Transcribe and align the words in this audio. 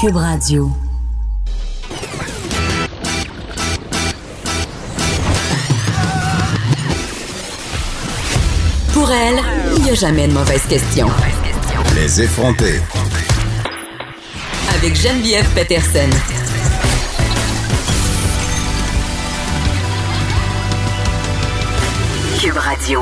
Cube 0.00 0.16
Radio. 0.16 0.70
Pour 8.92 9.10
elle, 9.10 9.40
il 9.76 9.82
n'y 9.84 9.90
a 9.90 9.94
jamais 9.94 10.26
de 10.26 10.32
mauvaise 10.32 10.66
question. 10.66 11.08
Les 11.94 12.22
effronter. 12.22 12.80
Avec 14.76 14.96
Geneviève 14.96 15.48
Peterson. 15.54 16.10
Cube 22.40 22.56
Radio. 22.56 23.00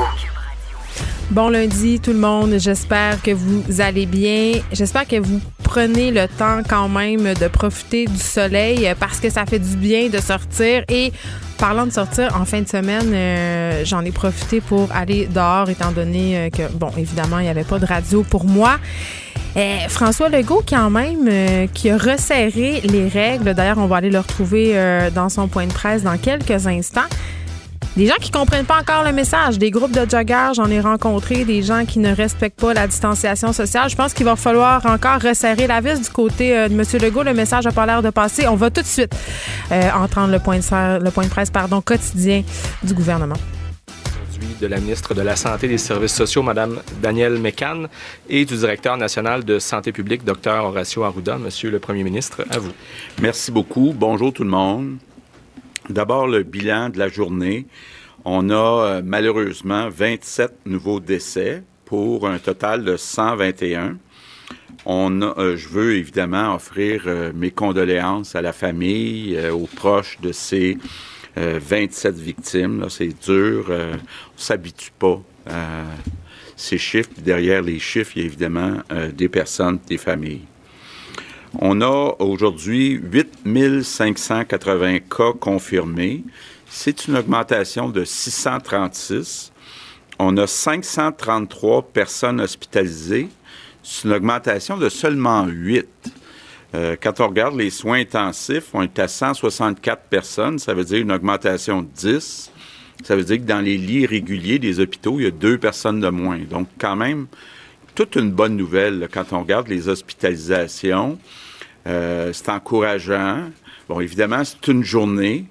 Bon 1.31 1.49
lundi 1.49 1.99
tout 1.99 2.13
le 2.13 2.19
monde, 2.19 2.57
j'espère 2.59 3.19
que 3.23 3.31
vous 3.31 3.81
allez 3.81 4.05
bien. 4.05 4.61
J'espère 4.71 5.07
que 5.07 5.19
vous 5.19 5.41
prenez 5.63 6.11
le 6.11 6.27
temps 6.27 6.61
quand 6.67 6.89
même 6.89 7.33
de 7.33 7.47
profiter 7.47 8.05
du 8.05 8.17
soleil 8.17 8.91
parce 8.99 9.19
que 9.19 9.29
ça 9.29 9.45
fait 9.45 9.59
du 9.59 9.75
bien 9.75 10.09
de 10.09 10.19
sortir 10.19 10.83
et 10.89 11.11
parlant 11.57 11.85
de 11.85 11.91
sortir 11.91 12.35
en 12.39 12.45
fin 12.45 12.61
de 12.61 12.67
semaine, 12.67 13.11
euh, 13.13 13.85
j'en 13.85 14.01
ai 14.01 14.11
profité 14.11 14.59
pour 14.61 14.89
aller 14.91 15.27
dehors 15.27 15.69
étant 15.69 15.91
donné 15.91 16.37
euh, 16.37 16.49
que 16.49 16.71
bon, 16.73 16.91
évidemment, 16.97 17.39
il 17.39 17.43
n'y 17.43 17.49
avait 17.49 17.63
pas 17.63 17.79
de 17.79 17.85
radio 17.85 18.23
pour 18.23 18.45
moi. 18.45 18.77
Euh, 19.55 19.77
François 19.87 20.29
Legault, 20.29 20.63
quand 20.67 20.89
même, 20.89 21.27
euh, 21.27 21.67
qui 21.71 21.89
a 21.89 21.97
resserré 21.97 22.81
les 22.81 23.07
règles. 23.07 23.53
D'ailleurs, 23.53 23.77
on 23.77 23.85
va 23.85 23.97
aller 23.97 24.09
le 24.09 24.19
retrouver 24.19 24.71
euh, 24.73 25.11
dans 25.11 25.29
son 25.29 25.47
point 25.47 25.67
de 25.67 25.73
presse 25.73 26.03
dans 26.03 26.17
quelques 26.17 26.65
instants. 26.65 27.01
Des 27.95 28.07
gens 28.07 28.15
qui 28.19 28.31
comprennent 28.31 28.65
pas 28.65 28.79
encore 28.79 29.03
le 29.03 29.11
message, 29.13 29.59
des 29.59 29.69
groupes 29.69 29.91
de 29.91 30.09
joggers, 30.09 30.53
j'en 30.55 30.65
ai 30.71 30.79
rencontré, 30.79 31.45
des 31.45 31.61
gens 31.61 31.85
qui 31.85 31.99
ne 31.99 32.11
respectent 32.13 32.59
pas 32.59 32.73
la 32.73 32.87
distanciation 32.87 33.53
sociale. 33.53 33.87
Je 33.87 33.95
pense 33.95 34.13
qu'il 34.15 34.25
va 34.25 34.35
falloir 34.35 34.83
encore 34.87 35.21
resserrer 35.21 35.67
la 35.67 35.79
vis 35.79 36.01
du 36.01 36.09
côté 36.09 36.57
euh, 36.57 36.69
de 36.69 36.73
M. 36.73 36.83
Legault. 36.99 37.21
Le 37.21 37.35
message 37.35 37.65
n'a 37.65 37.71
pas 37.71 37.85
l'air 37.85 38.01
de 38.01 38.09
passer. 38.09 38.47
On 38.47 38.55
va 38.55 38.71
tout 38.71 38.81
de 38.81 38.87
suite 38.87 39.13
euh, 39.71 39.89
entendre 39.91 40.31
le 40.31 40.39
point, 40.39 40.57
de, 40.57 40.63
ser- 40.63 40.97
le 40.99 41.11
point 41.11 41.25
de 41.25 41.29
presse 41.29 41.51
pardon, 41.51 41.81
quotidien 41.81 42.41
du 42.81 42.93
gouvernement 42.95 43.35
aujourd'hui 44.31 44.55
de 44.59 44.65
la 44.65 44.79
ministre 44.79 45.13
de 45.13 45.21
la 45.21 45.35
Santé 45.35 45.67
et 45.67 45.69
des 45.69 45.77
Services 45.77 46.15
sociaux, 46.15 46.41
Mme 46.41 46.79
Danielle 46.99 47.37
Mécan, 47.37 47.83
et 48.27 48.43
du 48.43 48.55
directeur 48.57 48.97
national 48.97 49.43
de 49.45 49.59
santé 49.59 49.91
publique, 49.91 50.25
Dr 50.25 50.63
Horacio 50.63 51.03
Arruda. 51.03 51.37
Monsieur 51.37 51.69
le 51.69 51.77
Premier 51.79 52.03
ministre, 52.03 52.43
à 52.49 52.57
vous. 52.57 52.71
Merci 53.21 53.51
beaucoup. 53.51 53.93
Bonjour 53.95 54.33
tout 54.33 54.43
le 54.43 54.49
monde. 54.49 54.97
D'abord, 55.89 56.27
le 56.27 56.43
bilan 56.43 56.89
de 56.89 56.97
la 56.99 57.09
journée. 57.09 57.67
On 58.25 58.49
a 58.49 58.53
euh, 58.55 59.01
malheureusement 59.03 59.89
27 59.89 60.65
nouveaux 60.65 60.99
décès 61.01 61.63
pour 61.85 62.27
un 62.27 62.39
total 62.39 62.85
de 62.85 62.95
121. 62.95 63.97
On 64.85 65.21
a, 65.21 65.37
euh, 65.37 65.57
je 65.57 65.67
veux 65.67 65.95
évidemment 65.95 66.55
offrir 66.55 67.03
euh, 67.07 67.31
mes 67.35 67.51
condoléances 67.51 68.35
à 68.35 68.41
la 68.41 68.53
famille, 68.53 69.35
euh, 69.35 69.51
aux 69.51 69.67
proches 69.67 70.19
de 70.21 70.31
ces 70.31 70.77
euh, 71.37 71.59
27 71.61 72.15
victimes. 72.15 72.81
Là, 72.81 72.87
C'est 72.89 73.07
dur. 73.25 73.67
euh, 73.69 73.93
on 73.95 74.39
s'habitue 74.39 74.91
pas 74.97 75.21
à 75.49 75.83
ces 76.55 76.77
chiffres. 76.77 77.09
Derrière 77.17 77.61
les 77.61 77.79
chiffres, 77.79 78.11
il 78.15 78.21
y 78.21 78.23
a 78.23 78.27
évidemment 78.27 78.77
euh, 78.91 79.11
des 79.11 79.27
personnes, 79.27 79.79
des 79.87 79.97
familles. 79.97 80.41
On 81.59 81.81
a 81.81 82.15
aujourd'hui 82.17 82.99
8580 83.11 84.99
cas 84.99 85.33
confirmés. 85.39 86.23
C'est 86.67 87.07
une 87.07 87.15
augmentation 87.15 87.89
de 87.89 88.03
636. 88.03 89.51
On 90.17 90.35
a 90.37 90.47
533 90.47 91.83
personnes 91.93 92.41
hospitalisées. 92.41 93.29
C'est 93.83 94.07
une 94.07 94.13
augmentation 94.13 94.77
de 94.77 94.89
seulement 94.89 95.45
8. 95.45 95.85
Euh, 96.73 96.95
quand 96.99 97.19
on 97.19 97.27
regarde 97.27 97.55
les 97.55 97.69
soins 97.69 97.99
intensifs, 97.99 98.69
on 98.73 98.81
est 98.81 98.97
à 98.97 99.07
164 99.07 100.05
personnes. 100.05 100.57
Ça 100.57 100.73
veut 100.73 100.83
dire 100.83 101.01
une 101.01 101.11
augmentation 101.11 101.83
de 101.83 101.87
10. 101.87 102.51
Ça 103.03 103.15
veut 103.15 103.23
dire 103.23 103.37
que 103.37 103.43
dans 103.43 103.63
les 103.63 103.77
lits 103.77 104.07
réguliers 104.07 104.57
des 104.57 104.79
hôpitaux, 104.79 105.19
il 105.19 105.23
y 105.23 105.27
a 105.27 105.31
deux 105.31 105.59
personnes 105.59 105.99
de 105.99 106.09
moins. 106.09 106.39
Donc, 106.39 106.67
quand 106.79 106.95
même, 106.95 107.27
toute 107.93 108.15
une 108.15 108.31
bonne 108.31 108.57
nouvelle 108.57 108.99
là, 108.99 109.07
quand 109.07 109.33
on 109.33 109.41
regarde 109.41 109.67
les 109.67 109.87
hospitalisations. 109.87 111.19
Euh, 111.87 112.31
c'est 112.33 112.49
encourageant. 112.49 113.49
Bon, 113.89 113.99
évidemment, 113.99 114.43
c'est 114.43 114.67
une 114.71 114.83
journée. 114.83 115.45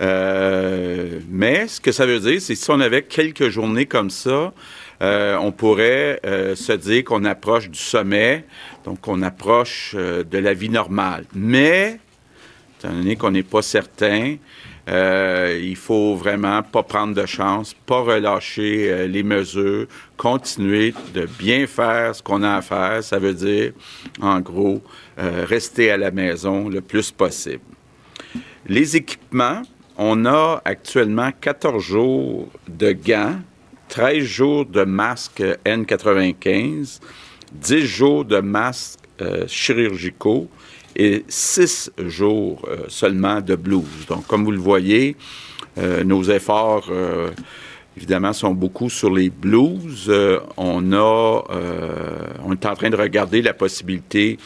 Euh, 0.00 1.20
mais 1.28 1.68
ce 1.68 1.80
que 1.80 1.92
ça 1.92 2.06
veut 2.06 2.20
dire, 2.20 2.40
c'est 2.40 2.54
si 2.54 2.70
on 2.70 2.80
avait 2.80 3.02
quelques 3.02 3.48
journées 3.48 3.86
comme 3.86 4.10
ça, 4.10 4.52
euh, 5.02 5.36
on 5.40 5.52
pourrait 5.52 6.20
se 6.24 6.72
dire 6.72 7.04
qu'on 7.04 7.24
approche 7.24 7.68
du 7.70 7.78
sommet, 7.78 8.44
donc 8.84 9.06
on 9.08 9.22
approche 9.22 9.94
de 9.94 10.38
la 10.38 10.54
vie 10.54 10.70
normale. 10.70 11.24
Mais, 11.34 11.98
étant 12.78 12.92
donné 12.92 13.16
qu'on 13.16 13.30
n'est 13.30 13.42
pas 13.42 13.62
certain, 13.62 14.36
il 14.88 15.76
faut 15.76 16.16
vraiment 16.16 16.62
pas 16.62 16.82
prendre 16.82 17.14
de 17.14 17.26
chance, 17.26 17.74
pas 17.86 18.00
relâcher 18.00 19.06
les 19.06 19.22
mesures, 19.22 19.86
continuer 20.16 20.94
de 21.14 21.26
bien 21.38 21.66
faire 21.66 22.14
ce 22.14 22.22
qu'on 22.22 22.42
a 22.42 22.56
à 22.56 22.62
faire. 22.62 23.02
Ça 23.02 23.18
veut 23.18 23.34
dire, 23.34 23.72
en 24.20 24.40
gros, 24.40 24.82
euh, 25.20 25.44
rester 25.44 25.90
à 25.90 25.96
la 25.96 26.10
maison 26.10 26.68
le 26.68 26.80
plus 26.80 27.10
possible. 27.10 27.62
Les 28.66 28.96
équipements, 28.96 29.62
on 29.98 30.24
a 30.24 30.62
actuellement 30.64 31.30
14 31.38 31.82
jours 31.82 32.48
de 32.68 32.92
gants, 32.92 33.38
13 33.88 34.22
jours 34.22 34.64
de 34.66 34.84
masques 34.84 35.42
N95, 35.64 37.00
10 37.52 37.80
jours 37.86 38.24
de 38.24 38.38
masques 38.38 39.00
euh, 39.20 39.46
chirurgicaux 39.46 40.48
et 40.96 41.24
6 41.28 41.90
jours 42.06 42.66
euh, 42.68 42.84
seulement 42.88 43.40
de 43.40 43.56
blouses. 43.56 44.06
Donc, 44.08 44.26
comme 44.26 44.44
vous 44.44 44.52
le 44.52 44.58
voyez, 44.58 45.16
nos 46.04 46.24
efforts, 46.24 46.90
évidemment, 47.96 48.32
sont 48.32 48.54
beaucoup 48.54 48.88
sur 48.88 49.12
les 49.12 49.30
blouses. 49.30 50.06
Euh, 50.08 50.40
on 50.56 50.92
est 50.92 52.66
en 52.66 52.74
train 52.74 52.90
de 52.90 52.96
regarder 52.96 53.42
la 53.42 53.52
possibilité 53.54 54.38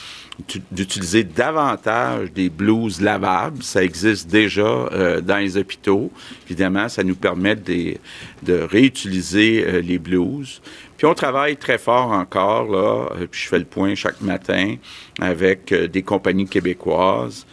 d'utiliser 0.72 1.22
davantage 1.22 2.33
des 2.33 2.50
blouses 2.50 3.00
lavables. 3.00 3.62
Ça 3.62 3.84
existe 3.84 4.28
déjà 4.28 4.62
euh, 4.62 5.21
dans 5.21 5.37
les 5.37 5.56
hôpitaux. 5.56 6.11
Évidemment, 6.47 6.89
ça 6.89 7.05
nous 7.05 7.15
permet 7.15 7.55
de, 7.55 7.97
réutiliser 8.49 9.65
euh, 9.65 9.81
les 9.81 9.99
blouses. 9.99 10.61
Puis 10.97 11.06
on 11.06 11.15
travaille 11.15 11.56
très 11.56 11.78
fort 11.78 12.11
encore, 12.11 12.65
là, 12.65 13.09
euh, 13.12 13.27
puis 13.31 13.43
je 13.43 13.49
fais 13.49 13.59
le 13.59 13.65
point 13.65 13.95
chaque 13.95 14.21
matin 14.21 14.77
avec 15.21 15.72
des 15.72 16.03
compagnies 16.03 16.49
québécoises 16.49 17.47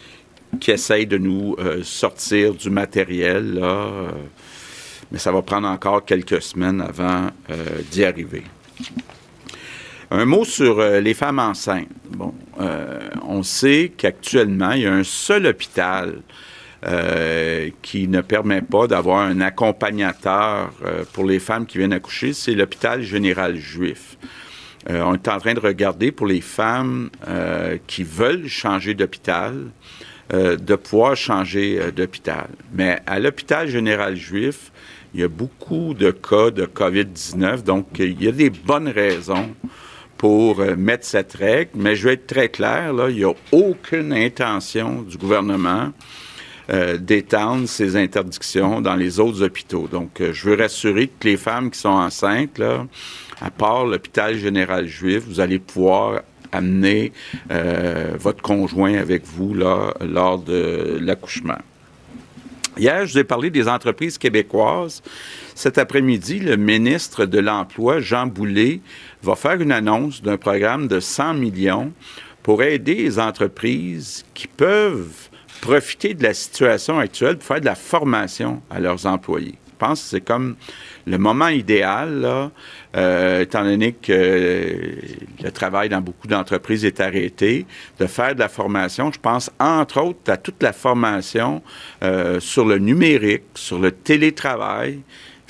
qui 0.59 0.72
essayent 0.72 1.08
de 1.08 1.18
nous 1.18 1.56
sortir 1.81 2.53
du 2.53 2.69
matériel, 2.69 3.58
mais 5.09 5.18
ça 5.18 5.31
va 5.31 5.42
prendre 5.42 5.66
encore 5.66 6.03
quelques 6.03 6.42
semaines 6.42 6.81
avant 6.81 7.30
d'y 7.90 8.03
arriver. 8.03 8.44
Un 10.09 10.25
mot 10.25 10.44
sur 10.44 10.81
les 11.00 11.13
femmes 11.13 11.40
enceintes. 11.40 11.88
Bon, 12.09 12.33
euh, 12.62 13.00
on 13.28 13.44
sait 13.44 13.92
qu'actuellement, 13.96 14.72
il 14.72 14.81
y 14.81 14.86
a 14.86 14.94
un 14.94 15.04
seul 15.04 15.48
hôpital 15.48 16.22
euh, 16.86 17.69
qui 17.81 18.08
ne 18.08 18.22
permet 18.22 18.62
pas 18.62 18.88
d'avoir 18.88 19.19
un 19.19 19.42
accompagnateur 19.42 20.72
euh, 20.86 21.04
pour 21.13 21.25
les 21.25 21.40
femmes 21.40 21.66
qui 21.66 21.78
viennent 21.78 21.94
accoucher, 21.94 22.34
c'est 22.34 22.54
l'hôpital 22.54 23.02
général 23.02 23.56
juif. 23.58 24.18
On 24.90 25.13
est 25.13 25.28
en 25.28 25.38
train 25.38 25.54
de 25.54 25.60
regarder 25.60 26.12
pour 26.12 26.25
les 26.25 26.42
femmes 26.42 27.12
qui 27.86 28.04
veulent 28.04 28.48
changer 28.48 28.96
d'hôpital, 28.96 29.68
de 30.34 30.75
pouvoir 30.75 31.16
changer 31.16 31.92
d'hôpital. 31.96 32.48
Mais 32.74 33.00
à 33.06 33.19
l'hôpital 33.19 33.68
général 33.68 34.16
juif, 34.16 34.72
il 35.14 35.19
y 35.19 35.24
a 35.24 35.28
beaucoup 35.28 35.94
de 35.94 36.10
cas 36.10 36.50
de 36.50 36.66
COVID-19, 36.66 37.62
donc 37.62 37.90
il 38.00 38.24
y 38.24 38.28
a 38.28 38.31
des 38.31 38.50
bonnes 38.50 38.88
raisons 38.88 39.52
pour 40.21 40.59
euh, 40.59 40.75
mettre 40.75 41.03
cette 41.03 41.33
règle, 41.33 41.71
mais 41.73 41.95
je 41.95 42.07
vais 42.07 42.13
être 42.13 42.27
très 42.27 42.47
clair, 42.47 42.94
là, 42.94 43.09
il 43.09 43.15
n'y 43.15 43.23
a 43.23 43.33
aucune 43.51 44.13
intention 44.13 45.01
du 45.01 45.18
gouvernement 45.18 45.89
euh, 46.69 47.00
d'étendre 47.00 47.68
ces 47.68 47.95
interdictions 47.95 48.81
dans 48.81 48.95
les 48.95 49.19
autres 49.19 49.41
hôpitaux. 49.41 49.88
Donc, 49.91 50.21
euh, 50.21 50.31
je 50.31 50.47
veux 50.47 50.56
rassurer 50.56 51.07
toutes 51.07 51.23
les 51.23 51.38
femmes 51.38 51.71
qui 51.71 51.79
sont 51.79 51.89
enceintes, 51.89 52.59
là, 52.59 52.85
à 53.41 53.50
part 53.50 53.88
l'hôpital 53.88 54.38
général 54.38 54.85
juif, 54.85 55.23
vous 55.27 55.39
allez 55.39 55.57
pouvoir 55.57 56.21
amener 56.51 57.13
votre 58.19 58.41
conjoint 58.41 58.95
avec 58.95 59.23
vous 59.25 59.53
là, 59.53 59.94
lors 60.01 60.38
de 60.38 61.00
l'accouchement. 61.01 61.57
Hier, 62.77 63.06
je 63.06 63.13
vous 63.13 63.19
ai 63.19 63.23
parlé 63.23 63.50
des 63.50 63.68
entreprises 63.69 64.18
québécoises. 64.18 65.01
Cet 65.56 65.77
après-midi, 65.77 66.39
le 66.39 66.57
ministre 66.57 67.25
de 67.25 67.39
l'Emploi, 67.39 68.00
Jean 68.00 68.27
Boulet, 68.27 68.81
va 69.24 69.36
faire 69.36 69.59
une 69.62 69.71
annonce 69.71 70.21
d'un 70.21 70.38
programme 70.38 70.88
de 70.88 71.00
100 71.00 71.36
millions 71.36 71.92
pour 72.44 72.63
aider 72.63 72.95
les 72.95 73.19
entreprises 73.19 74.25
qui 74.33 74.48
peuvent 74.48 75.30
profiter 75.62 76.13
de 76.13 76.24
la 76.24 76.33
situation 76.33 77.00
actuelle 77.00 77.38
pour 77.38 77.48
faire 77.48 77.62
de 77.62 77.65
la 77.65 77.75
formation 77.75 78.62
à 78.69 78.80
leurs 78.80 79.06
employés. 79.06 79.56
Je 79.68 79.88
pense 79.88 80.01
que 80.01 80.07
c'est 80.09 80.21
comme 80.21 80.56
le 81.07 81.18
moment 81.18 81.48
idéal, 81.48 82.21
là, 82.21 82.51
euh, 82.95 83.42
étant 83.42 83.63
donné 83.63 83.94
que 83.94 84.95
le 85.44 85.51
travail 85.51 85.89
dans 85.89 86.01
beaucoup 86.01 86.27
d'entreprises 86.27 86.86
est 86.86 87.00
arrêté, 87.00 87.65
de 88.00 88.06
faire 88.06 88.36
de 88.36 88.39
la 88.39 88.50
formation. 88.50 89.12
Je 89.12 89.19
pense 89.19 89.50
entre 89.59 90.01
autres 90.01 90.31
à 90.31 90.38
toute 90.38 90.62
la 90.62 90.71
formation 90.71 91.63
euh, 92.04 92.39
sur 92.39 92.65
le 92.65 92.77
numérique, 92.77 93.44
sur 93.56 93.80
le 93.80 93.92
télétravail. 93.92 95.00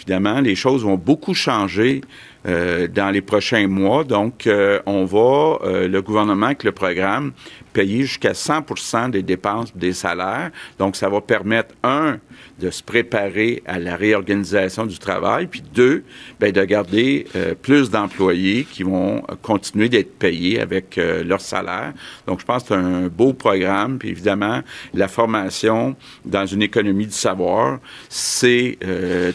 Évidemment, 0.01 0.42
les 0.42 0.56
choses 0.56 0.83
vont 0.83 0.98
beaucoup 0.98 1.36
changer 1.36 2.01
euh, 2.48 2.88
dans 2.88 3.12
les 3.12 3.22
prochains 3.22 3.68
mois. 3.68 4.04
Donc, 4.04 4.48
euh, 4.48 4.80
on 4.88 5.06
va, 5.06 5.60
euh, 5.64 5.88
le 5.88 6.02
gouvernement, 6.02 6.48
avec 6.48 6.64
le 6.64 6.72
programme, 6.72 7.34
payer 7.72 8.02
jusqu'à 8.02 8.34
100% 8.34 9.12
des 9.12 9.22
dépenses 9.22 9.76
des 9.78 9.94
salaires. 9.94 10.50
Donc, 10.80 10.96
ça 10.96 11.08
va 11.08 11.22
permettre, 11.22 11.76
un, 11.84 12.18
de 12.60 12.72
se 12.72 12.82
préparer 12.82 13.62
à 13.68 13.78
la 13.78 13.96
réorganisation 13.96 14.88
du 14.88 14.98
travail, 14.98 15.46
puis 15.46 15.62
deux, 15.62 16.04
ben, 16.40 16.52
de 16.52 16.64
garder 16.64 17.28
plus 17.62 17.92
d'employés 17.92 18.64
qui 18.64 18.82
vont 18.84 19.22
continuer 19.42 19.90
d'être 19.90 20.18
payés 20.18 20.60
avec 20.60 21.00
leur 21.26 21.42
salaire. 21.42 21.94
Donc, 22.28 22.40
je 22.40 22.46
pense 22.46 22.64
que 22.64 22.70
c'est 22.70 22.76
un 22.76 23.08
beau 23.08 23.34
programme. 23.34 24.00
Puis 24.00 24.10
évidemment, 24.10 24.62
la 24.94 25.08
formation 25.08 25.96
dans 26.26 26.46
une 26.46 26.62
économie 26.62 27.08
du 27.08 27.14
savoir, 27.14 27.80
c'est 28.10 28.78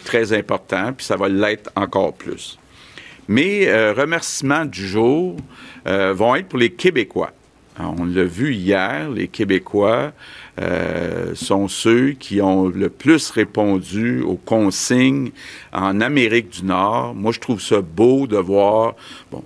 très 0.05 0.33
important, 0.33 0.93
puis 0.93 1.07
ça 1.07 1.17
va 1.17 1.29
l'être 1.29 1.71
encore 1.75 2.13
plus. 2.13 2.59
Mes 3.29 3.67
euh, 3.67 3.93
remerciements 3.93 4.65
du 4.65 4.87
jour 4.87 5.37
euh, 5.89 6.13
vont 6.13 6.37
être 6.37 6.47
pour 6.47 6.61
les 6.61 6.71
Québécois. 6.71 7.33
on 7.79 8.05
l'a 8.05 8.23
vu 8.23 8.55
hier, 8.55 9.11
les 9.11 9.27
Québécois 9.27 10.13
euh, 10.61 11.35
sont 11.35 11.67
ceux 11.67 12.13
qui 12.13 12.41
ont 12.41 12.69
le 12.69 12.89
plus 12.89 13.31
répondu 13.31 14.23
aux 14.23 14.37
consignes 14.37 15.31
en 15.73 16.01
Amérique 16.01 16.51
du 16.51 16.67
Nord. 16.67 17.17
Moi, 17.17 17.33
je 17.33 17.41
trouve 17.41 17.61
ça 17.61 17.81
beau 17.81 18.29
de 18.29 18.37
voir, 18.37 18.95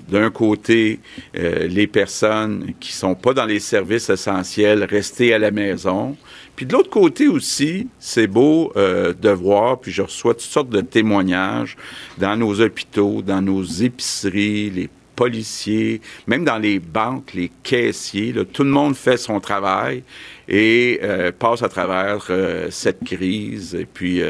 d'un 0.08 0.30
côté, 0.30 1.00
les 1.34 1.86
personnes 1.86 2.74
qui 2.80 2.92
sont 2.92 3.14
pas 3.14 3.32
dans 3.32 3.46
les 3.46 3.60
services 3.60 4.10
essentiels 4.10 4.84
rester 4.84 5.32
à 5.32 5.38
la 5.38 5.50
maison, 5.50 6.16
puis 6.60 6.66
de 6.66 6.74
l'autre 6.74 6.90
côté 6.90 7.26
aussi, 7.26 7.88
c'est 7.98 8.26
beau 8.26 8.70
euh, 8.76 9.14
de 9.14 9.30
voir, 9.30 9.80
puis 9.80 9.90
je 9.90 10.02
reçois 10.02 10.34
toutes 10.34 10.42
sortes 10.42 10.68
de 10.68 10.82
témoignages 10.82 11.74
dans 12.18 12.36
nos 12.36 12.60
hôpitaux, 12.60 13.22
dans 13.22 13.40
nos 13.40 13.64
épiceries, 13.64 14.68
les 14.68 14.90
policiers, 15.16 16.02
même 16.26 16.44
dans 16.44 16.58
les 16.58 16.78
banques, 16.78 17.32
les 17.32 17.50
caissiers, 17.62 18.34
tout 18.52 18.64
le 18.64 18.68
monde 18.68 18.94
fait 18.94 19.16
son 19.16 19.40
travail 19.40 20.02
et 20.48 21.00
euh, 21.02 21.32
passe 21.32 21.62
à 21.62 21.70
travers 21.70 22.26
euh, 22.28 22.66
cette 22.70 23.02
crise. 23.04 23.74
Et 23.74 23.86
puis, 23.86 24.20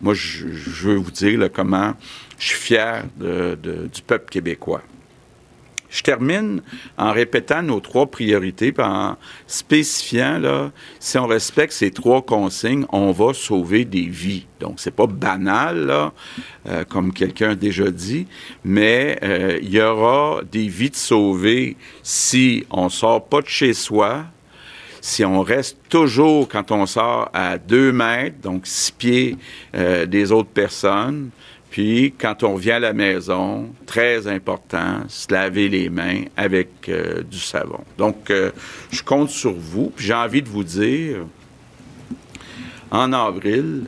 moi, 0.00 0.14
je, 0.14 0.46
veux 0.86 0.96
vous 0.96 1.10
dire 1.10 1.50
comment 1.52 1.92
je 2.38 2.46
suis 2.46 2.60
fier 2.60 3.04
du 3.20 4.02
peuple 4.06 4.30
québécois. 4.30 4.80
Je 5.94 6.02
termine 6.02 6.60
en 6.98 7.12
répétant 7.12 7.62
nos 7.62 7.78
trois 7.78 8.06
priorités, 8.06 8.74
en 8.78 9.16
spécifiant, 9.46 10.40
là, 10.40 10.72
si 10.98 11.18
on 11.18 11.28
respecte 11.28 11.72
ces 11.72 11.92
trois 11.92 12.20
consignes, 12.20 12.84
on 12.90 13.12
va 13.12 13.32
sauver 13.32 13.84
des 13.84 14.06
vies. 14.06 14.44
Donc, 14.58 14.80
c'est 14.80 14.90
pas 14.90 15.06
banal, 15.06 16.10
euh, 16.66 16.84
comme 16.88 17.12
quelqu'un 17.12 17.50
a 17.50 17.54
déjà 17.54 17.92
dit, 17.92 18.26
mais 18.64 19.20
euh, 19.22 19.60
il 19.62 19.70
y 19.70 19.80
aura 19.80 20.40
des 20.50 20.66
vies 20.66 20.90
de 20.90 20.96
sauver 20.96 21.76
si 22.02 22.66
on 22.70 22.88
sort 22.88 23.26
pas 23.26 23.40
de 23.40 23.48
chez 23.48 23.72
soi, 23.72 24.24
si 25.00 25.24
on 25.24 25.42
reste 25.42 25.78
toujours, 25.88 26.48
quand 26.48 26.72
on 26.72 26.86
sort, 26.86 27.30
à 27.32 27.56
deux 27.56 27.92
mètres, 27.92 28.40
donc 28.42 28.62
six 28.66 28.90
pieds 28.90 29.36
euh, 29.76 30.06
des 30.06 30.32
autres 30.32 30.50
personnes, 30.50 31.30
puis, 31.74 32.14
quand 32.16 32.44
on 32.44 32.54
vient 32.54 32.76
à 32.76 32.78
la 32.78 32.92
maison, 32.92 33.68
très 33.84 34.28
important, 34.28 35.02
se 35.08 35.26
laver 35.32 35.68
les 35.68 35.88
mains 35.88 36.22
avec 36.36 36.88
euh, 36.88 37.24
du 37.24 37.40
savon. 37.40 37.80
Donc, 37.98 38.30
euh, 38.30 38.52
je 38.92 39.02
compte 39.02 39.30
sur 39.30 39.54
vous. 39.54 39.92
Puis, 39.96 40.06
j'ai 40.06 40.14
envie 40.14 40.40
de 40.40 40.48
vous 40.48 40.62
dire, 40.62 41.26
en 42.92 43.12
avril, 43.12 43.86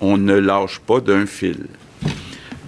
on 0.00 0.16
ne 0.16 0.34
lâche 0.34 0.80
pas 0.80 0.98
d'un 0.98 1.24
fil. 1.24 1.68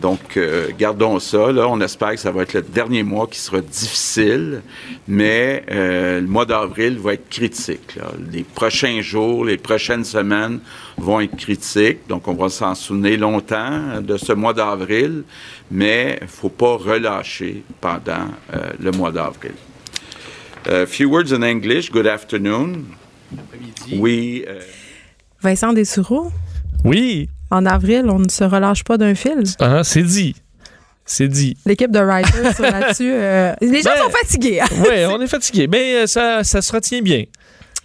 Donc, 0.02 0.36
euh, 0.36 0.70
gardons 0.76 1.20
ça. 1.20 1.52
Là. 1.52 1.68
On 1.68 1.80
espère 1.80 2.10
que 2.10 2.16
ça 2.16 2.32
va 2.32 2.42
être 2.42 2.54
le 2.54 2.62
dernier 2.62 3.04
mois 3.04 3.28
qui 3.28 3.38
sera 3.38 3.60
difficile, 3.60 4.62
mais 5.06 5.64
euh, 5.70 6.20
le 6.20 6.26
mois 6.26 6.44
d'avril 6.44 6.98
va 6.98 7.14
être 7.14 7.28
critique. 7.28 7.98
Les 8.32 8.42
prochains 8.42 9.00
jours, 9.00 9.44
les 9.44 9.56
prochaines 9.56 10.04
semaines 10.04 10.58
vont 10.98 11.20
être 11.20 11.36
critiques. 11.36 12.08
Donc, 12.08 12.26
on 12.26 12.34
va 12.34 12.48
s'en 12.48 12.74
souvenir 12.74 13.20
longtemps 13.20 14.00
de 14.02 14.16
ce 14.16 14.32
mois 14.32 14.52
d'avril, 14.52 15.22
mais 15.70 16.18
il 16.20 16.24
ne 16.24 16.28
faut 16.28 16.48
pas 16.48 16.76
relâcher 16.76 17.62
pendant 17.80 18.26
euh, 18.54 18.72
le 18.80 18.90
mois 18.90 19.12
d'avril. 19.12 19.54
few 20.86 21.06
words 21.06 21.32
in 21.32 21.42
English. 21.42 21.92
Good 21.92 22.08
afternoon. 22.08 22.84
Oui. 23.92 24.44
Vincent 25.40 25.72
Dessoureau? 25.72 26.32
Oui 26.84 27.28
en 27.52 27.66
avril, 27.66 28.06
on 28.08 28.18
ne 28.18 28.30
se 28.30 28.44
relâche 28.44 28.82
pas 28.82 28.96
d'un 28.96 29.14
fil. 29.14 29.44
Ah, 29.60 29.84
c'est 29.84 30.02
dit. 30.02 30.34
C'est 31.04 31.28
dit. 31.28 31.56
L'équipe 31.66 31.90
de 31.90 32.00
writers 32.00 32.58
là-dessus. 32.60 33.12
Euh, 33.12 33.52
les 33.60 33.82
gens 33.82 33.90
ben, 33.90 34.04
sont 34.04 34.10
fatigués. 34.10 34.60
Hein. 34.60 34.66
oui, 34.80 35.04
on 35.10 35.20
est 35.20 35.26
fatigués. 35.26 35.66
Mais 35.66 35.96
euh, 35.96 36.06
ça, 36.06 36.42
ça 36.44 36.62
se 36.62 36.72
retient 36.72 37.02
bien. 37.02 37.24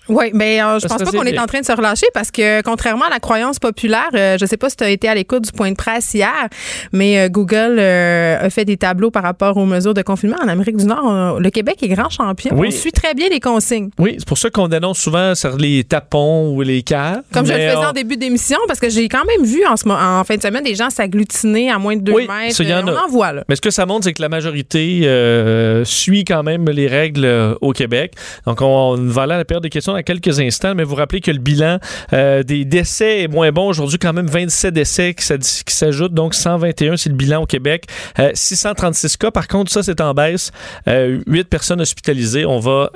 Oui, 0.09 0.31
mais 0.33 0.62
euh, 0.62 0.80
je 0.80 0.88
pense 0.88 1.01
pas 1.01 1.12
qu'on 1.12 1.24
est 1.24 1.39
en 1.39 1.45
train 1.45 1.62
de 1.62 1.65
se 1.65 1.71
relâcher 1.71 2.07
parce 2.13 2.31
que 2.31 2.62
contrairement 2.62 3.06
à 3.06 3.09
la 3.09 3.19
croyance 3.19 3.59
populaire, 3.59 4.09
euh, 4.13 4.38
je 4.39 4.45
sais 4.45 4.57
pas 4.57 4.69
si 4.69 4.77
tu 4.77 4.83
as 4.83 4.89
été 4.89 5.07
à 5.07 5.15
l'écoute 5.15 5.44
du 5.44 5.51
point 5.51 5.71
de 5.71 5.75
presse 5.75 6.13
hier, 6.13 6.48
mais 6.92 7.19
euh, 7.19 7.30
Google 7.30 7.80
a 7.80 8.50
fait 8.50 8.65
des 8.65 8.77
tableaux 8.77 9.12
par 9.12 9.24
rapport 9.24 9.57
aux 9.57 9.65
mesures 9.65 9.94
de 9.94 10.01
confinement 10.01 10.38
en 10.44 10.48
Amérique 10.48 10.77
du 10.77 10.86
Nord. 10.86 11.39
le 11.39 11.50
Québec 11.50 11.77
est 11.81 11.88
grand 11.89 12.09
champion. 12.09 12.51
On 12.57 12.71
suit 12.71 12.92
très 12.92 13.13
bien 13.13 13.27
les 13.30 13.39
consignes. 13.39 13.89
Oui, 14.00 14.15
c'est 14.18 14.27
pour 14.27 14.38
ça 14.38 14.50
qu'on 14.50 14.67
dénonce 14.67 15.00
souvent 15.00 15.36
sur 15.36 15.58
les 15.58 15.84
tapons 15.84 16.51
ou 16.53 16.62
les 16.62 16.84
cas. 16.84 17.22
Comme 17.34 17.46
je 17.46 17.53
le 17.53 17.60
faisais 17.60 17.75
en 17.75 17.93
début 17.93 18.17
d'émission 18.17 18.58
parce 18.67 18.79
que 18.79 18.89
j'ai 18.89 19.08
quand 19.10 19.25
même 19.25 19.46
vu 19.46 19.65
en, 19.65 19.75
ce, 19.75 19.88
en 19.88 20.24
fin 20.24 20.36
de 20.36 20.41
semaine 20.41 20.63
des 20.63 20.75
gens 20.75 20.89
s'agglutiner 20.89 21.72
à 21.72 21.79
moins 21.79 21.96
de 21.96 22.01
deux 22.01 22.13
oui, 22.13 22.27
mètres. 22.27 22.62
y 22.62 22.74
en 22.74 22.88
On 22.88 22.98
en 22.98 23.08
voit 23.10 23.34
là. 23.34 23.43
Mais 23.50 23.55
ce 23.55 23.62
que 23.62 23.72
ça 23.72 23.86
montre, 23.86 24.05
c'est 24.05 24.13
que 24.13 24.22
la 24.22 24.29
majorité 24.29 25.01
suit 25.86 26.24
quand 26.25 26.43
même 26.43 26.70
les 26.70 26.88
règles 26.88 27.55
au 27.62 27.74
Québec. 27.74 28.13
Donc 28.46 28.62
on, 28.62 28.96
va 28.96 29.24
aller 29.24 29.34
à 29.34 29.38
la 29.38 29.46
période 29.46 29.63
des 29.63 29.70
questions 29.70 29.97
dans 29.98 30.04
quelques 30.04 30.39
instants 30.39 30.75
mais 30.75 30.84
vous 30.84 30.96
rappelez 30.96 31.22
que 31.22 31.32
le 31.32 31.39
bilan 31.39 31.80
euh, 32.13 32.44
des 32.44 32.66
décès 32.66 33.24
est 33.24 33.27
moins 33.27 33.51
bon. 33.51 33.68
Aujourd'hui, 33.68 33.98
quand 33.98 34.13
même 34.13 34.27
27 34.27 34.74
décès 34.74 35.13
qui, 35.13 35.25
s'ajoutent, 35.74 36.13
donc 36.13 36.34
121, 36.34 36.98
c'est 36.98 37.10
le 37.10 37.16
bilan 37.16 37.44
au 37.44 37.46
Québec. 37.46 37.86
636 38.34 39.13
euh, 39.13 39.18
cas, 39.20 39.32
par 39.32 39.48
contre, 39.48 39.72
ça, 39.72 39.84
c'est 39.84 40.00
en 40.01 40.13
baisse. 40.13 40.51
8 40.86 40.92
euh, 40.92 41.44
personnes 41.50 41.82
hospitalisées. 41.82 42.46
On 42.46 42.60
va, 42.60 42.92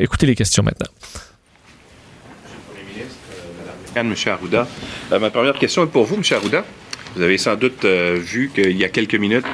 écouter 0.00 0.26
les 0.26 0.34
questions 0.34 0.62
maintenant. 0.62 0.88
M. 3.96 4.14
Arruda. 4.26 4.66
ma 5.10 5.30
première 5.30 5.58
question 5.58 5.84
est 5.84 5.88
pour 5.88 6.04
vous, 6.04 6.16
M. 6.16 6.22
Arruda. 6.30 6.64
Vous 7.16 7.22
avez 7.22 7.38
sans 7.38 7.56
doute 7.56 7.84
vu 7.84 8.50
qu'il 8.54 8.76
y 8.76 8.84
a 8.84 8.88
quelques 8.88 9.16
minutes, 9.16 9.44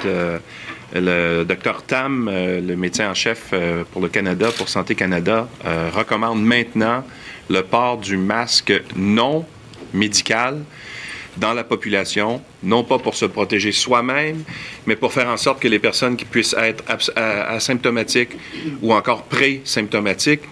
le 0.94 1.44
docteur 1.44 1.82
Tam, 1.82 2.30
le 2.30 2.76
médecin 2.76 3.10
en 3.10 3.14
chef 3.14 3.52
pour 3.92 4.00
le 4.02 4.08
Canada, 4.08 4.50
pour 4.56 4.68
Santé 4.68 4.94
Canada, 4.94 5.48
recommande 5.94 6.42
maintenant 6.42 7.04
le 7.48 7.62
port 7.62 7.98
du 7.98 8.16
masque 8.16 8.72
non 8.96 9.44
médical 9.92 10.62
dans 11.36 11.52
la 11.52 11.64
population, 11.64 12.40
non 12.62 12.82
pas 12.82 12.98
pour 12.98 13.14
se 13.14 13.26
protéger 13.26 13.72
soi-même, 13.72 14.42
mais 14.86 14.96
pour 14.96 15.12
faire 15.12 15.28
en 15.28 15.36
sorte 15.36 15.60
que 15.60 15.68
les 15.68 15.78
personnes 15.78 16.16
qui 16.16 16.24
puissent 16.24 16.56
être 16.58 16.84
asymptomatiques 17.16 18.36
ou 18.82 18.92
encore 18.92 19.24
pré-symptomatiques 19.24 20.42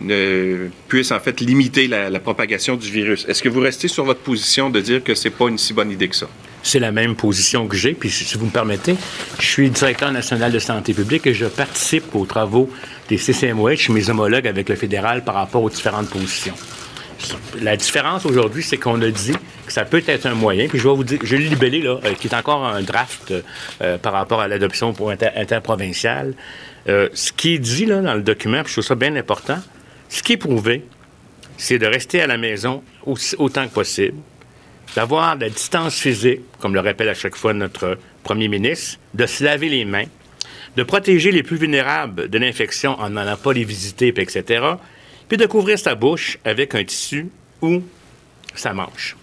puissent 0.88 1.12
en 1.12 1.21
fait 1.21 1.41
limiter 1.41 1.88
la, 1.88 2.21
propagation 2.21 2.76
du 2.76 2.91
virus. 2.91 3.26
Est-ce 3.29 3.43
que 3.43 3.49
vous 3.49 3.61
restez 3.61 3.88
sur 3.88 4.05
votre 4.05 4.21
position 4.21 4.71
de 4.71 4.81
dire 4.81 5.03
que 5.03 5.14
c'est 5.14 5.31
pas 5.31 5.49
une 5.49 5.59
si 5.59 5.73
bonne 5.73 5.91
idée 5.91 6.09
que 6.09 6.17
ça? 6.17 6.29
C'est 6.66 6.78
la 6.80 6.90
même 6.92 7.14
position 7.14 7.68
que 7.68 7.76
j'ai, 7.76 7.92
puis 7.92 8.09
si 8.11 8.37
vous 8.38 8.47
me 8.47 8.50
permettez, 8.50 8.97
je 9.38 9.44
suis 9.47 9.68
directeur 9.71 10.11
national 10.11 10.50
de 10.50 10.59
santé 10.59 10.94
publique 10.94 11.26
et 11.26 11.35
je 11.35 11.44
participe 11.44 12.14
aux 12.16 12.25
travaux 12.25 12.71
des 13.09 13.18
CCMOH, 13.18 13.90
mes 13.90 14.09
homologues 14.09 14.49
avec 14.49 14.71
le 14.71 14.75
fédéral 14.75 15.23
par 15.25 15.35
rapport 15.35 15.62
aux 15.62 15.68
différentes 15.68 16.09
positions. 16.09 16.54
La 17.61 17.76
différence 17.76 18.25
aujourd'hui, 18.26 18.62
c'est 18.62 18.78
qu'on 18.78 19.00
a 19.02 19.11
dit 19.11 19.35
que 19.66 19.73
ça 19.73 19.85
peut 19.85 20.02
être 20.06 20.25
un 20.26 20.35
moyen. 20.35 20.66
Puis 20.68 20.78
je 20.78 20.88
vais 20.88 20.94
vous 20.94 21.04
dire, 21.04 21.18
je 21.23 21.37
l'ai 21.37 21.49
libellé, 21.49 21.80
là, 21.83 21.99
euh, 22.04 22.14
qui 22.14 22.28
est 22.28 22.35
encore 22.35 22.64
un 22.66 22.83
draft 22.83 23.33
euh, 23.83 23.99
par 23.99 24.14
rapport 24.14 24.40
à 24.40 24.49
l'adoption 24.49 24.92
pour 24.94 25.11
inter- 25.11 25.30
interprovinciale. 25.37 26.35
Euh, 26.88 27.09
ce 27.14 27.30
qui 27.33 27.54
est 27.54 27.59
dit 27.59 27.87
là, 27.87 28.00
dans 28.00 28.14
le 28.14 28.23
document, 28.23 28.62
puis 28.62 28.68
je 28.71 28.75
trouve 28.80 28.85
ça 28.88 28.94
bien 28.94 29.14
important, 29.16 29.59
ce 30.09 30.23
qui 30.23 30.33
est 30.33 30.37
prouvé, 30.38 30.85
c'est 31.56 31.78
de 31.78 31.87
rester 31.87 32.21
à 32.21 32.26
la 32.26 32.37
maison 32.37 32.83
aussi- 33.06 33.37
autant 33.38 33.66
que 33.68 33.73
possible, 33.73 34.16
d'avoir 34.95 35.37
la 35.37 35.49
distance 35.49 35.99
physique, 35.99 36.41
comme 36.61 36.75
le 36.75 36.81
rappelle 36.81 37.09
à 37.09 37.15
chaque 37.15 37.37
fois 37.37 37.53
notre 37.53 37.99
premier 38.23 38.49
ministre, 38.49 38.99
de 39.13 39.27
se 39.27 39.45
laver 39.45 39.69
les 39.69 39.85
mains, 39.85 40.07
de 40.77 40.83
protéger 40.83 41.31
les 41.31 41.43
plus 41.43 41.57
vulnérables 41.57 42.29
de 42.29 42.39
l'infection 42.39 42.99
en 43.01 43.11
n'allant 43.11 43.37
pas 43.37 43.53
les 43.53 43.65
visiter, 43.65 44.09
etc., 44.09 44.65
puis 45.29 45.37
de 45.37 45.47
couvrir 45.47 45.79
sa 45.79 45.95
bouche 45.95 46.39
avec 46.45 46.75
un 46.75 46.85
tissu 46.85 47.29
ou 47.63 47.83
sa 48.55 48.73
manche. 48.73 49.17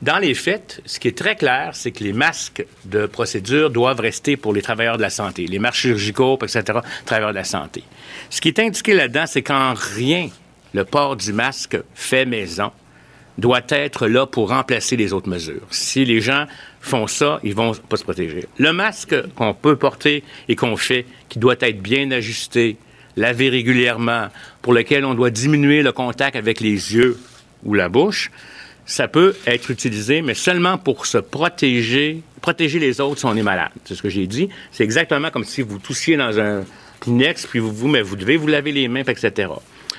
Dans 0.00 0.18
les 0.18 0.32
faits, 0.32 0.80
ce 0.86 0.98
qui 0.98 1.08
est 1.08 1.18
très 1.18 1.36
clair, 1.36 1.72
c'est 1.74 1.90
que 1.90 2.02
les 2.02 2.14
masques 2.14 2.64
de 2.86 3.04
procédure 3.04 3.68
doivent 3.68 4.00
rester 4.00 4.38
pour 4.38 4.54
les 4.54 4.62
travailleurs 4.62 4.96
de 4.96 5.02
la 5.02 5.10
santé, 5.10 5.46
les 5.46 5.58
masques 5.58 5.80
chirurgicaux, 5.80 6.38
etc., 6.42 6.78
travailleurs 7.04 7.32
de 7.32 7.34
la 7.34 7.44
santé. 7.44 7.82
Ce 8.30 8.40
qui 8.40 8.48
est 8.48 8.58
indiqué 8.58 8.94
là-dedans, 8.94 9.26
c'est 9.26 9.42
qu'en 9.42 9.74
rien, 9.74 10.30
le 10.72 10.84
port 10.84 11.16
du 11.16 11.34
masque 11.34 11.76
fait 11.94 12.24
maison 12.24 12.72
doit 13.38 13.62
être 13.68 14.06
là 14.06 14.26
pour 14.26 14.50
remplacer 14.50 14.96
les 14.96 15.12
autres 15.12 15.28
mesures. 15.28 15.66
Si 15.70 16.04
les 16.04 16.20
gens 16.20 16.46
font 16.80 17.06
ça, 17.06 17.40
ils 17.42 17.54
vont 17.54 17.72
pas 17.72 17.96
se 17.96 18.04
protéger. 18.04 18.46
Le 18.58 18.72
masque 18.72 19.14
qu'on 19.34 19.54
peut 19.54 19.76
porter 19.76 20.22
et 20.48 20.56
qu'on 20.56 20.76
fait, 20.76 21.06
qui 21.28 21.38
doit 21.38 21.56
être 21.60 21.80
bien 21.80 22.10
ajusté, 22.10 22.76
lavé 23.16 23.48
régulièrement, 23.48 24.28
pour 24.62 24.72
lequel 24.72 25.04
on 25.04 25.14
doit 25.14 25.30
diminuer 25.30 25.82
le 25.82 25.92
contact 25.92 26.36
avec 26.36 26.60
les 26.60 26.94
yeux 26.94 27.18
ou 27.64 27.74
la 27.74 27.88
bouche, 27.88 28.30
ça 28.86 29.08
peut 29.08 29.36
être 29.46 29.70
utilisé, 29.70 30.20
mais 30.22 30.34
seulement 30.34 30.76
pour 30.76 31.06
se 31.06 31.18
protéger, 31.18 32.22
protéger 32.40 32.78
les 32.78 33.00
autres 33.00 33.20
si 33.20 33.26
on 33.26 33.36
est 33.36 33.42
malade. 33.42 33.70
C'est 33.84 33.94
ce 33.94 34.02
que 34.02 34.08
j'ai 34.08 34.26
dit. 34.26 34.48
C'est 34.72 34.84
exactement 34.84 35.30
comme 35.30 35.44
si 35.44 35.62
vous 35.62 35.78
toussiez 35.78 36.16
dans 36.16 36.40
un 36.40 36.64
Kleenex, 37.00 37.46
puis 37.46 37.60
vous, 37.60 37.72
vous, 37.72 37.88
mais 37.88 38.02
vous 38.02 38.16
devez 38.16 38.36
vous 38.36 38.46
laver 38.46 38.72
les 38.72 38.88
mains, 38.88 39.02
etc. 39.06 39.48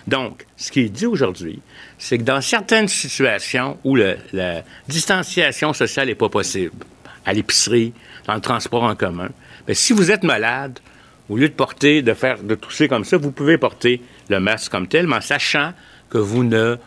Donc, 0.08 0.46
ce 0.58 0.72
qui 0.72 0.82
est 0.82 0.90
dit 0.90 1.06
aujourd'hui, 1.06 1.62
c'est 1.98 2.18
que 2.18 2.24
dans 2.24 2.42
certaines 2.42 2.88
situations 2.88 3.78
où 3.84 3.96
la 3.96 4.64
distanciation 4.88 5.74
sociale 5.74 6.08
n'est 6.08 6.16
pas 6.16 6.30
possible, 6.30 6.74
à 7.26 7.34
l'épicerie, 7.34 7.94
dans 8.26 8.36
le 8.36 8.42
transport 8.42 8.84
en 8.84 8.96
commun, 8.96 9.30
bien, 9.66 9.76
si 9.76 9.94
vous 9.94 10.12
êtes 10.12 10.24
malade, 10.24 10.80
au 11.30 11.38
lieu 11.38 11.48
de 11.48 11.54
porter, 11.54 12.02
de 12.02 12.14
faire, 12.14 12.44
de 12.44 12.56
tousser 12.56 12.88
comme 12.88 13.06
ça, 13.06 13.18
vous 13.18 13.32
pouvez 13.32 13.58
porter 13.58 14.02
le 14.30 14.40
masque 14.40 14.72
comme 14.72 14.88
tel, 14.88 15.08
mais 15.08 15.18
en 15.18 15.22
sachant 15.22 15.74
que 16.12 16.18
vous 16.18 16.44
ne 16.44 16.78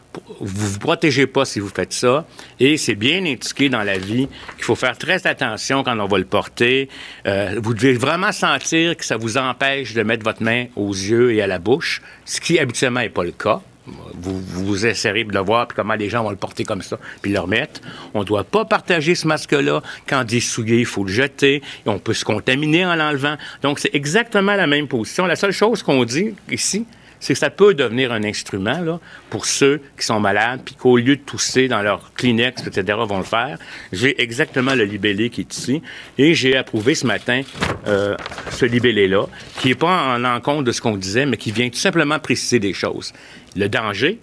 vous, 0.40 0.68
vous 0.68 0.78
protégez 0.78 1.26
pas 1.26 1.44
si 1.44 1.58
vous 1.58 1.68
faites 1.68 1.92
ça. 1.92 2.26
Et 2.60 2.76
c'est 2.76 2.94
bien 2.94 3.24
indiqué 3.24 3.68
dans 3.68 3.82
la 3.82 3.98
vie 3.98 4.28
qu'il 4.54 4.64
faut 4.64 4.76
faire 4.76 4.96
très 4.96 5.26
attention 5.26 5.82
quand 5.82 5.98
on 5.98 6.06
va 6.06 6.18
le 6.18 6.24
porter. 6.24 6.88
Euh, 7.26 7.58
vous 7.60 7.74
devez 7.74 7.94
vraiment 7.94 8.30
sentir 8.30 8.96
que 8.96 9.04
ça 9.04 9.16
vous 9.16 9.36
empêche 9.38 9.94
de 9.94 10.02
mettre 10.02 10.22
votre 10.22 10.42
main 10.42 10.66
aux 10.76 10.92
yeux 10.92 11.32
et 11.32 11.42
à 11.42 11.46
la 11.46 11.58
bouche, 11.58 12.02
ce 12.24 12.40
qui 12.40 12.58
habituellement 12.58 13.00
n'est 13.00 13.08
pas 13.08 13.24
le 13.24 13.32
cas. 13.32 13.60
Vous, 13.86 14.40
vous 14.40 14.86
essayerez 14.86 15.24
de 15.24 15.32
le 15.34 15.40
voir, 15.40 15.68
puis 15.68 15.76
comment 15.76 15.94
les 15.94 16.08
gens 16.08 16.22
vont 16.22 16.30
le 16.30 16.36
porter 16.36 16.64
comme 16.64 16.80
ça, 16.80 16.98
puis 17.20 17.32
le 17.32 17.38
remettre. 17.38 17.82
On 18.14 18.20
ne 18.20 18.24
doit 18.24 18.44
pas 18.44 18.64
partager 18.64 19.14
ce 19.14 19.26
masque-là. 19.26 19.82
Quand 20.06 20.24
il 20.30 20.38
est 20.38 20.40
souillé, 20.40 20.78
il 20.78 20.86
faut 20.86 21.04
le 21.04 21.12
jeter. 21.12 21.56
Et 21.56 21.88
on 21.88 21.98
peut 21.98 22.14
se 22.14 22.24
contaminer 22.24 22.86
en 22.86 22.94
l'enlevant. 22.94 23.36
Donc, 23.60 23.78
c'est 23.78 23.94
exactement 23.94 24.54
la 24.54 24.66
même 24.66 24.88
position. 24.88 25.26
La 25.26 25.36
seule 25.36 25.52
chose 25.52 25.82
qu'on 25.82 26.02
dit 26.04 26.34
ici, 26.50 26.86
c'est 27.24 27.32
que 27.32 27.38
ça 27.38 27.48
peut 27.48 27.72
devenir 27.72 28.12
un 28.12 28.22
instrument 28.22 28.80
là, 28.80 29.00
pour 29.30 29.46
ceux 29.46 29.80
qui 29.98 30.04
sont 30.04 30.20
malades, 30.20 30.60
puis 30.62 30.74
qu'au 30.74 30.98
lieu 30.98 31.16
de 31.16 31.22
tousser 31.22 31.68
dans 31.68 31.80
leur 31.80 32.12
Kleenex, 32.12 32.66
etc., 32.66 32.98
vont 33.08 33.16
le 33.16 33.24
faire. 33.24 33.56
J'ai 33.92 34.20
exactement 34.20 34.74
le 34.74 34.84
libellé 34.84 35.30
qui 35.30 35.40
est 35.40 35.56
ici, 35.56 35.80
et 36.18 36.34
j'ai 36.34 36.54
approuvé 36.54 36.94
ce 36.94 37.06
matin 37.06 37.40
euh, 37.86 38.14
ce 38.50 38.66
libellé-là, 38.66 39.24
qui 39.58 39.68
n'est 39.68 39.74
pas 39.74 40.16
en 40.16 40.22
encontre 40.22 40.64
de 40.64 40.72
ce 40.72 40.82
qu'on 40.82 40.98
disait, 40.98 41.24
mais 41.24 41.38
qui 41.38 41.50
vient 41.50 41.70
tout 41.70 41.78
simplement 41.78 42.18
préciser 42.18 42.58
des 42.58 42.74
choses. 42.74 43.14
Le 43.56 43.70
danger, 43.70 44.20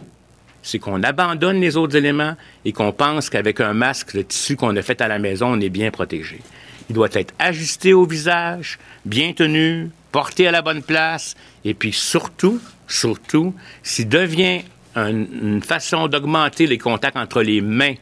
c'est 0.62 0.78
qu'on 0.78 1.02
abandonne 1.02 1.60
les 1.60 1.78
autres 1.78 1.96
éléments 1.96 2.36
et 2.66 2.72
qu'on 2.72 2.92
pense 2.92 3.32
qu'avec 3.32 3.62
un 3.62 3.74
masque, 3.74 4.14
le 4.14 4.24
tissu 4.24 4.56
qu'on 4.56 4.76
a 4.76 4.82
fait 4.84 5.02
à 5.02 5.08
la 5.08 5.18
maison, 5.18 5.48
on 5.48 5.60
est 5.60 5.70
bien 5.70 5.90
protégé. 5.90 6.40
Il 6.88 6.94
doit 6.94 7.10
être 7.14 7.34
ajusté 7.40 7.94
au 7.94 8.06
visage, 8.06 8.78
bien 9.06 9.34
tenu, 9.34 9.90
porté 10.12 10.48
à 10.48 10.52
la 10.52 10.62
bonne 10.62 10.84
place, 10.84 11.36
et 11.66 11.74
puis 11.74 11.94
surtout, 11.94 12.60
surtout, 12.94 13.54
s'il 13.84 14.10
devient 14.10 14.62
un- 14.96 15.10
une 15.10 15.62
façon 15.64 16.08
d'augmenter 16.08 16.68
les 16.68 16.78
contacts 16.78 17.18
entre 17.18 17.42
les 17.42 17.62
mains 17.62 17.94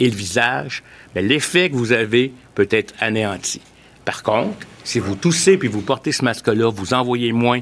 et 0.00 0.10
le 0.10 0.16
visage, 0.16 0.82
bien, 1.14 1.22
l'effet 1.22 1.70
que 1.70 1.76
vous 1.76 1.92
avez 1.92 2.32
peut 2.54 2.68
être 2.70 2.94
anéanti. 3.00 3.60
Par 4.04 4.22
contre, 4.22 4.66
si 4.82 4.98
vous 4.98 5.14
toussez 5.14 5.56
puis 5.56 5.68
vous 5.68 5.82
portez 5.82 6.10
ce 6.10 6.24
masque-là, 6.24 6.70
vous 6.70 6.92
envoyez 6.94 7.32
moins 7.32 7.60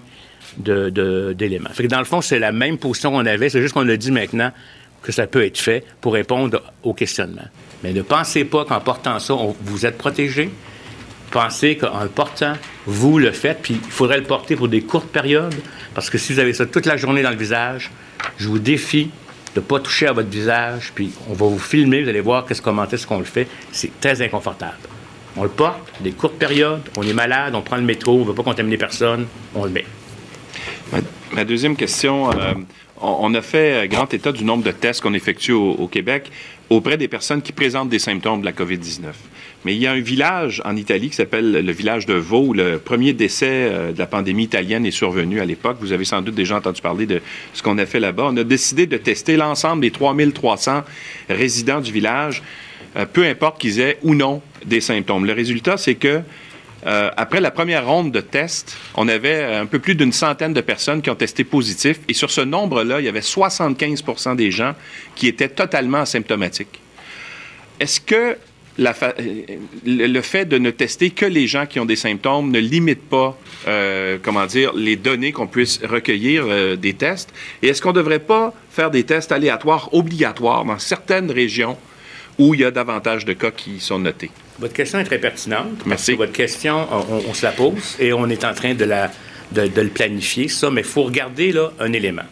d'éléments. 0.57 1.71
Dans 1.89 1.99
le 1.99 2.05
fond, 2.05 2.21
c'est 2.21 2.39
la 2.39 2.53
même 2.53 2.79
position 2.79 3.11
qu'on 3.13 3.27
avait, 3.27 3.49
c'est 3.51 3.61
juste 3.61 3.75
qu'on 3.75 3.89
a 3.89 3.97
dit 3.97 4.11
maintenant 4.11 4.53
que 5.03 5.13
ça 5.13 5.27
peut 5.27 5.45
être 5.45 5.59
fait 5.59 5.85
pour 6.01 6.15
répondre 6.15 6.63
au 6.83 6.95
questionnement. 6.95 7.47
Mais 7.83 7.93
ne 7.93 8.03
pensez 8.03 8.45
pas 8.45 8.65
qu'en 8.65 8.81
portant 8.81 9.19
ça, 9.19 9.35
vous 9.63 9.87
êtes 9.87 9.97
protégé. 9.99 10.51
Pensez 11.31 11.77
qu'en 11.77 12.03
le 12.03 12.09
portant, 12.09 12.55
vous 12.87 13.19
le 13.19 13.31
faites, 13.33 13.61
puis 13.63 13.75
il 13.85 13.91
faudrait 13.91 14.19
le 14.19 14.25
porter 14.25 14.57
pour 14.57 14.69
des 14.69 14.83
courtes 14.83 15.09
périodes, 15.09 15.55
parce 15.95 16.11
que 16.11 16.19
si 16.19 16.33
vous 16.33 16.39
avez 16.39 16.53
ça 16.53 16.67
toute 16.67 16.87
la 16.87 16.97
journée 16.97 17.23
dans 17.23 17.31
le 17.31 17.37
visage, 17.37 17.91
je 18.39 18.49
vous 18.49 18.59
défie 18.59 19.11
de 19.55 19.61
ne 19.61 19.65
pas 19.65 19.81
toucher 19.81 20.07
à 20.07 20.13
votre 20.13 20.29
visage, 20.29 20.93
puis 20.95 21.13
on 21.29 21.33
va 21.33 21.47
vous 21.47 21.59
filmer, 21.59 22.03
vous 22.03 22.09
allez 22.09 22.21
voir 22.21 22.45
qu'est-ce, 22.47 22.63
comment 22.63 22.87
est-ce 22.87 23.07
qu'on 23.07 23.19
le 23.19 23.25
fait. 23.25 23.49
C'est 23.73 23.99
très 24.01 24.23
inconfortable. 24.23 24.79
On 25.37 25.43
le 25.43 25.49
porte, 25.49 25.81
des 26.01 26.13
courtes 26.13 26.39
périodes, 26.39 26.83
on 26.97 27.03
est 27.03 27.13
malade, 27.13 27.55
on 27.55 27.63
prend 27.63 27.77
le 27.77 27.83
métro, 27.83 28.17
on 28.17 28.21
ne 28.21 28.25
veut 28.25 28.35
pas 28.35 28.43
contaminer 28.43 28.77
personne, 28.77 29.27
on 29.55 29.65
le 29.65 29.71
met. 29.71 29.85
Ma, 31.33 31.45
deuxième 31.45 31.77
question, 31.77 32.31
euh, 32.31 32.55
on, 33.01 33.17
on 33.21 33.35
a 33.35 33.43
fait 33.43 33.85
euh, 33.85 33.87
grand 33.87 34.13
état 34.13 34.33
du 34.33 34.45
nombre 34.45 34.65
de 34.65 34.73
tests 34.73 35.01
qu'on 35.01 35.15
effectue 35.15 35.53
au, 35.53 35.73
au 35.73 35.87
Québec 35.87 36.31
auprès 36.69 36.97
des 36.97 37.09
personnes 37.09 37.43
qui 37.43 37.53
présentent 37.53 37.89
des 37.89 37.99
symptômes 37.99 38.41
de 38.41 38.47
la 38.47 38.53
COVID-19. 38.53 39.07
Mais 39.65 39.75
il 39.75 39.81
y 39.81 39.87
a 39.87 39.93
un 39.93 40.01
village 40.01 40.63
en 40.65 40.75
Italie 40.75 41.11
qui 41.11 41.17
s'appelle 41.17 41.53
le 41.53 41.73
village 41.73 42.07
de 42.07 42.15
Vaux, 42.15 42.47
où 42.47 42.55
le 42.55 42.79
premier 42.79 43.13
décès 43.13 43.47
euh, 43.51 43.93
de 43.93 43.99
la 43.99 44.07
pandémie 44.07 44.45
italienne 44.45 44.87
est 44.87 44.91
survenu 44.91 45.41
à 45.41 45.45
l'époque. 45.45 45.77
Vous 45.81 45.93
avez 45.93 46.07
sans 46.07 46.23
doute 46.23 46.35
déjà 46.35 46.57
entendu 46.57 46.81
parler 46.81 47.05
de 47.05 47.21
ce 47.53 47.63
qu'on 47.63 47.77
a 47.77 47.85
fait 47.85 48.01
là-bas. 48.01 48.29
On 48.31 48.37
a 48.39 48.45
décidé 48.45 48.87
de 48.87 48.97
tester 48.97 49.37
l'ensemble 49.37 49.83
des 49.83 49.91
3300 49.91 50.83
résidents 51.29 51.81
du 51.81 51.93
village, 51.93 52.43
euh, 52.97 53.05
peu 53.05 53.27
importe 53.27 53.61
qu'ils 53.61 53.81
aient 53.81 53.99
ou 54.03 54.15
non 54.15 54.41
des 54.65 54.81
symptômes. 54.81 55.27
Le 55.27 55.35
résultat, 55.35 55.77
c'est 55.77 55.95
que 55.95 56.23
euh, 56.87 57.11
après 57.19 57.43
la 57.43 57.51
première 57.51 57.87
ronde 57.87 58.11
de 58.11 58.21
tests, 58.23 58.79
on 58.95 59.09
avait 59.09 59.45
un 59.45 59.67
peu 59.67 59.79
plus 59.79 59.95
d'une 59.95 60.13
centaine 60.13 60.55
de 60.55 60.63
personnes 60.63 61.03
qui 61.03 61.11
ont 61.11 61.15
testé 61.15 61.45
positif. 61.45 62.01
Et 62.09 62.15
sur 62.15 62.31
ce 62.31 62.41
nombre-là, 62.41 63.01
il 63.01 63.05
y 63.05 63.09
avait 63.09 63.21
75 63.21 64.37
des 64.37 64.51
gens 64.51 64.75
qui 65.15 65.27
étaient 65.27 65.51
totalement 65.51 65.99
asymptomatiques. 65.99 66.81
Est-ce 67.79 68.01
que 68.01 68.37
la 68.81 68.95
fa- 68.95 69.15
le 69.87 70.07
le 70.07 70.23
fait 70.23 70.47
de 70.47 70.59
ne 70.59 70.71
tester 70.71 71.11
que 71.11 71.27
les 71.27 71.47
gens 71.47 71.67
qui 71.67 71.79
ont 71.79 71.85
des 71.85 71.97
symptômes 72.07 72.51
ne 72.51 72.59
limite 72.59 73.03
pas, 73.09 73.39
euh, 73.69 74.19
comment 74.21 74.47
dire, 74.47 74.73
les 74.75 74.97
données 74.97 75.33
qu'on 75.33 75.47
puisse 75.47 75.81
recueillir 75.85 76.45
euh, 76.49 76.77
des 76.77 76.95
tests? 76.95 77.31
Et 77.63 77.69
est-ce 77.69 77.81
qu'on 77.83 77.91
ne 77.91 78.01
devrait 78.03 78.25
pas 78.35 78.53
faire 78.71 78.91
des 78.91 79.05
tests 79.05 79.33
aléatoires 79.33 79.93
obligatoires 79.93 80.65
dans 80.65 80.79
certaines 80.79 81.31
régions 81.31 81.77
où 82.39 82.55
il 82.55 82.61
y 82.61 82.65
a 82.65 82.71
davantage 82.71 83.25
de 83.25 83.35
cas 83.35 83.51
qui 83.51 83.81
sont 83.81 83.99
notés? 83.99 84.31
Votre 84.59 84.75
question 84.75 84.99
est 84.99 85.05
très 85.05 85.19
pertinente. 85.21 85.69
Merci. 85.87 85.87
Parce 85.87 86.07
que 86.07 86.13
votre 86.17 86.33
question, 86.33 86.87
on, 86.91 87.31
on 87.31 87.35
se 87.35 87.45
la 87.47 87.53
pose 87.53 87.97
et 87.99 88.13
on 88.13 88.27
est 88.29 88.45
en 88.45 88.55
train 88.55 88.75
de, 88.75 88.85
la, 88.85 89.11
de, 89.53 89.67
de 89.67 89.81
le 89.83 89.89
planifier, 89.89 90.49
ça, 90.49 90.71
mais 90.71 90.81
il 90.81 90.87
faut 90.87 91.05
regarder 91.05 91.53
là, 91.53 91.71
un 91.79 91.93
élément. 91.93 92.29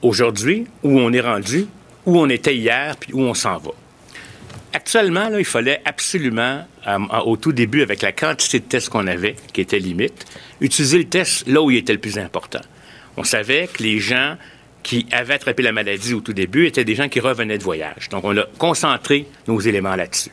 Aujourd'hui, 0.00 0.66
où 0.82 0.98
on 0.98 1.12
est 1.12 1.20
rendu, 1.20 1.66
où 2.06 2.18
on 2.18 2.28
était 2.28 2.56
hier, 2.56 2.96
puis 2.98 3.12
où 3.12 3.20
on 3.20 3.34
s'en 3.34 3.58
va. 3.58 3.70
Actuellement, 4.74 5.28
il 5.36 5.44
fallait 5.44 5.82
absolument, 5.84 6.66
euh, 6.86 6.98
au 7.24 7.36
tout 7.36 7.52
début, 7.52 7.82
avec 7.82 8.00
la 8.00 8.12
quantité 8.12 8.58
de 8.58 8.64
tests 8.64 8.88
qu'on 8.88 9.06
avait, 9.06 9.36
qui 9.52 9.60
était 9.60 9.78
limite, 9.78 10.26
utiliser 10.60 10.98
le 10.98 11.04
test 11.04 11.46
là 11.46 11.60
où 11.60 11.70
il 11.70 11.76
était 11.78 11.92
le 11.92 11.98
plus 11.98 12.18
important. 12.18 12.60
On 13.16 13.24
savait 13.24 13.68
que 13.68 13.82
les 13.82 13.98
gens 13.98 14.36
qui 14.82 15.06
avaient 15.12 15.34
attrapé 15.34 15.62
la 15.62 15.72
maladie 15.72 16.14
au 16.14 16.20
tout 16.20 16.32
début 16.32 16.66
étaient 16.66 16.84
des 16.84 16.94
gens 16.94 17.08
qui 17.08 17.20
revenaient 17.20 17.58
de 17.58 17.62
voyage. 17.62 18.08
Donc, 18.08 18.24
on 18.24 18.36
a 18.36 18.44
concentré 18.58 19.26
nos 19.46 19.60
éléments 19.60 19.94
là-dessus. 19.94 20.30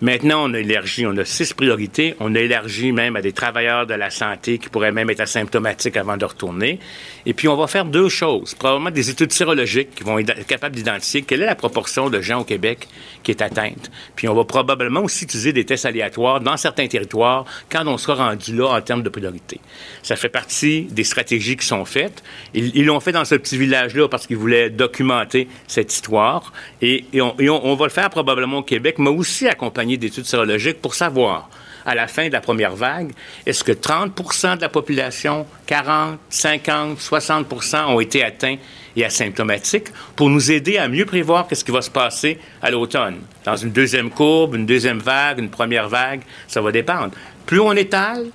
Maintenant, 0.00 0.48
on 0.48 0.54
a 0.54 0.60
élargi, 0.60 1.06
on 1.06 1.16
a 1.16 1.24
six 1.24 1.52
priorités. 1.52 2.14
On 2.20 2.34
a 2.36 2.38
élargi 2.38 2.92
même 2.92 3.16
à 3.16 3.20
des 3.20 3.32
travailleurs 3.32 3.84
de 3.84 3.94
la 3.94 4.10
santé 4.10 4.58
qui 4.58 4.68
pourraient 4.68 4.92
même 4.92 5.10
être 5.10 5.20
asymptomatiques 5.20 5.96
avant 5.96 6.16
de 6.16 6.24
retourner. 6.24 6.78
Et 7.26 7.34
puis, 7.34 7.48
on 7.48 7.56
va 7.56 7.66
faire 7.66 7.84
deux 7.84 8.08
choses. 8.08 8.54
Probablement 8.54 8.92
des 8.92 9.10
études 9.10 9.32
sérologiques 9.32 9.96
qui 9.96 10.04
vont 10.04 10.18
être 10.20 10.46
capables 10.46 10.76
d'identifier 10.76 11.22
quelle 11.22 11.42
est 11.42 11.46
la 11.46 11.56
proportion 11.56 12.10
de 12.10 12.20
gens 12.20 12.42
au 12.42 12.44
Québec 12.44 12.86
qui 13.24 13.32
est 13.32 13.42
atteinte. 13.42 13.90
Puis, 14.14 14.28
on 14.28 14.34
va 14.34 14.44
probablement 14.44 15.00
aussi 15.00 15.24
utiliser 15.24 15.52
des 15.52 15.64
tests 15.64 15.84
aléatoires 15.84 16.40
dans 16.40 16.56
certains 16.56 16.86
territoires 16.86 17.44
quand 17.68 17.84
on 17.88 17.98
sera 17.98 18.28
rendu 18.28 18.54
là 18.54 18.68
en 18.68 18.80
termes 18.80 19.02
de 19.02 19.08
priorité. 19.08 19.58
Ça 20.04 20.14
fait 20.14 20.28
partie 20.28 20.82
des 20.82 21.04
stratégies 21.04 21.56
qui 21.56 21.66
sont 21.66 21.84
faites. 21.84 22.22
Ils 22.54 22.84
l'ont 22.84 23.00
fait 23.00 23.12
dans 23.12 23.24
ce 23.24 23.34
petit 23.34 23.58
village-là 23.58 24.08
parce 24.08 24.28
qu'ils 24.28 24.36
voulaient 24.36 24.70
documenter 24.70 25.48
cette 25.66 25.92
histoire. 25.92 26.52
Et, 26.82 27.04
on, 27.14 27.34
on 27.40 27.74
va 27.74 27.86
le 27.86 27.90
faire 27.90 28.10
probablement 28.10 28.58
au 28.58 28.62
Québec, 28.62 28.96
mais 28.98 29.10
aussi 29.10 29.48
accompagner 29.48 29.87
d'études 29.96 30.26
sérologiques 30.26 30.82
pour 30.82 30.94
savoir, 30.94 31.48
à 31.88 31.94
la 31.94 32.06
fin 32.06 32.28
de 32.28 32.32
la 32.32 32.42
première 32.42 32.76
vague, 32.76 33.12
est-ce 33.46 33.64
que 33.64 33.72
30% 33.72 34.56
de 34.56 34.60
la 34.60 34.68
population, 34.68 35.46
40, 35.66 36.18
50, 36.28 37.00
60 37.00 37.46
ont 37.88 38.00
été 38.00 38.22
atteints 38.22 38.56
et 38.94 39.04
asymptomatiques 39.06 39.88
pour 40.14 40.28
nous 40.28 40.50
aider 40.50 40.76
à 40.76 40.88
mieux 40.88 41.06
prévoir 41.06 41.46
ce 41.50 41.64
qui 41.64 41.70
va 41.70 41.80
se 41.80 41.90
passer 41.90 42.38
à 42.60 42.70
l'automne? 42.70 43.20
Dans 43.44 43.56
une 43.56 43.70
deuxième 43.70 44.10
courbe, 44.10 44.54
une 44.54 44.66
deuxième 44.66 44.98
vague, 44.98 45.38
une 45.38 45.48
première 45.48 45.88
vague, 45.88 46.20
ça 46.46 46.60
va 46.60 46.72
dépendre. 46.72 47.12
Plus 47.46 47.60
on 47.60 47.72
étale, 47.72 48.26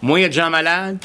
moins 0.00 0.20
il 0.20 0.22
y 0.22 0.24
a 0.24 0.28
de 0.28 0.32
gens 0.32 0.48
malades, 0.48 1.04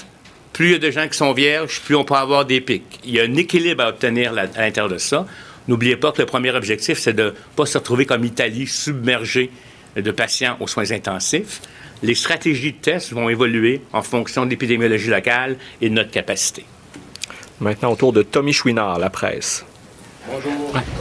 plus 0.54 0.68
il 0.68 0.72
y 0.72 0.76
a 0.76 0.80
de 0.80 0.92
gens 0.92 1.08
qui 1.10 1.18
sont 1.18 1.34
vierges, 1.34 1.82
plus 1.82 1.96
on 1.96 2.06
peut 2.06 2.14
avoir 2.14 2.46
des 2.46 2.62
pics. 2.62 3.02
Il 3.04 3.12
y 3.12 3.20
a 3.20 3.24
un 3.24 3.36
équilibre 3.36 3.84
à 3.84 3.90
obtenir 3.90 4.32
à 4.32 4.62
l'intérieur 4.62 4.88
de 4.88 5.00
ça. 5.00 5.26
N'oubliez 5.68 5.98
pas 5.98 6.14
que 6.14 6.22
le 6.22 6.28
premier 6.28 6.52
objectif, 6.52 6.98
c'est 6.98 7.14
de 7.14 7.24
ne 7.24 7.30
pas 7.56 7.66
se 7.66 7.78
retrouver 7.78 8.06
comme 8.06 8.22
l'Italie, 8.22 8.68
submergée 8.68 9.50
de 9.96 10.12
patients 10.12 10.58
aux 10.60 10.68
soins 10.68 10.92
intensifs. 10.92 11.62
Les 12.02 12.16
stratégies 12.16 12.74
de 12.74 12.78
test 12.78 13.14
vont 13.14 13.30
évoluer 13.30 13.82
en 13.94 14.02
fonction 14.02 14.46
de 14.46 14.50
l'épidémiologie 14.50 15.10
locale 15.10 15.58
et 15.82 15.90
de 15.90 15.94
notre 15.94 16.12
capacité. 16.12 16.66
Maintenant, 17.60 17.92
autour 17.92 18.12
de 18.12 18.24
Tommy 18.24 18.52
Chouinard, 18.52 19.00
la 19.00 19.10
presse. 19.10 19.66
Bonjour. 20.28 20.52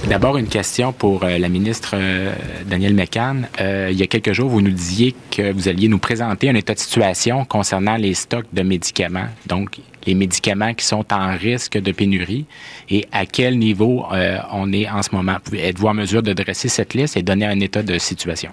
D'abord, 0.08 0.36
une 0.36 0.48
question 0.48 0.92
pour 0.92 1.22
euh, 1.22 1.38
la 1.38 1.48
ministre 1.48 1.92
euh, 1.94 2.34
Danielle 2.66 2.94
McCann. 2.94 3.48
Euh, 3.60 3.88
il 3.90 3.98
y 3.98 4.02
a 4.02 4.06
quelques 4.06 4.32
jours, 4.32 4.48
vous 4.48 4.60
nous 4.60 4.70
disiez 4.70 5.14
que 5.30 5.52
vous 5.52 5.68
alliez 5.68 5.86
nous 5.88 5.98
présenter 5.98 6.50
un 6.50 6.54
état 6.54 6.74
de 6.74 6.78
situation 6.80 7.44
concernant 7.44 7.96
les 7.96 8.14
stocks 8.14 8.46
de 8.52 8.62
médicaments, 8.62 9.28
donc 9.46 9.78
les 10.06 10.14
médicaments 10.14 10.74
qui 10.74 10.84
sont 10.84 11.04
en 11.12 11.36
risque 11.36 11.78
de 11.78 11.92
pénurie 11.92 12.46
et 12.90 13.06
à 13.12 13.24
quel 13.24 13.58
niveau 13.58 14.04
on 14.52 14.72
est 14.72 14.90
en 14.90 15.00
ce 15.02 15.14
moment. 15.14 15.36
Êtes-vous 15.52 15.86
en 15.86 15.94
mesure 15.94 16.24
de 16.24 16.32
dresser 16.32 16.68
cette 16.68 16.94
liste 16.94 17.16
et 17.16 17.22
donner 17.22 17.46
un 17.46 17.60
état 17.60 17.84
de 17.84 17.96
situation? 17.98 18.50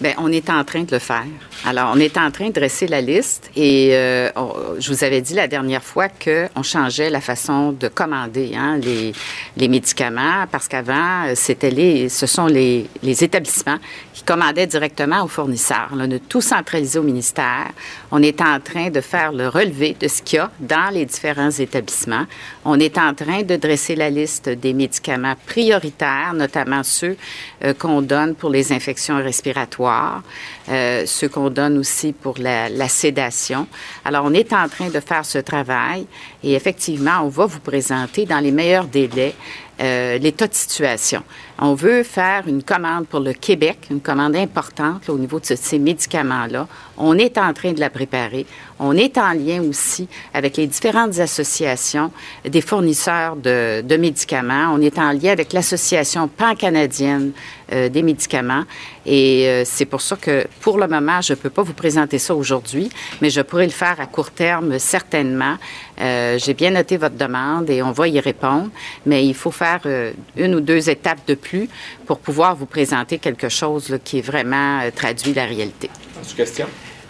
Bien, 0.00 0.14
on 0.18 0.30
est 0.32 0.50
en 0.50 0.64
train 0.64 0.82
de 0.82 0.92
le 0.92 0.98
faire. 0.98 1.24
Alors, 1.64 1.92
on 1.94 1.98
est 1.98 2.16
en 2.18 2.30
train 2.30 2.48
de 2.48 2.52
dresser 2.52 2.88
la 2.88 3.00
liste 3.00 3.50
et 3.54 3.90
euh, 3.92 4.30
je 4.78 4.92
vous 4.92 5.04
avais 5.04 5.20
dit 5.20 5.34
la 5.34 5.46
dernière 5.46 5.82
fois 5.82 6.08
qu'on 6.08 6.62
changeait 6.62 7.08
la 7.08 7.20
façon 7.20 7.72
de 7.72 7.88
commander 7.88 8.52
hein, 8.56 8.78
les, 8.78 9.68
médicaments 9.68 10.46
parce 10.50 10.66
qu'avant, 10.66 11.24
les, 11.62 12.08
ce 12.08 12.26
sont 12.26 12.46
les, 12.46 12.86
les, 13.02 13.24
établissements 13.24 13.78
qui 14.12 14.22
commandaient 14.24 14.66
directement 14.66 15.22
aux 15.22 15.28
fournisseurs. 15.28 15.88
On 15.92 16.00
a 16.00 16.18
tout 16.18 16.40
centralisé 16.40 16.98
au 16.98 17.02
ministère. 17.02 17.70
On 18.10 18.22
est 18.22 18.40
en 18.40 18.58
train 18.60 18.90
de 18.90 19.00
faire 19.00 19.32
le 19.32 19.48
relevé 19.48 19.96
de 19.98 20.08
ce 20.08 20.20
qu'il 20.20 20.38
y 20.38 20.40
a 20.40 20.50
dans 20.58 20.92
les 20.92 21.06
différents 21.06 21.50
établissements. 21.50 22.26
On 22.64 22.80
est 22.80 22.98
en 22.98 23.14
train 23.14 23.42
de 23.42 23.56
dresser 23.56 23.94
la 23.94 24.10
liste 24.10 24.48
des 24.48 24.72
médicaments 24.72 25.34
prioritaires, 25.46 26.32
notamment 26.34 26.82
ceux 26.82 27.16
euh, 27.64 27.72
qu'on 27.74 28.02
donne 28.02 28.34
pour 28.34 28.50
les 28.50 28.72
infections 28.72 29.16
respiratoires, 29.16 29.61
laboratoire 29.62 30.22
euh, 30.68 31.04
ceux 31.06 31.28
qu'on 31.28 31.50
donne 31.50 31.78
aussi 31.78 32.12
pour 32.12 32.34
la, 32.38 32.68
la, 32.68 32.88
sédation. 32.88 33.66
Alors, 34.04 34.24
on 34.24 34.32
est 34.32 34.52
en 34.52 34.68
train 34.68 34.88
de 34.88 35.00
faire 35.00 35.24
ce 35.24 35.38
travail 35.38 36.06
et 36.42 36.54
effectivement, 36.54 37.22
on 37.22 37.28
va 37.28 37.46
vous 37.46 37.60
présenter 37.60 38.26
dans 38.26 38.38
les 38.38 38.52
meilleurs 38.52 38.86
délais 38.86 39.34
euh, 39.80 40.18
l'état 40.18 40.46
de 40.46 40.54
situation. 40.54 41.22
On 41.58 41.74
veut 41.74 42.02
faire 42.02 42.46
une 42.46 42.62
commande 42.62 43.06
pour 43.06 43.20
le 43.20 43.32
Québec, 43.32 43.78
une 43.90 44.00
commande 44.00 44.36
importante 44.36 45.08
au 45.08 45.18
niveau 45.18 45.40
de 45.40 45.46
ces 45.46 45.78
médicaments-là. 45.78 46.68
On 46.98 47.18
est 47.18 47.36
en 47.38 47.52
train 47.52 47.72
de 47.72 47.80
la 47.80 47.90
préparer. 47.90 48.46
On 48.78 48.96
est 48.96 49.18
en 49.18 49.32
lien 49.32 49.62
aussi 49.62 50.08
avec 50.34 50.56
les 50.56 50.66
différentes 50.66 51.18
associations 51.18 52.12
des 52.44 52.60
fournisseurs 52.60 53.34
de, 53.34 53.80
de 53.80 53.96
médicaments. 53.96 54.72
On 54.72 54.80
est 54.80 54.98
en 54.98 55.10
lien 55.12 55.32
avec 55.32 55.52
l'Association 55.52 56.28
pan-canadienne 56.28 57.32
euh, 57.72 57.88
des 57.88 58.02
médicaments. 58.02 58.64
Et 59.06 59.46
euh, 59.48 59.62
c'est 59.64 59.86
pour 59.86 60.02
ça 60.02 60.16
que, 60.16 60.46
pour 60.60 60.78
le 60.78 60.86
moment, 60.86 61.20
je 61.20 61.32
ne 61.32 61.38
peux 61.38 61.50
pas 61.50 61.62
vous 61.62 61.72
présenter 61.72 62.18
ça 62.18 62.34
aujourd'hui, 62.34 62.88
mais 63.20 63.30
je 63.30 63.40
pourrai 63.40 63.64
le 63.64 63.72
faire 63.72 64.00
à 64.00 64.06
court 64.06 64.30
terme, 64.30 64.78
certainement. 64.78 65.56
Euh, 66.00 66.38
J'ai 66.38 66.54
bien 66.54 66.70
noté 66.70 66.96
votre 66.96 67.16
demande 67.16 67.68
et 67.70 67.82
on 67.82 67.92
va 67.92 68.08
y 68.08 68.20
répondre, 68.20 68.70
mais 69.06 69.26
il 69.26 69.34
faut 69.34 69.50
faire 69.50 69.80
euh, 69.86 70.12
une 70.36 70.54
ou 70.54 70.60
deux 70.60 70.88
étapes 70.88 71.26
de 71.26 71.34
plus 71.34 71.68
pour 72.06 72.18
pouvoir 72.20 72.54
vous 72.56 72.66
présenter 72.66 73.18
quelque 73.18 73.48
chose 73.48 73.88
là, 73.88 73.98
qui 73.98 74.18
est 74.18 74.22
vraiment 74.22 74.80
euh, 74.80 74.90
traduit 74.94 75.34
la 75.34 75.44
réalité. 75.46 75.90
Question? 76.36 76.66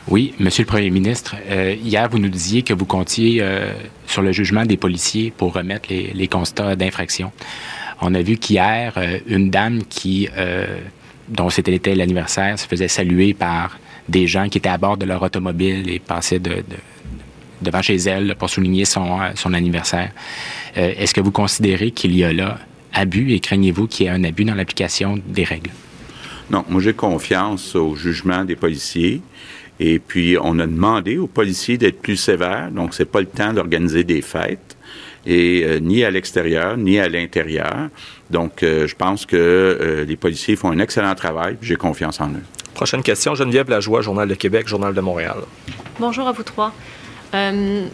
Oui, 0.08 0.34
Monsieur 0.40 0.64
le 0.64 0.68
Premier 0.68 0.90
ministre, 0.90 1.36
euh, 1.48 1.74
hier, 1.80 2.08
vous 2.08 2.18
nous 2.18 2.28
disiez 2.28 2.62
que 2.62 2.74
vous 2.74 2.86
comptiez 2.86 3.38
euh, 3.40 3.72
sur 4.06 4.22
le 4.22 4.32
jugement 4.32 4.64
des 4.66 4.76
policiers 4.76 5.30
pour 5.30 5.52
remettre 5.52 5.88
les, 5.90 6.10
les 6.12 6.26
constats 6.26 6.74
d'infraction. 6.74 7.30
On 8.00 8.12
a 8.14 8.22
vu 8.22 8.36
qu'hier, 8.36 8.94
euh, 8.96 9.18
une 9.26 9.50
dame 9.50 9.84
qui, 9.88 10.28
euh, 10.36 10.66
dont 11.32 11.50
c'était 11.50 11.94
l'anniversaire, 11.94 12.58
se 12.58 12.66
faisait 12.66 12.88
saluer 12.88 13.34
par 13.34 13.78
des 14.08 14.26
gens 14.26 14.48
qui 14.48 14.58
étaient 14.58 14.68
à 14.68 14.78
bord 14.78 14.96
de 14.96 15.06
leur 15.06 15.22
automobile 15.22 15.90
et 15.90 15.98
passaient 15.98 16.38
de, 16.38 16.50
de, 16.50 16.76
devant 17.62 17.82
chez 17.82 17.96
elle 17.96 18.34
pour 18.36 18.50
souligner 18.50 18.84
son, 18.84 19.20
euh, 19.20 19.54
anniversaire. 19.54 20.10
Euh, 20.76 20.92
Est-ce 20.96 21.14
que 21.14 21.20
vous 21.20 21.30
considérez 21.30 21.90
qu'il 21.90 22.14
y 22.14 22.24
a 22.24 22.32
là 22.32 22.58
abus 22.92 23.32
et 23.32 23.40
craignez-vous 23.40 23.86
qu'il 23.86 24.06
y 24.06 24.08
ait 24.08 24.12
un 24.12 24.24
abus 24.24 24.44
dans 24.44 24.54
l'application 24.54 25.18
des 25.26 25.44
règles? 25.44 25.70
Non, 26.50 26.64
moi 26.68 26.82
j'ai 26.82 26.92
confiance 26.92 27.74
au 27.74 27.94
jugement 27.96 28.44
des 28.44 28.56
policiers. 28.56 29.22
Et 29.80 29.98
puis, 29.98 30.36
on 30.40 30.58
a 30.58 30.66
demandé 30.66 31.18
aux 31.18 31.26
policiers 31.26 31.78
d'être 31.78 32.00
plus 32.00 32.16
sévères. 32.16 32.70
Donc, 32.70 32.94
c'est 32.94 33.10
pas 33.10 33.20
le 33.20 33.26
temps 33.26 33.52
d'organiser 33.52 34.04
des 34.04 34.22
fêtes. 34.22 34.71
Et 35.26 35.62
euh, 35.64 35.78
ni 35.78 36.04
à 36.04 36.10
l'extérieur, 36.10 36.76
ni 36.76 36.98
à 36.98 37.08
l'intérieur. 37.08 37.88
Donc, 38.30 38.62
euh, 38.62 38.86
je 38.86 38.96
pense 38.96 39.24
que 39.24 39.36
euh, 39.36 40.04
les 40.04 40.16
policiers 40.16 40.56
font 40.56 40.70
un 40.70 40.78
excellent 40.78 41.14
travail. 41.14 41.56
J'ai 41.62 41.76
confiance 41.76 42.20
en 42.20 42.28
eux. 42.28 42.42
Prochaine 42.74 43.02
question, 43.02 43.34
Geneviève 43.34 43.68
Lajoie, 43.68 44.00
Journal 44.00 44.28
de 44.28 44.34
Québec, 44.34 44.66
Journal 44.66 44.94
de 44.94 45.00
Montréal. 45.00 45.36
Bonjour 46.00 46.26
à 46.26 46.32
vous 46.32 46.42
trois. 46.42 46.72
Euh, 47.34 47.86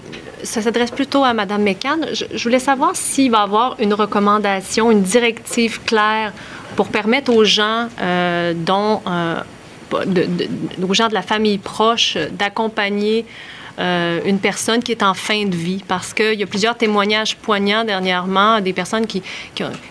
ça 0.43 0.63
s'adresse 0.63 0.91
plutôt 0.91 1.25
à 1.25 1.33
Mme 1.33 1.63
McCann. 1.63 2.07
Je, 2.13 2.25
je, 2.33 2.43
voulais 2.43 2.59
savoir 2.59 2.97
s'il 2.97 3.31
va 3.31 3.41
y 3.41 3.43
avoir 3.43 3.77
une 3.81 3.95
recommandation, 3.95 4.91
une 4.91 5.03
directive 5.03 5.81
claire 5.85 6.33
pour 6.77 6.89
permettre 6.89 7.33
aux 7.33 7.45
gens 7.45 7.89
euh, 8.01 8.53
dont 8.55 9.01
euh, 9.07 9.41
de, 10.07 10.25
de, 10.25 10.49
aux 10.85 10.95
gens 10.95 11.09
de 11.09 11.15
la 11.15 11.23
famille 11.23 11.59
proche 11.59 12.17
d'accompagner 12.33 13.25
euh, 13.79 14.21
une 14.25 14.39
personne 14.39 14.83
qui 14.83 14.93
est 14.93 15.03
en 15.03 15.15
fin 15.15 15.45
de 15.45 15.55
vie 15.55 15.83
parce 15.87 16.13
qu'il 16.13 16.35
y 16.35 16.43
a 16.43 16.47
plusieurs 16.47 16.77
témoignages 16.77 17.37
poignants 17.37 17.85
dernièrement 17.85 18.61
des 18.61 18.73
personnes 18.73 19.07
qui, 19.07 19.23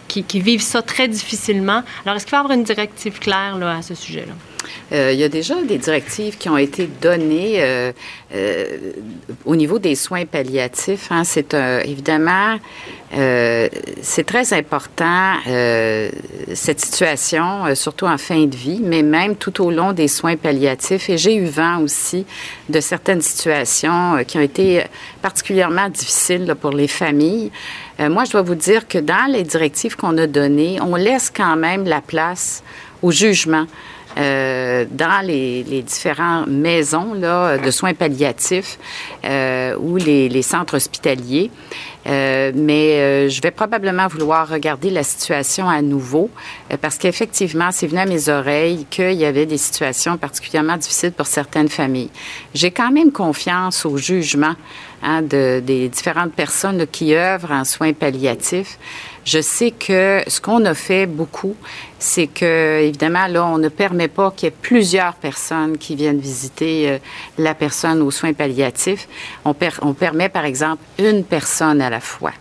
qui, 0.08 0.39
vivent 0.39 0.62
ça 0.62 0.82
très 0.82 1.08
difficilement. 1.08 1.84
Alors, 2.06 2.17
est-ce 2.17 2.26
qu'il 2.26 2.32
va 2.32 2.38
y 2.38 2.41
avoir 2.41 2.58
une 2.58 2.63
directive 2.63 3.19
claire 3.19 3.58
là, 3.58 3.78
à 3.78 3.82
ce 3.82 3.95
sujet-là? 3.95 4.34
Euh, 4.91 5.12
il 5.13 5.19
y 5.19 5.23
a 5.23 5.30
déjà 5.30 5.56
des 5.62 5.78
directives 5.78 6.38
qui 6.38 6.50
ont 6.50 6.58
été 6.58 6.89
données 7.02 7.62
euh, 7.62 7.91
au 9.45 9.56
niveau 9.56 9.80
des 9.80 9.95
soins 9.95 10.26
palliatifs. 10.26 11.08
Hein. 11.10 11.23
C'est 11.23 11.54
évidemment 11.54 12.58
euh, 13.13 13.70
c'est 14.02 14.26
très 14.26 14.54
important 14.54 15.36
euh, 15.48 16.10
cette 16.54 16.82
situation, 16.82 17.74
surtout 17.76 18.06
en 18.06 18.17
fin 18.17 18.46
de 18.46 18.56
vie, 18.56 18.82
mais 18.84 19.02
même 19.02 19.36
tout 19.36 19.63
au 19.63 19.72
long 19.72 19.93
des 19.93 20.08
soins 20.08 20.36
palliatifs. 20.36 21.10
Et 21.10 21.17
j'ai 21.17 21.36
eu 21.36 21.46
vent 21.46 21.80
aussi 21.80 22.26
de 22.67 22.80
certaines 22.80 23.22
situations 23.22 24.24
qui 24.28 24.38
ont 24.38 24.41
été 24.41 24.84
particulièrement 25.22 25.89
difficiles 25.89 26.54
pour 26.60 26.72
les 26.72 26.88
familles. 26.88 27.52
moi, 28.00 28.26
je 28.26 28.32
dois 28.32 28.41
vous 28.41 28.56
dire 28.56 28.88
que 28.88 28.98
dans 28.98 29.32
les 29.32 29.43
directives 29.43 29.96
qu'on 29.96 30.17
a 30.17 30.28
données, 30.28 30.80
on 30.82 30.96
laisse 30.96 31.32
quand 31.34 31.56
même 31.56 31.86
la 31.86 32.02
place 32.02 32.63
au 33.02 33.12
jugement. 33.12 33.67
Euh, 34.17 34.86
dans 34.89 35.23
les, 35.23 35.63
les 35.63 35.84
différentes 35.84 36.47
maisons 36.47 37.13
de 37.13 37.71
soins 37.71 37.93
palliatifs 37.93 38.80
euh, 39.23 39.75
ou 39.77 39.97
les, 39.97 40.41
centres 40.41 40.75
hospitaliers. 40.75 41.51
Euh, 42.08 42.51
mais 42.56 43.30
je 43.30 43.41
vais 43.41 43.51
probablement 43.51 44.08
vouloir 44.08 44.47
regarder 44.47 44.89
la 44.89 45.03
situation 45.03 45.69
à 45.69 45.82
nouveau 45.82 46.32
parce 46.82 46.97
qu'effectivement, 46.97 47.69
c'est 47.71 47.86
venu 47.86 47.99
à 47.99 48.06
mes 48.06 48.30
oreilles 48.30 48.88
qu'il 48.89 49.13
y 49.13 49.25
avait 49.25 49.45
des 49.45 49.58
situations 49.58 50.17
particulièrement 50.17 50.77
difficiles 50.77 51.12
pour 51.12 51.27
certaines 51.27 51.69
familles. 51.69 52.10
J'ai 52.56 52.71
quand 52.71 52.91
même 52.91 53.12
confiance 53.12 53.86
au 53.86 53.97
jugement 53.97 54.56
hein, 55.03 55.21
de, 55.21 55.62
des 55.63 55.89
différentes 55.89 56.34
personnes 56.34 56.88
qui 56.88 57.13
œuvrent 57.13 57.51
en 57.51 57.65
soins 57.65 57.93
palliatifs. 57.93 58.80
Je 59.28 59.42
sais 59.42 59.72
que 59.72 60.24
ce 60.26 60.40
qu'on 60.40 60.63
a 60.63 60.74
fait 60.74 61.06
beaucoup, 61.06 61.58
c'est 62.00 62.28
que, 62.28 62.80
évidemment, 62.80 63.28
là, 63.28 63.46
on 63.46 63.58
ne 63.58 63.68
permet 63.68 64.08
pas 64.08 64.32
qu'il 64.32 64.46
y 64.46 64.48
ait 64.48 64.56
plusieurs 64.62 65.16
personnes 65.16 65.78
qui 65.78 65.98
viennent 65.98 66.22
visiter 66.22 66.90
euh, 66.90 66.98
la 67.38 67.54
personne 67.54 68.02
aux 68.02 68.10
soins 68.10 68.32
palliatifs. 68.32 69.06
On, 69.44 69.54
per- 69.54 69.82
on 69.82 69.94
permet, 69.94 70.30
par 70.30 70.46
exemple, 70.46 70.82
une 70.98 71.26
personne 71.26 71.82
à 71.82 71.90
la 71.90 72.00
fois. 72.00 72.32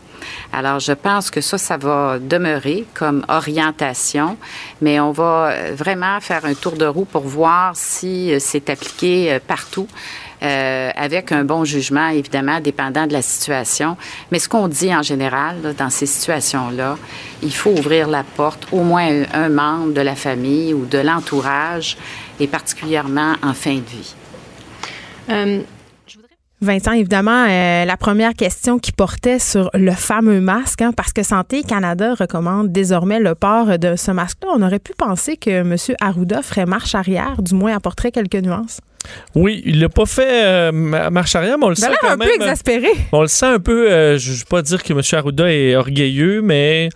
Alors, 0.52 0.78
je 0.78 0.92
pense 0.92 1.28
que 1.28 1.40
ça, 1.40 1.58
ça 1.58 1.76
va 1.76 2.20
demeurer 2.20 2.84
comme 2.94 3.24
orientation, 3.28 4.36
mais 4.80 5.00
on 5.00 5.10
va 5.10 5.72
vraiment 5.72 6.20
faire 6.20 6.44
un 6.44 6.54
tour 6.54 6.76
de 6.76 6.86
roue 6.86 7.04
pour 7.04 7.22
voir 7.22 7.72
si 7.74 8.32
euh, 8.32 8.38
c'est 8.38 8.70
appliqué 8.70 9.32
euh, 9.32 9.40
partout. 9.44 9.88
Euh, 10.42 10.90
avec 10.94 11.32
un 11.32 11.44
bon 11.44 11.64
jugement, 11.64 12.08
évidemment, 12.08 12.60
dépendant 12.60 13.06
de 13.06 13.12
la 13.12 13.22
situation. 13.22 13.96
Mais 14.30 14.38
ce 14.38 14.48
qu'on 14.48 14.68
dit 14.68 14.94
en 14.94 15.02
général, 15.02 15.56
là, 15.62 15.72
dans 15.72 15.90
ces 15.90 16.06
situations-là, 16.06 16.98
il 17.42 17.54
faut 17.54 17.70
ouvrir 17.70 18.08
la 18.08 18.22
porte 18.22 18.66
au 18.72 18.82
moins 18.82 19.06
un, 19.06 19.24
un 19.32 19.48
membre 19.48 19.92
de 19.94 20.00
la 20.00 20.14
famille 20.14 20.74
ou 20.74 20.84
de 20.86 20.98
l'entourage, 20.98 21.96
et 22.38 22.46
particulièrement 22.46 23.34
en 23.42 23.54
fin 23.54 23.74
de 23.74 23.80
vie. 23.80 24.14
Euh, 25.30 25.60
Vincent, 26.66 26.92
évidemment, 26.92 27.46
euh, 27.48 27.84
la 27.86 27.96
première 27.96 28.34
question 28.34 28.78
qui 28.78 28.92
portait 28.92 29.38
sur 29.38 29.70
le 29.72 29.92
fameux 29.92 30.40
masque, 30.40 30.82
hein, 30.82 30.92
parce 30.94 31.12
que 31.14 31.22
Santé 31.22 31.62
Canada 31.62 32.14
recommande 32.14 32.70
désormais 32.72 33.18
le 33.20 33.34
port 33.34 33.78
de 33.78 33.96
ce 33.96 34.10
masque-là. 34.10 34.50
On 34.54 34.62
aurait 34.62 34.78
pu 34.78 34.92
penser 34.96 35.36
que 35.38 35.50
M. 35.50 35.76
Arruda 36.00 36.42
ferait 36.42 36.66
marche 36.66 36.94
arrière, 36.94 37.40
du 37.40 37.54
moins 37.54 37.74
apporterait 37.74 38.10
quelques 38.12 38.34
nuances. 38.36 38.80
Oui, 39.36 39.62
il 39.64 39.80
l'a 39.80 39.88
pas 39.88 40.04
fait 40.04 40.44
euh, 40.44 40.72
ma- 40.72 41.10
marche 41.10 41.36
arrière, 41.36 41.56
mais 41.58 41.66
on 41.66 41.68
le 41.68 41.74
sent 41.76 41.86
quand 42.00 42.08
un 42.08 42.16
même. 42.16 42.28
peu 42.28 42.34
exaspéré. 42.34 42.88
On 43.12 43.22
le 43.22 43.28
sent 43.28 43.46
un 43.46 43.60
peu. 43.60 43.90
euh, 43.90 44.18
je 44.18 44.32
ne 44.32 44.36
veux 44.36 44.44
pas 44.50 44.62
dire 44.62 44.82
que 44.82 44.92
M. 44.92 45.00
Arruda 45.12 45.50
est 45.52 45.76
orgueilleux, 45.76 46.42
mais 46.42 46.88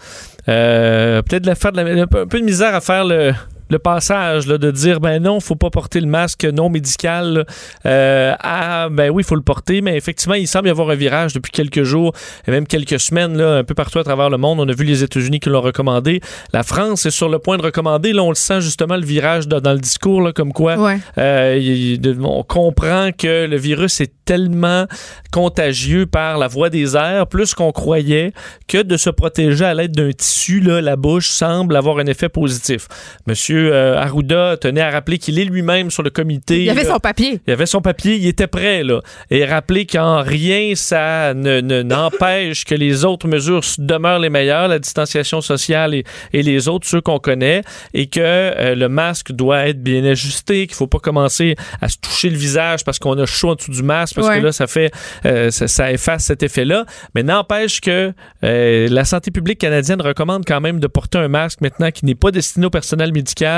euh, 0.48 1.22
peut-être 1.22 1.54
faire 1.56 1.70
de 1.72 1.80
la- 1.80 2.02
un 2.02 2.06
peu 2.06 2.40
de 2.40 2.44
misère 2.44 2.74
à 2.74 2.80
faire 2.80 3.04
le. 3.04 3.32
Le 3.70 3.78
passage 3.78 4.46
là, 4.46 4.58
de 4.58 4.70
dire 4.70 5.00
ben 5.00 5.22
non, 5.22 5.40
faut 5.40 5.54
pas 5.56 5.70
porter 5.70 6.00
le 6.00 6.06
masque 6.06 6.44
non 6.44 6.68
médical 6.68 7.32
là, 7.32 7.44
euh, 7.86 8.34
à 8.40 8.88
ben 8.90 9.10
oui, 9.10 9.22
il 9.22 9.26
faut 9.26 9.36
le 9.36 9.42
porter, 9.42 9.80
mais 9.80 9.96
effectivement, 9.96 10.34
il 10.34 10.46
semble 10.48 10.68
y 10.68 10.70
avoir 10.70 10.90
un 10.90 10.94
virage 10.94 11.32
depuis 11.32 11.50
quelques 11.52 11.82
jours 11.84 12.12
et 12.46 12.50
même 12.50 12.66
quelques 12.66 13.00
semaines 13.00 13.36
là, 13.36 13.56
un 13.58 13.64
peu 13.64 13.74
partout 13.74 13.98
à 13.98 14.04
travers 14.04 14.28
le 14.30 14.36
monde. 14.36 14.60
On 14.60 14.68
a 14.68 14.72
vu 14.72 14.84
les 14.84 15.02
États-Unis 15.02 15.40
qui 15.40 15.48
l'ont 15.48 15.60
recommandé. 15.60 16.20
La 16.52 16.62
France 16.62 17.06
est 17.06 17.10
sur 17.10 17.28
le 17.28 17.38
point 17.38 17.56
de 17.56 17.62
recommander. 17.62 18.12
Là, 18.12 18.22
on 18.24 18.30
le 18.30 18.34
sent 18.34 18.60
justement 18.60 18.96
le 18.96 19.04
virage 19.04 19.48
dans, 19.48 19.60
dans 19.60 19.72
le 19.72 19.78
discours, 19.78 20.20
là, 20.22 20.32
comme 20.32 20.52
quoi 20.52 20.76
Ouais. 20.76 20.98
euh, 21.18 21.58
il- 21.60 22.00
on 22.22 22.42
comprend 22.42 23.10
que 23.16 23.46
le 23.46 23.56
virus 23.56 24.00
est 24.00 24.12
tellement 24.24 24.86
contagieux 25.32 26.06
par 26.06 26.38
la 26.38 26.48
voie 26.48 26.70
des 26.70 26.96
airs, 26.96 27.26
plus 27.26 27.54
qu'on 27.54 27.72
croyait, 27.72 28.32
que 28.68 28.82
de 28.82 28.96
se 28.96 29.10
protéger 29.10 29.64
à 29.64 29.74
l'aide 29.74 29.92
d'un 29.92 30.10
tissu, 30.12 30.60
là, 30.60 30.80
la 30.80 30.96
bouche 30.96 31.28
semble 31.30 31.76
avoir 31.76 31.98
un 31.98 32.06
effet 32.06 32.28
positif. 32.28 32.88
Monsieur 33.26 33.59
Arruda 33.68 34.56
tenait 34.56 34.80
à 34.80 34.90
rappeler 34.90 35.18
qu'il 35.18 35.38
est 35.38 35.44
lui-même 35.44 35.90
sur 35.90 36.02
le 36.02 36.10
comité. 36.10 36.64
Il 36.64 36.70
avait 36.70 36.84
son 36.84 36.98
papier. 36.98 37.40
Il 37.46 37.52
avait 37.52 37.66
son 37.66 37.80
papier, 37.80 38.16
il 38.16 38.26
était 38.26 38.46
prêt, 38.46 38.82
là. 38.82 39.00
Et 39.30 39.44
rappeler 39.44 39.86
qu'en 39.86 40.22
rien, 40.22 40.72
ça 40.74 41.34
ne, 41.34 41.60
ne- 41.60 41.82
n'empêche 41.82 42.64
que 42.64 42.74
les 42.74 43.04
autres 43.04 43.28
mesures 43.28 43.62
demeurent 43.78 44.18
les 44.18 44.30
meilleures, 44.30 44.68
la 44.68 44.78
distanciation 44.78 45.40
sociale 45.40 45.94
et, 45.94 46.04
et 46.32 46.42
les 46.42 46.68
autres, 46.68 46.86
ceux 46.86 47.00
qu'on 47.00 47.18
connaît, 47.18 47.62
et 47.94 48.06
que 48.06 48.20
euh, 48.20 48.74
le 48.74 48.88
masque 48.88 49.32
doit 49.32 49.68
être 49.68 49.82
bien 49.82 50.04
ajusté, 50.04 50.66
qu'il 50.66 50.76
faut 50.76 50.86
pas 50.86 50.98
commencer 50.98 51.56
à 51.80 51.88
se 51.88 51.96
toucher 51.98 52.30
le 52.30 52.36
visage 52.36 52.84
parce 52.84 52.98
qu'on 52.98 53.18
a 53.18 53.26
chaud 53.26 53.50
en 53.50 53.54
dessous 53.54 53.70
du 53.72 53.82
masque, 53.82 54.14
parce 54.16 54.28
Ouais. 54.28 54.38
que 54.40 54.44
là, 54.46 54.52
ça 54.52 54.66
fait, 54.66 54.92
euh, 55.26 55.50
ça, 55.50 55.66
ça 55.68 55.90
efface 55.92 56.24
cet 56.24 56.42
effet-là. 56.42 56.84
Mais 57.14 57.22
n'empêche 57.22 57.80
que 57.80 58.12
euh, 58.44 58.88
la 58.90 59.04
santé 59.04 59.30
publique 59.30 59.58
canadienne 59.58 60.00
recommande 60.00 60.44
quand 60.46 60.60
même 60.60 60.78
de 60.80 60.86
porter 60.86 61.18
un 61.18 61.28
masque 61.28 61.60
maintenant 61.60 61.90
qui 61.90 62.04
n'est 62.04 62.14
pas 62.14 62.30
destiné 62.30 62.66
au 62.66 62.70
personnel 62.70 63.12
médical 63.12 63.49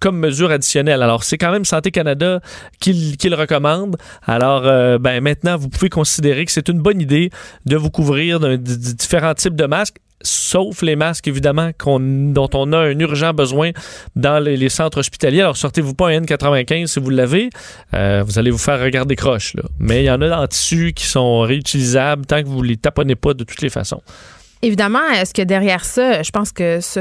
comme 0.00 0.18
mesure 0.18 0.50
additionnelle. 0.50 1.02
Alors, 1.02 1.24
c'est 1.24 1.38
quand 1.38 1.50
même 1.52 1.64
Santé 1.64 1.90
Canada 1.90 2.40
qui, 2.80 3.16
le 3.22 3.36
recommande. 3.36 3.96
Alors, 4.26 4.62
euh, 4.66 4.98
ben, 4.98 5.20
maintenant, 5.22 5.56
vous 5.56 5.68
pouvez 5.68 5.88
considérer 5.88 6.44
que 6.44 6.52
c'est 6.52 6.68
une 6.68 6.80
bonne 6.80 7.00
idée 7.00 7.30
de 7.66 7.76
vous 7.76 7.90
couvrir 7.90 8.40
d'un 8.40 8.56
d- 8.56 8.76
d- 8.76 8.94
différents 8.94 9.34
types 9.34 9.56
de 9.56 9.66
masques 9.66 9.96
sauf 10.22 10.82
les 10.82 10.96
masques, 10.96 11.28
évidemment, 11.28 11.70
dont 11.86 12.50
on 12.52 12.72
a 12.74 12.78
un 12.78 12.98
urgent 12.98 13.32
besoin 13.32 13.70
dans 14.16 14.38
les, 14.38 14.58
les 14.58 14.68
centres 14.68 14.98
hospitaliers. 14.98 15.40
Alors, 15.40 15.56
sortez-vous 15.56 15.94
pas 15.94 16.08
un 16.08 16.20
N95 16.20 16.88
si 16.88 17.00
vous 17.00 17.08
l'avez. 17.08 17.48
Euh, 17.94 18.22
vous 18.26 18.38
allez 18.38 18.50
vous 18.50 18.58
faire 18.58 18.78
regarder 18.80 19.16
croche. 19.16 19.54
Là. 19.54 19.62
Mais 19.78 20.02
il 20.02 20.06
y 20.06 20.10
en 20.10 20.20
a 20.20 20.36
en 20.36 20.46
tissu 20.46 20.92
qui 20.94 21.06
sont 21.06 21.40
réutilisables 21.40 22.26
tant 22.26 22.42
que 22.42 22.48
vous 22.48 22.62
les 22.62 22.76
taponnez 22.76 23.14
pas 23.14 23.32
de 23.32 23.44
toutes 23.44 23.62
les 23.62 23.70
façons. 23.70 24.02
Évidemment, 24.60 25.08
est-ce 25.14 25.32
que 25.32 25.40
derrière 25.40 25.86
ça, 25.86 26.22
je 26.22 26.30
pense 26.30 26.52
que 26.52 26.80
ce. 26.80 27.00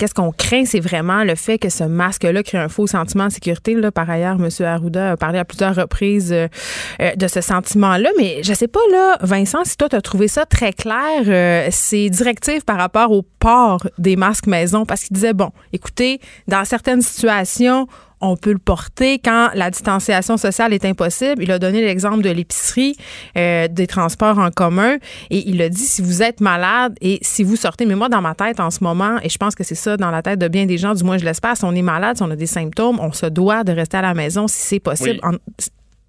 Qu'est-ce 0.00 0.14
qu'on 0.14 0.32
craint, 0.32 0.64
c'est 0.64 0.80
vraiment 0.80 1.24
le 1.24 1.34
fait 1.34 1.58
que 1.58 1.68
ce 1.68 1.84
masque-là 1.84 2.42
crée 2.42 2.56
un 2.56 2.70
faux 2.70 2.86
sentiment 2.86 3.26
de 3.26 3.32
sécurité. 3.32 3.76
Par 3.90 4.08
ailleurs, 4.08 4.38
M. 4.40 4.48
Arruda 4.64 5.10
a 5.10 5.16
parlé 5.18 5.38
à 5.38 5.44
plusieurs 5.44 5.74
reprises 5.74 6.32
euh, 6.32 6.48
euh, 7.02 7.14
de 7.16 7.28
ce 7.28 7.42
sentiment-là. 7.42 8.08
Mais 8.16 8.42
je 8.42 8.54
sais 8.54 8.66
pas, 8.66 8.80
là, 8.90 9.18
Vincent, 9.20 9.62
si 9.64 9.76
toi, 9.76 9.90
tu 9.90 9.96
as 9.96 10.00
trouvé 10.00 10.26
ça 10.26 10.46
très 10.46 10.72
clair, 10.72 11.24
euh, 11.26 11.68
ces 11.70 12.08
directives 12.08 12.64
par 12.64 12.78
rapport 12.78 13.12
au 13.12 13.20
port 13.40 13.86
des 13.98 14.16
masques 14.16 14.46
maison, 14.46 14.86
parce 14.86 15.02
qu'il 15.02 15.12
disait, 15.12 15.34
bon, 15.34 15.50
écoutez, 15.74 16.18
dans 16.48 16.64
certaines 16.64 17.02
situations, 17.02 17.86
on 18.20 18.36
peut 18.36 18.52
le 18.52 18.58
porter 18.58 19.18
quand 19.18 19.50
la 19.54 19.70
distanciation 19.70 20.36
sociale 20.36 20.72
est 20.72 20.84
impossible. 20.84 21.42
Il 21.42 21.50
a 21.52 21.58
donné 21.58 21.80
l'exemple 21.80 22.22
de 22.22 22.30
l'épicerie, 22.30 22.96
euh, 23.36 23.66
des 23.68 23.86
transports 23.86 24.38
en 24.38 24.50
commun, 24.50 24.96
et 25.30 25.48
il 25.48 25.60
a 25.62 25.68
dit 25.68 25.80
si 25.82 26.02
vous 26.02 26.22
êtes 26.22 26.40
malade 26.40 26.94
et 27.00 27.18
si 27.22 27.42
vous 27.44 27.56
sortez, 27.56 27.86
mais 27.86 27.94
moi 27.94 28.08
dans 28.08 28.20
ma 28.22 28.34
tête 28.34 28.60
en 28.60 28.70
ce 28.70 28.84
moment, 28.84 29.16
et 29.22 29.28
je 29.28 29.38
pense 29.38 29.54
que 29.54 29.64
c'est 29.64 29.74
ça 29.74 29.96
dans 29.96 30.10
la 30.10 30.22
tête 30.22 30.38
de 30.38 30.48
bien 30.48 30.66
des 30.66 30.78
gens, 30.78 30.94
du 30.94 31.02
moins 31.04 31.18
je 31.18 31.24
l'espère, 31.24 31.56
si 31.56 31.64
on 31.64 31.72
est 31.72 31.82
malade, 31.82 32.16
si 32.18 32.22
on 32.22 32.30
a 32.30 32.36
des 32.36 32.46
symptômes, 32.46 32.98
on 33.00 33.12
se 33.12 33.26
doit 33.26 33.64
de 33.64 33.72
rester 33.72 33.96
à 33.96 34.02
la 34.02 34.14
maison 34.14 34.46
si 34.48 34.58
c'est 34.60 34.80
possible. 34.80 35.20
Oui. 35.24 35.34
En- 35.34 35.36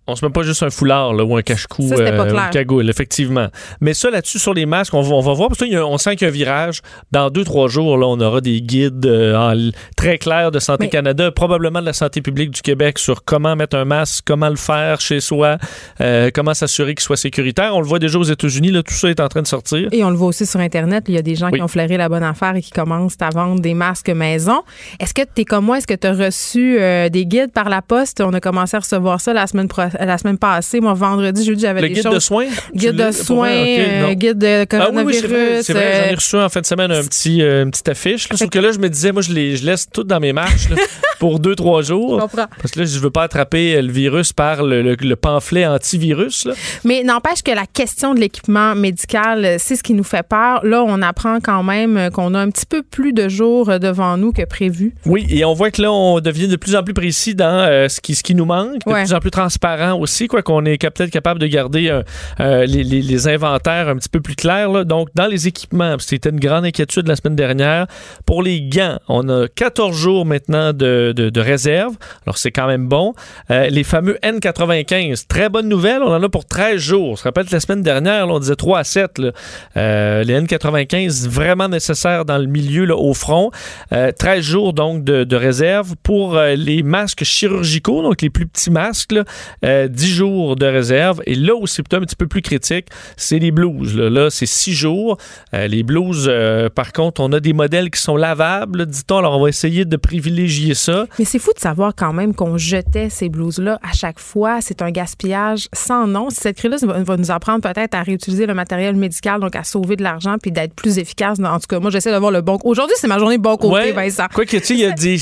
On 0.08 0.16
se 0.16 0.26
met 0.26 0.32
pas 0.32 0.42
juste 0.42 0.64
un 0.64 0.70
foulard 0.72 1.14
là, 1.14 1.24
ou 1.24 1.38
un 1.38 1.44
cache-cou, 1.44 1.90
euh, 1.94 2.50
cagoule, 2.52 2.90
effectivement. 2.90 3.48
Mais 3.82 3.94
ça, 3.94 4.10
là-dessus, 4.10 4.40
sur 4.40 4.54
les 4.54 4.66
masques, 4.66 4.94
on 4.96 5.02
va, 5.02 5.14
on 5.16 5.22
va 5.22 5.34
voir, 5.34 5.50
parce 5.50 5.60
que 5.60 5.66
là, 5.66 5.86
on 5.86 5.98
sent 6.00 6.16
qu'il 6.16 6.24
y 6.24 6.26
a 6.26 6.30
un 6.30 6.36
virage. 6.36 6.82
Dans 7.12 7.30
deux, 7.30 7.44
trois 7.44 7.68
jours, 7.68 7.98
là, 7.98 8.08
on 8.08 8.20
aura 8.20 8.42
des 8.42 8.62
guides 8.62 9.06
euh, 9.06 9.36
en 9.38 9.70
très 9.96 10.18
clairs 10.18 10.50
de 10.52 10.60
Santé 10.60 10.86
Mais- 10.86 10.90
Canada, 10.90 11.32
probablement 11.32 11.80
de 11.82 11.86
la 11.86 11.94
santé 11.94 12.22
publique 12.22 12.50
du 12.50 12.62
Québec, 12.62 12.98
sur 12.98 13.24
comment 13.24 13.56
mettre 13.56 13.78
un 13.78 13.86
masque, 13.86 14.24
comment 14.26 14.50
le 14.50 14.56
faire 14.56 15.00
chez 15.00 15.20
soi, 15.22 15.58
euh, 16.02 16.32
comment 16.34 16.56
s'assurer 16.56 16.96
qu'il 16.96 17.04
soit 17.04 17.16
sécuritaire. 17.16 17.76
On 17.76 17.80
le 17.80 17.88
voit 17.88 18.00
déjà 18.00 18.18
aux 18.18 18.24
États-Unis, 18.24 18.72
là, 18.72 18.82
tout 18.84 18.94
ça 18.96 19.08
est 19.10 19.20
en 19.20 19.28
train 19.28 19.44
de 19.44 19.48
sortir. 19.48 19.88
Et 19.92 20.04
on 20.04 20.10
le 20.10 20.16
voit 20.18 20.28
aussi 20.30 20.46
sur 20.48 20.60
Internet. 20.60 21.06
Il 21.10 21.14
y 21.14 21.18
a 21.20 21.22
des 21.22 21.36
gens 21.36 21.48
Oui. 21.52 21.60
qui 21.60 21.62
ont 21.62 21.68
flairé 21.68 21.98
la 21.98 22.10
bonne 22.10 22.24
affaire 22.24 22.56
et 22.56 22.62
qui 22.62 22.72
commencent 22.72 23.18
à 23.22 23.30
vendre 23.30 23.62
des 23.62 23.76
masques 23.76 24.10
maison. 24.10 24.64
Est-ce 25.00 25.14
que 25.14 25.22
tu 25.22 25.42
es 25.42 25.46
comme 25.46 25.66
moi? 25.66 25.78
Est-ce 25.78 25.88
que 25.88 25.94
tu 25.94 26.08
as 26.08 26.14
reçu 26.14 26.80
euh, 26.80 27.08
des 27.10 27.26
guides 27.28 27.54
par 27.54 27.70
la 27.70 27.82
poste? 27.84 28.20
On 28.20 28.34
a 28.34 28.40
commencé 28.40 28.76
à 28.76 28.80
recevoir 28.80 29.22
ça 29.22 29.32
la 29.34 29.46
semaine, 29.46 29.68
pro- 29.68 29.84
la 30.00 30.18
semaine 30.18 30.38
passée. 30.38 30.80
Moi, 30.80 30.94
vendredi, 30.94 31.44
jeudi, 31.46 31.62
j'avais 31.62 31.82
Le 31.82 31.88
des 31.90 31.94
guide 31.96 32.04
choses. 32.04 32.14
de 32.16 32.20
soins? 32.20 32.48
Guide 32.74 32.96
de 32.96 33.12
soins, 33.12 33.26
pour 33.26 33.38
vrai? 33.38 34.04
Ok, 34.04 34.10
euh, 34.12 34.14
guide 34.14 34.38
de 34.38 34.48
Ah 34.48 34.60
oui, 34.62 34.68
coronavirus. 34.68 35.24
oui, 35.32 35.64
c'est 35.64 35.74
vrai. 35.74 35.92
J'en 35.94 36.08
ai 36.10 36.12
euh, 36.12 36.16
reçu 36.16 36.36
en 36.38 36.50
fin 36.50 36.62
de 36.62 36.66
semaine 36.66 36.92
un 36.92 37.04
petit, 37.04 37.42
euh, 37.42 37.64
une 37.64 37.72
petite 37.72 37.90
affiche. 37.90 38.30
là. 38.30 38.38
Sauf 38.38 38.50
que 38.50 38.60
là, 38.60 38.72
je 38.72 38.80
me 38.80 38.90
disais, 38.90 39.12
moi, 39.12 39.22
je, 39.22 39.32
les, 39.34 39.56
je 39.58 39.66
laisse 39.66 39.88
tout 39.92 40.04
dans 40.04 40.20
mes 40.20 40.34
marches 40.34 40.68
pour 41.22 41.40
deux, 41.40 41.56
trois 41.56 41.84
jours. 41.84 42.16
Je 42.16 42.22
comprends. 42.22 42.48
Parce 42.60 42.72
que 42.72 42.80
là, 42.80 42.86
je 42.86 42.98
veux 43.00 43.12
pas 43.12 43.22
attraper 43.24 43.80
le 43.80 43.92
virus 43.92 44.34
par 44.34 44.64
le, 44.64 44.82
le- 44.82 44.96
le 45.00 45.16
pamphlet 45.16 45.68
antivirus. 45.68 46.46
là. 46.46 46.54
Mais 46.84 47.04
n'empêche 47.04 47.44
que 47.44 47.52
la 47.52 47.68
question 47.68 48.16
de 48.16 48.20
l'équipement 48.20 48.74
médical, 48.74 49.58
c'est 49.60 49.76
ce 49.76 49.84
qui 49.84 49.94
nous 49.94 50.04
fait 50.04 50.24
peur. 50.28 50.66
Là, 50.66 50.84
on 50.84 51.00
apprend 51.04 51.40
quand 51.40 51.62
même 51.62 52.10
qu'on 52.12 52.34
a 52.34 52.40
un 52.40 52.50
petit 52.50 52.66
peu 52.66 52.82
plus 52.82 53.14
de 53.14 53.30
jours 53.30 53.68
devant 53.80 54.18
nous 54.18 54.32
que 54.32 54.44
prévu. 54.46 54.96
Oui, 55.06 55.28
et 55.30 55.46
on 55.46 55.54
voit 55.54 55.70
que 55.70 55.82
là, 55.84 55.92
on 55.92 56.20
devient 56.22 56.48
de 56.48 56.56
plus 56.56 56.76
en 56.76 56.82
plus 56.84 56.96
précis 56.96 57.36
dans 57.36 57.46
euh, 57.70 57.88
ce, 57.88 58.02
qui, 58.02 58.16
ce 58.16 58.24
qui 58.24 58.34
nous 58.34 58.46
manque, 58.46 58.84
de 58.86 58.92
Ouais. 58.92 59.04
plus 59.04 59.14
en 59.14 59.20
plus 59.20 59.30
transparent 59.32 60.00
aussi, 60.00 60.28
quoi 60.28 60.42
qu'on 60.42 60.66
est 60.66 60.80
peut-être 60.82 61.12
capable 61.12 61.40
de 61.40 61.46
garder 61.46 61.88
euh, 61.90 62.02
euh, 62.40 62.66
les, 62.66 62.84
les- 62.84 63.04
les 63.04 63.28
inventaires 63.28 63.90
un 63.90 63.96
petit 63.98 64.10
peu 64.10 64.22
plus 64.22 64.36
clairs. 64.36 64.72
là. 64.72 64.84
Donc, 64.86 65.10
dans 65.14 65.28
les 65.28 65.48
équipements, 65.48 65.96
c'était 66.00 66.30
une 66.32 66.40
grande 66.40 66.66
inquiétude 66.66 67.08
la 67.08 67.16
semaine 67.16 67.36
dernière. 67.36 67.86
Pour 68.26 68.42
les 68.42 68.60
gants, 68.62 68.98
on 69.08 69.30
a 69.30 69.48
14 69.48 69.96
jours 69.96 70.26
maintenant 70.26 70.74
de, 70.74 71.11
de- 71.14 71.42
réserve. 71.42 71.96
Alors, 72.26 72.38
c'est 72.38 72.52
quand 72.52 72.68
même 72.68 72.88
bon. 72.88 73.14
Euh, 73.50 73.68
les 73.68 73.84
fameux 73.84 74.18
N95, 74.24 75.26
très 75.28 75.50
bonne 75.50 75.68
nouvelle, 75.68 76.04
on 76.04 76.14
en 76.14 76.22
a 76.22 76.30
pour 76.30 76.46
13 76.46 76.78
jours. 76.80 77.18
Se 77.18 77.24
rappelle 77.24 77.46
que 77.46 77.54
la 77.54 77.60
semaine 77.60 77.82
dernière, 77.82 78.28
on 78.28 78.40
disait 78.40 78.56
3 78.56 78.80
à 78.80 78.84
7. 78.84 79.18
là. 79.18 79.32
Euh, 79.78 80.24
les 80.24 80.40
N95, 80.40 81.28
vraiment 81.28 81.68
nécessaires 81.68 82.26
dans 82.26 82.38
le 82.38 82.46
milieu, 82.46 82.86
là, 82.86 82.96
au 82.96 83.14
front. 83.14 83.52
Euh, 83.92 84.12
13 84.12 84.44
jours 84.44 84.74
donc 84.74 85.04
de, 85.04 85.36
réserve. 85.36 85.96
Pour 86.04 86.38
euh, 86.38 86.56
les 86.56 86.84
masques 86.84 87.24
chirurgicaux, 87.24 88.04
donc 88.04 88.22
les 88.22 88.30
plus 88.30 88.46
petits 88.46 88.70
masques, 88.72 89.14
là, 89.14 89.24
euh, 89.66 89.88
10 89.88 90.08
jours 90.14 90.56
de 90.56 90.66
réserve. 90.66 91.22
Et 91.26 91.36
là 91.36 91.54
c'est 91.66 91.88
peut-être 91.88 92.02
un 92.02 92.06
petit 92.06 92.16
peu 92.16 92.28
plus 92.28 92.42
critique, 92.42 92.88
c'est 93.18 93.40
les 93.40 93.52
blouses. 93.52 93.96
Là, 93.98 94.30
c'est 94.30 94.46
6 94.46 94.74
jours. 94.74 95.18
Euh, 95.54 95.68
les 95.68 95.84
blouses, 95.84 96.28
euh, 96.30 96.70
par 96.70 96.92
contre, 96.94 97.22
on 97.22 97.32
a 97.34 97.40
des 97.40 97.54
modèles 97.54 97.90
qui 97.90 98.02
sont 98.02 98.16
lavables, 98.16 98.86
dit-on. 98.86 99.18
Alors, 99.18 99.38
on 99.38 99.44
va 99.44 99.50
essayer 99.50 99.86
de 99.86 99.98
privilégier 99.98 100.74
ça. 100.74 101.01
Mais 101.20 101.26
c'est 101.26 101.40
fou 101.40 101.52
de 101.54 101.60
savoir 101.60 101.94
quand 101.96 102.14
même 102.14 102.34
qu'on 102.34 102.58
jetait 102.58 103.10
ces 103.10 103.30
blouses-là 103.30 103.80
à 103.88 103.94
chaque 103.94 104.20
fois. 104.20 104.60
C'est 104.62 104.82
un 104.82 104.92
gaspillage 104.92 105.68
sans 105.74 106.08
nom. 106.08 106.30
Cette 106.30 106.58
crise-là 106.58 106.78
va, 106.82 107.18
nous 107.18 107.32
apprendre 107.32 107.62
peut-être 107.62 107.96
à 107.96 108.04
réutiliser 108.04 108.46
le 108.46 108.54
matériel 108.54 108.96
médical, 108.96 109.40
donc 109.40 109.56
à 109.56 109.64
sauver 109.64 109.96
de 109.96 110.04
l'argent 110.04 110.36
puis 110.42 110.52
d'être 110.52 110.74
plus 110.74 110.98
efficace. 110.98 111.38
En 111.44 111.60
tout 111.60 111.68
cas, 111.70 111.80
moi, 111.80 111.90
j'essaie 111.92 112.12
d'avoir 112.12 112.32
le 112.32 112.42
bon. 112.42 112.58
Aujourd'hui, 112.64 112.96
c'est 113.00 113.08
ma 113.08 113.20
journée 113.20 113.38
bon 113.38 113.58
côté, 113.58 113.74
Ouais. 113.74 113.92
Vincent. 113.92 114.26
Quoi 114.34 114.46
que 114.46 114.58
tu 114.58 114.74
il 114.74 114.80
y 114.80 114.86
a 114.86 114.92
des. 114.92 115.18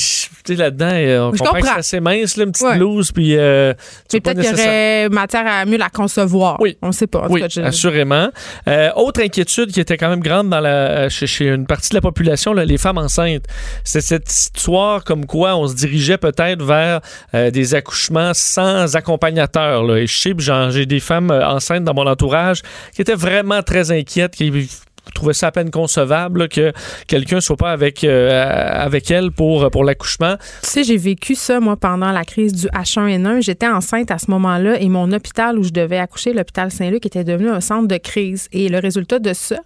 Tu 0.45 0.55
là-dedans, 0.55 0.89
euh, 0.91 1.27
on 1.27 1.31
que 1.31 1.37
comprends. 1.37 1.59
c'est 1.63 1.69
assez 1.79 1.99
mince, 1.99 2.37
là, 2.37 2.43
une 2.45 2.51
petite 2.51 2.65
Ouais. 2.67 2.77
blouse, 2.77 3.11
puis. 3.11 3.35
euh, 3.35 3.73
Mais 4.13 4.19
peut-être 4.19 4.39
qu'il 4.41 4.49
y 4.49 4.53
aurait 4.53 5.09
matière 5.09 5.45
à 5.47 5.65
mieux 5.65 5.77
la 5.77 5.89
concevoir. 5.89 6.57
Oui. 6.59 6.77
On 6.81 6.87
ne 6.87 6.91
sait 6.91 7.07
pas. 7.07 7.19
En 7.19 7.27
tout 7.27 7.33
Oui, 7.33 7.41
cas, 7.41 7.47
je- 7.49 7.61
assurément. 7.61 8.29
Euh, 8.67 8.89
autre 8.95 9.21
inquiétude 9.21 9.71
qui 9.71 9.79
était 9.79 9.97
quand 9.97 10.09
même 10.09 10.19
grande 10.21 10.49
dans 10.49 10.59
la, 10.59 11.09
chez, 11.09 11.27
chez 11.27 11.47
une 11.47 11.65
partie 11.65 11.89
de 11.89 11.95
la 11.95 12.01
population, 12.01 12.53
là, 12.53 12.65
les 12.65 12.77
femmes 12.77 12.97
enceintes. 12.97 13.43
C'est 13.83 14.01
cette 14.01 14.29
histoire 14.29 15.03
comme 15.03 15.25
quoi 15.25 15.55
on 15.55 15.67
se 15.69 15.75
dirigeait 15.75 16.17
peut-être 16.17 16.63
vers 16.63 17.01
euh, 17.33 17.51
des 17.51 17.75
accouchements 17.75 18.31
sans 18.33 18.95
accompagnateur. 18.95 19.83
Là. 19.83 19.97
Et 19.97 20.07
je 20.07 20.17
sais, 20.17 20.33
j'ai 20.71 20.85
des 20.85 20.99
femmes 20.99 21.31
euh, 21.31 21.47
enceintes 21.47 21.83
dans 21.83 21.93
mon 21.93 22.07
entourage 22.07 22.61
qui 22.93 23.01
étaient 23.01 23.15
vraiment 23.15 23.63
très 23.63 23.91
inquiètes, 23.91 24.35
qui 24.35 24.69
trouvaient 25.13 25.33
ça 25.33 25.47
à 25.47 25.51
peine 25.51 25.71
concevable 25.71 26.39
là, 26.39 26.47
que 26.47 26.71
quelqu'un 27.07 27.41
soit 27.41 27.57
pas 27.57 27.71
avec, 27.71 28.03
euh, 28.03 28.83
avec 28.85 29.11
elle 29.11 29.31
pour, 29.31 29.69
pour 29.71 29.83
l'accouchement? 29.83 30.35
Tu 30.63 30.69
sais, 30.69 30.83
j'ai 30.83 30.97
vécu 30.97 31.35
ça, 31.35 31.59
moi, 31.59 31.77
pendant 31.77 32.11
la 32.11 32.23
crise 32.23 32.53
du 32.53 32.67
H1N1. 32.67 33.41
J'étais 33.41 33.67
enceinte 33.67 34.11
à 34.11 34.17
ce 34.17 34.29
moment-là 34.31 34.79
et 34.79 34.89
mon 34.89 35.11
hôpital 35.11 35.57
où 35.57 35.63
je 35.63 35.71
devais 35.71 35.97
accoucher, 35.97 36.33
l'hôpital 36.33 36.71
Saint-Luc, 36.71 37.05
était 37.05 37.23
devenu 37.23 37.49
un 37.49 37.61
centre 37.61 37.87
de 37.87 37.97
crise. 37.97 38.47
Et 38.51 38.69
le 38.69 38.79
résultat 38.79 39.19
de 39.19 39.33
ça, 39.33 39.57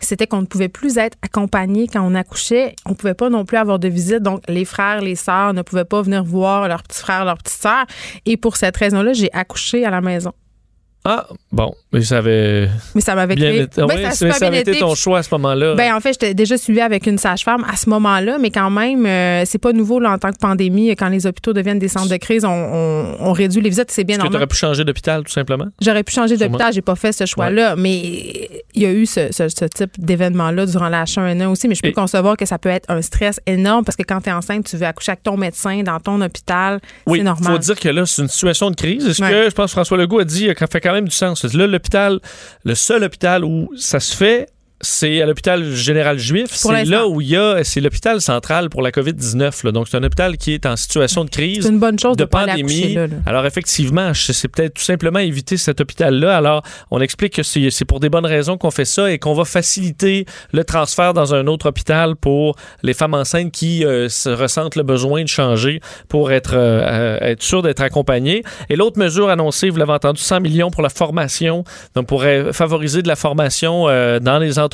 c'était 0.00 0.26
qu'on 0.26 0.42
ne 0.42 0.46
pouvait 0.46 0.68
plus 0.68 0.98
être 0.98 1.16
accompagné 1.22 1.88
quand 1.88 2.02
on 2.02 2.14
accouchait. 2.14 2.74
On 2.86 2.90
ne 2.90 2.94
pouvait 2.94 3.14
pas 3.14 3.30
non 3.30 3.44
plus 3.44 3.56
avoir 3.56 3.78
de 3.78 3.88
visite. 3.88 4.22
Donc, 4.22 4.42
les 4.48 4.64
frères, 4.64 5.00
les 5.00 5.16
sœurs 5.16 5.54
ne 5.54 5.62
pouvaient 5.62 5.84
pas 5.84 6.02
venir 6.02 6.24
voir 6.24 6.68
leurs 6.68 6.82
petits 6.82 7.00
frères, 7.00 7.24
leurs 7.24 7.38
petites 7.38 7.60
sœurs. 7.60 7.86
Et 8.26 8.36
pour 8.36 8.56
cette 8.56 8.76
raison-là, 8.76 9.12
j'ai 9.12 9.32
accouché 9.32 9.84
à 9.84 9.90
la 9.90 10.00
maison. 10.00 10.32
Ah, 11.04 11.26
bon, 11.52 11.74
mais 11.92 12.02
ça 12.02 12.18
avait 12.18 12.68
Mais 12.94 13.00
ça 13.00 13.14
m'avait 13.14 13.34
bien 13.34 13.50
été, 13.52 13.80
Ben, 13.80 13.86
oui, 13.88 14.04
ça 14.12 14.26
mais 14.26 14.42
avait 14.44 14.60
été 14.60 14.78
ton 14.78 14.94
choix 14.94 15.18
à 15.18 15.22
ce 15.22 15.28
moment-là. 15.32 15.74
Ben 15.74 15.94
en 15.94 16.00
fait, 16.00 16.12
j'étais 16.12 16.34
déjà 16.34 16.56
suivie 16.58 16.80
avec 16.80 17.06
une 17.06 17.18
sage-femme 17.18 17.64
à 17.72 17.76
ce 17.76 17.88
moment-là, 17.90 18.38
mais 18.38 18.50
quand 18.50 18.70
même, 18.70 19.06
euh, 19.06 19.42
c'est 19.46 19.58
pas 19.58 19.72
nouveau 19.72 19.98
là, 20.00 20.10
en 20.12 20.18
tant 20.18 20.30
que 20.32 20.38
pandémie. 20.38 20.90
Quand 20.96 21.08
les 21.08 21.26
hôpitaux 21.26 21.52
deviennent 21.52 21.78
des 21.78 21.88
centres 21.88 22.08
de 22.10 22.16
crise, 22.16 22.44
on, 22.44 22.48
on- 22.50 23.16
on 23.20 23.32
réduit 23.32 23.60
les 23.62 23.70
visites, 23.70 23.90
c'est 23.90 24.04
bien 24.04 24.16
Est-ce 24.16 24.22
que 24.24 24.26
tu 24.28 24.32
normal. 24.32 24.42
aurais 24.42 24.46
pu 24.48 24.56
changer 24.56 24.84
d'hôpital, 24.84 25.24
tout 25.24 25.32
simplement? 25.32 25.66
J'aurais 25.80 26.02
pu 26.02 26.12
changer 26.12 26.36
Sûrement. 26.36 26.52
d'hôpital, 26.52 26.72
j'ai 26.72 26.82
pas 26.82 26.94
fait 26.94 27.12
ce 27.12 27.24
choix-là, 27.26 27.74
mais 27.76 27.98
il 28.74 28.82
y 28.82 28.86
a 28.86 28.92
eu 28.92 29.06
ce, 29.06 29.32
ce- 29.32 29.48
ce 29.48 29.64
type 29.64 29.92
d'événement-là 29.98 30.66
durant 30.66 30.88
la 30.88 31.04
H1N1 31.04 31.46
aussi, 31.48 31.68
mais 31.68 31.74
je 31.74 31.82
peux 31.82 31.88
Et- 31.88 31.92
concevoir 31.92 32.36
que 32.36 32.46
ça 32.46 32.58
peut 32.58 32.68
être 32.68 32.90
un 32.90 33.02
stress 33.02 33.40
énorme 33.46 33.84
parce 33.84 33.96
que 33.96 34.02
quand 34.02 34.20
tu 34.20 34.28
es 34.28 34.32
enceinte, 34.32 34.66
tu 34.66 34.76
veux 34.76 34.86
accoucher 34.86 35.12
avec 35.12 35.22
ton 35.22 35.36
médecin 35.36 35.82
dans 35.82 36.00
ton 36.00 36.20
hôpital, 36.20 36.80
Oui, 37.06 37.18
c'est 37.18 37.22
il 37.22 37.24
normal. 37.24 37.52
faut 37.54 37.58
dire 37.58 37.78
que 37.80 37.88
là, 37.88 38.04
c'est 38.06 38.22
une 38.22 38.28
situation 38.28 38.70
de 38.70 38.76
crise. 38.76 39.06
Est-ce 39.06 39.22
Ouais. 39.22 39.30
que, 39.30 39.50
je 39.50 39.54
pense, 39.54 39.66
que 39.66 39.72
François 39.72 39.96
Legault 39.96 40.18
a 40.20 40.24
dit, 40.24 40.48
ça 40.58 40.66
fait 40.66 40.80
quand 40.80 40.92
même 40.92 41.08
du 41.08 41.14
sens. 41.14 41.44
Là, 41.54 41.66
le 42.64 42.74
seul 42.74 43.04
hôpital 43.04 43.44
où 43.44 43.70
ça 43.76 44.00
se 44.00 44.14
fait, 44.14 44.48
c'est 44.80 45.20
à 45.22 45.26
l'hôpital 45.26 45.64
général 45.74 46.18
juif. 46.18 46.48
C'est 46.50 46.84
là 46.84 47.08
où 47.08 47.20
il 47.20 47.28
y 47.28 47.36
a, 47.36 47.62
c'est 47.64 47.80
l'hôpital 47.80 48.20
central 48.20 48.70
pour 48.70 48.82
la 48.82 48.90
COVID-19. 48.90 49.64
là. 49.64 49.72
Donc, 49.72 49.88
c'est 49.88 49.96
un 49.96 50.04
hôpital 50.04 50.36
qui 50.36 50.54
est 50.54 50.66
en 50.66 50.76
situation 50.76 51.24
de 51.24 51.30
crise. 51.30 51.64
C'est 51.64 51.70
une 51.70 51.78
bonne 51.78 51.98
chose 51.98 52.16
de, 52.16 52.24
pandémie. 52.24 52.60
accoucher 52.60 52.94
là, 52.94 53.06
là. 53.06 53.16
Alors 53.26 53.46
effectivement, 53.46 54.12
c'est 54.14 54.48
peut-être 54.48 54.74
tout 54.74 54.82
simplement 54.82 55.18
éviter 55.18 55.56
cet 55.56 55.80
hôpital-là. 55.80 56.36
Alors 56.36 56.62
on 56.90 57.00
explique 57.00 57.34
que 57.34 57.42
c'est 57.42 57.84
pour 57.84 58.00
des 58.00 58.08
bonnes 58.08 58.26
raisons 58.26 58.56
qu'on 58.56 58.70
fait 58.70 58.84
ça 58.84 59.10
et 59.10 59.18
qu'on 59.18 59.34
va 59.34 59.44
faciliter 59.44 60.26
le 60.52 60.64
transfert 60.64 61.14
dans 61.14 61.34
un 61.34 61.46
autre 61.46 61.68
hôpital 61.68 62.16
pour 62.16 62.56
les 62.82 62.94
femmes 62.94 63.14
enceintes 63.14 63.52
qui 63.52 63.84
euh, 63.84 64.08
se 64.08 64.28
ressentent 64.28 64.76
le 64.76 64.82
besoin 64.82 65.22
de 65.22 65.28
changer 65.28 65.80
pour 66.08 66.32
être 66.32 66.54
euh, 66.54 66.80
euh, 66.80 67.18
être 67.20 67.42
sûr 67.42 67.62
d'être 67.62 67.82
accompagnées. 67.82 68.42
Et 68.68 68.76
l'autre 68.76 68.98
mesure 68.98 69.28
annoncée, 69.28 69.70
vous 69.70 69.78
l'avez 69.78 69.92
entendu, 69.92 70.20
100 70.20 70.40
millions 70.40 70.70
pour 70.70 70.82
la 70.82 70.88
formation, 70.88 71.64
donc 71.94 72.06
pour 72.06 72.24
favoriser 72.52 73.02
de 73.02 73.08
la 73.08 73.16
formation 73.16 73.88
euh, 73.88 74.18
dans 74.20 74.38
les 74.38 74.58
entreprises. 74.58 74.67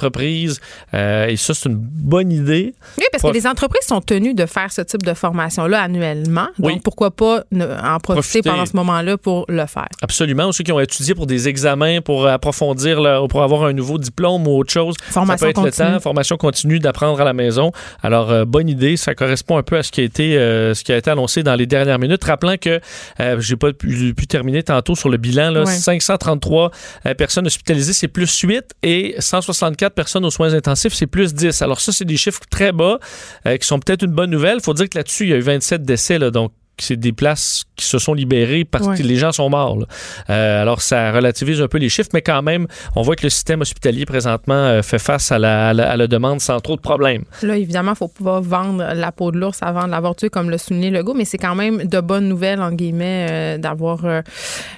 Euh, 0.94 1.26
et 1.26 1.37
ça, 1.37 1.54
c'est 1.54 1.68
une 1.68 1.76
bonne 1.78 2.30
idée. 2.33 2.74
Oui, 2.98 3.04
parce 3.12 3.22
que 3.22 3.28
les 3.28 3.46
entreprises 3.46 3.87
sont 3.87 4.00
tenues 4.00 4.35
de 4.35 4.46
faire 4.46 4.72
ce 4.72 4.83
type 4.83 5.02
de 5.02 5.14
formation-là 5.14 5.80
annuellement. 5.83 6.48
Donc, 6.59 6.72
Oui. 6.72 6.80
pourquoi 6.83 7.11
pas 7.11 7.44
en 7.52 7.98
profiter, 8.00 8.40
Profiter. 8.40 8.50
pendant 8.50 8.66
ce 8.66 8.76
moment-là 8.76 9.16
pour 9.18 9.44
le 9.48 9.66
faire? 9.66 9.88
Absolument. 10.02 10.46
Ou 10.48 10.52
ceux 10.52 10.64
qui 10.64 10.72
ont 10.72 10.80
étudié 10.80 11.14
pour 11.14 11.26
des 11.26 11.48
examens, 11.48 12.00
pour 12.00 12.26
approfondir, 12.26 13.00
leur- 13.00 13.28
pour 13.28 13.42
avoir 13.42 13.64
un 13.64 13.72
nouveau 13.72 13.98
diplôme 13.98 14.46
ou 14.46 14.59
autre 14.59 14.72
chose. 14.72 14.94
Formation 15.11 15.38
ça 15.38 15.46
peut 15.46 15.50
être 15.50 15.57
continue. 15.62 15.88
le 15.88 15.94
temps. 15.94 16.00
Formation 16.00 16.37
continue 16.37 16.78
d'apprendre 16.78 17.20
à 17.20 17.24
la 17.24 17.33
maison. 17.33 17.72
Alors, 18.02 18.30
euh, 18.30 18.44
bonne 18.44 18.68
idée. 18.68 18.96
Ça 18.96 19.14
correspond 19.14 19.57
un 19.59 19.62
peu 19.62 19.76
à 19.76 19.83
ce 19.83 19.90
qui 19.92 20.00
a 20.00 20.04
été, 20.04 20.37
euh, 20.37 20.74
ce 20.74 20.85
qui 20.85 20.92
a 20.92 20.96
été 20.96 21.11
annoncé 21.11 21.42
dans 21.42 21.54
les 21.54 21.66
dernières 21.66 21.98
minutes. 21.98 22.24
Rappelant 22.24 22.57
que 22.57 22.80
euh, 23.20 23.40
j'ai 23.40 23.57
pas 23.57 23.72
pu, 23.72 24.14
pu 24.14 24.26
terminer 24.26 24.62
tantôt 24.62 24.94
sur 24.94 25.09
le 25.09 25.16
bilan. 25.16 25.50
Là, 25.50 25.61
Ouais. 25.64 25.66
533 25.66 26.70
euh, 27.07 27.14
personnes 27.14 27.46
hospitalisées, 27.46 27.92
c'est 27.92 28.09
plus 28.09 28.38
8 28.40 28.64
et 28.83 29.14
164 29.18 29.84
personnes 29.90 30.25
aux 30.25 30.31
soins 30.31 30.55
intensifs, 30.55 30.94
c'est 30.94 31.07
plus 31.07 31.35
10. 31.35 31.62
Alors 31.62 31.81
ça, 31.81 31.92
c'est 31.92 32.05
des 32.05 32.16
chiffres 32.16 32.40
très 32.51 32.73
bas 32.73 32.99
euh, 33.47 33.57
qui 33.57 33.66
sont 33.66 33.79
peut-être 33.79 34.03
une 34.03 34.12
bonne 34.12 34.31
nouvelle. 34.31 34.61
faut 34.61 34.75
dire 34.75 34.88
que 34.88 34.99
là-dessus, 34.99 35.25
il 35.25 35.31
y 35.31 35.33
a 35.33 35.37
eu 35.37 35.40
27 35.40 35.83
décès. 35.83 36.18
Donc, 36.18 36.53
c'est 36.78 36.96
des 36.96 37.12
places 37.12 37.64
qui 37.76 37.84
se 37.84 37.98
sont 37.98 38.14
libérées 38.14 38.64
parce 38.64 38.87
Ouais. 38.87 38.96
que 38.96 39.02
les 39.02 39.16
gens 39.16 39.32
sont 39.32 39.48
morts. 39.50 39.76
là. 39.78 39.87
Euh, 40.30 40.62
alors, 40.62 40.80
ça 40.80 41.12
relativise 41.12 41.60
un 41.62 41.68
peu 41.68 41.78
les 41.78 41.88
chiffres, 41.88 42.10
mais 42.14 42.22
quand 42.22 42.42
même, 42.42 42.66
on 42.96 43.02
voit 43.02 43.16
que 43.16 43.24
le 43.24 43.30
système 43.30 43.60
hospitalier 43.60 44.04
présentement 44.06 44.54
euh, 44.54 44.82
fait 44.82 44.98
face 44.98 45.32
à 45.32 45.38
la, 45.38 45.68
à 45.68 45.72
la- 45.72 45.90
à 45.92 45.96
la 45.96 46.06
demande 46.06 46.40
sans 46.40 46.60
trop 46.60 46.76
de 46.76 46.80
problèmes. 46.80 47.24
Là, 47.42 47.56
évidemment, 47.56 47.92
il 47.92 47.96
faut 47.96 48.08
pas 48.08 48.40
vendre 48.40 48.84
la 48.94 49.12
peau 49.12 49.30
de 49.32 49.38
l'ours 49.38 49.58
avant 49.62 49.84
de 49.84 49.90
l'avoir 49.90 50.14
tué, 50.16 50.28
comme 50.30 50.50
le 50.50 50.58
soulignait 50.58 50.90
Legault, 50.90 51.14
mais 51.14 51.24
c'est 51.24 51.38
quand 51.38 51.54
même 51.54 51.84
de 51.84 52.00
bonnes 52.00 52.28
nouvelles, 52.28 52.60
en 52.60 52.72
guillemets, 52.72 53.26
euh, 53.30 53.58
d'avoir 53.58 54.00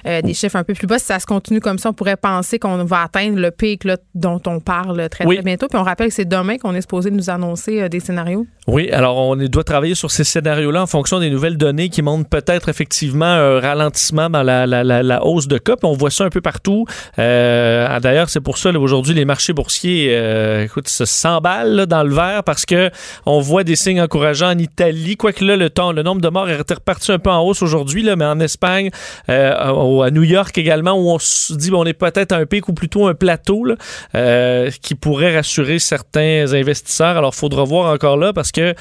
des 0.05 0.33
chiffres 0.33 0.55
un 0.55 0.63
peu 0.63 0.73
plus 0.73 0.87
bas. 0.87 0.99
Si 0.99 1.05
ça 1.05 1.19
se 1.19 1.25
continue 1.25 1.59
comme 1.59 1.77
ça, 1.79 1.89
on 1.89 1.93
pourrait 1.93 2.17
penser 2.17 2.59
qu'on 2.59 2.83
va 2.83 3.03
atteindre 3.03 3.39
le 3.39 3.51
pic 3.51 3.83
là, 3.83 3.97
dont 4.15 4.41
on 4.47 4.59
parle 4.59 5.09
très, 5.09 5.25
Oui. 5.25 5.35
très 5.35 5.43
bientôt. 5.43 5.67
Puis 5.67 5.77
on 5.77 5.83
rappelle 5.83 6.09
que 6.09 6.13
c'est 6.13 6.25
demain 6.27 6.57
qu'on 6.57 6.73
est 6.75 6.81
supposé 6.81 7.11
nous 7.11 7.29
annoncer 7.29 7.89
des 7.89 7.99
scénarios. 7.99 8.45
Oui, 8.67 8.89
alors 8.91 9.17
on 9.17 9.35
doit 9.35 9.63
travailler 9.63 9.95
sur 9.95 10.11
ces 10.11 10.23
scénarios-là 10.23 10.83
en 10.83 10.87
fonction 10.87 11.19
des 11.19 11.29
nouvelles 11.29 11.57
données 11.57 11.86
qui 11.89 12.01
montrent 12.01 12.29
peut-être 12.29 12.69
effectivement 12.69 13.25
un 13.25 13.59
ralentissement 13.59 14.29
dans 14.29 14.43
la, 14.43 14.65
la- 14.65 15.25
hausse 15.25 15.47
de 15.47 15.57
cas. 15.57 15.75
Puis 15.75 15.89
on 15.89 15.93
voit 15.93 16.11
ça 16.11 16.23
un 16.25 16.29
peu 16.29 16.41
partout. 16.41 16.85
Euh, 17.19 17.99
D'ailleurs, 17.99 18.29
c'est 18.29 18.41
pour 18.41 18.57
ça 18.57 18.69
aujourd'hui 18.71 19.13
les 19.13 19.25
marchés 19.25 19.53
boursiers, 19.53 20.09
euh, 20.11 20.65
écoute, 20.65 20.87
se 20.87 21.05
s'emballent 21.05 21.85
dans 21.87 22.03
le 22.03 22.13
vert 22.13 22.43
parce 22.43 22.65
que 22.65 22.89
on 23.25 23.39
voit 23.39 23.63
des 23.63 23.75
signes 23.75 24.01
encourageants 24.01 24.51
en 24.51 24.57
Italie. 24.57 25.17
Quoique 25.17 25.43
là, 25.43 25.55
le 25.57 25.69
temps, 25.69 25.91
le 25.91 26.03
nombre 26.03 26.21
de 26.21 26.29
morts 26.29 26.49
est 26.49 26.57
reparti 26.57 27.11
un 27.11 27.19
peu 27.19 27.29
en 27.29 27.41
hausse 27.41 27.61
aujourd'hui, 27.61 28.07
mais 28.15 28.25
en 28.25 28.39
Espagne, 28.39 28.89
euh, 29.29 30.03
à 30.03 30.11
New 30.11 30.23
York 30.23 30.57
également, 30.57 30.93
où 30.93 31.09
on 31.09 31.19
se 31.19 31.53
dit 31.53 31.71
on 31.73 31.85
est 31.85 31.93
peut-être 31.93 32.31
à 32.31 32.37
un 32.37 32.45
pic 32.45 32.67
ou 32.69 32.73
plutôt 32.73 33.07
un 33.07 33.13
plateau 33.13 33.65
qui 34.81 34.95
pourrait 34.95 35.35
rassurer 35.35 35.79
certains 35.79 36.53
investisseurs. 36.53 37.17
Alors, 37.17 37.31
il 37.33 37.39
faudra 37.39 37.63
voir 37.63 37.91
encore 37.91 38.17
là 38.17 38.33
parce 38.33 38.51
que 38.51 38.73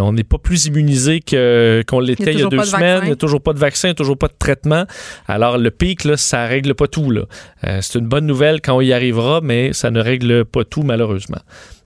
on 0.00 0.12
n'est 0.12 0.24
pas 0.24 0.38
plus 0.38 0.66
immunisé 0.66 1.20
qu'on 1.20 2.00
l'était 2.02 2.32
il 2.32 2.40
y 2.40 2.42
a 2.42 2.48
deux 2.48 2.58
de 2.58 2.62
semaines. 2.62 2.82
vaccin. 2.82 3.04
Il 3.04 3.06
n'y 3.06 3.12
a 3.12 3.16
toujours 3.16 3.40
pas 3.40 3.52
de 3.52 3.58
vaccin, 3.58 3.88
il 3.88 3.90
n'y 3.90 3.92
a 3.92 3.96
toujours 3.96 4.18
pas 4.18 4.28
de 4.28 4.34
traitement. 4.38 4.84
Alors, 5.26 5.58
le 5.58 5.70
pic, 5.70 6.04
là, 6.04 6.16
ça 6.16 6.46
règle 6.46 6.74
pas 6.74 6.86
tout. 6.88 7.10
là. 7.10 7.22
Euh, 7.64 7.78
c'est 7.80 7.98
une 7.98 8.06
bonne 8.06 8.26
nouvelle 8.26 8.60
quand 8.60 8.76
on 8.76 8.80
y 8.80 8.92
arrivera, 8.92 9.40
mais 9.42 9.72
ça 9.72 9.90
ne 9.90 10.00
règle 10.00 10.44
pas 10.44 10.64
tout, 10.64 10.82
malheureusement. 10.82 11.40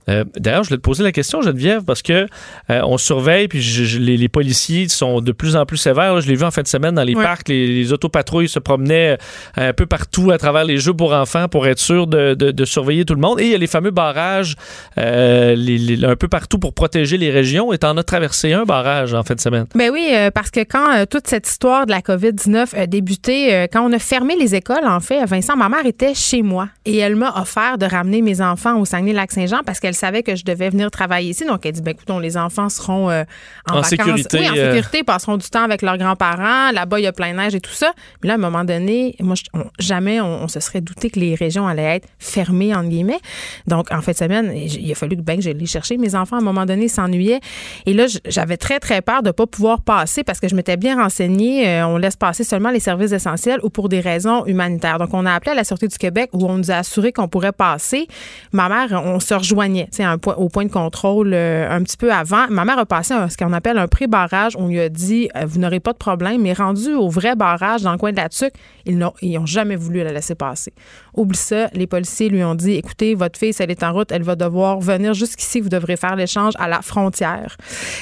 Euh, 0.09 0.23
D'ailleurs, 0.37 0.63
je 0.63 0.69
voulais 0.69 0.77
te 0.77 0.83
poser 0.83 1.03
la 1.03 1.11
question, 1.11 1.41
Geneviève, 1.41 1.83
parce 1.83 2.01
que 2.01 2.27
euh, 2.69 2.81
on 2.83 2.97
surveille, 2.97 3.47
puis 3.47 3.61
je- 3.61 3.83
je- 3.83 3.99
les, 3.99 4.17
les 4.17 4.29
policiers 4.29 4.87
sont 4.89 5.21
de 5.21 5.31
plus 5.31 5.55
en 5.55 5.65
plus 5.65 5.77
sévères. 5.77 6.13
là. 6.13 6.21
je 6.21 6.27
l'ai 6.27 6.35
vu 6.35 6.43
en 6.43 6.51
fin 6.51 6.61
de 6.61 6.67
semaine 6.67 6.95
dans 6.95 7.03
les 7.03 7.15
parcs, 7.23 7.49
les, 7.49 7.67
les 7.67 7.93
autopatrouilles 7.93 8.47
se 8.49 8.59
promenaient 8.59 9.17
euh, 9.57 9.69
un 9.69 9.73
peu 9.73 9.85
partout 9.85 10.31
à 10.31 10.37
travers 10.37 10.63
les 10.65 10.77
jeux 10.77 10.93
pour 10.93 11.13
enfants 11.13 11.47
pour 11.47 11.67
être 11.67 11.79
sûr 11.79 12.07
de, 12.07 12.33
de- 12.35 12.51
de 12.51 12.65
surveiller 12.65 13.05
tout 13.05 13.15
le 13.15 13.21
monde. 13.21 13.39
Et 13.39 13.45
il 13.45 13.51
y 13.51 13.55
a 13.55 13.57
les 13.57 13.67
fameux 13.67 13.91
barrages 13.91 14.55
euh, 14.97 15.55
les- 15.55 16.03
un 16.05 16.15
peu 16.15 16.27
partout 16.27 16.59
pour 16.59 16.73
protéger 16.73 17.17
les 17.17 17.31
régions. 17.31 17.73
Et 17.73 17.77
t'en 17.77 17.95
as 17.97 18.03
traversé 18.03 18.53
un 18.53 18.63
barrage 18.63 19.13
en 19.13 19.23
fin 19.23 19.35
de 19.35 19.39
semaine. 19.41 19.65
Ben 19.75 19.91
oui, 19.91 20.09
parce 20.33 20.51
que 20.51 20.61
quand 20.61 21.05
toute 21.09 21.27
cette 21.27 21.47
histoire 21.47 21.85
de 21.85 21.91
la 21.91 22.01
COVID-19 22.01 22.75
a 22.77 22.87
débuté, 22.87 23.67
quand 23.71 23.87
on 23.87 23.93
a 23.93 23.99
fermé 23.99 24.35
les 24.39 24.55
écoles, 24.55 24.85
en 24.85 24.99
fait, 24.99 25.23
Vincent, 25.25 25.55
ma 25.55 25.69
mère 25.69 25.85
était 25.85 26.13
chez 26.13 26.41
moi 26.41 26.69
et 26.85 26.97
elle 26.97 27.15
m'a 27.15 27.39
offert 27.41 27.77
de 27.77 27.85
ramener 27.85 28.21
mes 28.21 28.41
enfants 28.41 28.79
au 28.79 28.85
Saguenay-Lac-Saint-Jean 28.85 29.61
parce 29.65 29.79
qu'elle 29.79 29.93
savait 29.97 30.23
que 30.23 30.35
je 30.35 30.43
devais 30.45 30.69
venir 30.69 30.89
travailler 30.91 31.29
ici. 31.31 31.45
Donc, 31.45 31.65
elle 31.65 31.73
dit, 31.73 31.81
ben 31.81 31.91
écoute, 31.91 32.09
les 32.21 32.37
enfants 32.37 32.69
seront 32.69 33.09
euh, 33.09 33.23
en, 33.69 33.73
En 33.73 33.81
vacances. 33.81 33.89
sécurité, 33.89 34.37
Oui, 34.39 34.49
en 34.49 34.55
euh. 34.55 34.71
sécurité, 34.73 35.03
passeront 35.03 35.37
du 35.37 35.49
temps 35.49 35.63
avec 35.63 35.81
leurs 35.81 35.97
grands-parents. 35.97 36.71
Là-bas, 36.71 36.99
il 36.99 37.03
y 37.03 37.07
a 37.07 37.11
plein 37.13 37.31
de 37.33 37.37
neige 37.37 37.55
et 37.55 37.59
tout 37.61 37.71
ça. 37.73 37.91
Mais 38.21 38.27
là, 38.27 38.33
à 38.33 38.37
un 38.37 38.39
moment 38.39 38.63
donné, 38.63 39.15
moi, 39.19 39.35
je- 39.35 39.43
on- 39.53 39.65
jamais 39.79 40.21
on, 40.21 40.43
on 40.43 40.47
se 40.47 40.59
serait 40.59 40.81
douté 40.81 41.09
que 41.09 41.19
les 41.19 41.35
régions 41.35 41.67
allaient 41.67 41.97
être 41.97 42.07
fermées, 42.19 42.73
entre 42.75 42.89
guillemets. 42.89 43.19
Donc, 43.67 43.91
en 43.91 44.01
fin 44.01 44.11
de 44.11 44.17
semaine, 44.17 44.51
il 44.55 44.91
a 44.91 44.95
fallu 44.95 45.15
que 45.17 45.21
ben, 45.21 45.35
que 45.37 45.41
j'aille 45.41 45.53
les 45.55 45.65
chercher. 45.65 45.97
Mes 45.97 46.15
enfants, 46.15 46.37
à 46.37 46.39
un 46.39 46.43
moment 46.43 46.65
donné, 46.65 46.87
s'ennuyaient. 46.87 47.39
Et 47.85 47.93
là, 47.93 48.05
j'avais 48.25 48.57
très, 48.57 48.79
très 48.79 49.01
peur 49.01 49.21
de 49.23 49.27
ne 49.27 49.31
pas 49.31 49.45
pouvoir 49.47 49.81
passer 49.81 50.23
parce 50.23 50.39
que 50.39 50.47
je 50.47 50.55
m'étais 50.55 50.77
bien 50.77 51.01
renseignée. 51.01 51.67
Euh, 51.67 51.87
on 51.87 51.97
laisse 51.97 52.15
passer 52.15 52.43
seulement 52.43 52.69
les 52.71 52.79
services 52.79 53.11
essentiels 53.11 53.59
ou 53.63 53.69
pour 53.69 53.89
des 53.89 53.99
raisons 53.99 54.45
humanitaires. 54.45 54.99
Donc, 54.99 55.09
on 55.13 55.25
a 55.25 55.33
appelé 55.33 55.51
à 55.51 55.55
la 55.55 55.63
Sûreté 55.63 55.87
du 55.87 55.97
Québec 55.97 56.29
où 56.33 56.45
on 56.45 56.57
nous 56.57 56.71
a 56.71 56.75
assuré 56.75 57.11
qu'on 57.11 57.27
pourrait 57.27 57.51
passer. 57.51 58.07
Ma 58.51 58.69
mère, 58.69 59.01
on 59.05 59.19
se 59.19 59.33
rejoignait. 59.33 59.86
Sais, 59.91 60.03
un 60.03 60.17
point- 60.17 60.35
au 60.35 60.49
point 60.49 60.65
de 60.65 60.71
contrôle 60.71 61.31
euh, 61.33 61.69
un 61.69 61.81
petit 61.83 61.97
peu 61.97 62.11
avant. 62.11 62.45
Ma 62.49 62.65
mère 62.65 62.77
a 62.79 62.85
passé 62.85 63.13
un- 63.13 63.29
ce 63.29 63.37
qu'on 63.37 63.53
appelle 63.53 63.77
un 63.77 63.87
pré-barrage. 63.87 64.53
On 64.57 64.67
lui 64.67 64.79
a 64.79 64.89
dit, 64.89 65.29
euh, 65.35 65.45
vous 65.45 65.59
n'aurez 65.59 65.79
pas 65.79 65.93
de 65.93 65.97
problème, 65.97 66.41
mais 66.41 66.53
rendu 66.53 66.93
au 66.93 67.09
vrai 67.09 67.35
barrage 67.35 67.81
dans 67.81 67.91
le 67.91 67.97
coin 67.97 68.11
de 68.11 68.17
la 68.17 68.29
Tuque, 68.29 68.53
ils 68.85 68.97
n'ont 68.97 69.13
ils 69.21 69.37
ont 69.37 69.45
jamais 69.45 69.75
voulu 69.75 70.03
la 70.03 70.11
laisser 70.11 70.35
passer. 70.35 70.73
Oublie 71.15 71.37
ça, 71.37 71.67
les 71.73 71.87
policiers 71.87 72.29
lui 72.29 72.43
ont 72.43 72.55
dit, 72.55 72.73
écoutez, 72.73 73.15
votre 73.15 73.39
fille, 73.39 73.53
si 73.53 73.63
elle 73.63 73.71
est 73.71 73.83
en 73.83 73.91
route, 73.93 74.11
elle 74.11 74.23
va 74.23 74.35
devoir 74.35 74.79
venir 74.79 75.13
jusqu'ici, 75.13 75.59
vous 75.61 75.69
devrez 75.69 75.97
faire 75.97 76.15
l'échange 76.15 76.53
à 76.59 76.67
la 76.67 76.81
frontière. 76.81 77.57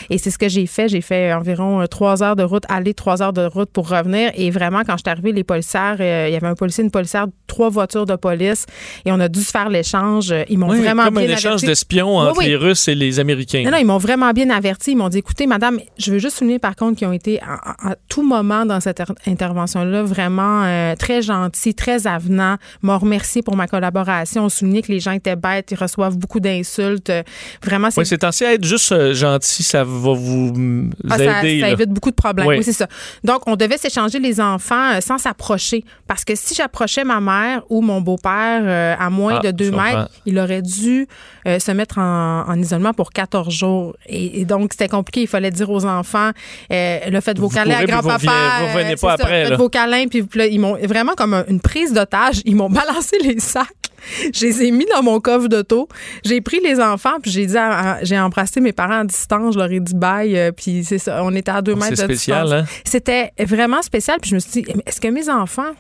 Et 0.10 0.18
c'est 0.18 0.32
ce 0.32 0.38
que 0.38 0.50
j'ai 0.50 0.66
fait. 0.66 0.88
J'ai 0.90 1.02
fait 1.02 1.34
environ 1.34 1.82
euh, 1.82 1.86
trois 1.88 2.22
heures 2.24 2.36
de 2.36 2.44
route, 2.44 2.64
aller, 2.70 2.94
trois 2.94 3.22
heures 3.22 3.34
de 3.34 3.46
route 3.46 3.70
pour 3.72 3.90
revenir. 3.90 4.32
Et 4.36 4.52
vraiment, 4.52 4.82
quand 4.86 4.94
je 4.98 5.04
suis 5.06 5.10
arrivée, 5.10 5.32
les 5.32 5.44
policières, 5.44 5.98
euh, 6.00 6.26
il 6.30 6.34
y 6.34 6.36
avait 6.36 6.48
un 6.48 6.56
policier, 6.56 6.84
une 6.84 6.92
policière, 6.92 7.28
trois 7.48 7.70
voitures 7.70 8.06
de 8.06 8.16
police, 8.16 8.66
et 9.06 9.12
on 9.12 9.20
a 9.20 9.28
dû 9.30 9.42
se 9.42 9.52
faire 9.52 9.70
l'échange. 9.70 10.34
Ils 10.50 10.58
m'ont 10.58 10.70
Oui, 10.70 10.80
vraiment 10.80 11.06
comme 11.06 11.18
un 11.18 11.22
échange. 11.22 11.62
D'espions 11.76 12.18
Oui, 12.20 12.28
entre 12.28 12.38
oui. 12.40 12.46
les 12.48 12.56
Russes 12.56 12.88
et 12.88 12.96
les 12.96 13.20
Américains. 13.20 13.64
Non, 13.66 13.72
non, 13.72 13.78
ils 13.78 13.86
m'ont 13.86 13.98
vraiment 13.98 14.32
bien 14.32 14.50
averti. 14.50 14.92
Ils 14.92 14.96
m'ont 14.98 15.10
dit, 15.10 15.18
écoutez, 15.18 15.46
madame, 15.46 15.80
je 15.98 16.12
veux 16.12 16.20
juste 16.20 16.38
souligner 16.38 16.58
par 16.60 16.76
contre 16.76 16.98
qu'ils 16.98 17.08
ont 17.08 17.12
été 17.12 17.42
à, 17.42 17.54
à- 17.54 17.92
à 17.92 17.96
tout 18.08 18.24
moment 18.24 18.66
dans 18.66 18.80
cette 18.80 19.00
er- 19.02 19.06
intervention-là 19.28 20.04
vraiment 20.04 20.64
euh, 20.64 20.96
très 20.96 21.22
gentils, 21.22 21.76
très 21.76 22.08
avenants, 22.08 22.56
m'ont 22.82 22.98
remercié 22.98 23.42
pour 23.42 23.56
ma 23.58 23.68
collaboration, 23.68 24.46
ont 24.46 24.50
souligné 24.50 24.82
que 24.82 24.92
les 24.92 25.00
gens 25.02 25.12
étaient 25.12 25.36
bêtes, 25.36 25.72
ils 25.72 25.78
reçoivent 25.78 26.18
beaucoup 26.18 26.40
d'insultes. 26.40 27.10
Euh, 27.10 27.24
Vraiment, 27.64 27.92
c'est 27.92 28.00
Oui, 28.00 28.06
c'est 28.06 28.22
censé 28.22 28.46
être 28.46 28.64
juste 28.64 28.92
euh, 28.92 29.14
gentil, 29.14 29.64
ça 29.64 29.84
va 29.84 30.14
vous 30.14 30.54
ah, 31.10 31.18
aider. 31.44 31.60
ça 31.62 31.70
évite 31.70 31.90
beaucoup 31.90 32.12
de 32.12 32.16
problèmes. 32.16 32.48
Oui. 32.48 32.58
Oui, 32.58 32.64
c'est 32.64 32.74
ça. 32.74 32.88
Donc, 33.24 33.42
on 33.48 33.56
devait 33.56 33.78
s'échanger 33.78 34.20
les 34.20 34.40
enfants 34.40 35.02
sans 35.02 35.18
s'approcher. 35.18 35.84
Parce 36.08 36.24
que 36.24 36.36
si 36.36 36.54
j'approchais 36.56 37.04
ma 37.04 37.20
mère 37.20 37.64
ou 37.70 37.82
mon 37.82 38.00
beau-père 38.02 38.62
euh, 38.64 38.96
à 38.98 39.10
moins 39.10 39.40
Ah, 39.40 39.48
de 39.48 39.52
deux 39.52 39.72
mètres, 39.72 40.10
il 40.26 40.38
aurait 40.40 40.62
dû 40.62 41.08
euh, 41.48 41.60
se 41.66 41.72
mettre 41.72 41.98
en, 41.98 42.46
en 42.48 42.60
isolement 42.62 42.94
pour 42.94 43.12
14 43.12 43.54
jours. 43.54 43.96
Et, 44.08 44.42
et 44.42 44.46
donc, 44.46 44.74
c'était 44.74 44.88
compliqué. 44.88 45.22
Il 45.22 45.28
fallait 45.28 45.52
dire 45.52 45.70
aux 45.70 45.86
enfants, 45.86 46.32
euh, 46.72 47.00
là, 47.10 47.22
faites 47.22 47.40
vos 47.40 47.48
Vous 47.48 47.56
câlins 47.56 47.72
à 47.76 47.82
courez, 47.82 47.86
vous 47.86 47.92
grand-papa. 47.92 48.18
revenez- 48.32 48.60
vous 48.68 48.74
revenez 48.78 48.94
euh, 48.94 48.96
pas 48.96 49.08
ça, 49.18 49.24
après, 49.24 49.46
Faites 49.48 49.58
vos 49.58 49.70
câlins. 49.70 50.08
Puis 50.08 50.26
là, 50.36 50.46
ils 50.48 50.60
m'ont 50.60 50.78
vraiment 50.84 51.14
comme 51.14 51.34
un- 51.34 51.46
une 51.48 51.60
prise 51.60 51.94
d'otage. 51.94 52.42
Ils 52.46 52.56
m'ont 52.56 52.70
balancé 52.82 53.18
les 53.24 53.40
sacs. 53.40 53.68
Je 54.34 54.46
les 54.46 54.64
ai 54.66 54.72
mis 54.72 54.86
dans 54.94 55.02
mon 55.02 55.20
coffre 55.20 55.48
d'auto. 55.48 55.88
J'ai 56.24 56.40
pris 56.40 56.60
les 56.64 56.80
enfants, 56.80 57.16
puis 57.24 57.32
j'ai 57.32 57.48
dit, 57.48 57.56
j'ai 58.04 58.20
embrassé 58.20 58.62
mes 58.62 58.72
parents 58.72 59.00
à 59.00 59.04
distance. 59.04 59.56
Je 59.56 59.60
leur 59.60 59.72
ai 59.72 59.80
dit 59.80 59.96
bye. 59.96 60.38
euh, 60.38 60.52
puis 60.52 60.84
c'est 60.84 61.00
ça. 61.00 61.24
On 61.24 61.34
était 61.34 61.50
à 61.52 61.62
deux 61.64 61.74
Oh, 61.74 61.78
mètres 61.78 61.92
de 61.92 61.96
spécial, 61.96 62.44
distance. 62.44 62.62
hein? 62.62 62.82
C'était 62.86 63.32
vraiment 63.40 63.82
spécial. 63.82 64.18
Puis 64.22 64.30
je 64.30 64.36
me 64.36 64.40
suis 64.40 64.62
dit, 64.62 64.66
est-ce 64.86 65.02
que 65.02 65.08
mes 65.08 65.28
enfants 65.30 65.72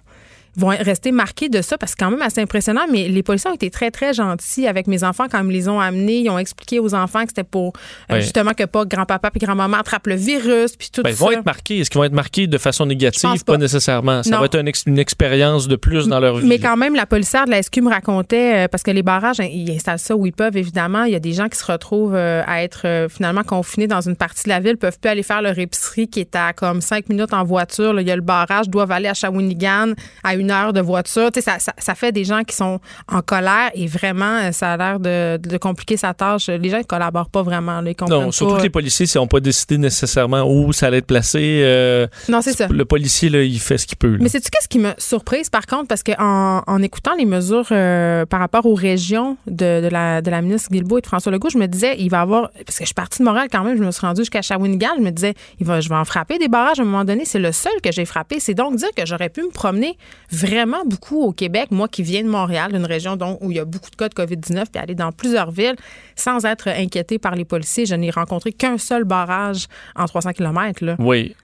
vont 0.57 0.67
rester 0.67 1.11
marqués 1.11 1.49
de 1.49 1.61
ça 1.61 1.77
parce 1.77 1.93
que 1.93 1.97
c'est 1.99 2.05
quand 2.05 2.11
même 2.11 2.21
assez 2.21 2.41
impressionnant 2.41 2.85
mais 2.91 3.07
les 3.07 3.23
policiers 3.23 3.49
ont 3.51 3.55
été 3.55 3.69
très 3.69 3.91
très 3.91 4.13
gentils 4.13 4.67
avec 4.67 4.87
mes 4.87 5.03
enfants 5.03 5.25
quand 5.29 5.39
ils 5.39 5.45
me 5.47 5.51
les 5.51 5.67
ont 5.67 5.79
amenés 5.79 6.19
ils 6.19 6.29
ont 6.29 6.39
expliqué 6.39 6.79
aux 6.79 6.93
enfants 6.95 7.23
que 7.23 7.29
c'était 7.29 7.43
pour 7.43 7.73
euh, 8.11 8.19
justement 8.21 8.51
que 8.53 8.63
pas 8.63 8.85
grand-papa 8.85 9.31
puis 9.31 9.39
grand-maman 9.39 9.77
attrapent 9.77 10.07
le 10.07 10.15
virus 10.15 10.75
puis 10.75 10.89
tout 10.91 11.01
Ben, 11.03 11.09
ils 11.11 11.15
ça 11.15 11.25
vont 11.25 11.31
être 11.31 11.45
marqués. 11.45 11.79
Est-ce 11.79 11.89
qu'ils 11.89 11.99
vont 11.99 12.05
être 12.05 12.13
marqués 12.13 12.47
de 12.47 12.57
façon 12.57 12.85
négative? 12.85 13.43
Pas. 13.45 13.53
pas. 13.53 13.57
nécessairement. 13.57 14.23
Ça 14.23 14.29
Non. 14.31 14.39
va 14.39 14.45
être 14.45 14.55
ex- 14.67 14.83
une 14.87 14.99
expérience 14.99 15.67
de 15.67 15.75
plus 15.75 16.07
dans 16.07 16.19
leur 16.19 16.37
vie. 16.37 16.47
Mais 16.47 16.59
quand 16.59 16.77
même, 16.77 16.95
la 16.95 17.05
policière 17.05 17.45
de 17.45 17.51
la 17.51 17.61
SQ 17.61 17.81
me 17.81 17.89
racontait, 17.89 18.65
euh, 18.65 18.67
parce 18.67 18.83
que 18.83 18.91
les 18.91 19.03
barrages, 19.03 19.39
hein, 19.39 19.47
ils 19.51 19.69
installent 19.71 19.99
ça 19.99 20.15
où 20.15 20.25
ils 20.25 20.31
peuvent, 20.33 20.57
évidemment. 20.57 21.03
Il 21.03 21.11
y 21.11 21.15
a 21.15 21.19
des 21.19 21.33
gens 21.33 21.47
qui 21.49 21.57
se 21.57 21.65
retrouvent 21.71 22.15
euh, 22.15 22.41
à 22.47 22.63
être 22.63 23.07
finalement 23.09 23.43
confinés 23.43 23.87
dans 23.87 24.01
une 24.01 24.15
partie 24.15 24.43
de 24.43 24.49
la 24.49 24.59
ville, 24.59 24.77
peuvent 24.77 24.99
plus 24.99 25.09
aller 25.09 25.23
faire 25.23 25.41
leur 25.41 25.57
épicerie 25.57 26.07
qui 26.07 26.19
est 26.21 26.35
à 26.35 26.53
comme 26.53 26.81
cinq 26.81 27.09
minutes 27.09 27.33
en 27.33 27.43
voiture. 27.43 27.93
Là, 27.93 28.01
il 28.01 28.07
y 28.07 28.11
a 28.11 28.15
le 28.15 28.21
barrage, 28.21 28.69
doivent 28.69 28.91
aller 28.91 29.07
à 29.07 29.13
Shawinigan 29.13 29.93
à 30.23 30.35
une 30.35 30.44
heure 30.51 30.73
de 30.73 30.81
voiture. 30.81 31.31
Tu 31.31 31.41
sais, 31.41 31.51
Ça, 31.51 31.60
ça, 31.60 31.73
ça 31.77 31.95
fait 31.95 32.12
des 32.12 32.23
gens 32.23 32.43
qui 32.43 32.55
sont 32.55 32.79
en 33.12 33.21
colère 33.21 33.71
et 33.73 33.88
vraiment, 33.88 34.39
euh, 34.43 34.51
ça 34.51 34.73
a 34.73 34.77
l'air 34.77 34.99
de, 34.99 35.38
de 35.38 35.58
compliquer 35.58 35.97
sa 35.97 36.13
tâche. 36.13 36.47
Les 36.47 36.69
gens 36.69 36.77
ne 36.79 36.84
collaborent 36.84 37.29
pas 37.29 37.43
vraiment. 37.43 37.81
Là, 37.81 37.91
ils 37.91 37.95
comprennent 37.95 38.19
Non, 38.21 38.31
surtout 38.31 38.53
pas. 38.53 38.58
que 38.60 38.63
les 38.63 38.69
policiers 38.69 39.05
n'ont 39.15 39.27
pas 39.27 39.39
décidé 39.39 39.77
nécessairement 39.77 40.43
où 40.43 40.73
ça 40.73 40.88
allait 40.88 40.97
être 40.97 41.05
placé. 41.08 41.62
euh, 41.63 42.08
Non, 42.29 42.41
c'est 42.41 42.53
ça. 42.53 42.67
Le 42.69 42.86
policier, 42.86 43.29
là, 43.29 43.41
il 43.43 43.60
fait 43.60 43.77
ce 43.77 43.86
qu'il 43.88 43.97
peut. 43.97 44.12
là. 44.12 44.17
Mais 44.21 44.29
sais-tu 44.29 44.49
qu'est-ce 44.49 44.67
qui 44.67 44.79
m'a 44.79 44.95
surprise 44.97 45.49
par 45.49 45.65
contre? 45.65 45.88
Parce 45.88 46.03
qu'en 46.03 46.63
en 46.65 46.81
écoutant 46.81 47.15
les 47.17 47.25
mesures 47.25 47.67
euh, 47.71 48.25
par 48.25 48.39
rapport 48.39 48.65
aux 48.65 48.75
régions 48.75 49.38
de, 49.47 49.81
de 49.81 49.88
la, 49.89 50.21
de 50.21 50.29
la 50.31 50.41
ministre 50.41 50.69
Guilbeault 50.71 50.97
et 50.97 51.01
de 51.01 51.08
François 51.08 51.31
Legault, 51.31 51.49
je 51.49 51.58
me 51.58 51.67
disais, 51.67 51.95
il 51.99 52.10
va 52.10 52.17
y 52.17 52.21
avoir. 52.21 52.49
Parce 52.65 52.77
que 52.77 52.84
je 52.84 52.88
suis 52.88 52.93
partie 52.93 53.19
de 53.19 53.25
Montréal 53.25 53.47
quand 53.51 53.63
même, 53.63 53.77
je 53.77 53.84
me 53.84 53.91
suis 53.91 54.05
rendue 54.05 54.21
jusqu'à 54.21 54.41
Shawinigan, 54.41 54.89
je 54.97 55.03
me 55.03 55.12
disais, 55.12 55.34
il 55.60 55.65
va, 55.65 55.79
je 55.81 55.89
vais 55.89 55.95
en 55.95 56.05
frapper 56.05 56.38
des 56.38 56.47
barrages 56.47 56.79
à 56.79 56.84
un 56.84 56.86
moment 56.86 57.05
donné. 57.05 57.23
C'est 57.25 57.39
le 57.39 57.51
seul 57.51 57.71
que 57.84 57.91
j'ai 57.91 58.05
frappé. 58.05 58.39
C'est 58.39 58.53
donc 58.53 58.75
dire 58.75 58.89
que 58.95 59.05
j'aurais 59.05 59.29
pu 59.29 59.41
me 59.43 59.49
promener 59.51 59.97
vraiment 60.35 60.83
beaucoup 60.85 61.21
au 61.21 61.31
Québec, 61.31 61.67
moi 61.71 61.87
qui 61.87 62.03
viens 62.03 62.23
de 62.23 62.29
Montréal, 62.29 62.75
une 62.75 62.85
région 62.85 63.15
donc, 63.15 63.39
où 63.41 63.51
il 63.51 63.57
y 63.57 63.59
a 63.59 63.65
beaucoup 63.65 63.89
de 63.89 63.95
cas 63.95 64.09
de 64.09 64.13
COVID-19, 64.13 64.65
puis 64.71 64.81
aller 64.81 64.95
dans 64.95 65.11
plusieurs 65.11 65.51
villes 65.51 65.75
sans 66.15 66.45
être 66.45 66.67
inquiété 66.67 67.19
par 67.19 67.35
les 67.35 67.45
policiers. 67.45 67.85
Je 67.85 67.95
n'ai 67.95 68.11
rencontré 68.11 68.51
qu'un 68.51 68.77
seul 68.77 69.03
barrage 69.03 69.67
en 69.95 70.05
300 70.05 70.33
km. 70.33 70.83
Là. 70.83 70.95
Oui. 70.99 71.35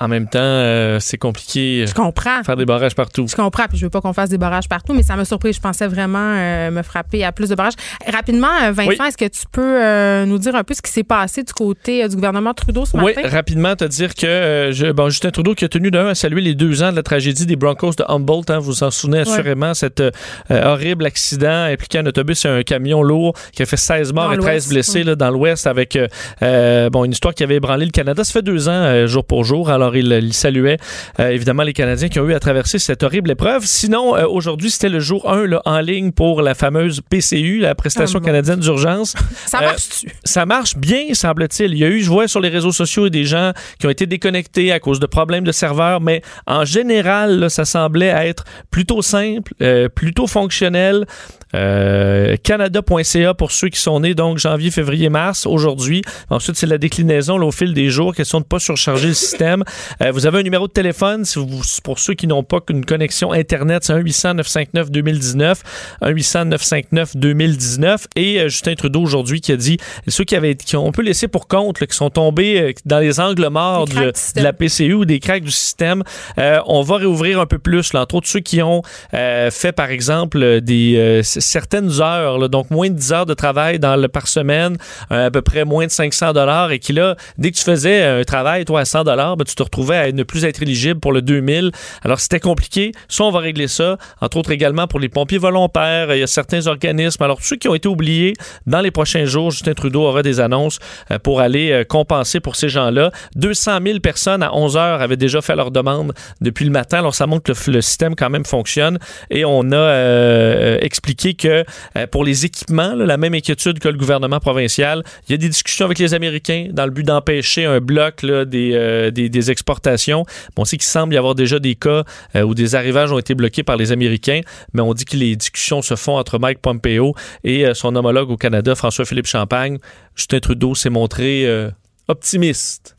En 0.00 0.08
même 0.08 0.26
temps, 0.28 0.40
euh, 0.42 0.98
c'est 0.98 1.18
compliqué. 1.18 1.84
Je 1.86 1.94
comprends. 1.94 2.42
Faire 2.44 2.56
des 2.56 2.64
barrages 2.64 2.96
partout. 2.96 3.26
Je 3.28 3.36
comprends, 3.36 3.66
puis 3.68 3.78
je 3.78 3.86
veux 3.86 3.90
pas 3.90 4.00
qu'on 4.00 4.12
fasse 4.12 4.28
des 4.28 4.38
barrages 4.38 4.68
partout, 4.68 4.92
mais 4.92 5.04
ça 5.04 5.14
m'a 5.14 5.24
surpris. 5.24 5.52
Je 5.52 5.60
pensais 5.60 5.86
vraiment 5.86 6.18
euh, 6.36 6.72
me 6.72 6.82
frapper 6.82 7.22
à 7.24 7.30
plus 7.30 7.48
de 7.48 7.54
barrages. 7.54 7.74
Rapidement, 8.12 8.48
euh, 8.64 8.72
Vincent, 8.72 8.88
Oui. 8.88 8.96
est-ce 9.06 9.16
que 9.16 9.24
tu 9.28 9.42
peux 9.52 9.62
euh, 9.82 10.26
nous 10.26 10.38
dire 10.38 10.56
un 10.56 10.64
peu 10.64 10.74
ce 10.74 10.82
qui 10.82 10.90
s'est 10.90 11.04
passé 11.04 11.44
du 11.44 11.52
côté 11.52 12.02
euh, 12.02 12.08
du 12.08 12.16
gouvernement 12.16 12.52
Trudeau 12.54 12.84
ce 12.84 12.96
Oui, 12.96 13.14
matin? 13.14 13.28
rapidement, 13.28 13.76
te 13.76 13.84
dire 13.84 14.14
que 14.16 14.26
euh, 14.26 14.72
je- 14.72 14.90
bon, 14.90 15.10
Justin 15.10 15.30
Trudeau 15.30 15.54
qui 15.54 15.64
a 15.64 15.68
tenu 15.68 15.92
d'un 15.92 16.08
à 16.08 16.14
saluer 16.16 16.40
les 16.40 16.56
deux 16.56 16.82
ans 16.82 16.90
de 16.90 16.96
la 16.96 17.04
tragédie 17.04 17.46
des 17.46 17.54
Broncos 17.56 17.92
de 17.96 18.04
Humboldt. 18.08 18.50
hein, 18.52 18.58
vous 18.58 18.72
vous 18.72 18.82
en 18.82 18.90
souvenez 18.90 19.20
assurément, 19.20 19.74
cet 19.74 20.00
euh, 20.00 20.10
horrible 20.50 21.06
accident 21.06 21.66
impliquant 21.72 22.00
un 22.00 22.06
autobus 22.06 22.44
et 22.44 22.48
un 22.48 22.62
camion 22.64 23.04
lourd 23.04 23.34
qui 23.52 23.62
a 23.62 23.66
fait 23.66 23.76
16 23.76 24.12
morts 24.12 24.26
Dans 24.26 24.32
et 24.32 24.38
13 24.38 24.44
l'Ouest, 24.46 24.68
blessés 24.70 24.98
oui. 25.00 25.04
là, 25.04 25.14
dans 25.14 25.30
l'Ouest 25.30 25.68
avec 25.68 25.94
euh, 25.94 26.08
euh, 26.42 26.90
bon, 26.90 27.04
une 27.04 27.12
histoire 27.12 27.32
qui 27.32 27.44
avait 27.44 27.56
ébranlé 27.56 27.84
le 27.84 27.92
Canada. 27.92 28.24
Ça 28.24 28.32
fait 28.32 28.42
deux 28.42 28.68
ans, 28.68 28.72
euh, 28.72 29.06
jour 29.06 29.24
pour 29.24 29.44
jour. 29.44 29.70
Alors, 29.70 29.83
il, 29.94 30.10
il 30.22 30.32
saluait 30.32 30.78
euh, 31.20 31.28
évidemment 31.28 31.62
les 31.62 31.72
Canadiens 31.72 32.08
qui 32.08 32.18
ont 32.20 32.28
eu 32.28 32.34
à 32.34 32.40
traverser 32.40 32.78
cette 32.78 33.02
horrible 33.02 33.30
épreuve. 33.30 33.64
Sinon, 33.66 34.16
euh, 34.16 34.26
aujourd'hui, 34.26 34.70
c'était 34.70 34.88
le 34.88 35.00
jour 35.00 35.30
1 35.30 35.46
là, 35.46 35.62
en 35.64 35.80
ligne 35.80 36.12
pour 36.12 36.42
la 36.42 36.54
fameuse 36.54 37.00
PCU, 37.10 37.58
la 37.60 37.74
prestation 37.74 38.20
Ah, 38.22 38.26
canadienne 38.26 38.60
d'urgence. 38.60 39.14
Ça 39.46 39.58
Euh, 39.58 39.66
marche-tu? 39.66 40.08
ça 40.24 40.46
marche 40.46 40.76
bien, 40.76 41.12
semble-t-il. 41.12 41.72
Il 41.72 41.78
y 41.78 41.84
a 41.84 41.88
eu, 41.88 42.00
je 42.00 42.08
vois 42.08 42.28
sur 42.28 42.40
les 42.40 42.48
réseaux 42.48 42.72
sociaux, 42.72 43.08
des 43.08 43.24
gens 43.24 43.52
qui 43.78 43.86
ont 43.86 43.90
été 43.90 44.06
déconnectés 44.06 44.72
à 44.72 44.80
cause 44.80 45.00
de 45.00 45.06
problèmes 45.06 45.44
de 45.44 45.52
serveurs, 45.52 46.00
mais 46.00 46.22
en 46.46 46.64
général, 46.64 47.38
là, 47.38 47.48
ça 47.48 47.64
semblait 47.64 48.06
être 48.06 48.44
plutôt 48.70 49.02
simple, 49.02 49.52
plutôt 49.94 50.26
fonctionnel. 50.26 51.06
Euh, 51.54 52.36
Canada.ca 52.42 53.34
pour 53.34 53.52
ceux 53.52 53.68
qui 53.68 53.78
sont 53.78 54.00
nés 54.00 54.14
donc 54.14 54.38
janvier, 54.38 54.70
février, 54.72 55.08
mars, 55.08 55.46
aujourd'hui. 55.46 56.02
Ensuite, 56.30 56.56
c'est 56.56 56.66
la 56.66 56.78
déclinaison 56.78 57.38
là, 57.38 57.46
au 57.46 57.52
fil 57.52 57.74
des 57.74 57.90
jours, 57.90 58.14
question 58.14 58.38
de 58.38 58.44
ne 58.44 58.48
pas 58.48 58.58
surcharger 58.58 59.08
le 59.08 59.14
système. 59.14 59.62
Euh, 60.02 60.10
vous 60.10 60.26
avez 60.26 60.38
un 60.38 60.42
numéro 60.42 60.66
de 60.66 60.72
téléphone 60.72 61.24
si 61.24 61.38
vous, 61.38 61.60
pour 61.82 61.98
ceux 61.98 62.14
qui 62.14 62.26
n'ont 62.26 62.42
pas 62.42 62.60
qu'une 62.60 62.84
connexion 62.84 63.32
Internet, 63.32 63.84
c'est 63.84 63.94
1-800-959-2019, 63.94 65.56
1-800-959-2019. 66.02 68.06
Et 68.16 68.40
euh, 68.40 68.48
Justin 68.48 68.74
Trudeau 68.74 69.02
aujourd'hui 69.02 69.40
qui 69.40 69.52
a 69.52 69.56
dit 69.56 69.78
ceux 70.08 70.24
qui 70.24 70.36
avaient 70.36 70.54
qui 70.54 70.76
ont 70.76 70.88
un 70.88 70.92
peu 70.92 71.02
laissé 71.02 71.28
pour 71.28 71.48
compte, 71.48 71.80
là, 71.80 71.86
qui 71.86 71.96
sont 71.96 72.10
tombés 72.10 72.60
euh, 72.60 72.72
dans 72.84 72.98
les 72.98 73.20
angles 73.20 73.48
morts 73.48 73.86
de, 73.86 74.12
du 74.12 74.42
la 74.42 74.52
PCU 74.52 74.94
ou 74.94 75.04
des 75.04 75.20
cracks 75.20 75.42
du 75.42 75.50
système, 75.50 76.02
euh, 76.38 76.58
on 76.66 76.82
va 76.82 76.96
réouvrir 76.96 77.40
un 77.40 77.46
peu 77.46 77.58
plus. 77.58 77.92
Là, 77.92 78.02
entre 78.02 78.16
autres, 78.16 78.28
ceux 78.28 78.40
qui 78.40 78.62
ont 78.62 78.82
fait, 79.12 79.72
par 79.72 79.90
exemple, 79.90 80.60
des 80.60 81.20
certaines 81.22 82.00
heures, 82.00 82.38
là, 82.38 82.48
donc 82.48 82.70
moins 82.70 82.88
de 82.88 82.94
10 82.94 83.12
heures 83.12 83.26
de 83.26 83.34
travail 83.34 83.78
dans 83.78 83.96
le, 83.96 84.08
par 84.08 84.28
semaine, 84.28 84.76
à 85.10 85.30
peu 85.30 85.42
près 85.42 85.64
moins 85.64 85.86
de 85.86 85.90
500 85.90 86.32
dollars, 86.32 86.72
et 86.72 86.78
qui 86.78 86.92
là, 86.92 87.16
dès 87.38 87.50
que 87.50 87.56
tu 87.56 87.64
faisais 87.64 88.04
un 88.04 88.24
travail, 88.24 88.64
toi, 88.64 88.80
à 88.80 88.84
100 88.84 89.04
dollars, 89.04 89.36
ben, 89.36 89.44
tu 89.44 89.54
te 89.54 89.62
retrouvais 89.64 89.96
à 89.96 90.12
ne 90.12 90.22
plus 90.22 90.44
être 90.44 90.62
éligible 90.62 91.00
pour 91.00 91.12
le 91.12 91.22
2000. 91.22 91.72
Alors, 92.02 92.20
c'était 92.20 92.40
compliqué. 92.40 92.92
Soit 93.08 93.26
on 93.26 93.30
va 93.30 93.40
régler 93.40 93.68
ça, 93.68 93.98
entre 94.20 94.36
autres 94.36 94.50
également 94.50 94.86
pour 94.86 95.00
les 95.00 95.08
pompiers 95.08 95.38
volontaires, 95.38 96.14
il 96.14 96.20
y 96.20 96.22
a 96.22 96.26
certains 96.26 96.66
organismes. 96.66 97.22
Alors, 97.22 97.38
tous 97.38 97.44
ceux 97.44 97.56
qui 97.56 97.68
ont 97.68 97.74
été 97.74 97.88
oubliés, 97.88 98.34
dans 98.66 98.80
les 98.80 98.90
prochains 98.90 99.24
jours, 99.24 99.50
Justin 99.50 99.74
Trudeau 99.74 100.02
aura 100.02 100.22
des 100.22 100.40
annonces 100.40 100.78
euh, 101.10 101.18
pour 101.18 101.40
aller 101.40 101.70
euh, 101.70 101.84
compenser 101.84 102.40
pour 102.40 102.56
ces 102.56 102.68
gens-là. 102.68 103.10
200 103.36 103.78
000 103.84 104.00
personnes 104.00 104.42
à 104.42 104.54
11 104.54 104.76
heures 104.76 105.02
avaient 105.02 105.16
déjà 105.16 105.40
fait 105.40 105.56
leur 105.56 105.70
demande 105.70 106.12
depuis 106.40 106.64
le 106.64 106.70
matin. 106.70 106.98
Alors, 106.98 107.14
ça 107.14 107.26
montre 107.26 107.42
que 107.42 107.70
le, 107.70 107.80
système 107.80 108.14
quand 108.14 108.30
même 108.30 108.44
fonctionne. 108.44 108.98
Et 109.30 109.44
on 109.44 109.70
a 109.72 109.76
euh, 109.76 110.78
expliqué 110.80 111.34
que 111.34 111.64
pour 112.10 112.24
les 112.24 112.44
équipements, 112.44 112.94
la 112.94 113.16
même 113.16 113.34
inquiétude 113.34 113.78
que 113.78 113.88
le 113.88 113.98
gouvernement 113.98 114.40
provincial, 114.40 115.02
il 115.28 115.32
y 115.32 115.34
a 115.34 115.38
des 115.38 115.48
discussions 115.48 115.86
avec 115.86 115.98
les 115.98 116.14
Américains 116.14 116.68
dans 116.70 116.84
le 116.84 116.90
but 116.90 117.04
d'empêcher 117.04 117.64
un 117.64 117.80
bloc 117.80 118.24
des, 118.24 118.72
euh, 118.74 119.10
des, 119.10 119.28
des 119.28 119.50
exportations. 119.54 120.24
Bon, 120.54 120.62
on 120.62 120.64
sait 120.66 120.76
qu'il 120.76 120.86
semble 120.86 121.14
y 121.14 121.16
avoir 121.16 121.34
déjà 121.34 121.58
des 121.58 121.74
cas 121.74 122.04
euh, 122.36 122.42
où 122.42 122.54
des 122.54 122.74
arrivages 122.74 123.10
ont 123.10 123.18
été 123.18 123.34
bloqués 123.34 123.62
par 123.62 123.78
les 123.78 123.90
Américains, 123.90 124.42
mais 124.74 124.82
on 124.82 124.92
dit 124.92 125.06
que 125.06 125.16
les 125.16 125.34
discussions 125.36 125.80
se 125.80 125.96
font 125.96 126.16
entre 126.16 126.38
Mike 126.38 126.58
Pompeo 126.60 127.14
et 127.42 127.66
euh, 127.66 127.72
son 127.72 127.96
homologue 127.96 128.30
au 128.30 128.36
Canada, 128.36 128.74
François-Philippe 128.74 129.26
Champagne. 129.26 129.78
Justin 130.14 130.40
Trudeau 130.40 130.74
s'est 130.74 130.90
montré 130.90 131.46
euh, 131.46 131.70
optimiste. 132.08 132.94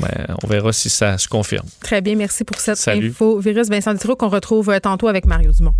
Ben, 0.00 0.36
on 0.42 0.46
verra 0.46 0.72
si 0.72 0.88
ça 0.88 1.18
se 1.18 1.28
confirme. 1.28 1.66
Très 1.80 2.00
bien, 2.00 2.16
merci 2.16 2.44
pour 2.44 2.58
cette 2.58 2.76
Salut. 2.76 3.08
info. 3.08 3.38
Virus 3.38 3.68
Vincent 3.68 3.92
Dutroux 3.92 4.16
qu'on 4.16 4.28
retrouve 4.28 4.70
euh, 4.70 4.80
tantôt 4.80 5.08
avec 5.08 5.26
Mario 5.26 5.52
Dumont. 5.52 5.74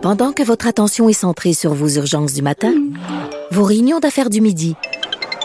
Pendant 0.00 0.32
que 0.32 0.42
votre 0.42 0.66
attention 0.66 1.08
est 1.08 1.12
centrée 1.12 1.52
sur 1.52 1.74
vos 1.74 1.88
urgences 1.88 2.34
du 2.34 2.42
matin, 2.42 2.72
vos 3.50 3.64
réunions 3.64 4.00
d'affaires 4.00 4.30
du 4.30 4.40
midi, 4.40 4.74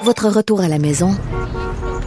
votre 0.04 0.28
retour 0.30 0.62
à 0.62 0.68
la 0.68 0.80
maison 0.80 1.16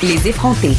Les 0.00 0.28
effrontés. 0.28 0.76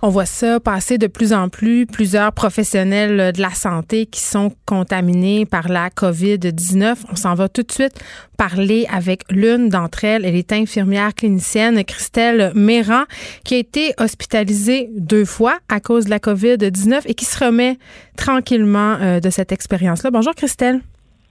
On 0.00 0.08
voit 0.08 0.26
ça 0.26 0.60
passer 0.60 0.96
de 0.96 1.08
plus 1.08 1.32
en 1.32 1.48
plus, 1.48 1.86
plusieurs 1.86 2.30
professionnels 2.30 3.32
de 3.32 3.42
la 3.42 3.50
santé 3.50 4.06
qui 4.06 4.20
sont 4.20 4.52
contaminés 4.64 5.44
par 5.44 5.66
la 5.66 5.88
COVID-19. 5.88 6.94
On 7.10 7.16
s'en 7.16 7.34
va 7.34 7.48
tout 7.48 7.64
de 7.64 7.72
suite 7.72 8.00
parler 8.38 8.86
avec 8.92 9.22
l'une 9.28 9.70
d'entre 9.70 10.04
elles. 10.04 10.24
Elle 10.24 10.36
est 10.36 10.52
infirmière 10.52 11.16
clinicienne, 11.16 11.82
Christelle 11.82 12.52
Méran, 12.54 13.02
qui 13.44 13.56
a 13.56 13.58
été 13.58 13.92
hospitalisée 13.98 14.90
deux 14.96 15.24
fois 15.24 15.58
à 15.68 15.80
cause 15.80 16.04
de 16.04 16.10
la 16.10 16.20
COVID-19 16.20 17.00
et 17.06 17.14
qui 17.14 17.24
se 17.24 17.44
remet 17.44 17.78
tranquillement 18.16 18.98
euh, 19.00 19.18
de 19.18 19.30
cette 19.30 19.50
expérience-là. 19.50 20.12
Bonjour 20.12 20.34
Christelle. 20.36 20.80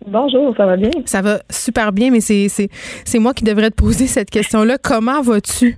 Bonjour, 0.06 0.54
ça 0.58 0.66
va 0.66 0.76
bien? 0.76 0.92
Ça 1.06 1.22
va 1.22 1.42
super 1.50 1.94
bien, 1.94 2.12
mais 2.12 2.20
c'est 2.20 3.20
moi 3.20 3.34
qui 3.34 3.46
devrais 3.46 3.70
te 3.70 3.76
poser 3.76 4.08
cette 4.08 4.30
question-là. 4.30 4.78
Comment 4.78 5.22
vas-tu? 5.22 5.78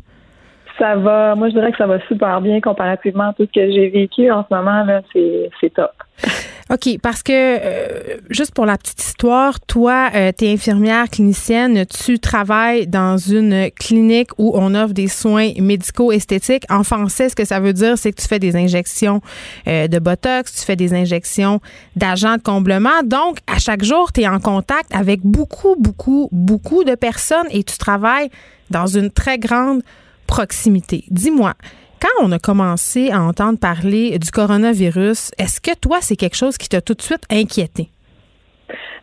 Ça 0.78 0.96
va, 0.96 1.36
moi 1.36 1.50
je 1.50 1.54
dirais 1.54 1.72
que 1.72 1.78
ça 1.78 1.88
va 1.88 2.00
super 2.08 2.42
bien 2.42 2.60
comparativement 2.60 3.30
à 3.30 3.34
tout 3.34 3.46
ce 3.46 3.60
que 3.60 3.72
j'ai 3.72 3.90
vécu 3.90 4.30
en 4.30 4.46
ce 4.50 4.54
moment, 4.54 4.84
là, 4.84 5.02
c'est 5.14 5.74
top. 5.74 5.92
OK, 6.72 6.98
parce 7.00 7.22
que 7.22 7.32
euh, 7.32 8.18
juste 8.32 8.52
pour 8.56 8.66
la 8.66 8.76
petite 8.76 9.00
histoire, 9.00 9.60
toi, 9.60 10.10
euh, 10.16 10.32
tu 10.36 10.46
es 10.46 10.54
infirmière 10.54 11.10
clinicienne, 11.12 11.86
tu 11.86 12.18
travailles 12.18 12.88
dans 12.88 13.18
une 13.18 13.70
clinique 13.70 14.30
où 14.40 14.52
on 14.56 14.74
offre 14.74 14.94
des 14.94 15.08
soins 15.08 15.52
médicaux 15.60 16.12
esthétiques. 16.12 16.64
En 16.72 16.84
français, 16.84 17.30
ce 17.30 17.36
que 17.36 17.46
ça 17.46 17.60
veut 17.60 17.74
dire, 17.74 18.00
c'est 18.00 18.12
que 18.12 18.20
tu 18.20 18.28
fais 18.28 18.40
des 18.40 18.56
injections 18.56 19.22
euh, 19.68 19.88
de 19.88 20.00
Botox, 20.00 20.56
tu 20.56 20.66
fais 20.66 20.76
des 20.76 20.96
injections 20.96 21.60
d'agents 21.96 22.38
de 22.38 22.42
comblement. 22.42 23.04
Donc, 23.04 23.38
à 23.46 23.60
chaque 23.60 23.84
jour, 23.84 24.12
tu 24.12 24.22
es 24.22 24.28
en 24.28 24.40
contact 24.40 24.94
avec 24.96 25.22
beaucoup, 25.24 25.76
beaucoup, 25.78 26.30
beaucoup 26.32 26.84
de 26.84 26.96
personnes 26.96 27.48
et 27.52 27.64
tu 27.64 27.78
travailles 27.78 28.32
dans 28.72 28.88
une 28.88 29.12
très 29.12 29.38
grande 29.38 29.84
proximité. 30.28 31.06
Dis-moi, 31.10 31.54
quand 32.02 32.26
on 32.26 32.32
a 32.32 32.40
commencé 32.40 33.12
à 33.12 33.22
entendre 33.22 33.60
parler 33.60 34.20
du 34.20 34.32
coronavirus, 34.32 35.32
est-ce 35.38 35.62
que 35.62 35.78
toi, 35.78 35.98
c'est 36.02 36.16
quelque 36.16 36.36
chose 36.36 36.58
qui 36.58 36.70
t'a 36.70 36.82
tout 36.82 36.94
de 36.94 37.02
suite 37.02 37.24
inquiété? 37.32 37.90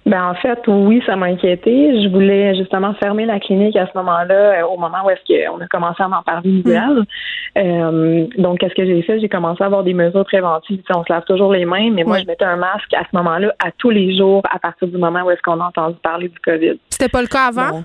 Ben 0.04 0.30
en 0.30 0.34
fait, 0.34 0.58
oui, 0.66 1.00
ça 1.06 1.14
m'a 1.14 1.26
inquiété. 1.26 2.02
Je 2.02 2.08
voulais 2.08 2.56
justement 2.56 2.92
fermer 2.94 3.24
la 3.24 3.38
clinique 3.38 3.76
à 3.76 3.86
ce 3.86 3.96
moment-là, 3.96 4.60
euh, 4.60 4.66
au 4.66 4.76
moment 4.76 4.98
où 5.04 5.10
est-ce 5.10 5.20
qu'on 5.24 5.60
a 5.60 5.66
commencé 5.68 6.02
à 6.02 6.08
m'en 6.08 6.22
parler 6.22 6.50
nouvelles. 6.50 7.04
Euh, 7.56 8.26
donc, 8.36 8.58
qu'est-ce 8.58 8.74
que 8.74 8.84
j'ai 8.84 9.00
fait? 9.02 9.20
J'ai 9.20 9.28
commencé 9.28 9.62
à 9.62 9.66
avoir 9.66 9.84
des 9.84 9.94
mesures 9.94 10.24
préventives. 10.24 10.82
on 10.92 11.04
se 11.04 11.12
lave 11.12 11.24
toujours 11.24 11.52
les 11.52 11.64
mains, 11.64 11.90
mais 11.92 12.02
moi, 12.02 12.18
je 12.18 12.26
mettais 12.26 12.44
un 12.44 12.56
masque 12.56 12.92
à 12.94 13.04
ce 13.08 13.16
moment-là, 13.16 13.54
à 13.64 13.70
tous 13.70 13.90
les 13.90 14.16
jours, 14.16 14.42
à 14.50 14.58
partir 14.58 14.88
du 14.88 14.98
moment 14.98 15.22
où 15.22 15.30
est-ce 15.30 15.42
qu'on 15.42 15.60
a 15.60 15.66
entendu 15.66 15.96
parler 16.02 16.28
du 16.28 16.38
COVID. 16.40 16.78
C'était 16.90 17.08
pas 17.08 17.22
le 17.22 17.28
cas 17.28 17.46
avant? 17.46 17.84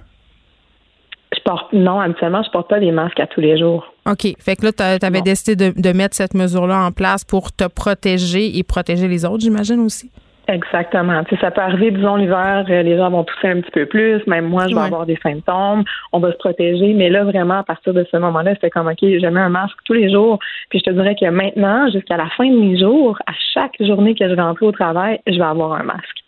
Je 1.36 1.42
porte 1.44 1.74
non, 1.74 2.00
habituellement, 2.00 2.42
je 2.44 2.50
porte 2.52 2.70
pas 2.70 2.80
des 2.80 2.92
masques 2.92 3.20
à 3.20 3.28
tous 3.28 3.42
les 3.42 3.58
jours. 3.58 3.86
OK. 4.10 4.34
Fait 4.40 4.56
que 4.56 4.66
là, 4.66 4.72
tu 4.72 5.06
avais 5.06 5.22
décidé 5.22 5.72
de, 5.72 5.92
mettre 5.94 6.16
cette 6.16 6.34
mesure-là 6.34 6.86
en 6.86 6.92
place 6.92 7.26
pour 7.26 7.52
te 7.52 7.66
protéger 7.68 8.58
et 8.58 8.64
protéger 8.64 9.08
les 9.08 9.26
autres, 9.26 9.42
j'imagine 9.42 9.80
aussi? 9.82 10.10
Exactement. 10.48 11.24
Tu 11.26 11.36
sais, 11.36 11.42
ça 11.42 11.52
peut 11.52 11.62
arriver, 11.62 11.92
disons, 11.92 12.16
l'hiver, 12.16 12.66
euh, 12.70 12.82
les 12.82 12.96
gens 12.96 13.10
vont 13.10 13.26
tousser 13.26 13.50
un 13.50 13.60
petit 13.60 13.72
peu 13.72 13.86
plus. 13.86 14.26
Même 14.28 14.46
moi, 14.46 14.68
je 14.70 14.76
vais 14.76 14.82
avoir 14.82 15.06
des 15.06 15.20
symptômes. 15.22 15.84
On 16.14 16.20
va 16.20 16.32
se 16.32 16.38
protéger. 16.38 16.94
Mais 16.94 17.10
là, 17.10 17.26
vraiment, 17.26 17.60
à 17.60 17.64
partir 17.64 17.94
de 17.94 18.06
ce 18.10 18.18
moment-là, 18.18 18.54
c'était 18.56 18.70
comme, 18.70 18.88
OK, 18.88 19.00
je 19.02 19.28
mets 19.28 19.42
un 19.42 19.50
masque 19.50 19.78
tous 19.84 19.94
les 19.94 20.10
jours. 20.10 20.40
Puis 20.70 20.80
je 20.80 20.90
te 20.90 20.96
dirais 20.96 21.16
que 21.20 21.30
maintenant, 21.30 21.90
jusqu'à 21.92 22.16
la 22.16 22.30
fin 22.38 22.50
de 22.50 22.58
mes 22.58 22.80
jours, 22.80 23.20
à 23.28 23.34
chaque 23.54 23.76
journée 23.82 24.16
que 24.16 24.28
je 24.28 24.36
rentre 24.36 24.64
au 24.64 24.72
travail, 24.72 25.20
je 25.28 25.38
vais 25.38 25.42
avoir 25.42 25.74
un 25.74 25.84
masque. 25.84 26.24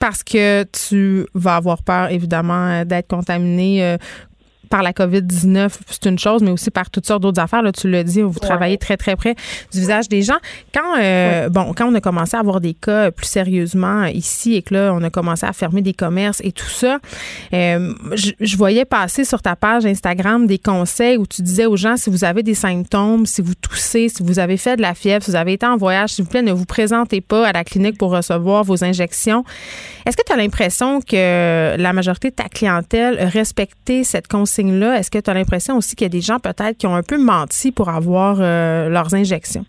Parce 0.00 0.24
que 0.24 0.64
tu 0.64 1.26
vas 1.34 1.56
avoir 1.56 1.82
peur, 1.82 2.10
évidemment, 2.10 2.70
euh, 2.70 2.84
d'être 2.84 3.06
contaminé 3.06 3.84
euh, 3.84 3.98
par 4.70 4.84
la 4.84 4.92
COVID-19, 4.92 5.68
c'est 5.90 6.06
une 6.06 6.18
chose, 6.18 6.42
mais 6.42 6.52
aussi 6.52 6.70
par 6.70 6.90
toutes 6.90 7.04
sortes 7.04 7.22
d'autres 7.22 7.42
affaires. 7.42 7.60
Là, 7.60 7.72
tu 7.72 7.90
l'as 7.90 8.04
dit, 8.04 8.22
vous 8.22 8.38
travaillez 8.38 8.78
très, 8.78 8.96
très 8.96 9.16
près 9.16 9.34
du 9.72 9.80
visage 9.80 10.08
des 10.08 10.22
gens. 10.22 10.38
Quand, 10.72 10.96
euh, 11.00 11.48
bon, 11.48 11.74
quand 11.74 11.90
on 11.90 11.94
a 11.96 12.00
commencé 12.00 12.36
à 12.36 12.40
avoir 12.40 12.60
des 12.60 12.74
cas 12.74 13.10
plus 13.10 13.26
sérieusement 13.26 14.04
ici 14.04 14.54
et 14.54 14.62
que 14.62 14.74
là, 14.74 14.92
on 14.94 15.02
a 15.02 15.10
commencé 15.10 15.44
à 15.44 15.52
fermer 15.52 15.82
des 15.82 15.92
commerces 15.92 16.40
et 16.44 16.52
tout 16.52 16.68
ça, 16.68 17.00
euh, 17.52 17.92
je, 18.12 18.56
voyais 18.56 18.84
passer 18.84 19.24
sur 19.24 19.42
ta 19.42 19.56
page 19.56 19.86
Instagram 19.86 20.46
des 20.46 20.58
conseils 20.58 21.16
où 21.16 21.26
tu 21.26 21.42
disais 21.42 21.66
aux 21.66 21.76
gens, 21.76 21.96
si 21.96 22.08
vous 22.08 22.24
avez 22.24 22.44
des 22.44 22.54
symptômes, 22.54 23.26
si 23.26 23.42
vous 23.42 23.54
toussez, 23.54 24.08
si 24.08 24.22
vous 24.22 24.38
avez 24.38 24.56
fait 24.56 24.76
de 24.76 24.82
la 24.82 24.94
fièvre, 24.94 25.24
si 25.24 25.32
vous 25.32 25.36
avez 25.36 25.54
été 25.54 25.66
en 25.66 25.78
voyage, 25.78 26.10
s'il 26.10 26.24
vous 26.24 26.30
plaît, 26.30 26.42
ne 26.42 26.52
vous 26.52 26.66
présentez 26.66 27.20
pas 27.20 27.48
à 27.48 27.52
la 27.52 27.64
clinique 27.64 27.98
pour 27.98 28.12
recevoir 28.12 28.62
vos 28.62 28.84
injections. 28.84 29.44
Est-ce 30.06 30.16
que 30.16 30.22
tu 30.24 30.32
as 30.32 30.36
l'impression 30.36 31.00
que 31.00 31.76
la 31.76 31.92
majorité 31.92 32.30
de 32.30 32.36
ta 32.36 32.48
clientèle 32.48 33.18
a 33.18 33.26
respecté 33.26 34.04
cette 34.04 34.28
conseil 34.28 34.59
est-ce 34.68 35.10
que 35.10 35.18
tu 35.18 35.30
as 35.30 35.34
l'impression 35.34 35.76
aussi 35.76 35.96
qu'il 35.96 36.04
y 36.04 36.10
a 36.10 36.10
des 36.10 36.20
gens 36.20 36.38
peut-être 36.38 36.76
qui 36.76 36.86
ont 36.86 36.94
un 36.94 37.02
peu 37.02 37.18
menti 37.18 37.72
pour 37.72 37.88
avoir 37.88 38.38
euh, 38.40 38.88
leurs 38.88 39.14
injections? 39.14 39.64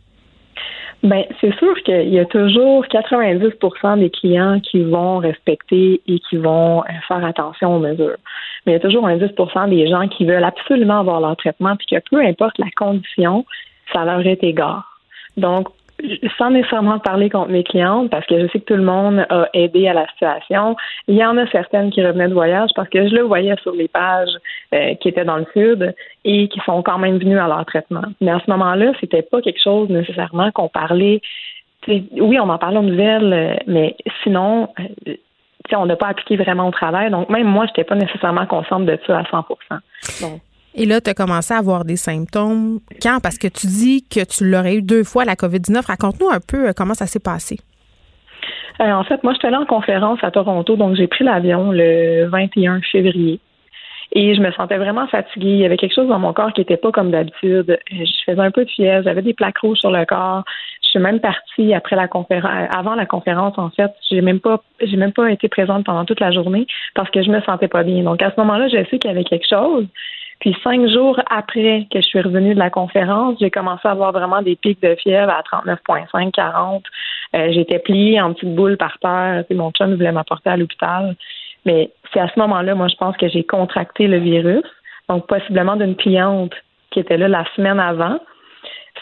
Ben, 1.04 1.24
c'est 1.40 1.54
sûr 1.58 1.74
qu'il 1.84 2.10
y 2.10 2.20
a 2.20 2.26
toujours 2.26 2.86
90% 2.86 4.00
des 4.00 4.12
clients 4.12 4.60
qui 4.60 4.84
vont 4.84 5.18
respecter 5.18 6.00
et 6.08 6.20
qui 6.30 6.38
vont 6.38 6.82
euh, 6.82 6.84
faire 7.08 7.26
attention 7.26 7.76
aux 7.76 7.80
mesures. 7.80 8.18
Mais 8.66 8.74
il 8.74 8.76
y 8.76 8.76
a 8.76 8.80
toujours 8.80 9.08
un 9.08 9.18
10% 9.18 9.70
des 9.70 9.88
gens 9.88 10.08
qui 10.08 10.26
veulent 10.26 10.44
absolument 10.44 11.00
avoir 11.00 11.20
leur 11.20 11.36
traitement 11.38 11.76
puis 11.76 11.88
que 11.88 12.04
peu 12.10 12.24
importe 12.24 12.60
la 12.60 12.70
condition, 12.76 13.46
ça 13.92 14.06
leur 14.06 14.26
est 14.28 14.44
égal. 14.44 14.78
Donc, 15.38 15.70
sans 16.38 16.50
nécessairement 16.50 17.00
parler 17.00 17.30
contre 17.30 17.50
mes 17.50 17.64
clientes, 17.64 18.10
parce 18.10 18.26
que 18.26 18.40
je 18.40 18.48
sais 18.48 18.60
que 18.60 18.66
tout 18.66 18.76
le 18.76 18.84
monde 18.84 19.26
a 19.30 19.48
aidé 19.54 19.88
à 19.88 19.94
la 19.94 20.08
situation, 20.08 20.76
il 21.08 21.16
y 21.16 21.26
en 21.26 21.38
a 21.38 21.48
certaines 21.48 21.92
qui 21.92 22.06
revenaient 22.06 22.28
de 22.28 22.34
voyage 22.34 22.70
parce 22.76 22.90
que 22.90 23.08
je 23.08 23.16
le 23.16 23.22
voyais 23.22 23.56
sur 23.62 23.74
les 23.74 23.88
pages 23.88 24.36
euh, 24.74 24.96
qui 24.96 25.10
étaient 25.10 25.26
dans 25.26 25.38
le 25.38 25.46
sud 25.54 25.94
et 26.26 26.48
qui 26.48 26.60
sont 26.66 26.82
quand 26.84 26.98
même 26.98 27.18
venues 27.18 27.40
à 27.40 27.48
leur 27.48 27.66
traitement. 27.66 28.04
Mais 28.20 28.32
à 28.32 28.40
ce 28.46 28.50
moment-là, 28.52 28.94
c'était 29.00 29.22
pas 29.22 29.42
quelque 29.42 29.62
chose 29.62 29.90
nécessairement 29.90 30.52
qu'on 30.52 30.70
parlait. 30.70 31.22
oui, 31.88 32.40
on 32.40 32.50
en 32.50 32.58
parlait 32.58 32.80
aux 32.80 32.84
nouvelles, 32.84 33.34
euh, 33.34 33.56
mais 33.68 33.96
sinon, 34.24 34.70
euh, 34.80 35.16
on 35.74 35.86
n'a 35.86 35.96
pas 35.96 36.08
appliqué 36.08 36.36
vraiment 36.36 36.68
au 36.68 36.72
travail. 36.72 37.10
Donc 37.12 37.30
même 37.30 37.48
moi, 37.48 37.66
je 37.66 37.72
n'étais 37.72 37.84
pas 37.84 37.96
nécessairement 37.96 38.46
consciente 38.46 38.86
de 38.86 38.98
ça 39.08 39.20
à 39.20 39.26
100 39.26 39.46
donc, 40.22 40.42
et 40.74 40.86
là, 40.86 41.02
tu 41.02 41.10
as 41.10 41.14
commencé 41.14 41.54
à 41.54 41.58
avoir 41.58 41.84
des 41.84 41.98
symptômes. 41.98 42.80
Quand? 43.02 43.20
Parce 43.22 43.38
que 43.38 43.48
tu 43.48 43.68
dis 43.68 44.06
que 44.08 44.24
tu 44.24 44.50
l'aurais 44.50 44.76
eu 44.76 44.82
deux 44.82 45.04
fois, 45.04 45.26
la 45.26 45.36
COVID-19. 45.36 45.86
Raconte-nous 45.86 46.30
un 46.30 46.40
peu 46.40 46.70
euh, 46.70 46.72
comment 46.76 46.94
ça 46.94 47.08
s'est 47.08 47.20
passé. 47.20 47.58
Euh, 48.80 48.92
en 48.92 49.04
fait, 49.04 49.22
moi, 49.24 49.34
je 49.34 49.40
suis 49.40 49.48
allée 49.48 49.58
en 49.58 49.66
conférence 49.66 50.20
à 50.24 50.32
Toronto, 50.32 50.76
donc 50.76 50.96
j'ai 50.96 51.08
pris 51.08 51.24
l'avion 51.24 51.72
le 51.72 52.28
21 52.30 52.82
février. 52.92 53.40
Et 54.14 54.36
je 54.36 54.42
me 54.42 54.52
sentais 54.52 54.78
vraiment 54.78 55.08
fatiguée. 55.08 55.52
Il 55.52 55.60
y 55.60 55.66
avait 55.66 55.78
quelque 55.78 55.96
chose 55.96 56.08
dans 56.08 56.20
mon 56.20 56.34
corps 56.34 56.52
qui 56.54 56.62
n'était 56.62 56.78
pas 56.78 56.92
comme 56.92 57.12
d'habitude. 57.12 57.70
Euh, 57.70 57.78
je 57.92 58.24
faisais 58.26 58.42
un 58.42 58.52
peu 58.52 58.64
de 58.64 58.70
fièvre, 58.70 59.04
j'avais 59.04 59.22
des 59.22 59.34
plaques 59.34 59.58
rouges 59.58 59.80
sur 59.80 59.92
le 59.92 60.06
corps. 60.06 60.44
Je 60.84 60.90
suis 60.90 61.00
même 61.00 61.20
partie 61.20 61.74
après 61.74 61.96
la 61.96 62.08
conférence, 62.08 62.68
avant 62.76 62.96
la 62.96 63.06
conférence, 63.06 63.58
en 63.58 63.70
fait. 63.70 63.92
J'ai 64.10 64.22
même 64.22 64.40
pas, 64.40 64.62
j'ai 64.82 64.98
même 64.98 65.14
pas 65.14 65.32
été 65.32 65.48
présente 65.50 65.86
pendant 65.86 66.06
toute 66.06 66.20
la 66.20 66.32
journée 66.32 66.66
parce 66.96 67.10
que 67.10 67.22
je 67.24 67.30
me 67.30 67.42
sentais 67.42 67.68
pas 67.70 67.84
bien. 67.84 68.04
Donc, 68.04 68.22
à 68.22 68.32
ce 68.32 68.40
moment-là, 68.40 68.68
j'ai 68.70 68.84
su 68.86 69.00
qu'il 69.00 69.10
y 69.10 69.14
avait 69.14 69.24
quelque 69.24 69.48
chose. 69.48 69.86
Puis 70.42 70.58
cinq 70.64 70.88
jours 70.90 71.22
après 71.30 71.88
que 71.92 72.02
je 72.02 72.06
suis 72.06 72.20
revenue 72.20 72.56
de 72.56 72.60
la 72.60 72.72
conférence, 72.72 73.38
j'ai 73.40 73.52
commencé 73.52 73.88
à 73.88 73.92
avoir 73.92 74.12
vraiment 74.12 74.42
des 74.42 74.56
pics 74.56 74.82
de 74.82 74.96
fièvre 74.96 75.32
à 75.32 75.44
39,5, 75.44 76.32
40. 76.32 76.84
Euh, 77.36 77.52
j'étais 77.52 77.78
pliée 77.78 78.20
en 78.20 78.34
petites 78.34 78.56
boules 78.56 78.76
par 78.76 78.98
terre. 78.98 79.46
mon 79.52 79.70
chum 79.72 79.94
voulait 79.94 80.12
m'apporter 80.12 80.50
à 80.50 80.58
l'hôpital. 80.58 81.16
Mais 81.66 81.92
c'est 82.12 82.20
à 82.20 82.28
ce 82.28 82.40
moment-là, 82.40 82.74
moi, 82.74 82.88
je 82.88 82.96
pense 82.96 83.16
que 83.18 83.30
j'ai 83.30 83.44
contracté 83.44 84.08
le 84.08 84.18
virus. 84.18 84.64
Donc, 85.10 85.28
possiblement 85.28 85.76
d'une 85.76 85.96
cliente 85.96 86.54
qui 86.90 87.00
était 87.00 87.18
là 87.18 87.28
la 87.28 87.46
semaine 87.56 87.80
avant. 87.80 88.18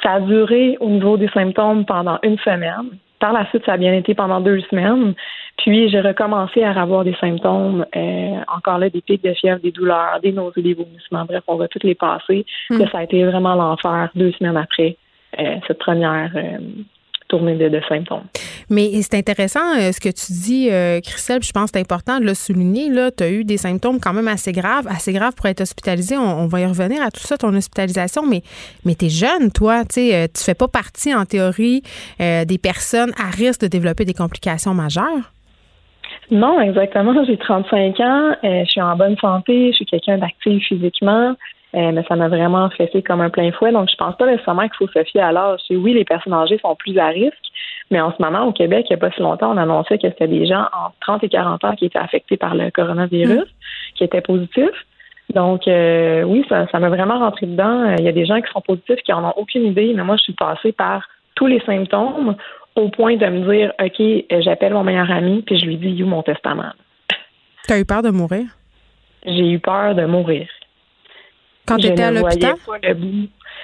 Ça 0.03 0.15
a 0.15 0.19
duré 0.19 0.75
au 0.81 0.89
niveau 0.89 1.15
des 1.15 1.29
symptômes 1.29 1.85
pendant 1.85 2.19
une 2.21 2.37
semaine. 2.39 2.97
Par 3.19 3.33
la 3.33 3.45
suite, 3.49 3.65
ça 3.65 3.73
a 3.73 3.77
bien 3.77 3.93
été 3.93 4.15
pendant 4.15 4.39
deux 4.39 4.61
semaines. 4.61 5.13
Puis, 5.57 5.89
j'ai 5.89 5.99
recommencé 5.99 6.63
à 6.63 6.71
avoir 6.71 7.03
des 7.03 7.15
symptômes, 7.15 7.85
euh, 7.95 8.37
encore 8.47 8.77
là, 8.77 8.89
des 8.89 9.01
pics 9.01 9.23
de 9.23 9.33
fièvre, 9.33 9.59
des 9.59 9.71
douleurs, 9.71 10.19
des 10.21 10.31
nausées, 10.31 10.61
des 10.61 10.73
vomissements. 10.73 11.25
Bref, 11.25 11.43
on 11.47 11.55
va 11.55 11.67
toutes 11.67 11.83
les 11.83 11.95
passer. 11.95 12.45
Hmm. 12.69 12.85
ça 12.91 12.99
a 12.99 13.03
été 13.03 13.23
vraiment 13.25 13.55
l'enfer 13.55 14.09
deux 14.15 14.31
semaines 14.33 14.57
après 14.57 14.95
euh, 15.37 15.57
cette 15.67 15.79
première, 15.79 16.31
euh, 16.35 16.57
tournée 17.29 17.55
de, 17.55 17.69
de 17.69 17.79
symptômes. 17.87 18.23
Mais 18.69 19.01
c'est 19.01 19.15
intéressant 19.15 19.77
euh, 19.77 19.91
ce 19.93 19.99
que 19.99 20.09
tu 20.09 20.33
dis, 20.33 20.69
euh, 20.69 20.99
Christelle, 20.99 21.39
puis 21.39 21.47
je 21.47 21.53
pense 21.53 21.71
que 21.71 21.77
c'est 21.77 21.81
important 21.81 22.19
de 22.19 22.25
le 22.25 22.33
souligner. 22.33 22.89
Tu 23.15 23.23
as 23.23 23.31
eu 23.31 23.45
des 23.45 23.57
symptômes 23.57 23.99
quand 24.01 24.13
même 24.13 24.27
assez 24.27 24.51
graves, 24.51 24.87
assez 24.87 25.13
graves 25.13 25.35
pour 25.35 25.45
être 25.45 25.61
hospitalisé. 25.61 26.17
On, 26.17 26.47
va 26.47 26.59
y 26.59 26.65
revenir 26.65 27.01
à 27.01 27.11
tout 27.11 27.21
ça, 27.21 27.37
ton 27.37 27.55
hospitalisation, 27.55 28.23
mais, 28.25 28.41
mais 28.83 28.95
tu 28.95 29.05
es 29.05 29.09
jeune, 29.09 29.51
toi. 29.51 29.83
Tu 29.85 30.11
ne 30.11 30.27
fais 30.35 30.55
pas 30.55 30.67
partie, 30.67 31.13
en 31.13 31.25
théorie, 31.25 31.83
des 32.19 32.57
personnes 32.61 33.11
à 33.17 33.29
risque 33.29 33.61
de 33.61 33.67
développer 33.67 34.03
des 34.03 34.13
complications 34.15 34.73
majeures? 34.73 35.31
Non, 36.31 36.59
exactement. 36.59 37.13
J'ai 37.25 37.37
35 37.37 37.99
ans, 37.99 38.35
je 38.43 38.65
suis 38.65 38.81
en 38.81 38.95
bonne 38.95 39.17
santé, 39.17 39.69
je 39.71 39.75
suis 39.75 39.85
quelqu'un 39.85 40.17
d'actif 40.17 40.63
physiquement. 40.67 41.35
Euh, 41.75 41.91
mais 41.91 42.03
ça 42.07 42.15
m'a 42.15 42.27
vraiment 42.29 42.69
fessé 42.71 43.03
comme 43.03 43.21
un 43.21 43.29
plein 43.29 43.51
fouet. 43.51 43.71
Donc, 43.71 43.89
je 43.91 43.95
pense 43.95 44.15
pas 44.15 44.25
nécessairement 44.25 44.67
qu'il 44.67 44.77
faut 44.77 44.87
se 44.87 45.03
fier 45.03 45.21
à 45.21 45.31
l'âge. 45.31 45.59
Oui, 45.69 45.93
les 45.93 46.03
personnes 46.03 46.33
âgées 46.33 46.57
sont 46.59 46.75
plus 46.75 46.97
à 46.97 47.07
risque, 47.07 47.35
mais 47.91 48.01
en 48.01 48.11
ce 48.11 48.21
moment, 48.21 48.45
au 48.45 48.51
Québec, 48.51 48.87
il 48.89 48.93
n'y 48.93 48.99
a 48.99 48.99
pas 48.99 49.11
si 49.11 49.21
longtemps, 49.21 49.51
on 49.53 49.57
annonçait 49.57 49.99
que 49.99 50.07
c'était 50.09 50.27
des 50.27 50.47
gens 50.47 50.65
entre 50.73 50.95
30 51.01 51.23
et 51.25 51.29
40 51.29 51.63
ans 51.63 51.75
qui 51.75 51.85
étaient 51.85 51.99
affectés 51.99 52.37
par 52.37 52.55
le 52.55 52.71
coronavirus, 52.71 53.41
mm. 53.41 53.93
qui 53.95 54.03
étaient 54.03 54.21
positifs. 54.21 54.85
Donc, 55.33 55.67
euh, 55.67 56.23
oui, 56.23 56.43
ça, 56.49 56.65
ça 56.71 56.79
m'a 56.79 56.89
vraiment 56.89 57.19
rentré 57.19 57.45
dedans. 57.45 57.93
Il 57.99 58.03
y 58.03 58.07
a 58.07 58.11
des 58.11 58.25
gens 58.25 58.41
qui 58.41 58.51
sont 58.51 58.61
positifs, 58.61 59.01
qui 59.05 59.13
en 59.13 59.23
ont 59.23 59.33
aucune 59.37 59.65
idée, 59.65 59.93
mais 59.95 60.03
moi, 60.03 60.17
je 60.17 60.23
suis 60.23 60.33
passée 60.33 60.71
par 60.71 61.07
tous 61.35 61.45
les 61.45 61.59
symptômes 61.61 62.35
au 62.75 62.89
point 62.89 63.15
de 63.15 63.25
me 63.27 63.51
dire, 63.51 63.73
OK, 63.79 64.41
j'appelle 64.41 64.73
mon 64.73 64.83
meilleur 64.83 65.11
ami, 65.11 65.43
puis 65.43 65.59
je 65.59 65.65
lui 65.65 65.77
dis, 65.77 65.89
you, 65.89 66.07
mon 66.07 66.23
testament. 66.23 66.73
Tu 67.67 67.73
as 67.73 67.79
eu 67.79 67.85
peur 67.85 68.01
de 68.01 68.09
mourir? 68.09 68.45
J'ai 69.25 69.51
eu 69.51 69.59
peur 69.59 69.93
de 69.93 70.05
mourir. 70.05 70.47
Quand 71.69 71.77
tu 71.77 71.87
étais 71.87 72.03
à 72.03 72.11
l'hôpital? 72.11 72.55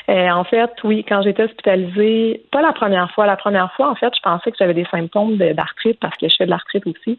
Euh, 0.07 0.29
en 0.29 0.43
fait, 0.43 0.69
oui, 0.83 1.03
quand 1.07 1.23
j'étais 1.23 1.43
hospitalisée, 1.43 2.43
pas 2.51 2.61
la 2.61 2.73
première 2.73 3.09
fois. 3.11 3.25
La 3.25 3.37
première 3.37 3.71
fois, 3.73 3.89
en 3.89 3.95
fait, 3.95 4.13
je 4.15 4.21
pensais 4.21 4.51
que 4.51 4.57
j'avais 4.59 4.75
des 4.75 4.85
symptômes 4.91 5.37
d'arthrite 5.37 5.99
parce 5.99 6.15
que 6.17 6.29
je 6.29 6.35
fais 6.37 6.45
de 6.45 6.51
l'arthrite 6.51 6.85
aussi, 6.85 7.17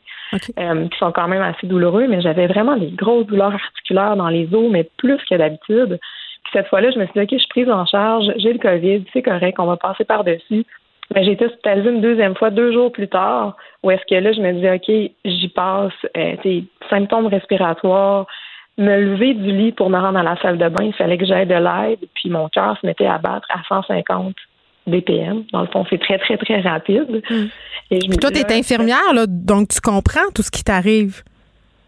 euh, 0.58 0.88
qui 0.88 0.98
sont 0.98 1.10
quand 1.10 1.26
même 1.26 1.42
assez 1.42 1.66
douloureux, 1.66 2.06
mais 2.06 2.20
j'avais 2.20 2.46
vraiment 2.46 2.76
des 2.76 2.90
grosses 2.90 3.26
douleurs 3.26 3.54
articulaires 3.54 4.16
dans 4.16 4.28
les 4.28 4.48
os, 4.54 4.70
mais 4.70 4.88
plus 4.98 5.18
que 5.28 5.34
d'habitude. 5.34 5.98
Puis 6.44 6.52
cette 6.52 6.68
fois-là, 6.68 6.92
je 6.92 7.00
me 7.00 7.06
suis 7.06 7.14
dit, 7.14 7.20
OK, 7.20 7.30
je 7.32 7.38
suis 7.38 7.48
prise 7.48 7.70
en 7.70 7.84
charge, 7.86 8.26
j'ai 8.36 8.52
le 8.52 8.60
COVID, 8.60 9.04
c'est 9.12 9.22
correct, 9.22 9.58
on 9.58 9.66
va 9.66 9.76
passer 9.76 10.04
par-dessus. 10.04 10.64
Mais 11.14 11.24
j'ai 11.24 11.32
été 11.32 11.46
hospitalisée 11.46 11.90
une 11.90 12.00
deuxième 12.00 12.36
fois, 12.36 12.50
deux 12.50 12.72
jours 12.72 12.92
plus 12.92 13.08
tard, 13.08 13.56
où 13.82 13.90
est-ce 13.90 14.02
que 14.08 14.20
là, 14.20 14.32
je 14.32 14.40
me 14.40 14.52
disais, 14.52 14.74
OK, 14.74 15.12
j'y 15.24 15.48
passe, 15.48 15.92
euh, 16.16 16.60
symptômes 16.88 17.26
respiratoires, 17.26 18.26
me 18.78 19.00
lever 19.00 19.34
du 19.34 19.52
lit 19.52 19.72
pour 19.72 19.90
me 19.90 19.98
rendre 19.98 20.18
à 20.18 20.22
la 20.22 20.36
salle 20.40 20.58
de 20.58 20.68
bain, 20.68 20.84
il 20.84 20.94
fallait 20.94 21.18
que 21.18 21.24
j'aille 21.24 21.46
de 21.46 21.54
l'aide, 21.54 22.00
puis 22.14 22.28
mon 22.28 22.48
cœur 22.48 22.76
se 22.80 22.86
mettait 22.86 23.06
à 23.06 23.18
battre 23.18 23.48
à 23.50 23.62
150 23.68 24.34
BPM. 24.86 25.44
Dans 25.52 25.62
le 25.62 25.66
fond, 25.68 25.84
c'est 25.88 25.98
très, 25.98 26.18
très, 26.18 26.36
très 26.36 26.60
rapide. 26.60 27.22
Hmm. 27.28 27.46
Et 27.90 28.00
je 28.00 28.18
toi, 28.18 28.30
tu 28.30 28.38
es 28.38 28.52
infirmière, 28.52 29.12
là, 29.14 29.26
donc 29.26 29.68
tu 29.68 29.80
comprends 29.80 30.30
tout 30.34 30.42
ce 30.42 30.50
qui 30.50 30.62
t'arrive. 30.62 31.22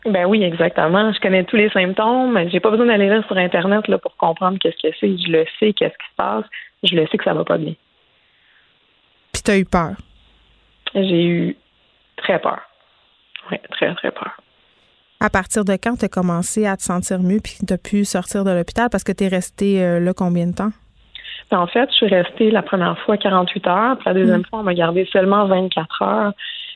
Ben 0.05 0.27
oui, 0.27 0.43
exactement. 0.43 1.13
Je 1.13 1.21
connais 1.21 1.45
tous 1.45 1.57
les 1.57 1.71
symptômes. 1.71 2.39
J'ai 2.51 2.61
pas 2.61 2.71
besoin 2.71 2.87
d'aller 2.87 3.09
là 3.09 3.23
sur 3.27 3.37
Internet 3.37 3.87
là, 3.89 3.99
pour 3.99 4.17
comprendre 4.17 4.59
qu'est-ce 4.59 4.89
que 4.89 4.95
c'est. 4.99 5.19
Je 5.19 5.31
le 5.31 5.45
sais, 5.59 5.73
qu'est-ce 5.73 5.93
qui 5.93 6.11
se 6.11 6.17
passe. 6.17 6.45
Je 6.83 6.95
le 6.95 7.07
sais 7.09 7.19
que 7.19 7.25
ça 7.25 7.35
va 7.35 7.45
pas 7.45 7.59
bien. 7.59 7.75
Puis 9.33 9.43
tu 9.43 9.51
as 9.51 9.59
eu 9.59 9.65
peur? 9.65 9.97
J'ai 10.95 11.25
eu 11.25 11.57
très 12.17 12.39
peur. 12.39 12.61
Oui, 13.51 13.59
très, 13.71 13.95
très 13.95 14.11
peur. 14.11 14.37
À 15.21 15.31
partir 15.31 15.65
de 15.65 15.73
quand 15.73 15.97
tu 15.99 16.05
as 16.05 16.09
commencé 16.09 16.65
à 16.65 16.77
te 16.77 16.83
sentir 16.83 17.19
mieux 17.19 17.41
puis 17.43 17.59
tu 17.67 17.73
as 17.75 17.79
pu 17.79 18.05
sortir 18.05 18.45
de 18.45 18.53
l'hôpital? 18.53 18.89
Parce 18.91 19.03
que 19.03 19.11
tu 19.11 19.25
es 19.25 19.29
resté 19.29 19.83
euh, 19.83 19.99
là 19.99 20.13
combien 20.17 20.47
de 20.47 20.55
temps? 20.55 20.71
Ben, 21.51 21.59
en 21.59 21.67
fait, 21.67 21.89
je 21.91 21.97
suis 21.97 22.07
restée 22.07 22.51
la 22.53 22.63
première 22.63 22.97
fois 23.01 23.17
48 23.17 23.67
heures, 23.67 23.97
puis 23.97 24.05
la 24.07 24.15
deuxième 24.15 24.41
mm. 24.41 24.45
fois, 24.45 24.61
on 24.61 24.63
m'a 24.63 24.75
gardé 24.75 25.09
seulement 25.13 25.47
24 25.47 26.03
heures. 26.03 26.33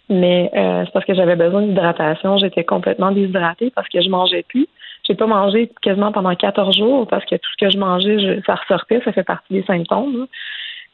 Mais 0.08 0.50
euh, 0.54 0.84
c'est 0.84 0.92
parce 0.92 1.04
que 1.04 1.14
j'avais 1.14 1.36
besoin 1.36 1.62
d'hydratation. 1.62 2.36
J'étais 2.38 2.64
complètement 2.64 3.12
déshydratée 3.12 3.70
parce 3.70 3.88
que 3.88 4.00
je 4.00 4.08
mangeais 4.08 4.44
plus. 4.48 4.66
J'ai 5.06 5.14
pas 5.14 5.26
mangé 5.26 5.70
quasiment 5.80 6.10
pendant 6.10 6.34
14 6.34 6.76
jours 6.76 7.06
parce 7.06 7.24
que 7.24 7.36
tout 7.36 7.48
ce 7.58 7.64
que 7.64 7.70
je 7.70 7.78
mangeais, 7.78 8.42
ça 8.44 8.56
ressortait. 8.56 9.00
Ça 9.04 9.12
fait 9.12 9.22
partie 9.22 9.52
des 9.52 9.62
symptômes. 9.62 10.26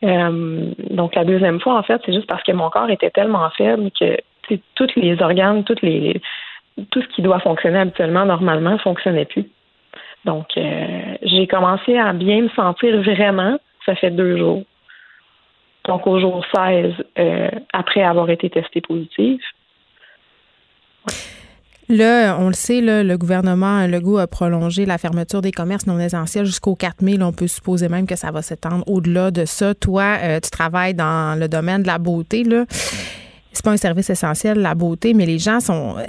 Euh, 0.05 0.71
donc 0.91 1.15
la 1.15 1.25
deuxième 1.25 1.61
fois, 1.61 1.79
en 1.79 1.83
fait, 1.83 2.01
c'est 2.05 2.13
juste 2.13 2.27
parce 2.27 2.43
que 2.43 2.53
mon 2.53 2.69
corps 2.69 2.91
était 2.91 3.11
tellement 3.11 3.49
faible 3.57 3.91
que 3.99 4.17
tous 4.75 4.89
les 4.97 5.21
organes, 5.21 5.65
toutes 5.65 5.83
les, 5.83 6.21
tout 6.91 7.03
ce 7.03 7.09
qui 7.09 7.23
doit 7.23 7.41
fonctionner 7.41 7.79
habituellement, 7.79 8.25
normalement, 8.25 8.73
ne 8.73 8.79
fonctionnait 8.79 9.25
plus. 9.25 9.49
Donc, 10.25 10.47
euh, 10.57 11.15
j'ai 11.23 11.47
commencé 11.47 11.97
à 11.97 12.13
bien 12.13 12.43
me 12.43 12.49
sentir 12.51 13.01
vraiment, 13.03 13.59
ça 13.87 13.95
fait 13.95 14.11
deux 14.11 14.37
jours. 14.37 14.63
Donc, 15.87 16.07
au 16.07 16.21
jour 16.21 16.45
16, 16.55 16.93
euh, 17.19 17.49
après 17.73 18.03
avoir 18.03 18.29
été 18.29 18.51
testée 18.51 18.81
positive. 18.81 19.41
Là, 21.91 22.37
on 22.39 22.49
le 22.49 22.53
sait, 22.53 22.83
le 22.83 23.17
gouvernement 23.17 23.87
Legault 23.87 24.19
a 24.19 24.27
prolongé 24.27 24.85
la 24.85 24.99
fermeture 24.99 25.41
des 25.41 25.53
commerces 25.53 25.87
non 25.87 25.99
essentiels 25.99 26.45
jusqu'au 26.45 26.75
4 26.75 27.01
mai. 27.01 27.17
on 27.23 27.33
peut 27.33 27.47
supposer 27.47 27.89
même 27.89 28.07
que 28.07 28.17
ça 28.17 28.31
va 28.31 28.43
s'étendre 28.43 28.85
au-delà 28.87 29.31
de 29.31 29.47
ça. 29.47 29.75
Toi, 29.75 30.19
euh, 30.23 30.41
tu 30.41 30.51
travailles 30.51 30.93
dans 30.93 31.39
le 31.39 31.49
domaine 31.49 31.83
de 31.83 31.87
la 31.87 31.97
beauté. 31.97 32.45
Là 32.45 32.67
c'est 33.53 33.65
pas 33.65 33.73
un 33.73 33.77
service 33.77 34.11
essentiel, 34.11 34.59
la 34.59 34.75
beauté, 34.75 35.15
mais 35.15 35.27
les 35.27 35.39
gens 35.39 35.61
sont, 35.61 35.97
euh, 35.99 36.05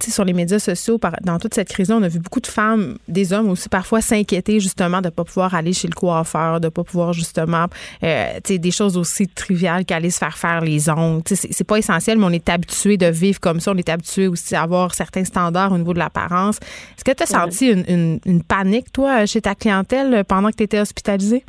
sur 0.00 0.24
les 0.24 0.32
médias 0.32 0.58
sociaux, 0.58 0.98
dans 1.22 1.38
toute 1.38 1.54
cette 1.54 1.68
crise-là, 1.68 1.96
on 1.96 2.02
a 2.02 2.08
vu 2.08 2.18
beaucoup 2.18 2.40
de 2.40 2.46
femmes, 2.46 2.96
des 3.08 3.32
hommes 3.32 3.50
aussi, 3.50 3.68
parfois 3.68 4.00
s'inquiéter 4.00 4.60
justement 4.60 5.00
de 5.00 5.06
ne 5.06 5.10
pas 5.10 5.24
pouvoir 5.24 5.54
aller 5.54 5.72
chez 5.72 5.88
le 5.88 5.94
coiffeur, 5.94 6.60
de 6.60 6.66
ne 6.66 6.70
pas 6.70 6.84
pouvoir 6.84 7.12
justement, 7.12 7.66
euh, 8.02 8.40
des 8.44 8.70
choses 8.70 8.96
aussi 8.96 9.28
triviales 9.28 9.84
qu'aller 9.84 10.10
se 10.10 10.18
faire 10.18 10.36
faire 10.36 10.60
les 10.60 10.88
ongles. 10.88 11.22
C'est 11.26 11.64
pas 11.64 11.76
essentiel, 11.76 12.18
mais 12.18 12.26
on 12.26 12.30
est 12.30 12.48
habitué 12.48 12.96
de 12.96 13.06
vivre 13.06 13.40
comme 13.40 13.60
ça. 13.60 13.72
On 13.72 13.76
est 13.76 13.88
habitué 13.88 14.28
aussi 14.28 14.54
à 14.54 14.62
avoir 14.62 14.94
certains 14.94 15.24
standards 15.24 15.72
au 15.72 15.78
niveau 15.78 15.94
de 15.94 15.98
l'apparence. 15.98 16.56
Est-ce 16.96 17.04
que 17.04 17.12
tu 17.12 17.22
as 17.22 17.26
senti 17.26 17.68
une, 17.68 18.20
une, 18.24 18.42
panique, 18.42 18.92
toi, 18.92 19.26
chez 19.26 19.40
ta 19.40 19.54
clientèle 19.54 20.24
pendant 20.24 20.50
que 20.50 20.56
tu 20.56 20.64
étais 20.64 20.80
hospitalisée? 20.80 21.44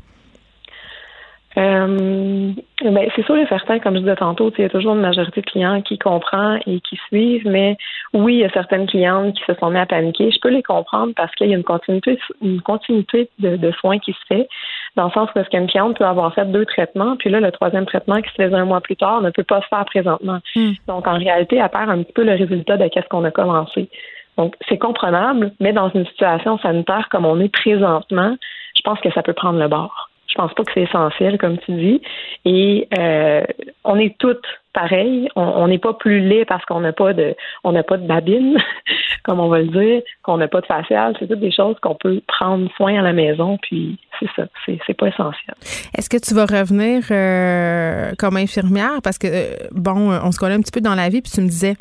Euh, 1.56 2.52
ben, 2.84 3.10
c'est 3.16 3.26
sûr 3.26 3.38
et 3.38 3.46
certain, 3.46 3.80
comme 3.80 3.94
je 3.96 4.00
disais 4.00 4.16
tantôt, 4.16 4.52
il 4.58 4.62
y 4.62 4.66
a 4.66 4.70
toujours 4.70 4.96
une 4.96 5.02
majorité 5.02 5.42
de 5.42 5.46
clients 5.46 5.82
qui 5.82 6.00
comprend 6.00 6.58
et 6.66 6.80
qui 6.80 6.98
suivent, 7.08 7.48
mais 7.48 7.78
oui, 8.14 8.36
il 8.36 8.40
y 8.40 8.44
a 8.44 8.50
certaines 8.50 8.88
clientes 8.88 9.36
qui 9.36 9.44
se 9.46 9.54
sont 9.60 9.70
mis 9.70 9.78
à 9.78 9.86
paniquer. 9.86 10.32
Je 10.32 10.40
peux 10.40 10.50
les 10.50 10.64
comprendre 10.64 11.14
parce 11.16 11.34
qu'il 11.36 11.50
y 11.50 11.54
a 11.54 11.58
une 11.58 11.64
continuité, 11.64 12.18
une 12.42 12.62
continuité 12.62 13.30
de, 13.40 13.72
soins 13.80 14.00
qui 14.00 14.14
se 14.14 14.26
fait, 14.28 14.48
dans 14.96 15.06
le 15.06 15.12
sens 15.12 15.30
où 15.36 15.40
est-ce 15.40 15.50
qu'une 15.50 15.68
cliente 15.68 15.98
peut 15.98 16.06
avoir 16.06 16.34
fait 16.34 16.46
deux 16.46 16.66
traitements, 16.66 17.16
puis 17.18 17.30
là, 17.30 17.40
le 17.40 17.52
troisième 17.52 17.86
traitement 17.86 18.22
qui 18.22 18.30
se 18.30 18.44
faisait 18.44 18.56
un 18.56 18.66
mois 18.66 18.82
plus 18.82 18.96
tard 18.96 19.22
ne 19.22 19.30
peut 19.30 19.44
pas 19.44 19.62
se 19.62 19.68
faire 19.68 19.86
présentement. 19.86 20.40
Hmm. 20.56 20.72
Donc, 20.88 21.08
en 21.08 21.18
réalité, 21.18 21.58
elle 21.58 21.70
perd 21.70 21.90
un 21.90 22.02
petit 22.02 22.14
peu 22.14 22.24
le 22.24 22.34
résultat 22.34 22.78
de 22.78 22.88
qu'est-ce 22.88 23.08
qu'on 23.10 23.24
a 23.26 23.32
commencé. 23.32 23.90
Donc, 24.38 24.56
c'est 24.68 24.80
comprenable, 24.80 25.52
mais 25.60 25.74
dans 25.74 25.90
une 25.90 26.06
situation 26.08 26.58
sanitaire 26.58 27.08
comme 27.12 27.26
on 27.26 27.40
est 27.40 27.54
présentement, 27.54 28.36
je 28.76 28.82
pense 28.84 29.00
que 29.02 29.12
ça 29.12 29.22
peut 29.22 29.34
prendre 29.34 29.60
le 29.60 29.68
bord. 29.68 30.10
Je 30.34 30.42
pense 30.42 30.54
pas 30.56 30.64
que 30.64 30.72
c'est 30.74 30.82
essentiel, 30.82 31.38
comme 31.38 31.60
tu 31.60 31.74
dis. 31.74 32.02
Et 32.44 32.88
euh, 32.98 33.44
on 33.84 33.98
est 34.00 34.18
toutes 34.18 34.46
pareilles. 34.74 35.30
On 35.36 35.68
n'est 35.68 35.78
pas 35.78 35.94
plus 35.94 36.22
laid 36.22 36.46
parce 36.46 36.66
qu'on 36.66 36.80
n'a 36.80 36.92
pas 36.92 37.14
de 37.14 37.36
on 37.64 37.72
n'a 37.72 37.84
pas 37.84 37.98
de 37.98 38.08
babine, 38.08 38.58
comme 39.24 39.40
on 39.40 39.48
va 39.48 39.60
le 39.60 39.68
dire, 39.68 40.02
qu'on 40.24 40.38
n'a 40.38 40.48
pas 40.48 40.62
de 40.62 40.66
facial. 40.66 41.16
C'est 41.20 41.28
toutes 41.28 41.40
des 41.40 41.52
choses 41.52 41.76
qu'on 41.82 41.94
peut 41.94 42.20
prendre 42.28 42.68
soin 42.78 42.98
à 42.98 43.04
la 43.04 43.14
maison. 43.14 43.60
Puis 43.62 44.00
c'est 44.20 44.30
ça. 44.36 44.48
C'est 44.66 44.98
pas 44.98 45.08
essentiel. 45.08 45.56
Est-ce 45.96 46.10
que 46.10 46.18
tu 46.18 46.34
vas 46.34 46.46
revenir 46.46 47.04
euh, 47.12 48.12
comme 48.18 48.38
infirmière? 48.38 49.02
Parce 49.04 49.20
que 49.20 49.28
euh, 49.28 49.68
bon, 49.72 50.12
on 50.12 50.32
se 50.32 50.40
connaît 50.40 50.56
un 50.56 50.62
petit 50.62 50.72
peu 50.72 50.82
dans 50.82 50.96
la 50.96 51.10
vie, 51.10 51.22
puis 51.22 51.32
tu 51.32 51.42
me 51.42 51.48
disais 51.48 51.76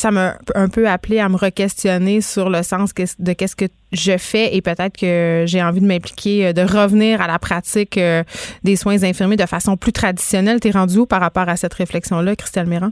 ça 0.00 0.10
m'a 0.10 0.34
un 0.54 0.68
peu 0.68 0.88
appelé 0.88 1.18
à 1.18 1.28
me 1.28 1.36
re-questionner 1.36 2.20
sur 2.20 2.50
le 2.50 2.62
sens 2.62 2.94
de 2.94 3.32
qu'est-ce 3.32 3.56
que 3.56 3.66
je 3.92 4.16
fais 4.18 4.54
et 4.56 4.62
peut-être 4.62 4.98
que 4.98 5.44
j'ai 5.46 5.62
envie 5.62 5.80
de 5.80 5.86
m'impliquer, 5.86 6.48
euh, 6.48 6.52
de 6.52 6.62
revenir 6.62 7.20
à 7.20 7.26
la 7.26 7.38
pratique 7.38 7.98
euh, 7.98 8.22
des 8.64 8.76
soins 8.76 9.02
infirmiers 9.02 9.36
de 9.36 9.46
façon 9.46 9.76
plus 9.76 9.92
traditionnelle. 9.92 10.60
T'es 10.60 10.70
rendu 10.70 10.98
où 10.98 11.06
par 11.06 11.20
rapport 11.20 11.48
à 11.48 11.56
cette 11.56 11.74
réflexion-là, 11.74 12.36
Christelle 12.36 12.66
Méran? 12.66 12.90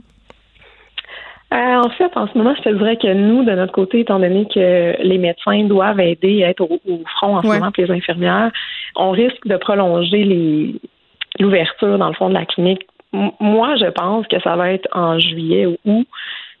Euh, 1.53 1.55
en 1.55 1.89
fait, 1.91 2.11
en 2.15 2.27
ce 2.27 2.37
moment, 2.37 2.53
je 2.57 2.63
te 2.63 2.75
dirais 2.75 2.97
que 2.97 3.13
nous, 3.13 3.45
de 3.45 3.51
notre 3.51 3.71
côté, 3.71 4.01
étant 4.01 4.19
donné 4.19 4.45
que 4.53 5.01
les 5.01 5.17
médecins 5.17 5.63
doivent 5.63 6.01
aider 6.01 6.43
à 6.43 6.49
être 6.49 6.61
au, 6.61 7.03
front 7.17 7.37
en 7.37 7.41
ce 7.41 7.47
moment, 7.47 7.71
les 7.77 7.89
infirmières, 7.89 8.51
on 8.97 9.11
risque 9.11 9.47
de 9.47 9.55
prolonger 9.55 10.23
les 10.23 10.75
l'ouverture, 11.39 11.97
dans 11.99 12.07
le 12.07 12.15
fond, 12.15 12.29
de 12.29 12.33
la 12.33 12.45
clinique. 12.45 12.87
moi, 13.13 13.75
je 13.75 13.89
pense 13.91 14.25
que 14.27 14.39
ça 14.41 14.55
va 14.55 14.71
être 14.71 14.87
en 14.91 15.19
juillet 15.19 15.67
ou 15.67 15.77
août 15.85 16.07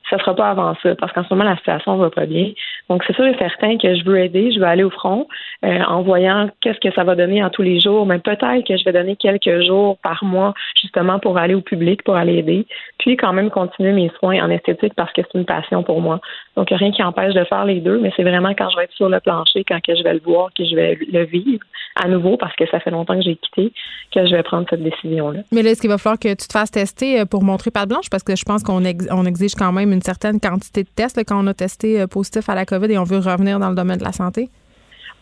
ça 0.09 0.17
sera 0.17 0.35
pas 0.35 0.49
avant 0.49 0.75
ça, 0.81 0.95
parce 0.95 1.11
qu'en 1.11 1.23
ce 1.23 1.33
moment, 1.33 1.49
la 1.49 1.57
situation 1.57 1.97
va 1.97 2.09
pas 2.09 2.25
bien. 2.25 2.51
Donc, 2.89 3.03
c'est 3.05 3.15
sûr 3.15 3.25
et 3.25 3.35
certain 3.37 3.77
que 3.77 3.95
je 3.95 4.03
veux 4.05 4.19
aider, 4.19 4.51
je 4.51 4.59
veux 4.59 4.65
aller 4.65 4.83
au 4.83 4.89
front 4.89 5.27
euh, 5.65 5.81
en 5.83 6.01
voyant 6.01 6.49
qu'est-ce 6.61 6.79
que 6.79 6.93
ça 6.93 7.03
va 7.03 7.15
donner 7.15 7.43
en 7.43 7.49
tous 7.49 7.61
les 7.61 7.79
jours, 7.79 8.05
mais 8.05 8.19
peut-être 8.19 8.65
que 8.67 8.77
je 8.77 8.83
vais 8.85 8.93
donner 8.93 9.15
quelques 9.15 9.65
jours 9.65 9.97
par 10.03 10.23
mois, 10.23 10.53
justement, 10.81 11.19
pour 11.19 11.37
aller 11.37 11.55
au 11.55 11.61
public, 11.61 12.03
pour 12.03 12.15
aller 12.15 12.37
aider, 12.37 12.65
puis 12.99 13.17
quand 13.17 13.33
même 13.33 13.49
continuer 13.49 13.91
mes 13.91 14.11
soins 14.19 14.43
en 14.43 14.49
esthétique 14.49 14.93
parce 14.95 15.11
que 15.13 15.21
c'est 15.21 15.37
une 15.37 15.45
passion 15.45 15.83
pour 15.83 16.01
moi. 16.01 16.19
Donc, 16.57 16.69
rien 16.71 16.91
qui 16.91 17.03
empêche 17.03 17.35
de 17.35 17.43
faire 17.43 17.65
les 17.65 17.81
deux, 17.81 17.99
mais 17.99 18.11
c'est 18.15 18.23
vraiment 18.23 18.49
quand 18.57 18.67
je 18.71 18.77
vais 18.77 18.85
être 18.85 18.93
sur 18.93 19.09
le 19.09 19.19
plancher, 19.19 19.63
quand 19.63 19.79
que 19.79 19.95
je 19.95 20.01
vais 20.01 20.15
le 20.15 20.21
voir, 20.25 20.49
que 20.57 20.65
je 20.65 20.75
vais 20.75 20.97
le 21.13 21.23
vivre 21.25 21.59
à 21.95 22.07
nouveau, 22.07 22.35
parce 22.35 22.55
que 22.55 22.65
ça 22.71 22.79
fait 22.79 22.89
longtemps 22.89 23.13
que 23.15 23.21
j'ai 23.21 23.35
quitté, 23.35 23.71
que 24.11 24.25
je 24.25 24.35
vais 24.35 24.41
prendre 24.41 24.65
cette 24.67 24.81
décision-là. 24.81 25.41
Mais 25.51 25.61
là, 25.61 25.69
est-ce 25.69 25.81
qu'il 25.81 25.89
va 25.91 25.99
falloir 25.99 26.17
que 26.17 26.29
tu 26.29 26.47
te 26.47 26.51
fasses 26.51 26.71
tester 26.71 27.19
euh, 27.19 27.25
pour 27.25 27.43
montrer 27.43 27.69
pas 27.69 27.85
de 27.85 27.89
blanche? 27.89 28.09
Parce 28.09 28.23
que 28.23 28.35
je 28.35 28.43
pense 28.43 28.63
qu'on 28.63 28.81
on 29.11 29.25
exige 29.25 29.53
quand 29.53 29.71
même 29.71 29.93
une 29.93 30.01
certaine 30.01 30.39
quantité 30.39 30.81
de 30.81 30.89
tests 30.89 31.23
quand 31.27 31.43
on 31.43 31.45
a 31.45 31.53
testé 31.53 32.01
euh, 32.01 32.07
positif 32.07 32.49
à 32.49 32.55
la 32.55 32.65
COVID 32.65 32.91
et 32.91 32.97
on 32.97 33.03
veut 33.03 33.19
revenir 33.19 33.59
dans 33.59 33.69
le 33.69 33.75
domaine 33.75 33.99
de 33.99 34.03
la 34.03 34.11
santé. 34.11 34.49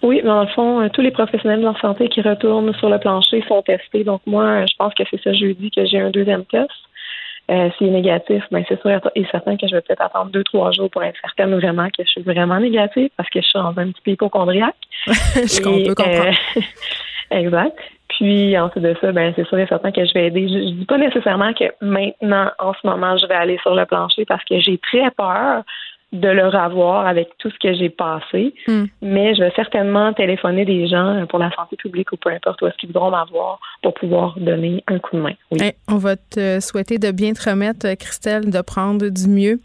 Oui, 0.03 0.21
mais 0.23 0.29
dans 0.29 0.41
le 0.41 0.47
fond, 0.47 0.81
euh, 0.81 0.87
tous 0.87 1.01
les 1.01 1.11
professionnels 1.11 1.59
de 1.59 1.65
la 1.65 1.77
santé 1.81 2.07
qui 2.07 2.21
retournent 2.21 2.73
sur 2.75 2.89
le 2.89 2.97
plancher 2.97 3.43
sont 3.49 3.61
testés. 3.61 4.05
Donc 4.05 4.21
moi, 4.25 4.65
je 4.65 4.73
pense 4.77 4.93
que 4.93 5.03
c'est 5.11 5.21
ce 5.21 5.33
jeudi 5.33 5.69
que 5.69 5.85
j'ai 5.85 5.99
un 5.99 6.11
deuxième 6.11 6.45
test. 6.45 6.71
Euh, 7.51 7.69
s'il 7.77 7.87
est 7.87 7.91
négatif, 7.91 8.43
ben 8.49 8.63
c'est 8.67 8.81
sûr 8.81 8.99
et 9.13 9.25
certain 9.29 9.55
que 9.55 9.67
je 9.67 9.75
vais 9.75 9.81
peut-être 9.81 10.01
attendre 10.01 10.31
deux, 10.31 10.43
trois 10.43 10.71
jours 10.71 10.89
pour 10.89 11.03
être 11.03 11.19
certaine 11.21 11.53
vraiment 11.53 11.87
que 11.89 12.03
je 12.03 12.09
suis 12.09 12.23
vraiment 12.23 12.59
négative 12.59 13.09
parce 13.17 13.29
que 13.29 13.39
je 13.39 13.45
suis 13.45 13.59
dans 13.59 13.69
un 13.77 13.91
petit 13.91 14.01
peu 14.03 14.11
hypochondriaque. 14.11 14.75
je 15.05 15.61
peux 15.61 15.93
comprendre. 15.93 16.35
Euh, 16.57 16.61
exact. 17.37 17.77
Puis 18.07 18.57
ensuite 18.57 18.83
de 18.83 18.95
ça, 18.99 19.11
ben 19.11 19.31
c'est 19.35 19.47
sûr 19.47 19.59
et 19.59 19.67
certain 19.67 19.91
que 19.91 20.03
je 20.05 20.13
vais 20.13 20.27
aider. 20.27 20.47
Je, 20.47 20.53
je 20.53 20.73
dis 20.73 20.85
pas 20.85 20.97
nécessairement 20.97 21.53
que 21.53 21.65
maintenant, 21.81 22.49
en 22.57 22.73
ce 22.73 22.87
moment, 22.87 23.15
je 23.17 23.27
vais 23.27 23.35
aller 23.35 23.59
sur 23.61 23.75
le 23.75 23.85
plancher 23.85 24.25
parce 24.25 24.43
que 24.45 24.59
j'ai 24.59 24.79
très 24.79 25.11
peur 25.11 25.63
de 26.15 26.29
le 26.29 26.47
revoir 26.47 27.07
avec 27.07 27.29
tout 27.37 27.49
ce 27.49 27.59
que 27.59 27.73
j'ai 27.73 27.89
passé. 27.89 28.53
Hmm. 28.67 28.85
Mais 29.01 29.35
je 29.35 29.41
vais 29.41 29.51
certainement 29.55 30.13
téléphoner 30.13 30.65
des 30.65 30.87
gens 30.87 31.25
pour 31.27 31.39
la 31.39 31.51
santé 31.51 31.75
publique 31.75 32.11
ou 32.11 32.17
peu 32.17 32.29
importe 32.29 32.61
où 32.61 32.67
est-ce 32.67 32.77
qu'ils 32.77 32.89
voudront 32.89 33.11
m'avoir 33.11 33.59
pour 33.81 33.93
pouvoir 33.93 34.35
donner 34.37 34.83
un 34.87 34.99
coup 34.99 35.15
de 35.15 35.21
main. 35.21 35.33
Oui. 35.51 35.71
on 35.87 35.97
va 35.97 36.15
te 36.15 36.59
souhaiter 36.59 36.97
de 36.97 37.11
bien 37.11 37.33
te 37.33 37.49
remettre, 37.49 37.93
Christelle, 37.95 38.49
de 38.49 38.61
prendre 38.61 39.07
du 39.09 39.27
mieux. 39.27 39.59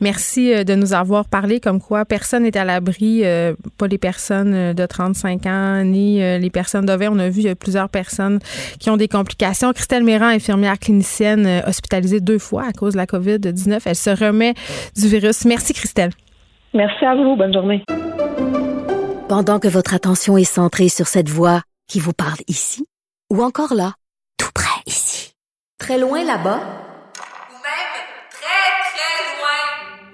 Merci 0.00 0.52
euh, 0.52 0.64
de 0.64 0.74
nous 0.74 0.94
avoir 0.94 1.28
parlé 1.28 1.60
comme 1.60 1.80
quoi 1.80 2.04
personne 2.04 2.42
n'est 2.42 2.56
à 2.56 2.64
l'abri, 2.64 3.20
euh, 3.24 3.54
pas 3.78 3.86
les 3.86 3.98
personnes 3.98 4.54
euh, 4.54 4.74
de 4.74 4.86
35 4.86 5.46
ans 5.46 5.84
ni 5.84 6.18
les 6.18 6.50
personnes 6.50 6.86
de 6.86 6.92
On 7.08 7.18
a 7.18 7.28
vu 7.28 7.40
il 7.40 7.46
y 7.46 7.48
a 7.48 7.54
plusieurs 7.54 7.88
personnes 7.88 8.38
qui 8.78 8.90
ont 8.90 8.96
des 8.96 9.08
complications. 9.08 9.72
Christelle 9.72 10.04
Méran, 10.04 10.26
infirmière 10.26 10.78
clinicienne 10.78 11.62
hospitalisée 11.66 12.20
deux 12.20 12.38
fois 12.38 12.64
à 12.68 12.72
cause 12.72 12.94
de 12.94 12.98
la 12.98 13.06
COVID-19. 13.06 13.80
Elle 13.84 13.94
se 13.94 14.10
remet 14.10 14.54
du 14.96 15.08
virus. 15.08 15.44
Merci, 15.44 15.74
Christelle. 15.74 16.10
Merci 16.72 17.04
à 17.04 17.14
vous. 17.14 17.36
Bonne 17.36 17.52
journée. 17.52 17.84
Pendant 19.28 19.58
que 19.58 19.68
votre 19.68 19.94
attention 19.94 20.36
est 20.36 20.44
centrée 20.44 20.88
sur 20.88 21.06
cette 21.06 21.28
voix 21.28 21.62
qui 21.88 21.98
vous 21.98 22.12
parle 22.12 22.38
ici, 22.48 22.86
ou 23.32 23.42
encore 23.42 23.74
là, 23.74 23.94
tout 24.38 24.50
près 24.54 24.80
ici, 24.86 25.34
très 25.78 25.98
loin 25.98 26.24
là-bas, 26.24 26.60
ou 26.60 27.56
même 27.62 27.94
très, 28.30 28.70
très 28.90 29.16
loin, 29.34 30.13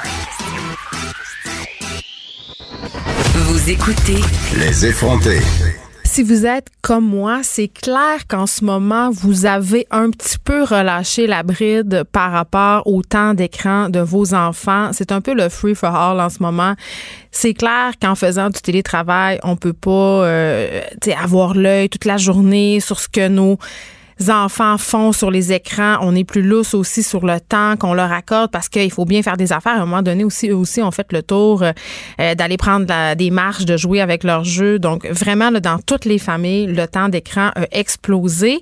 Vous 3.51 3.69
écoutez 3.69 4.21
Les 4.57 4.85
effronter. 4.85 5.39
Si 6.05 6.23
vous 6.23 6.45
êtes 6.45 6.67
comme 6.81 7.05
moi, 7.05 7.41
c'est 7.43 7.67
clair 7.67 8.25
qu'en 8.29 8.47
ce 8.47 8.63
moment, 8.63 9.11
vous 9.11 9.45
avez 9.45 9.87
un 9.91 10.09
petit 10.09 10.37
peu 10.37 10.63
relâché 10.63 11.27
la 11.27 11.43
bride 11.43 12.05
par 12.13 12.31
rapport 12.31 12.87
au 12.87 13.01
temps 13.01 13.33
d'écran 13.33 13.89
de 13.89 13.99
vos 13.99 14.33
enfants. 14.33 14.91
C'est 14.93 15.11
un 15.11 15.19
peu 15.19 15.33
le 15.33 15.49
free 15.49 15.75
for 15.75 15.93
all 15.93 16.21
en 16.21 16.29
ce 16.29 16.41
moment. 16.41 16.75
C'est 17.31 17.53
clair 17.53 17.91
qu'en 18.01 18.15
faisant 18.15 18.49
du 18.51 18.61
télétravail, 18.61 19.37
on 19.43 19.57
peut 19.57 19.73
pas 19.73 19.89
euh, 20.25 20.81
avoir 21.21 21.53
l'œil 21.53 21.89
toute 21.89 22.05
la 22.05 22.15
journée 22.15 22.79
sur 22.79 23.01
ce 23.01 23.09
que 23.09 23.27
nos 23.27 23.57
enfants 24.29 24.77
font 24.77 25.11
sur 25.11 25.31
les 25.31 25.53
écrans. 25.53 25.97
On 26.01 26.15
est 26.15 26.23
plus 26.23 26.41
lousse 26.41 26.73
aussi 26.73 27.03
sur 27.03 27.25
le 27.25 27.39
temps 27.39 27.75
qu'on 27.77 27.93
leur 27.93 28.11
accorde 28.11 28.51
parce 28.51 28.69
qu'il 28.69 28.91
faut 28.91 29.05
bien 29.05 29.21
faire 29.21 29.37
des 29.37 29.53
affaires. 29.53 29.73
À 29.73 29.81
un 29.81 29.85
moment 29.85 30.01
donné 30.01 30.23
aussi, 30.23 30.49
eux 30.49 30.55
aussi, 30.55 30.81
on 30.81 30.91
fait 30.91 31.11
le 31.11 31.23
tour 31.23 31.63
euh, 31.63 31.71
euh, 32.19 32.35
d'aller 32.35 32.57
prendre 32.57 33.15
des 33.15 33.31
marches, 33.31 33.65
de 33.65 33.77
jouer 33.77 34.01
avec 34.01 34.23
leurs 34.23 34.43
jeux. 34.43 34.79
Donc, 34.79 35.07
vraiment, 35.07 35.49
là, 35.49 35.59
dans 35.59 35.79
toutes 35.79 36.05
les 36.05 36.19
familles, 36.19 36.67
le 36.67 36.87
temps 36.87 37.09
d'écran 37.09 37.51
a 37.55 37.65
explosé. 37.71 38.61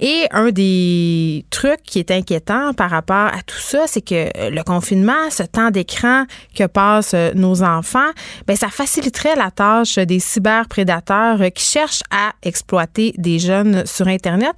Et 0.00 0.26
un 0.30 0.50
des 0.50 1.44
trucs 1.50 1.82
qui 1.82 1.98
est 1.98 2.10
inquiétant 2.10 2.72
par 2.72 2.90
rapport 2.90 3.26
à 3.26 3.42
tout 3.46 3.58
ça, 3.58 3.84
c'est 3.86 4.00
que 4.00 4.14
euh, 4.14 4.50
le 4.50 4.62
confinement, 4.62 5.30
ce 5.30 5.42
temps 5.42 5.70
d'écran 5.70 6.24
que 6.54 6.64
passent 6.64 7.14
nos 7.34 7.62
enfants, 7.62 8.10
ben 8.46 8.56
ça 8.56 8.68
faciliterait 8.68 9.36
la 9.36 9.50
tâche 9.50 9.96
des 9.98 10.20
cyberprédateurs 10.20 11.38
qui 11.54 11.64
cherchent 11.64 12.02
à 12.10 12.32
exploiter 12.42 13.14
des 13.18 13.38
jeunes 13.38 13.84
sur 13.86 14.06
Internet. 14.06 14.54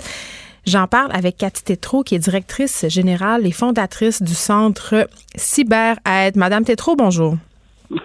J'en 0.67 0.89
parle 0.89 1.13
avec 1.13 1.37
Cathy 1.37 1.63
Tétrault, 1.63 2.03
qui 2.03 2.17
est 2.17 2.19
directrice 2.19 2.87
générale 2.89 3.47
et 3.47 3.53
fondatrice 3.53 4.21
du 4.21 4.35
centre 4.35 5.09
CyberAide. 5.37 6.37
Madame 6.37 6.65
Tétrault, 6.65 6.97
bonjour. 6.97 7.37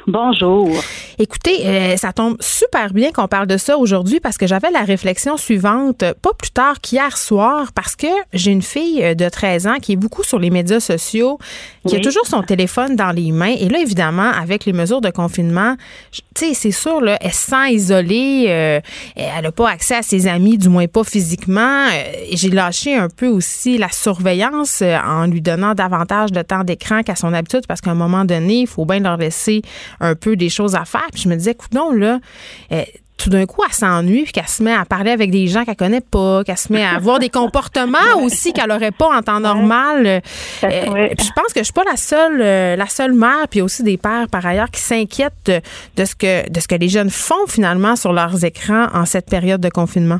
Bonjour. 0.07 0.69
Écoutez, 1.17 1.65
euh, 1.65 1.97
ça 1.97 2.13
tombe 2.13 2.37
super 2.39 2.93
bien 2.93 3.11
qu'on 3.11 3.27
parle 3.27 3.47
de 3.47 3.57
ça 3.57 3.77
aujourd'hui 3.77 4.19
parce 4.19 4.37
que 4.37 4.45
j'avais 4.45 4.69
la 4.71 4.83
réflexion 4.83 5.37
suivante, 5.37 6.03
pas 6.21 6.33
plus 6.37 6.51
tard 6.51 6.79
qu'hier 6.81 7.17
soir, 7.17 7.71
parce 7.73 7.95
que 7.95 8.07
j'ai 8.33 8.51
une 8.51 8.61
fille 8.61 9.15
de 9.15 9.29
13 9.29 9.67
ans 9.67 9.77
qui 9.81 9.93
est 9.93 9.97
beaucoup 9.97 10.23
sur 10.23 10.39
les 10.39 10.49
médias 10.49 10.79
sociaux, 10.79 11.39
qui 11.87 11.95
a 11.95 11.99
toujours 11.99 12.25
son 12.25 12.43
téléphone 12.43 12.95
dans 12.95 13.11
les 13.11 13.31
mains. 13.31 13.55
Et 13.59 13.69
là, 13.69 13.79
évidemment, 13.79 14.29
avec 14.31 14.65
les 14.65 14.73
mesures 14.73 15.01
de 15.01 15.09
confinement, 15.09 15.75
tu 16.11 16.21
sais, 16.35 16.53
c'est 16.53 16.71
sûr, 16.71 17.01
là, 17.01 17.17
elle 17.21 17.33
se 17.33 17.51
sent 17.51 17.73
isolée, 17.73 18.45
euh, 18.49 18.79
elle 19.15 19.43
n'a 19.43 19.51
pas 19.51 19.69
accès 19.69 19.95
à 19.95 20.01
ses 20.01 20.27
amis, 20.27 20.57
du 20.57 20.69
moins 20.69 20.87
pas 20.87 21.03
physiquement. 21.03 21.87
Euh, 21.87 22.03
j'ai 22.33 22.49
lâché 22.49 22.95
un 22.95 23.09
peu 23.09 23.27
aussi 23.27 23.77
la 23.77 23.89
surveillance 23.89 24.81
en 24.81 25.25
lui 25.25 25.41
donnant 25.41 25.73
davantage 25.73 26.31
de 26.31 26.41
temps 26.41 26.63
d'écran 26.63 27.03
qu'à 27.03 27.15
son 27.15 27.33
habitude 27.33 27.65
parce 27.67 27.81
qu'à 27.81 27.91
un 27.91 27.95
moment 27.95 28.25
donné, 28.25 28.61
il 28.61 28.67
faut 28.67 28.85
bien 28.85 28.99
leur 28.99 29.17
laisser 29.17 29.61
un 29.99 30.15
peu 30.15 30.35
des 30.35 30.49
choses 30.49 30.75
à 30.75 30.85
faire. 30.85 31.07
Puis 31.13 31.23
je 31.23 31.29
me 31.29 31.35
disais, 31.35 31.51
écoute, 31.51 31.73
non, 31.73 31.91
là, 31.91 32.19
euh, 32.71 32.83
tout 33.21 33.29
d'un 33.29 33.45
coup, 33.45 33.61
elle 33.65 33.73
s'ennuie, 33.73 34.23
puis 34.23 34.31
qu'elle 34.31 34.47
se 34.47 34.63
met 34.63 34.73
à 34.73 34.85
parler 34.85 35.11
avec 35.11 35.29
des 35.29 35.47
gens 35.47 35.63
qu'elle 35.63 35.75
connaît 35.75 36.01
pas, 36.01 36.43
qu'elle 36.43 36.57
se 36.57 36.73
met 36.73 36.83
à 36.83 36.95
avoir 36.95 37.19
des 37.19 37.29
comportements 37.29 37.97
aussi 38.23 38.51
qu'elle 38.53 38.69
n'aurait 38.69 38.91
pas 38.91 39.09
en 39.15 39.21
temps 39.21 39.39
normal. 39.39 40.07
Euh, 40.07 40.19
puis 40.63 41.27
je 41.27 41.33
pense 41.33 41.53
que 41.53 41.59
je 41.59 41.65
suis 41.65 41.73
pas 41.73 41.83
la 41.83 41.97
seule, 41.97 42.41
euh, 42.41 42.75
la 42.75 42.87
seule 42.87 43.13
mère, 43.13 43.47
puis 43.49 43.61
aussi 43.61 43.83
des 43.83 43.97
pères 43.97 44.27
par 44.31 44.45
ailleurs 44.45 44.71
qui 44.71 44.81
s'inquiètent 44.81 45.51
de, 45.97 46.05
ce 46.05 46.15
que 46.15 46.49
de 46.49 46.59
ce 46.59 46.67
que 46.67 46.75
les 46.75 46.89
jeunes 46.89 47.11
font 47.11 47.45
finalement 47.47 47.95
sur 47.95 48.11
leurs 48.11 48.43
écrans 48.43 48.87
en 48.93 49.05
cette 49.05 49.29
période 49.29 49.61
de 49.61 49.69
confinement. 49.69 50.19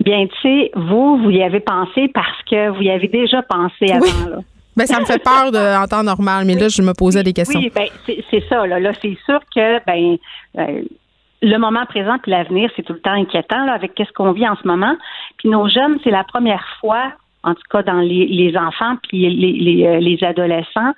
Bien, 0.00 0.26
tu 0.26 0.34
sais, 0.42 0.70
vous, 0.74 1.18
vous 1.22 1.30
y 1.30 1.42
avez 1.42 1.60
pensé 1.60 2.08
parce 2.12 2.42
que 2.50 2.70
vous 2.70 2.82
y 2.82 2.90
avez 2.90 3.08
déjà 3.08 3.42
pensé 3.42 3.92
avant. 3.92 4.30
Là. 4.30 4.38
Ben, 4.76 4.86
ça 4.86 5.00
me 5.00 5.04
fait 5.04 5.22
peur 5.22 5.52
de, 5.52 5.82
en 5.82 5.86
temps 5.86 6.02
normal, 6.02 6.44
mais 6.46 6.54
là, 6.54 6.68
je 6.68 6.82
me 6.82 6.92
posais 6.92 7.22
des 7.22 7.32
questions. 7.32 7.60
Oui, 7.60 7.70
ben, 7.74 7.86
c'est 8.06 8.44
ça. 8.48 8.66
Là, 8.66 8.80
là 8.80 8.92
c'est 9.00 9.16
sûr 9.24 9.40
que 9.54 9.84
ben, 9.86 10.16
euh, 10.58 10.82
le 11.42 11.58
moment 11.58 11.84
présent 11.86 12.18
puis 12.22 12.30
l'avenir, 12.30 12.70
c'est 12.74 12.82
tout 12.82 12.94
le 12.94 13.00
temps 13.00 13.12
inquiétant 13.12 13.64
là, 13.64 13.72
avec 13.72 13.94
qu'est-ce 13.94 14.12
qu'on 14.12 14.32
vit 14.32 14.48
en 14.48 14.56
ce 14.56 14.66
moment. 14.66 14.96
Puis 15.38 15.48
nos 15.48 15.68
jeunes, 15.68 15.98
c'est 16.02 16.10
la 16.10 16.24
première 16.24 16.64
fois, 16.80 17.12
en 17.42 17.54
tout 17.54 17.62
cas 17.70 17.82
dans 17.82 18.00
les, 18.00 18.26
les 18.26 18.56
enfants 18.56 18.96
puis 19.08 19.28
les, 19.28 19.52
les, 19.52 19.86
euh, 19.86 19.98
les 20.00 20.24
adolescents, 20.24 20.92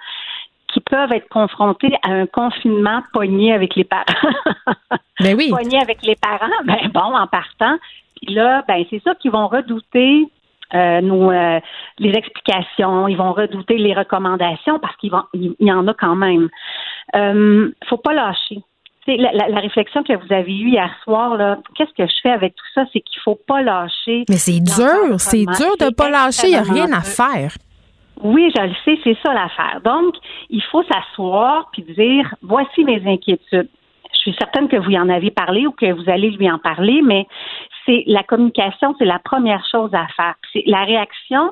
qui 0.72 0.80
peuvent 0.80 1.12
être 1.12 1.28
confrontés 1.28 1.94
à 2.02 2.10
un 2.10 2.26
confinement 2.26 3.02
pogné 3.12 3.52
avec 3.52 3.74
les 3.76 3.84
parents. 3.84 4.04
ben 5.20 5.36
oui. 5.36 5.50
Pogné 5.50 5.80
avec 5.80 6.02
les 6.02 6.16
parents, 6.16 6.50
ben 6.64 6.90
bon, 6.92 7.16
en 7.16 7.26
partant. 7.26 7.78
Puis 8.16 8.34
là, 8.34 8.62
ben 8.68 8.84
c'est 8.90 9.02
ça 9.02 9.14
qu'ils 9.14 9.30
vont 9.30 9.48
redouter 9.48 10.26
euh, 10.74 11.00
euh, 11.00 11.60
les 11.98 12.10
explications, 12.10 13.08
ils 13.08 13.16
vont 13.16 13.32
redouter 13.32 13.78
les 13.78 13.94
recommandations 13.94 14.78
parce 14.78 14.96
qu'il 14.96 15.12
il 15.34 15.54
y 15.60 15.72
en 15.72 15.86
a 15.86 15.94
quand 15.94 16.16
même. 16.16 16.48
Euh, 17.14 17.70
faut 17.88 17.98
pas 17.98 18.12
lâcher. 18.12 18.62
La, 19.06 19.30
la, 19.32 19.48
la, 19.48 19.60
réflexion 19.60 20.02
que 20.02 20.14
vous 20.14 20.32
avez 20.32 20.52
eue 20.52 20.70
hier 20.70 20.90
soir, 21.04 21.36
là, 21.36 21.58
qu'est-ce 21.76 21.92
que 21.92 22.10
je 22.10 22.20
fais 22.24 22.30
avec 22.30 22.56
tout 22.56 22.64
ça, 22.74 22.84
c'est 22.92 23.00
qu'il 23.00 23.22
faut 23.22 23.38
pas 23.46 23.62
lâcher. 23.62 24.24
Mais 24.28 24.36
c'est 24.36 24.58
dur, 24.58 25.20
c'est 25.20 25.44
dur 25.44 25.76
de 25.78 25.94
pas 25.94 26.10
lâcher, 26.10 26.48
il 26.48 26.50
n'y 26.50 26.56
a 26.56 26.62
rien 26.62 26.92
à 26.92 27.02
faire. 27.02 27.52
Oui, 28.22 28.50
je 28.56 28.62
le 28.62 28.74
sais, 28.84 28.98
c'est 29.04 29.16
ça 29.24 29.32
l'affaire. 29.32 29.80
Donc, 29.84 30.14
il 30.50 30.62
faut 30.62 30.82
s'asseoir 30.84 31.68
puis 31.72 31.82
dire 31.82 32.34
voici 32.42 32.82
mes 32.84 33.00
inquiétudes. 33.06 33.68
Je 34.12 34.18
suis 34.18 34.34
certaine 34.38 34.68
que 34.68 34.76
vous 34.76 34.90
y 34.90 34.98
en 34.98 35.08
avez 35.08 35.30
parlé 35.30 35.66
ou 35.66 35.72
que 35.72 35.92
vous 35.92 36.10
allez 36.10 36.30
lui 36.30 36.50
en 36.50 36.58
parler, 36.58 37.00
mais 37.04 37.26
c'est 37.86 38.04
la 38.06 38.22
communication, 38.22 38.94
c'est 38.98 39.04
la 39.04 39.18
première 39.18 39.64
chose 39.70 39.90
à 39.94 40.06
faire. 40.16 40.34
C'est 40.52 40.64
la 40.66 40.84
réaction 40.84 41.50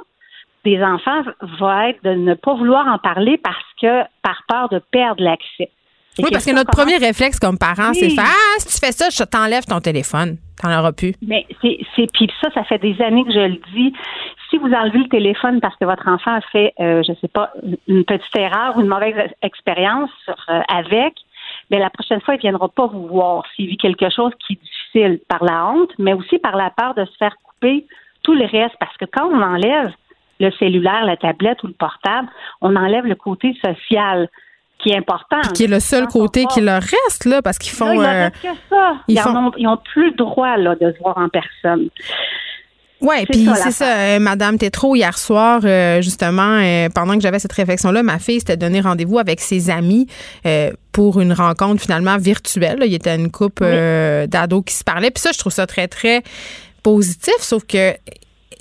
des 0.65 0.83
enfants 0.83 1.23
va 1.59 1.91
être 1.91 2.03
de 2.05 2.11
ne 2.11 2.35
pas 2.35 2.55
vouloir 2.55 2.87
en 2.89 2.99
parler 2.99 3.39
parce 3.39 3.57
que 3.81 4.03
par 4.23 4.43
peur 4.49 4.69
de 4.71 4.81
perdre 4.91 5.23
l'accès. 5.23 5.71
Oui, 6.19 6.31
parce 6.31 6.45
que 6.47 6.55
notre 6.55 6.71
premier 6.71 6.97
réflexe 6.97 7.41
comme 7.41 7.59
parent, 7.59 7.93
c'est 7.93 8.11
faire 8.11 8.25
Ah, 8.25 8.59
si 8.59 8.69
tu 8.69 8.87
fais 8.87 8.93
ça, 8.93 9.09
je 9.11 9.25
t'enlève 9.25 9.65
ton 9.65 9.81
téléphone. 9.81 10.39
T'en 10.63 10.71
auras 10.71 10.93
plus. 10.93 11.13
Mais 11.27 11.45
c'est, 11.61 12.07
puis 12.13 12.31
ça, 12.41 12.49
ça 12.55 12.63
fait 12.65 12.79
des 12.79 13.01
années 13.03 13.25
que 13.25 13.33
je 13.33 13.41
le 13.41 13.61
dis. 13.75 13.93
Si 14.49 14.59
vous 14.59 14.73
enlevez 14.73 15.01
le 15.01 15.09
téléphone 15.09 15.61
parce 15.61 15.75
que 15.77 15.85
votre 15.85 16.07
enfant 16.07 16.37
a 16.37 16.41
fait, 16.53 16.73
euh, 16.79 17.03
je 17.07 17.13
sais 17.21 17.29
pas, 17.29 17.53
une 17.89 18.05
petite 18.05 18.37
erreur 18.37 18.77
ou 18.77 18.81
une 18.81 18.87
mauvaise 18.87 19.33
expérience 19.43 20.11
euh, 20.29 20.61
avec, 20.69 21.15
mais 21.71 21.81
la 21.81 21.91
prochaine 21.91 22.21
fois, 22.21 22.35
il 22.35 22.41
viendra 22.41 22.69
pas 22.69 22.87
vous 22.87 23.09
voir 23.09 23.43
s'il 23.55 23.67
vit 23.67 23.77
quelque 23.77 24.09
chose 24.11 24.33
qui 24.47 24.55
est 24.55 24.59
difficile 24.95 25.21
par 25.29 25.45
la 25.45 25.67
honte, 25.67 25.91
mais 25.99 26.13
aussi 26.13 26.39
par 26.39 26.57
la 26.57 26.71
peur 26.71 26.95
de 26.95 27.05
se 27.05 27.17
faire 27.19 27.35
couper 27.43 27.87
tout 28.23 28.35
le 28.35 28.45
reste. 28.45 28.75
Parce 28.81 28.97
que 28.97 29.05
quand 29.05 29.27
on 29.27 29.43
enlève 29.43 29.93
le 30.41 30.51
cellulaire, 30.53 31.05
la 31.05 31.17
tablette 31.17 31.63
ou 31.63 31.69
le 31.69 31.73
portable, 31.73 32.29
on 32.61 32.75
enlève 32.77 33.05
le 33.05 33.15
côté 33.15 33.57
social 33.65 34.29
qui 34.79 34.91
est 34.91 34.97
important. 34.97 35.41
qui 35.55 35.65
est 35.65 35.69
le 35.69 35.81
seul 35.81 36.07
côté 36.09 36.45
qui 36.47 36.61
leur 36.61 36.83
reste, 36.83 37.25
là, 37.25 37.41
parce 37.43 37.59
qu'ils 37.59 37.73
font. 37.73 37.99
Là, 37.99 38.27
il 38.27 38.31
que 38.33 38.57
ça. 38.69 38.95
Ils, 39.09 39.19
ont, 39.21 39.53
ils 39.57 39.69
ont 39.69 39.79
plus 39.79 40.11
le 40.11 40.17
droit 40.17 40.57
là, 40.57 40.75
de 40.75 40.93
se 40.93 40.99
voir 40.99 41.17
en 41.17 41.29
personne. 41.29 41.89
Oui, 43.05 43.27
puis 43.27 43.47
c'est 43.63 43.71
ça, 43.71 43.97
euh, 43.97 44.19
Madame 44.19 44.57
Tétro, 44.57 44.97
hier 44.97 45.17
soir, 45.19 45.61
euh, 45.65 46.01
justement, 46.01 46.59
euh, 46.59 46.89
pendant 46.89 47.15
que 47.15 47.21
j'avais 47.21 47.39
cette 47.39 47.53
réflexion-là, 47.53 48.03
ma 48.03 48.19
fille 48.19 48.39
s'était 48.39 48.57
donné 48.57 48.81
rendez-vous 48.81 49.19
avec 49.19 49.41
ses 49.41 49.69
amis 49.69 50.07
pour 50.93 51.21
une 51.21 51.33
rencontre 51.33 51.83
finalement 51.83 52.17
virtuelle. 52.17 52.79
Il 52.85 52.93
y 52.93 52.95
était 52.95 53.15
une 53.15 53.31
couple 53.31 53.65
d'ados 54.29 54.63
qui 54.65 54.75
se 54.75 54.85
parlaient. 54.85 55.11
Puis 55.11 55.21
ça, 55.21 55.31
je 55.33 55.39
trouve 55.39 55.53
ça 55.53 55.67
très, 55.67 55.89
très 55.89 56.23
positif, 56.83 57.35
sauf 57.41 57.65
que 57.65 57.93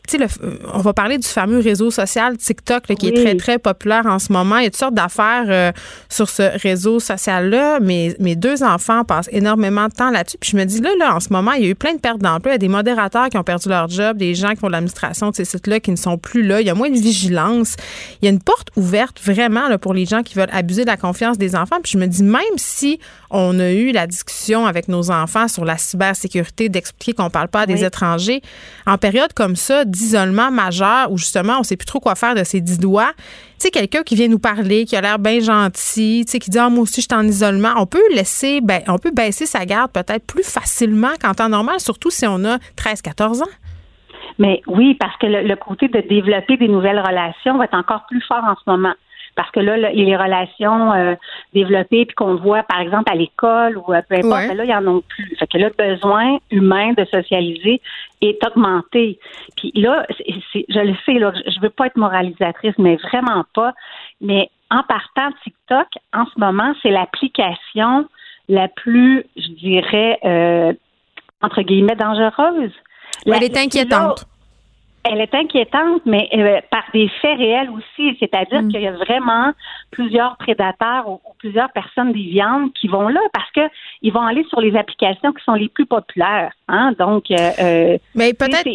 sais, 0.07 0.27
on 0.73 0.79
va 0.79 0.93
parler 0.93 1.17
du 1.17 1.27
fameux 1.27 1.59
réseau 1.59 1.91
social 1.91 2.37
TikTok 2.37 2.83
qui 2.95 3.07
est 3.07 3.23
très, 3.23 3.35
très 3.35 3.59
populaire 3.59 4.05
en 4.05 4.19
ce 4.19 4.31
moment. 4.33 4.57
Il 4.57 4.63
y 4.63 4.67
a 4.67 4.69
toutes 4.69 4.79
sortes 4.79 4.93
d'affaires 4.93 5.45
euh, 5.47 5.71
sur 6.09 6.29
ce 6.29 6.59
réseau 6.61 6.99
social-là. 6.99 7.79
Mes, 7.79 8.15
mes 8.19 8.35
deux 8.35 8.63
enfants 8.63 9.03
passent 9.03 9.29
énormément 9.31 9.87
de 9.87 9.93
temps 9.93 10.11
là-dessus. 10.11 10.37
Puis 10.39 10.51
je 10.51 10.57
me 10.57 10.65
dis, 10.65 10.81
là, 10.81 10.89
là, 10.99 11.15
en 11.15 11.19
ce 11.19 11.29
moment, 11.31 11.53
il 11.53 11.63
y 11.63 11.67
a 11.67 11.69
eu 11.69 11.75
plein 11.75 11.93
de 11.93 11.99
pertes 11.99 12.19
d'emploi. 12.19 12.51
Il 12.51 12.55
y 12.55 12.55
a 12.55 12.59
des 12.59 12.67
modérateurs 12.67 13.29
qui 13.29 13.37
ont 13.37 13.43
perdu 13.43 13.69
leur 13.69 13.89
job, 13.89 14.17
des 14.17 14.35
gens 14.35 14.49
qui 14.49 14.57
font 14.57 14.67
de 14.67 14.73
l'administration 14.73 15.29
de 15.29 15.35
ces 15.35 15.45
sites-là 15.45 15.79
qui 15.79 15.91
ne 15.91 15.95
sont 15.95 16.17
plus 16.17 16.43
là. 16.43 16.59
Il 16.59 16.67
y 16.67 16.69
a 16.69 16.75
moins 16.75 16.89
de 16.89 16.99
vigilance. 16.99 17.75
Il 18.21 18.25
y 18.25 18.27
a 18.27 18.31
une 18.31 18.41
porte 18.41 18.69
ouverte 18.75 19.21
vraiment 19.23 19.69
là, 19.69 19.77
pour 19.77 19.93
les 19.93 20.05
gens 20.05 20.21
qui 20.21 20.35
veulent 20.35 20.49
abuser 20.51 20.81
de 20.81 20.89
la 20.89 20.97
confiance 20.97 21.37
des 21.37 21.55
enfants. 21.55 21.77
Puis 21.81 21.93
je 21.93 21.97
me 21.97 22.07
dis, 22.07 22.23
même 22.23 22.41
si 22.57 22.99
on 23.29 23.57
a 23.59 23.71
eu 23.71 23.91
la 23.91 24.05
discussion 24.05 24.65
avec 24.65 24.87
nos 24.87 25.11
enfants 25.11 25.47
sur 25.47 25.65
la 25.65 25.77
cybersécurité, 25.77 26.69
d'expliquer 26.69 27.13
qu'on 27.13 27.25
ne 27.25 27.29
parle 27.29 27.47
pas 27.47 27.61
à 27.61 27.65
des 27.65 27.83
étrangers, 27.83 28.41
en 28.85 28.97
période 28.97 29.33
comme 29.33 29.55
ça, 29.55 29.85
d'isolement 29.93 30.51
majeur 30.51 31.11
où 31.11 31.17
justement 31.17 31.59
on 31.59 31.63
sait 31.63 31.77
plus 31.77 31.85
trop 31.85 31.99
quoi 31.99 32.15
faire 32.15 32.35
de 32.35 32.43
ses 32.43 32.59
dix 32.59 32.79
doigts, 32.79 33.13
tu 33.61 33.69
quelqu'un 33.69 34.03
qui 34.03 34.15
vient 34.15 34.27
nous 34.27 34.39
parler, 34.39 34.85
qui 34.85 34.95
a 34.95 35.01
l'air 35.01 35.19
bien 35.19 35.39
gentil, 35.39 36.23
tu 36.25 36.31
sais, 36.31 36.39
qui 36.39 36.49
dit, 36.49 36.59
ah, 36.59 36.69
moi 36.69 36.81
aussi, 36.83 37.01
je 37.01 37.07
suis 37.09 37.15
en 37.15 37.23
isolement, 37.23 37.73
on 37.77 37.85
peut 37.85 38.03
laisser, 38.13 38.59
ben, 38.61 38.81
on 38.87 38.97
peut 38.97 39.11
baisser 39.11 39.45
sa 39.45 39.65
garde 39.65 39.91
peut-être 39.91 40.25
plus 40.25 40.43
facilement 40.43 41.13
qu'en 41.21 41.33
temps 41.33 41.49
normal, 41.49 41.79
surtout 41.79 42.09
si 42.09 42.25
on 42.27 42.43
a 42.43 42.57
13, 42.75 43.01
14 43.01 43.41
ans. 43.41 43.53
Mais 44.39 44.61
oui, 44.67 44.95
parce 44.95 45.15
que 45.17 45.27
le, 45.27 45.55
côté 45.55 45.87
de 45.87 46.01
développer 46.01 46.57
des 46.57 46.67
nouvelles 46.67 46.99
relations 46.99 47.57
va 47.57 47.65
être 47.65 47.75
encore 47.75 48.05
plus 48.07 48.21
fort 48.27 48.43
en 48.43 48.55
ce 48.55 48.69
moment 48.69 48.93
parce 49.35 49.51
que 49.51 49.59
là, 49.59 49.77
les 49.77 50.15
relations 50.15 50.93
euh, 50.93 51.15
développées 51.53 52.05
puis 52.05 52.15
qu'on 52.15 52.35
voit 52.35 52.63
par 52.63 52.79
exemple 52.79 53.11
à 53.11 53.15
l'école 53.15 53.77
ou 53.77 53.93
euh, 53.93 54.01
peu 54.07 54.15
importe, 54.15 54.47
ben 54.47 54.57
là, 54.57 54.63
il 54.63 54.69
y 54.69 54.75
en 54.75 54.85
a 54.85 55.01
plus. 55.01 55.35
Fait 55.37 55.47
que 55.47 55.57
là, 55.57 55.69
le 55.69 55.91
besoin 55.91 56.37
humain 56.51 56.93
de 56.93 57.05
socialiser 57.05 57.81
est 58.21 58.45
augmenté. 58.45 59.19
Puis 59.57 59.71
là, 59.75 60.05
je 60.09 60.79
le 60.79 60.95
sais, 61.05 61.13
là, 61.13 61.33
je 61.33 61.59
veux 61.61 61.69
pas 61.69 61.87
être 61.87 61.97
moralisatrice, 61.97 62.75
mais 62.77 62.97
vraiment 62.97 63.43
pas. 63.53 63.73
Mais 64.21 64.49
en 64.69 64.83
partant 64.83 65.29
de 65.29 65.35
TikTok, 65.43 65.87
en 66.13 66.25
ce 66.25 66.39
moment, 66.39 66.73
c'est 66.81 66.91
l'application 66.91 68.07
la 68.49 68.67
plus, 68.67 69.25
je 69.35 69.47
dirais, 69.49 70.19
euh, 70.25 70.73
entre 71.41 71.61
guillemets, 71.61 71.95
dangereuse. 71.95 72.71
elle 73.25 73.43
est 73.43 73.57
inquiétante. 73.57 74.25
Elle 75.05 75.19
est 75.19 75.35
inquiétante, 75.35 76.01
mais 76.05 76.29
euh, 76.33 76.61
par 76.71 76.83
des 76.93 77.09
faits 77.21 77.37
réels 77.37 77.69
aussi. 77.69 78.17
C'est-à-dire 78.19 78.61
mm. 78.61 78.69
qu'il 78.69 78.81
y 78.81 78.87
a 78.87 78.93
vraiment 78.93 79.51
plusieurs 79.91 80.37
prédateurs 80.37 81.09
ou, 81.09 81.19
plusieurs 81.39 81.71
personnes 81.73 82.13
déviantes 82.13 82.71
qui 82.79 82.87
vont 82.87 83.09
là 83.09 83.19
parce 83.33 83.51
que 83.51 83.61
ils 84.01 84.13
vont 84.13 84.21
aller 84.21 84.45
sur 84.49 84.61
les 84.61 84.75
applications 84.77 85.33
qui 85.33 85.43
sont 85.43 85.55
les 85.55 85.67
plus 85.67 85.85
populaires. 85.85 86.53
Hein? 86.69 86.93
Donc, 86.97 87.25
euh, 87.31 87.35
euh 87.59 87.97
mais 88.15 88.33
peut-être. 88.33 88.67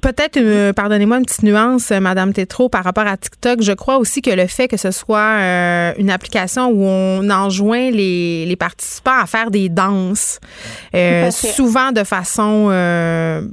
Peut-être, 0.00 0.36
euh, 0.36 0.72
pardonnez-moi 0.72 1.18
une 1.18 1.24
petite 1.24 1.44
nuance, 1.44 1.92
Madame 1.92 2.32
Tétro, 2.32 2.68
par 2.68 2.82
rapport 2.82 3.06
à 3.06 3.16
TikTok. 3.16 3.62
Je 3.62 3.70
crois 3.70 3.98
aussi 3.98 4.20
que 4.20 4.30
le 4.30 4.48
fait 4.48 4.66
que 4.66 4.76
ce 4.76 4.90
soit 4.90 5.94
une 5.96 6.10
application 6.10 6.70
où 6.70 6.84
on 6.84 7.30
enjoint 7.30 7.92
les, 7.92 8.44
les 8.44 8.56
participants 8.56 9.20
à 9.20 9.26
faire 9.26 9.52
des 9.52 9.68
danses, 9.68 10.40
souvent 11.30 11.92
de 11.92 12.02
façon 12.02 13.52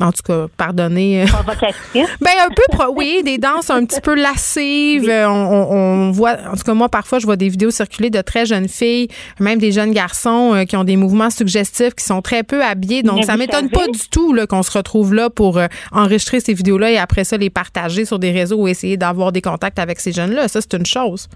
en 0.00 0.12
tout 0.12 0.22
cas, 0.22 0.46
pardonnez. 0.56 1.24
ben 1.94 2.30
un 2.40 2.54
peu, 2.54 2.84
oui, 2.94 3.22
des 3.24 3.38
danses 3.38 3.70
un 3.70 3.84
petit 3.84 4.00
peu 4.00 4.14
lascives. 4.14 5.10
On, 5.10 5.28
on, 5.28 6.10
voit, 6.12 6.36
en 6.50 6.56
tout 6.56 6.62
cas 6.64 6.74
moi 6.74 6.88
parfois 6.88 7.18
je 7.18 7.26
vois 7.26 7.36
des 7.36 7.48
vidéos 7.48 7.70
circuler 7.70 8.10
de 8.10 8.20
très 8.20 8.46
jeunes 8.46 8.68
filles, 8.68 9.08
même 9.40 9.58
des 9.58 9.72
jeunes 9.72 9.92
garçons 9.92 10.54
euh, 10.54 10.64
qui 10.64 10.76
ont 10.76 10.84
des 10.84 10.96
mouvements 10.96 11.30
suggestifs, 11.30 11.94
qui 11.94 12.04
sont 12.04 12.22
très 12.22 12.44
peu 12.44 12.62
habillés. 12.62 13.02
Donc 13.02 13.24
ça 13.24 13.36
m'étonne 13.36 13.70
pas 13.70 13.86
du 13.86 14.08
tout 14.10 14.34
qu'on 14.48 14.62
se 14.62 14.76
retrouve 14.76 15.14
là 15.14 15.30
pour 15.30 15.58
euh, 15.58 15.66
enregistrer 15.92 16.40
ces 16.40 16.54
vidéos-là 16.54 16.92
et 16.92 16.98
après 16.98 17.24
ça 17.24 17.36
les 17.36 17.50
partager 17.50 18.04
sur 18.04 18.18
des 18.18 18.30
réseaux 18.30 18.62
ou 18.62 18.68
essayer 18.68 18.96
d'avoir 18.96 19.32
des 19.32 19.42
contacts 19.42 19.78
avec 19.78 19.98
ces 19.98 20.12
jeunes-là. 20.12 20.48
Ça 20.48 20.60
c'est 20.60 20.74
une 20.74 20.86
chose. 20.86 21.28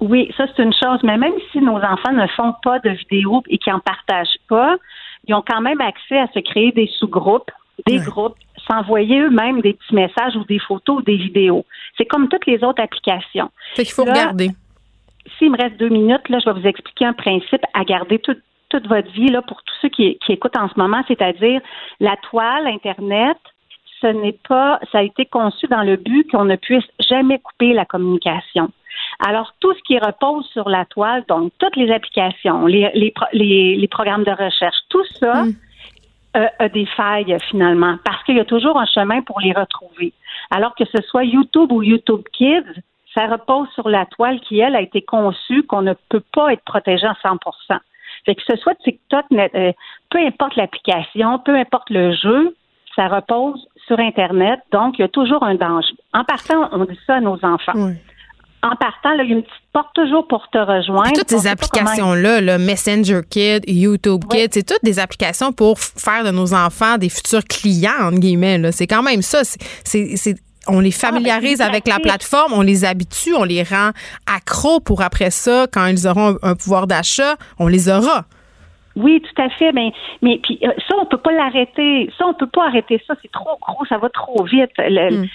Oui, 0.00 0.30
ça 0.36 0.44
c'est 0.54 0.62
une 0.62 0.72
chose. 0.72 0.98
Mais 1.02 1.16
même 1.16 1.32
si 1.50 1.60
nos 1.60 1.76
enfants 1.76 2.12
ne 2.12 2.26
font 2.36 2.54
pas 2.62 2.78
de 2.80 2.90
vidéos 2.90 3.42
et 3.48 3.56
qui 3.56 3.72
en 3.72 3.80
partagent 3.80 4.38
pas, 4.48 4.76
ils 5.26 5.34
ont 5.34 5.44
quand 5.46 5.60
même 5.60 5.80
accès 5.80 6.18
à 6.18 6.26
se 6.34 6.40
créer 6.40 6.72
des 6.72 6.90
sous-groupes 6.98 7.50
des 7.86 7.98
groupes, 7.98 8.36
s'envoyer 8.68 9.20
eux-mêmes 9.20 9.60
des 9.60 9.74
petits 9.74 9.94
messages 9.94 10.36
ou 10.36 10.44
des 10.44 10.58
photos 10.58 10.98
ou 10.98 11.02
des 11.02 11.16
vidéos. 11.16 11.64
C'est 11.96 12.04
comme 12.04 12.28
toutes 12.28 12.46
les 12.46 12.62
autres 12.62 12.82
applications. 12.82 13.50
Fait 13.74 13.84
qu'il 13.84 13.94
faut 13.94 14.04
regarder. 14.04 14.50
S'il 15.38 15.52
me 15.52 15.56
reste 15.56 15.76
deux 15.78 15.88
minutes, 15.88 16.28
là, 16.28 16.38
je 16.38 16.50
vais 16.50 16.60
vous 16.60 16.66
expliquer 16.66 17.06
un 17.06 17.12
principe 17.12 17.62
à 17.74 17.84
garder 17.84 18.18
toute 18.18 18.86
votre 18.86 19.10
vie 19.12 19.28
là, 19.28 19.42
pour 19.42 19.62
tous 19.62 19.74
ceux 19.82 19.88
qui, 19.88 20.18
qui 20.24 20.32
écoutent 20.32 20.56
en 20.56 20.68
ce 20.68 20.74
moment, 20.76 21.02
c'est-à-dire 21.06 21.60
la 22.00 22.16
toile, 22.16 22.66
Internet, 22.66 23.36
ce 24.02 24.08
n'est 24.08 24.38
pas, 24.48 24.80
ça 24.90 24.98
a 24.98 25.02
été 25.02 25.26
conçu 25.26 25.66
dans 25.68 25.82
le 25.82 25.96
but 25.96 26.28
qu'on 26.30 26.44
ne 26.44 26.56
puisse 26.56 26.84
jamais 27.08 27.38
couper 27.38 27.72
la 27.72 27.84
communication. 27.84 28.70
Alors, 29.24 29.52
tout 29.60 29.72
ce 29.74 29.82
qui 29.84 29.98
repose 29.98 30.46
sur 30.52 30.68
la 30.68 30.84
toile, 30.84 31.24
donc 31.28 31.52
toutes 31.58 31.76
les 31.76 31.90
applications, 31.92 32.66
les, 32.66 32.90
les, 32.94 33.76
les, 33.76 33.88
programmes 33.88 34.24
de 34.24 34.30
recherche, 34.30 34.76
tout 34.88 35.04
ça, 35.20 35.44
hmm 36.34 36.46
a, 36.58 36.68
des 36.68 36.86
failles 36.86 37.36
finalement, 37.50 37.96
parce 38.04 38.22
qu'il 38.24 38.36
y 38.36 38.40
a 38.40 38.44
toujours 38.44 38.78
un 38.80 38.86
chemin 38.86 39.20
pour 39.22 39.40
les 39.40 39.52
retrouver. 39.52 40.12
Alors 40.50 40.74
que 40.74 40.84
ce 40.84 41.02
soit 41.02 41.24
YouTube 41.24 41.70
ou 41.72 41.82
YouTube 41.82 42.22
Kids, 42.32 42.80
ça 43.14 43.26
repose 43.26 43.68
sur 43.74 43.88
la 43.88 44.06
toile 44.06 44.40
qui, 44.40 44.58
elle, 44.58 44.74
a 44.74 44.80
été 44.80 45.02
conçue 45.02 45.62
qu'on 45.64 45.82
ne 45.82 45.92
peut 46.08 46.22
pas 46.32 46.52
être 46.52 46.64
protégé 46.64 47.06
à 47.06 47.16
100% 47.22 47.78
fait 48.24 48.34
que 48.34 48.42
ce 48.48 48.56
soit 48.56 48.74
TikTok, 48.76 49.26
euh, 49.32 49.72
peu 50.10 50.18
importe 50.18 50.56
l'application, 50.56 51.38
peu 51.40 51.56
importe 51.56 51.90
le 51.90 52.14
jeu, 52.14 52.54
ça 52.94 53.08
repose 53.08 53.66
sur 53.86 53.98
Internet, 53.98 54.60
donc 54.70 54.98
il 54.98 55.02
y 55.02 55.04
a 55.04 55.08
toujours 55.08 55.42
un 55.42 55.54
danger. 55.54 55.94
En 56.12 56.24
partant, 56.24 56.68
on 56.72 56.84
dit 56.84 56.98
ça 57.06 57.16
à 57.16 57.20
nos 57.20 57.38
enfants 57.44 57.72
en 58.62 58.76
partant, 58.76 59.10
il 59.14 59.18
y 59.18 59.20
a 59.20 59.24
une 59.24 59.42
petite 59.42 59.56
porte 59.72 59.92
toujours 59.94 60.26
pour 60.28 60.48
te 60.50 60.58
rejoindre. 60.58 61.12
toutes 61.14 61.30
ces 61.30 61.48
applications-là, 61.48 62.40
le 62.40 62.58
Messenger 62.58 63.20
Kid, 63.28 63.64
YouTube 63.66 64.24
Kid, 64.30 64.50
c'est 64.52 64.66
toutes 64.66 64.84
des 64.84 65.00
applications 65.00 65.52
pour 65.52 65.78
faire 65.80 66.24
de 66.24 66.30
nos 66.30 66.54
enfants 66.54 66.96
des 66.96 67.08
futurs 67.08 67.44
clients, 67.44 68.06
entre 68.06 68.20
guillemets. 68.20 68.70
C'est 68.70 68.86
quand 68.86 69.02
même 69.02 69.22
ça. 69.22 69.40
C'est 69.44 70.36
on 70.68 70.78
les 70.78 70.94
ah, 70.94 71.10
ben, 71.10 71.14
familiarise 71.14 71.60
avec 71.60 71.88
la 71.88 71.98
plateforme, 71.98 72.52
on 72.52 72.62
les 72.62 72.84
habitue, 72.84 73.34
on 73.34 73.42
les 73.42 73.64
rend 73.64 73.90
accros 74.32 74.78
pour 74.78 75.02
après 75.02 75.30
ça, 75.30 75.66
quand 75.72 75.86
ils 75.86 76.06
auront 76.06 76.36
un, 76.42 76.54
pouvoir 76.54 76.86
d'achat, 76.86 77.34
on 77.58 77.66
les 77.66 77.88
aura. 77.88 78.26
Oui, 78.94 79.22
tout 79.22 79.42
à 79.42 79.48
fait. 79.48 79.72
Mais, 79.72 79.90
mais 80.20 80.38
puis 80.42 80.60
euh, 80.62 80.68
ça, 80.86 80.94
on 81.00 81.06
peut 81.06 81.18
pas 81.18 81.32
l'arrêter. 81.32 82.12
Ça, 82.16 82.26
on 82.26 82.34
peut 82.34 82.46
pas 82.46 82.66
arrêter 82.66 83.02
ça. 83.08 83.14
C'est 83.22 83.32
trop 83.32 83.58
gros, 83.60 83.84
ça 83.86 83.98
va 83.98 84.08
trop 84.10 84.44
vite. 84.44 84.70
Le, 84.78 85.22
hmm 85.22 85.26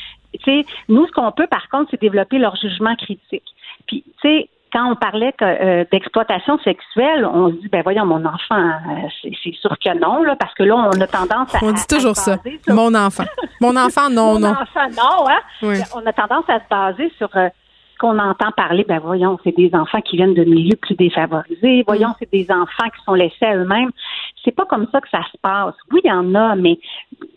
nous, 0.89 1.07
ce 1.07 1.11
qu'on 1.11 1.32
peut, 1.32 1.47
par 1.47 1.69
contre, 1.69 1.89
c'est 1.91 2.01
développer 2.01 2.38
leur 2.38 2.55
jugement 2.55 2.95
critique. 2.95 3.45
Puis, 3.88 4.03
tu 4.21 4.30
sais, 4.30 4.49
quand 4.73 4.91
on 4.91 4.95
parlait 4.95 5.34
euh, 5.41 5.86
d'exploitation 5.91 6.59
sexuelle, 6.59 7.25
on 7.25 7.49
se 7.49 7.55
dit, 7.55 7.69
ben 7.69 7.82
voyons, 7.84 8.05
mon 8.05 8.25
enfant, 8.25 8.59
euh, 8.59 9.30
c'est 9.43 9.53
sûr 9.53 9.75
que 9.84 9.97
non, 9.97 10.23
là, 10.23 10.36
parce 10.36 10.53
que 10.53 10.63
là, 10.63 10.75
on 10.75 11.01
a 11.01 11.07
tendance 11.07 11.55
à. 11.55 11.59
On 11.61 11.71
dit 11.71 11.88
toujours 11.88 12.15
ça. 12.15 12.38
Mon 12.67 12.93
enfant. 12.93 13.25
Mon 13.61 13.75
enfant, 13.75 14.09
non, 14.09 14.34
mon 14.34 14.39
non. 14.39 14.49
Mon 14.49 14.61
enfant, 14.61 14.89
non, 14.97 15.30
hein? 15.30 15.84
On 15.95 16.05
a 16.05 16.13
tendance 16.13 16.45
à 16.49 16.59
se 16.59 16.65
baser 16.69 17.11
sur 17.17 17.30
euh, 17.36 17.49
qu'on 17.98 18.20
entend 18.20 18.52
parler. 18.52 18.86
Ben 18.88 19.00
voyons, 19.00 19.38
c'est 19.43 19.56
des 19.56 19.74
enfants 19.74 20.02
qui 20.02 20.18
viennent 20.18 20.34
de 20.34 20.43
milieux 20.43 20.76
plus 20.76 20.95
défavorisés. 20.95 21.84
Voyons, 21.86 22.10
mm. 22.10 22.16
c'est 22.20 22.32
des 22.32 22.52
enfants 22.52 22.89
qui 22.95 23.04
sont 23.04 23.14
laissés 23.14 23.45
à 23.45 23.56
eux-mêmes. 23.56 23.91
c'est 24.43 24.56
pas 24.56 24.66
comme 24.66 24.88
ça 24.91 25.02
que 25.02 25.10
ça 25.10 25.22
se 25.32 25.38
passe. 25.41 25.76
Oui, 25.91 26.02
il 26.04 26.08
y 26.08 26.12
en 26.12 26.36
a, 26.36 26.56
mais 26.56 26.80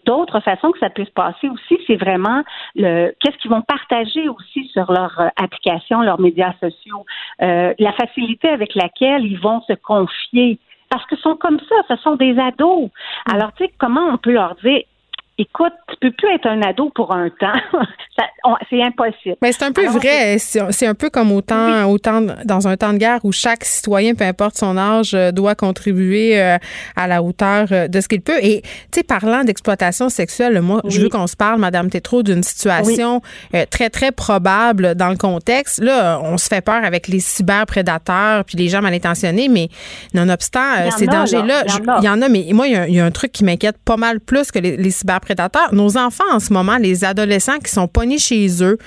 d'autres 0.06 0.40
façons 0.40 0.70
que 0.72 0.78
ça 0.78 0.90
peut 0.90 1.04
se 1.04 1.10
passer 1.10 1.48
aussi, 1.48 1.78
c'est 1.86 1.96
vraiment 1.96 2.42
le 2.74 3.12
qu'est-ce 3.20 3.36
qu'ils 3.38 3.50
vont 3.50 3.62
partager 3.62 4.28
aussi 4.28 4.66
sur 4.68 4.90
leur 4.92 5.18
euh, 5.20 5.28
application, 5.36 6.02
leurs 6.02 6.20
médias 6.20 6.52
sociaux, 6.60 7.04
euh, 7.42 7.74
la 7.78 7.92
facilité 7.92 8.48
avec 8.48 8.74
laquelle 8.74 9.24
ils 9.24 9.38
vont 9.38 9.60
se 9.62 9.74
confier. 9.74 10.58
Parce 10.90 11.06
que 11.06 11.16
sont 11.16 11.36
comme 11.36 11.60
ça, 11.60 11.76
ce 11.88 11.96
sont 12.02 12.16
des 12.16 12.36
ados. 12.38 12.90
Alors, 13.32 13.52
tu 13.52 13.64
sais, 13.64 13.72
comment 13.78 14.06
on 14.12 14.16
peut 14.16 14.32
leur 14.32 14.56
dire, 14.56 14.82
écoute, 15.40 15.72
tu 15.88 15.96
peux 16.00 16.10
plus 16.12 16.28
être 16.34 16.46
un 16.46 16.60
ado 16.62 16.90
pour 16.94 17.12
un 17.12 17.28
temps. 17.30 17.52
C'est 18.68 18.82
impossible. 18.82 19.36
Mais 19.42 19.52
c'est 19.52 19.64
un 19.64 19.72
peu 19.72 19.82
Alors, 19.82 19.94
vrai. 19.94 20.36
C'est 20.38 20.86
un 20.86 20.94
peu 20.94 21.08
comme 21.10 21.32
autant, 21.32 21.84
autant 21.86 22.20
dans 22.44 22.68
un 22.68 22.76
temps 22.76 22.92
de 22.92 22.98
guerre 22.98 23.20
où 23.24 23.32
chaque 23.32 23.64
citoyen, 23.64 24.14
peu 24.14 24.24
importe 24.24 24.56
son 24.58 24.76
âge, 24.76 25.12
euh, 25.14 25.30
doit 25.32 25.54
contribuer 25.54 26.40
euh, 26.40 26.58
à 26.96 27.06
la 27.06 27.22
hauteur 27.22 27.66
euh, 27.72 27.88
de 27.88 28.00
ce 28.00 28.08
qu'il 28.08 28.20
peut. 28.20 28.38
Et, 28.42 28.60
tu 28.62 28.68
sais, 28.96 29.02
parlant 29.02 29.44
d'exploitation 29.44 30.08
sexuelle, 30.10 30.60
moi, 30.60 30.82
je 30.86 31.00
veux 31.00 31.08
qu'on 31.08 31.26
se 31.26 31.36
parle, 31.36 31.60
Madame 31.60 31.88
Tétrault, 31.88 32.22
d'une 32.22 32.42
situation 32.42 33.22
très, 33.70 33.88
très 33.90 34.12
probable 34.12 34.94
dans 34.94 35.08
le 35.08 35.16
contexte. 35.16 35.82
Là, 35.82 36.20
on 36.22 36.36
se 36.36 36.48
fait 36.48 36.60
peur 36.60 36.84
avec 36.84 37.08
les 37.08 37.20
cyberprédateurs 37.20 38.44
puis 38.44 38.56
les 38.58 38.68
gens 38.68 38.82
mal 38.82 38.92
intentionnés, 38.94 39.48
mais 39.48 39.68
nonobstant 40.14 40.90
ces 40.96 41.06
dangers-là, 41.06 41.62
Il 41.66 41.70
y 41.70 41.88
en 41.88 41.92
a. 41.94 41.98
il 42.00 42.04
y 42.04 42.08
en 42.08 42.22
a, 42.22 42.28
mais 42.28 42.46
moi, 42.52 42.66
il 42.66 42.72
y 42.72 42.76
a, 42.76 42.82
un- 42.82 42.86
il 42.86 42.94
y 42.94 43.00
a 43.00 43.04
un 43.04 43.10
truc 43.10 43.32
qui 43.32 43.44
m'inquiète 43.44 43.76
pas 43.84 43.96
mal 43.96 44.20
plus 44.20 44.50
que 44.50 44.58
les, 44.58 44.76
les 44.76 44.90
cyberprédateurs. 44.90 45.29
Nos 45.72 45.96
enfants, 45.96 46.24
en 46.32 46.40
ce 46.40 46.52
moment, 46.52 46.76
les 46.76 47.04
adolescents 47.04 47.58
qui 47.58 47.70
sont 47.70 47.88
pognés 47.88 48.18
chez 48.18 48.62
eux, 48.62 48.78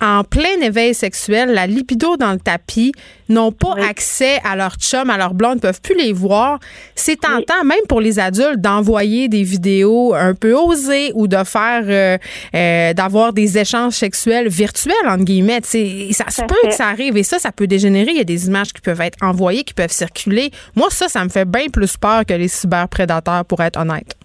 en 0.00 0.22
plein 0.24 0.60
éveil 0.60 0.92
sexuel, 0.92 1.52
la 1.54 1.66
libido 1.66 2.16
dans 2.16 2.32
le 2.32 2.38
tapis, 2.38 2.92
n'ont 3.28 3.52
pas 3.52 3.74
accès 3.88 4.38
à 4.44 4.54
leur 4.54 4.74
chum, 4.74 5.08
à 5.08 5.16
leur 5.16 5.32
blonde, 5.32 5.56
ne 5.56 5.60
peuvent 5.60 5.80
plus 5.80 5.96
les 5.96 6.12
voir. 6.12 6.58
C'est 6.94 7.20
tentant, 7.20 7.64
même 7.64 7.86
pour 7.88 8.00
les 8.00 8.18
adultes, 8.18 8.60
d'envoyer 8.60 9.28
des 9.28 9.42
vidéos 9.42 10.12
un 10.14 10.34
peu 10.34 10.52
osées 10.52 11.12
ou 11.14 11.26
de 11.26 11.42
faire, 11.44 11.84
euh, 11.86 12.18
euh, 12.54 12.92
d'avoir 12.92 13.32
des 13.32 13.56
échanges 13.56 13.94
sexuels 13.94 14.48
virtuels, 14.48 14.94
entre 15.06 15.24
guillemets. 15.24 15.60
Ça 15.62 16.28
se 16.28 16.42
peut 16.42 16.54
que 16.64 16.74
ça 16.74 16.88
arrive 16.88 17.16
et 17.16 17.22
ça, 17.22 17.38
ça 17.38 17.52
peut 17.52 17.66
dégénérer. 17.66 18.10
Il 18.10 18.18
y 18.18 18.20
a 18.20 18.24
des 18.24 18.46
images 18.46 18.72
qui 18.72 18.82
peuvent 18.82 19.00
être 19.00 19.18
envoyées, 19.22 19.64
qui 19.64 19.74
peuvent 19.74 19.92
circuler. 19.92 20.50
Moi, 20.74 20.88
ça, 20.90 21.08
ça 21.08 21.24
me 21.24 21.30
fait 21.30 21.46
bien 21.46 21.68
plus 21.72 21.96
peur 21.96 22.26
que 22.26 22.34
les 22.34 22.48
cyberprédateurs, 22.48 23.44
pour 23.46 23.62
être 23.62 23.78
honnête. 23.78 24.16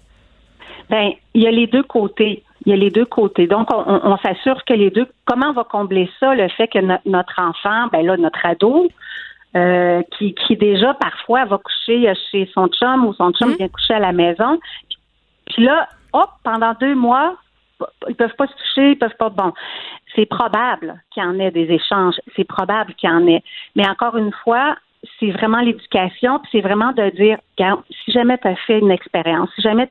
Ben, 0.89 1.11
il 1.33 1.43
y 1.43 1.47
a 1.47 1.51
les 1.51 1.67
deux 1.67 1.83
côtés. 1.83 2.43
Il 2.65 2.71
y 2.71 2.73
a 2.73 2.75
les 2.75 2.89
deux 2.89 3.05
côtés. 3.05 3.47
Donc, 3.47 3.69
on, 3.71 4.17
s'assure 4.17 4.65
que 4.65 4.73
les 4.73 4.89
deux. 4.89 5.07
Comment 5.25 5.49
on 5.49 5.53
va 5.53 5.63
combler 5.63 6.09
ça, 6.19 6.35
le 6.35 6.49
fait 6.49 6.67
que 6.67 6.79
no- 6.79 6.97
notre 7.05 7.39
enfant, 7.39 7.87
ben 7.91 8.05
là, 8.05 8.17
notre 8.17 8.45
ado, 8.45 8.87
euh, 9.55 10.01
qui, 10.17 10.33
qui 10.35 10.57
déjà 10.57 10.93
parfois 10.95 11.45
va 11.45 11.57
coucher 11.57 12.11
chez 12.31 12.49
son 12.53 12.67
chum 12.67 13.05
ou 13.05 13.13
son 13.13 13.31
chum 13.31 13.55
vient 13.55 13.69
coucher 13.69 13.93
à 13.93 13.99
la 13.99 14.11
maison. 14.11 14.59
Puis 15.47 15.63
là, 15.63 15.87
hop, 16.11 16.29
pendant 16.43 16.73
deux 16.79 16.95
mois, 16.95 17.35
ils 18.07 18.15
peuvent 18.15 18.35
pas 18.35 18.47
se 18.47 18.53
toucher, 18.53 18.91
ils 18.91 18.97
peuvent 18.97 19.15
pas. 19.17 19.29
Bon, 19.29 19.53
c'est 20.15 20.25
probable 20.25 21.01
qu'il 21.11 21.23
y 21.23 21.25
en 21.25 21.39
ait 21.39 21.51
des 21.51 21.71
échanges. 21.71 22.15
C'est 22.35 22.43
probable 22.43 22.93
qu'il 22.95 23.09
y 23.09 23.13
en 23.13 23.25
ait. 23.27 23.43
Mais 23.75 23.87
encore 23.87 24.17
une 24.17 24.33
fois, 24.43 24.75
c'est 25.19 25.31
vraiment 25.31 25.61
l'éducation, 25.61 26.39
puis 26.39 26.49
c'est 26.51 26.61
vraiment 26.61 26.91
de 26.91 27.09
dire, 27.11 27.37
si 28.03 28.11
jamais 28.11 28.37
tu 28.37 28.47
as 28.47 28.55
fait 28.67 28.79
une 28.79 28.91
expérience, 28.91 29.49
si 29.55 29.61
jamais 29.61 29.89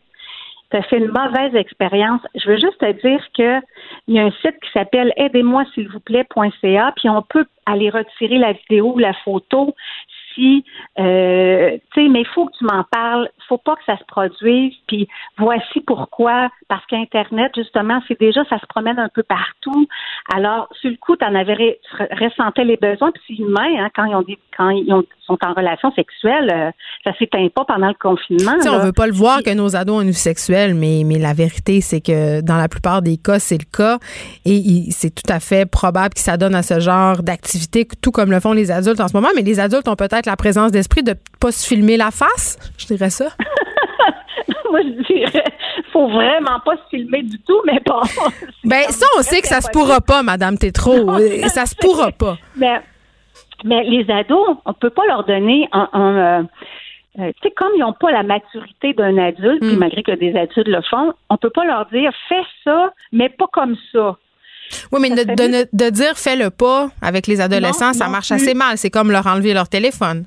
tu 0.70 0.76
as 0.76 0.82
fait 0.82 0.98
une 0.98 1.08
mauvaise 1.08 1.54
expérience, 1.54 2.20
je 2.34 2.48
veux 2.48 2.58
juste 2.58 2.78
te 2.78 2.92
dire 3.06 3.24
que 3.36 3.64
il 4.06 4.14
y 4.14 4.18
a 4.18 4.24
un 4.24 4.30
site 4.42 4.58
qui 4.62 4.70
s'appelle 4.72 5.12
aidez-moi 5.16 5.64
s'il 5.74 5.88
vous 5.88 6.00
plaît.ca, 6.00 6.92
puis 6.96 7.08
on 7.08 7.22
peut 7.22 7.46
aller 7.66 7.90
retirer 7.90 8.38
la 8.38 8.52
vidéo 8.52 8.92
ou 8.94 8.98
la 8.98 9.12
photo 9.24 9.74
euh, 10.98 11.70
tu 11.94 12.02
sais, 12.02 12.08
mais 12.08 12.20
il 12.20 12.26
faut 12.34 12.46
que 12.46 12.52
tu 12.58 12.64
m'en 12.64 12.84
parles, 12.90 13.28
faut 13.48 13.58
pas 13.58 13.76
que 13.76 13.84
ça 13.86 13.96
se 13.96 14.04
produise, 14.04 14.74
puis 14.86 15.08
voici 15.38 15.80
pourquoi, 15.86 16.50
parce 16.68 16.84
qu'Internet, 16.86 17.52
justement, 17.56 18.00
c'est 18.08 18.18
déjà, 18.20 18.44
ça 18.50 18.58
se 18.58 18.66
promène 18.66 18.98
un 18.98 19.08
peu 19.08 19.22
partout. 19.22 19.86
Alors, 20.34 20.68
sur 20.80 20.90
le 20.90 20.96
coup, 20.96 21.16
tu 21.16 21.24
en 21.24 21.34
avais 21.34 21.54
ré- 21.54 21.80
ressentais 22.20 22.64
les 22.64 22.76
besoins, 22.76 23.10
puis 23.12 23.22
c'est 23.28 23.42
humain, 23.42 23.68
hein, 23.78 23.88
quand 23.94 24.04
ils 24.04 24.14
ont 24.14 24.22
des, 24.22 24.38
quand 24.56 24.70
ils 24.70 24.92
ont- 24.92 25.04
sont 25.26 25.38
en 25.44 25.52
relation 25.52 25.92
sexuelle, 25.92 26.50
euh, 26.50 26.70
ça 27.04 27.12
s'éteint 27.18 27.46
pas 27.54 27.64
pendant 27.66 27.88
le 27.88 27.94
confinement. 28.00 28.54
Tu 28.56 28.62
sais, 28.62 28.68
on 28.70 28.78
veut 28.78 28.92
pas 28.92 29.06
le 29.06 29.12
voir 29.12 29.42
que 29.42 29.54
nos 29.54 29.76
ados 29.76 29.96
ont 29.98 30.00
une 30.00 30.08
vie 30.08 30.14
sexuelle, 30.14 30.74
mais, 30.74 31.02
mais 31.04 31.18
la 31.18 31.34
vérité, 31.34 31.80
c'est 31.82 32.00
que 32.00 32.40
dans 32.40 32.56
la 32.56 32.68
plupart 32.68 33.02
des 33.02 33.18
cas, 33.18 33.38
c'est 33.38 33.58
le 33.58 33.66
cas. 33.70 33.98
Et 34.46 34.54
il- 34.54 34.92
c'est 34.92 35.10
tout 35.14 35.30
à 35.30 35.38
fait 35.40 35.70
probable 35.70 36.14
qu'ils 36.14 36.22
s'adonnent 36.24 36.54
à 36.54 36.62
ce 36.62 36.80
genre 36.80 37.22
d'activité, 37.22 37.86
tout 38.02 38.10
comme 38.10 38.30
le 38.30 38.40
font 38.40 38.52
les 38.52 38.70
adultes 38.70 39.00
en 39.00 39.08
ce 39.08 39.14
moment. 39.16 39.28
Mais 39.36 39.42
les 39.42 39.60
adultes 39.60 39.86
ont 39.88 39.96
peut-être 39.96 40.27
la 40.28 40.36
présence 40.36 40.70
d'esprit 40.70 41.02
de 41.02 41.14
pas 41.40 41.50
se 41.50 41.66
filmer 41.66 41.96
la 41.96 42.10
face? 42.10 42.58
Je 42.78 42.86
dirais 42.86 43.10
ça. 43.10 43.28
Moi, 44.70 44.82
je 44.82 45.02
dirais, 45.12 45.44
faut 45.92 46.08
vraiment 46.08 46.60
pas 46.64 46.76
se 46.76 46.96
filmer 46.96 47.22
du 47.22 47.38
tout, 47.40 47.60
mais 47.64 47.80
bon. 47.84 48.00
Ben, 48.64 48.82
ça, 48.90 49.06
on 49.18 49.22
sait 49.22 49.40
que 49.40 49.48
ça 49.48 49.60
se 49.60 49.70
pourra 49.70 50.00
pas, 50.00 50.22
Madame 50.22 50.58
Tétrault. 50.58 51.10
Euh, 51.10 51.48
ça 51.48 51.64
se 51.64 51.74
pourra 51.74 52.12
pas. 52.12 52.36
Mais, 52.56 52.80
mais 53.64 53.82
les 53.84 54.10
ados, 54.10 54.58
on 54.64 54.72
peut 54.74 54.90
pas 54.90 55.06
leur 55.06 55.24
donner 55.24 55.68
un. 55.72 55.88
un, 55.92 56.16
euh, 56.16 56.42
euh, 57.18 57.32
tu 57.40 57.48
sais, 57.48 57.50
comme 57.50 57.72
ils 57.74 57.80
n'ont 57.80 57.94
pas 57.94 58.12
la 58.12 58.22
maturité 58.22 58.92
d'un 58.92 59.16
adulte, 59.18 59.60
puis 59.60 59.76
malgré 59.76 60.02
que 60.02 60.12
des 60.12 60.36
adultes 60.36 60.68
le 60.68 60.82
font, 60.82 61.12
on 61.30 61.36
peut 61.36 61.50
pas 61.50 61.64
leur 61.64 61.86
dire 61.86 62.12
fais 62.28 62.44
ça, 62.62 62.92
mais 63.10 63.28
pas 63.28 63.48
comme 63.52 63.76
ça. 63.92 64.16
Oui, 64.92 65.00
mais 65.00 65.10
de, 65.10 65.24
de 65.24 65.42
ne- 65.48 65.64
de 65.72 65.90
dire 65.90 66.16
fais-le 66.16 66.50
pas 66.50 66.88
avec 67.02 67.26
les 67.26 67.40
adolescents, 67.40 67.88
Non, 67.88 67.92
ça 67.92 68.06
non 68.06 68.12
marche 68.12 68.28
plus. 68.28 68.36
assez 68.36 68.54
mal. 68.54 68.76
C'est 68.78 68.90
comme 68.90 69.10
leur 69.10 69.26
enlever 69.26 69.54
leur 69.54 69.68
téléphone. 69.68 70.24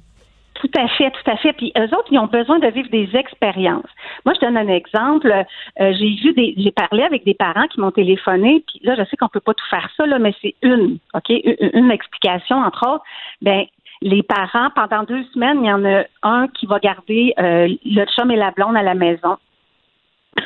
Tout 0.55 0.69
à 0.77 0.87
fait, 0.89 1.09
tout 1.09 1.31
à 1.31 1.37
fait. 1.37 1.53
Puis 1.53 1.71
eux 1.75 1.85
autres, 1.85 2.07
ils 2.11 2.19
ont 2.19 2.27
besoin 2.27 2.59
de 2.59 2.67
vivre 2.67 2.89
des 2.91 3.09
expériences. 3.15 3.89
Moi, 4.25 4.35
je 4.35 4.45
donne 4.45 4.57
un 4.57 4.67
exemple. 4.67 5.31
Euh, 5.31 5.93
j'ai 5.97 6.09
vu 6.21 6.33
des, 6.33 6.53
j'ai 6.55 6.71
parlé 6.71 7.01
avec 7.03 7.23
des 7.25 7.33
parents 7.33 7.65
qui 7.67 7.79
m'ont 7.79 7.89
téléphoné. 7.89 8.63
Puis 8.67 8.79
là, 8.83 8.93
je 8.95 9.03
sais 9.09 9.17
qu'on 9.17 9.27
peut 9.27 9.39
pas 9.39 9.55
tout 9.55 9.65
faire 9.71 9.89
ça, 9.97 10.05
là, 10.05 10.19
mais 10.19 10.33
c'est 10.39 10.53
une, 10.61 10.97
ok, 11.15 11.29
une, 11.29 11.71
une 11.73 11.91
explication 11.91 12.57
entre 12.57 12.87
autres. 12.87 13.03
Ben, 13.41 13.63
les 14.03 14.21
parents, 14.21 14.69
pendant 14.75 15.03
deux 15.03 15.23
semaines, 15.33 15.63
il 15.63 15.67
y 15.67 15.73
en 15.73 15.83
a 15.85 16.03
un 16.21 16.47
qui 16.49 16.67
va 16.67 16.77
garder 16.79 17.33
euh, 17.39 17.67
le 17.85 18.05
chum 18.15 18.29
et 18.29 18.35
la 18.35 18.51
blonde 18.51 18.75
à 18.77 18.83
la 18.83 18.93
maison. 18.93 19.37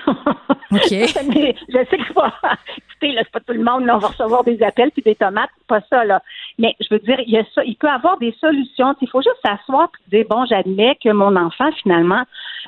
OK. 0.08 0.80
Je 0.90 0.98
sais 0.98 1.98
que 1.98 2.04
c'est 2.08 2.14
pas, 2.14 2.34
écoutez, 2.78 3.12
là, 3.14 3.22
c'est 3.24 3.32
pas 3.32 3.40
tout 3.40 3.54
le 3.54 3.64
monde, 3.64 3.86
là, 3.86 3.96
on 3.96 4.00
va 4.00 4.08
recevoir 4.10 4.44
des 4.44 4.62
appels 4.64 4.92
puis 4.92 5.02
des 5.04 5.16
tomates, 5.16 5.50
pas 5.68 5.82
ça, 5.90 6.04
là. 6.06 6.22
Mais 6.58 6.76
je 6.80 6.88
veux 6.92 7.00
dire, 7.00 7.20
il 7.26 7.32
y 7.34 7.38
a 7.38 7.44
ça, 7.54 7.64
il 7.64 7.76
peut 7.76 7.90
avoir 7.90 8.18
des 8.18 8.34
solutions. 8.40 8.96
Il 9.02 9.10
faut 9.10 9.22
juste 9.22 9.38
s'asseoir 9.44 9.90
et 10.08 10.18
dire, 10.18 10.26
bon, 10.30 10.46
j'admets 10.46 10.98
que 11.04 11.10
mon 11.12 11.36
enfant, 11.36 11.72
finalement, 11.84 12.24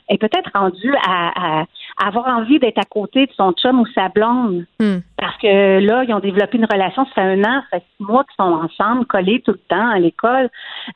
est 0.09 0.17
peut-être 0.17 0.51
rendu 0.53 0.93
à- 1.05 1.61
à 1.61 1.65
avoir 1.97 2.27
envie 2.27 2.59
d'être 2.59 2.77
à 2.77 2.85
côté 2.85 3.25
de 3.25 3.31
son 3.33 3.51
chum 3.53 3.79
ou 3.79 3.85
sa 3.87 4.09
blonde. 4.09 4.65
Hmm. 4.79 4.99
Parce 5.17 5.37
que 5.37 5.79
là, 5.79 6.03
ils 6.03 6.13
ont 6.13 6.19
développé 6.19 6.57
une 6.57 6.67
relation, 6.71 7.05
ça 7.05 7.11
fait 7.15 7.21
un 7.21 7.43
an, 7.43 7.61
ça 7.71 7.79
fait 7.79 7.85
six 7.97 8.03
mois 8.03 8.23
qu'ils 8.23 8.35
sont 8.45 8.53
ensemble, 8.53 9.05
collés 9.05 9.41
tout 9.41 9.51
le 9.51 9.61
temps 9.67 9.89
à 9.89 9.99
l'école. 9.99 10.49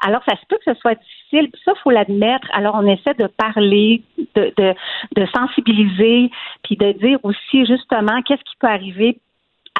Alors, 0.06 0.22
ça 0.28 0.36
se 0.36 0.46
peut 0.48 0.58
que 0.64 0.74
ce 0.74 0.80
soit 0.80 0.96
difficile, 0.96 1.50
puis 1.52 1.62
ça, 1.66 1.74
faut 1.84 1.92
l'admettre. 1.92 2.48
Alors, 2.54 2.76
on 2.76 2.86
essaie 2.86 3.14
de 3.16 3.28
parler, 3.28 4.04
de, 4.36 4.54
de, 4.58 4.74
de 5.16 5.26
sensibiliser, 5.36 6.30
puis 6.64 6.78
de 6.78 6.92
dire 6.94 7.20
aussi, 7.24 7.66
justement, 7.66 8.22
qu'est-ce 8.22 8.44
qui 8.44 8.58
peut 8.60 8.68
arriver 8.68 9.20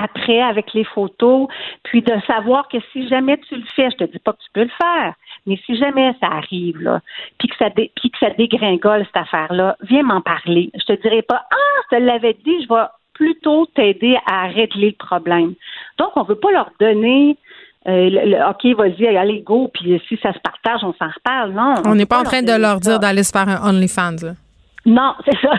après 0.04 0.42
avec 0.42 0.74
les 0.74 0.84
photos, 0.84 1.48
puis 1.84 2.02
de 2.02 2.14
savoir 2.28 2.68
que 2.68 2.78
si 2.92 3.08
jamais 3.08 3.38
tu 3.48 3.56
le 3.56 3.64
fais, 3.76 3.90
je 3.92 3.98
te 3.98 4.12
dis 4.12 4.20
pas 4.20 4.34
que 4.34 4.40
tu 4.44 4.50
peux 4.54 4.64
le 4.64 4.72
faire, 4.82 5.14
mais 5.46 5.58
si 5.66 5.78
jamais 5.78 6.14
ça 6.22 6.28
arrive 6.28 6.80
là, 6.82 7.00
puis 7.38 7.48
que 7.48 7.56
ça 7.58 7.70
dé- 7.70 7.92
puis 7.96 8.10
que 8.12 8.18
ça 8.20 8.30
dégringole 8.32 9.06
cette 9.06 9.18
affaire-là, 9.18 9.78
viens 9.82 10.04
m'en 10.04 10.22
parler. 10.22 10.72
Je 10.76 10.86
te 10.94 11.02
dirai 11.02 11.22
pas 11.22 11.42
ah, 11.52 11.82
je 11.92 11.98
te 11.98 12.02
l'avais 12.02 12.34
dit, 12.46 12.64
je 12.64 12.68
vais 12.74 12.86
plutôt 13.14 13.66
t'aider 13.68 14.18
à 14.26 14.48
régler 14.48 14.96
le 15.00 15.06
problème. 15.06 15.54
Donc 15.98 16.10
on 16.16 16.24
veut 16.24 16.36
pas 16.40 16.52
leur 16.52 16.72
donner 16.80 17.38
euh, 17.88 18.10
le, 18.10 18.30
le- 18.32 18.50
OK, 18.50 18.78
vas-y, 18.78 19.08
allez, 19.18 19.42
go, 19.42 19.70
puis 19.74 20.00
si 20.08 20.18
ça 20.22 20.32
se 20.34 20.40
partage, 20.40 20.84
on 20.84 20.94
s'en 20.94 21.08
reparle. 21.14 21.52
Non. 21.52 21.76
On 21.86 21.96
n'est 21.96 22.06
peut 22.06 22.10
pas 22.16 22.20
en 22.20 22.24
train 22.24 22.44
de 22.44 22.52
leur 22.52 22.80
dire 22.80 23.00
d'aller 23.00 23.24
se 23.24 23.32
faire 23.32 23.48
un 23.50 23.70
OnlyFans. 23.70 24.16
là. 24.24 24.32
Non, 24.86 25.14
c'est 25.26 25.38
ça. 25.42 25.54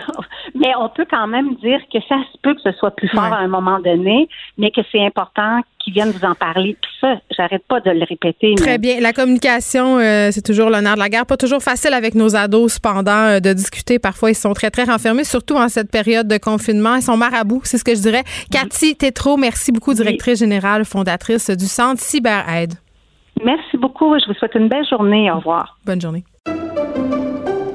Mais 0.55 0.71
on 0.79 0.89
peut 0.89 1.05
quand 1.09 1.27
même 1.27 1.55
dire 1.55 1.79
que 1.91 1.99
ça 2.09 2.15
se 2.31 2.37
peut 2.41 2.53
que 2.55 2.61
ce 2.61 2.71
soit 2.73 2.91
plus 2.95 3.07
fort 3.09 3.23
Ouais. 3.23 3.29
à 3.37 3.37
un 3.39 3.47
moment 3.47 3.79
donné, 3.79 4.27
mais 4.57 4.69
que 4.71 4.81
c'est 4.91 5.03
important 5.05 5.61
qu'ils 5.79 5.93
viennent 5.93 6.11
vous 6.11 6.25
en 6.25 6.35
parler. 6.35 6.75
Puis 6.81 6.91
ça, 7.01 7.15
j'arrête 7.35 7.63
pas 7.67 7.79
de 7.79 7.89
le 7.91 8.03
répéter. 8.07 8.55
Très 8.55 8.71
mais- 8.71 8.77
bien. 8.77 8.99
La 9.01 9.13
communication, 9.13 9.97
euh, 9.97 10.29
c'est 10.31 10.41
toujours 10.45 10.69
l'honneur 10.69 10.95
de 10.95 10.99
la 10.99 11.09
guerre. 11.09 11.25
Pas 11.25 11.37
toujours 11.37 11.61
facile 11.61 11.93
avec 11.93 12.15
nos 12.15 12.35
ados, 12.35 12.73
cependant, 12.73 13.11
euh, 13.11 13.39
de 13.39 13.53
discuter. 13.53 13.97
Parfois, 13.99 14.31
ils 14.31 14.35
sont 14.35 14.53
très, 14.53 14.69
très 14.71 14.83
renfermés, 14.83 15.23
surtout 15.23 15.55
en 15.55 15.69
cette 15.69 15.89
période 15.91 16.27
de 16.27 16.37
confinement. 16.37 16.95
Ils 16.95 17.01
sont 17.01 17.17
marabouts, 17.17 17.61
c'est 17.63 17.77
ce 17.77 17.83
que 17.85 17.95
je 17.95 18.01
dirais. 18.01 18.23
Cathy 18.51 18.95
Tétrault, 18.95 19.37
merci 19.37 19.71
beaucoup, 19.71 19.93
directrice 19.93 20.39
générale, 20.39 20.83
fondatrice 20.85 21.49
du 21.49 21.65
Centre 21.65 22.01
CyberAide. 22.01 22.73
Merci 23.43 23.77
beaucoup. 23.77 24.13
Je 24.19 24.25
vous 24.27 24.33
souhaite 24.35 24.55
une 24.55 24.67
belle 24.69 24.85
journée. 24.87 25.29
Au 25.31 25.37
revoir. 25.37 25.77
Bonne 25.85 25.99
journée. 26.01 26.23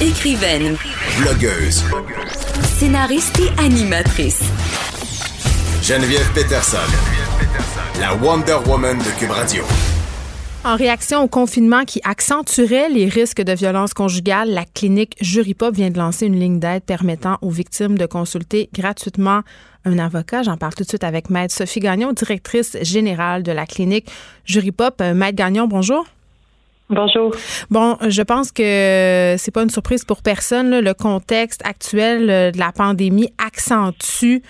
Écrivaine, 0.00 0.76
Blogueuse. 1.20 1.84
scénariste 2.78 3.38
et 3.38 3.60
animatrice. 3.60 4.42
Geneviève 5.82 6.28
Peterson. 6.34 6.78
La 8.00 8.14
Wonder 8.16 8.56
Woman 8.66 8.98
de 8.98 9.18
Cube 9.20 9.30
Radio. 9.30 9.62
En 10.64 10.74
réaction 10.74 11.22
au 11.22 11.28
confinement 11.28 11.84
qui 11.84 12.00
accentuerait 12.02 12.88
les 12.88 13.06
risques 13.06 13.42
de 13.42 13.52
violence 13.52 13.94
conjugale, 13.94 14.50
la 14.50 14.64
clinique 14.64 15.14
Juripop 15.20 15.72
vient 15.72 15.90
de 15.90 15.98
lancer 15.98 16.26
une 16.26 16.40
ligne 16.40 16.58
d'aide 16.58 16.82
permettant 16.82 17.38
aux 17.40 17.50
victimes 17.50 17.96
de 17.96 18.06
consulter 18.06 18.70
gratuitement 18.74 19.42
un 19.84 19.98
avocat. 20.00 20.42
J'en 20.42 20.56
parle 20.56 20.74
tout 20.74 20.82
de 20.82 20.88
suite 20.88 21.04
avec 21.04 21.30
Maître 21.30 21.54
Sophie 21.54 21.80
Gagnon, 21.80 22.12
directrice 22.12 22.76
générale 22.82 23.44
de 23.44 23.52
la 23.52 23.64
clinique 23.64 24.10
Juripop. 24.44 25.00
Euh, 25.00 25.14
Maître 25.14 25.36
Gagnon, 25.36 25.68
bonjour. 25.68 26.04
Bonjour. 26.94 27.34
Bon, 27.70 27.96
je 28.08 28.22
pense 28.22 28.52
que 28.52 29.34
c'est 29.36 29.52
pas 29.52 29.62
une 29.62 29.70
surprise 29.70 30.04
pour 30.04 30.22
personne. 30.22 30.70
là. 30.70 30.80
Le 30.80 30.94
contexte 30.94 31.60
actuel 31.66 32.30
euh, 32.30 32.50
de 32.52 32.58
la 32.58 32.70
pandémie 32.70 33.28
accentue 33.44 34.42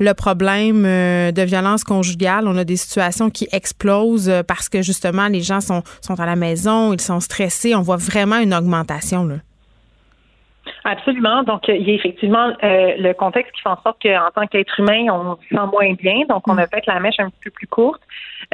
le 0.00 0.12
problème 0.12 0.84
euh, 0.84 1.30
de 1.30 1.42
violence 1.42 1.84
conjugale. 1.84 2.48
On 2.48 2.56
a 2.56 2.64
des 2.64 2.76
situations 2.76 3.30
qui 3.30 3.46
explosent 3.52 4.28
euh, 4.28 4.42
parce 4.42 4.68
que 4.68 4.82
justement 4.82 5.28
les 5.28 5.40
gens 5.40 5.60
sont, 5.60 5.82
sont 6.00 6.18
à 6.18 6.26
la 6.26 6.34
maison, 6.36 6.92
ils 6.92 7.00
sont 7.00 7.20
stressés. 7.20 7.74
On 7.74 7.82
voit 7.82 7.98
vraiment 7.98 8.38
une 8.38 8.54
augmentation. 8.54 9.24
Là. 9.24 9.36
Absolument. 10.84 11.42
Donc, 11.44 11.68
il 11.68 11.86
y 11.88 11.90
a 11.90 11.94
effectivement 11.94 12.48
euh, 12.62 12.94
le 12.98 13.12
contexte 13.12 13.52
qui 13.52 13.62
fait 13.62 13.68
en 13.68 13.80
sorte 13.82 14.02
qu'en 14.02 14.30
tant 14.34 14.46
qu'être 14.46 14.78
humain, 14.80 15.06
on 15.12 15.36
se 15.36 15.48
sent 15.48 15.66
moins 15.72 15.92
bien. 15.94 16.24
Donc, 16.28 16.46
on 16.48 16.58
a 16.58 16.66
fait 16.66 16.84
la 16.86 17.00
mèche 17.00 17.18
un 17.18 17.30
peu 17.42 17.50
plus 17.50 17.66
courte. 17.66 18.00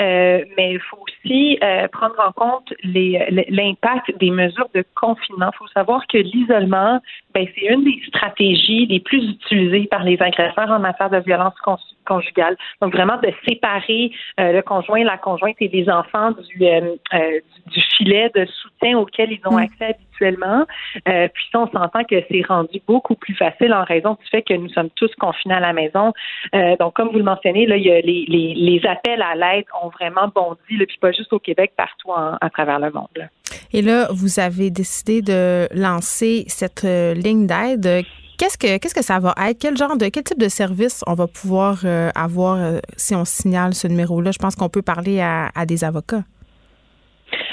Euh, 0.01 0.45
mais 0.57 0.72
il 0.72 0.80
faut 0.80 0.99
aussi 0.99 1.59
euh, 1.62 1.89
prendre 1.89 2.14
en 2.18 2.32
compte 2.32 2.72
les- 2.82 3.47
l'impact 3.49 4.16
des 4.18 4.30
mesures 4.30 4.68
de 4.74 4.84
confinement. 4.95 5.51
Il 5.55 5.57
faut 5.59 5.66
savoir 5.68 6.07
que 6.07 6.18
l'isolement, 6.18 7.01
ben, 7.34 7.47
c'est 7.55 7.66
une 7.66 7.84
des 7.84 8.01
stratégies 8.09 8.86
les 8.86 9.01
plus 9.01 9.22
utilisées 9.30 9.86
par 9.91 10.05
les 10.05 10.20
agresseurs 10.20 10.70
en 10.70 10.78
matière 10.78 11.11
de 11.11 11.18
violence 11.18 11.55
con- 11.64 11.76
conjugale. 12.07 12.57
Donc, 12.80 12.95
vraiment 12.95 13.16
de 13.18 13.30
séparer 13.49 14.11
euh, 14.41 14.53
le 14.53 14.62
conjoint, 14.62 15.05
la 15.05 15.18
conjointe 15.18 15.57
et 15.61 15.68
les 15.68 15.89
enfants 15.91 16.30
du, 16.32 16.64
euh, 16.64 16.97
euh, 17.14 17.41
du, 17.66 17.78
du 17.78 17.80
filet 17.97 18.30
de 18.34 18.47
soutien 18.47 18.99
auquel 18.99 19.32
ils 19.32 19.41
ont 19.47 19.57
accès 19.57 19.95
habituellement. 19.97 20.64
Euh, 21.09 21.28
puis 21.32 21.45
ça, 21.53 21.61
on 21.61 21.66
s'entend 21.70 22.05
que 22.05 22.16
c'est 22.30 22.43
rendu 22.47 22.80
beaucoup 22.86 23.14
plus 23.14 23.34
facile 23.34 23.72
en 23.74 23.84
raison 23.84 24.16
du 24.20 24.26
fait 24.30 24.43
que 24.43 24.55
nous 24.55 24.68
sommes 24.70 24.91
tous 24.97 25.14
confinés 25.16 25.55
à 25.55 25.61
la 25.61 25.72
maison. 25.72 26.12
Euh, 26.55 26.76
donc, 26.78 26.95
comme 26.95 27.09
vous 27.09 27.18
le 27.18 27.24
mentionnez, 27.24 27.66
là, 27.66 27.76
il 27.76 27.84
y 27.84 27.91
a 27.93 28.01
les, 28.01 28.24
les, 28.26 28.55
les 28.55 28.86
appels 28.86 29.22
à 29.22 29.34
l'aide 29.34 29.64
ont 29.83 29.89
vraiment 29.89 30.29
bondi, 30.35 30.76
là, 30.79 30.85
puis 30.87 30.99
pas 31.01 31.12
juste 31.12 31.33
au 31.33 31.39
Québec, 31.39 31.72
partout 31.76 32.11
en- 32.11 32.37
à 32.41 32.51
travers 32.51 32.79
le 32.79 32.91
monde. 32.91 33.09
là. 33.16 33.26
Et 33.72 33.83
là, 33.83 34.09
vous 34.12 34.41
avez 34.41 34.70
décidé 34.70 35.22
de 35.22 35.68
lancer 35.74 36.45
cette 36.49 36.85
euh, 36.85 37.14
ligne 37.14 37.47
d'aide. 37.47 38.05
Qu'est-ce 38.39 38.57
que 38.57 38.79
qu'est-ce 38.79 38.95
que 38.95 39.03
ça 39.03 39.18
va 39.18 39.35
être? 39.49 39.59
Quel 39.61 39.76
genre 39.76 39.97
de 39.97 40.07
quel 40.09 40.22
type 40.22 40.39
de 40.39 40.49
service 40.49 41.03
on 41.07 41.14
va 41.14 41.26
pouvoir 41.26 41.81
euh, 41.85 42.11
avoir 42.14 42.57
euh, 42.57 42.79
si 42.97 43.14
on 43.16 43.24
signale 43.24 43.74
ce 43.74 43.89
numéro-là? 43.89 44.31
Je 44.31 44.39
pense 44.39 44.55
qu'on 44.55 44.68
peut 44.68 44.83
parler 44.83 45.20
à, 45.20 45.49
à 45.57 45.66
des 45.66 45.83
avocats. 45.83 46.22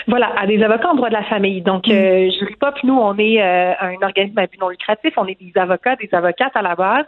Voilà, 0.07 0.29
à 0.39 0.45
des 0.45 0.61
avocats 0.63 0.89
en 0.89 0.95
droit 0.95 1.09
de 1.09 1.15
la 1.15 1.23
famille. 1.23 1.61
Donc, 1.61 1.89
euh, 1.89 2.29
Juripop, 2.37 2.75
nous, 2.83 2.93
on 2.93 3.17
est 3.17 3.41
euh, 3.41 3.73
un 3.81 3.95
organisme 4.03 4.37
à 4.37 4.45
but 4.45 4.61
non 4.61 4.69
lucratif. 4.69 5.13
On 5.17 5.25
est 5.25 5.37
des 5.41 5.51
avocats, 5.59 5.95
des 5.95 6.09
avocates 6.13 6.55
à 6.55 6.61
la 6.61 6.75
base. 6.75 7.05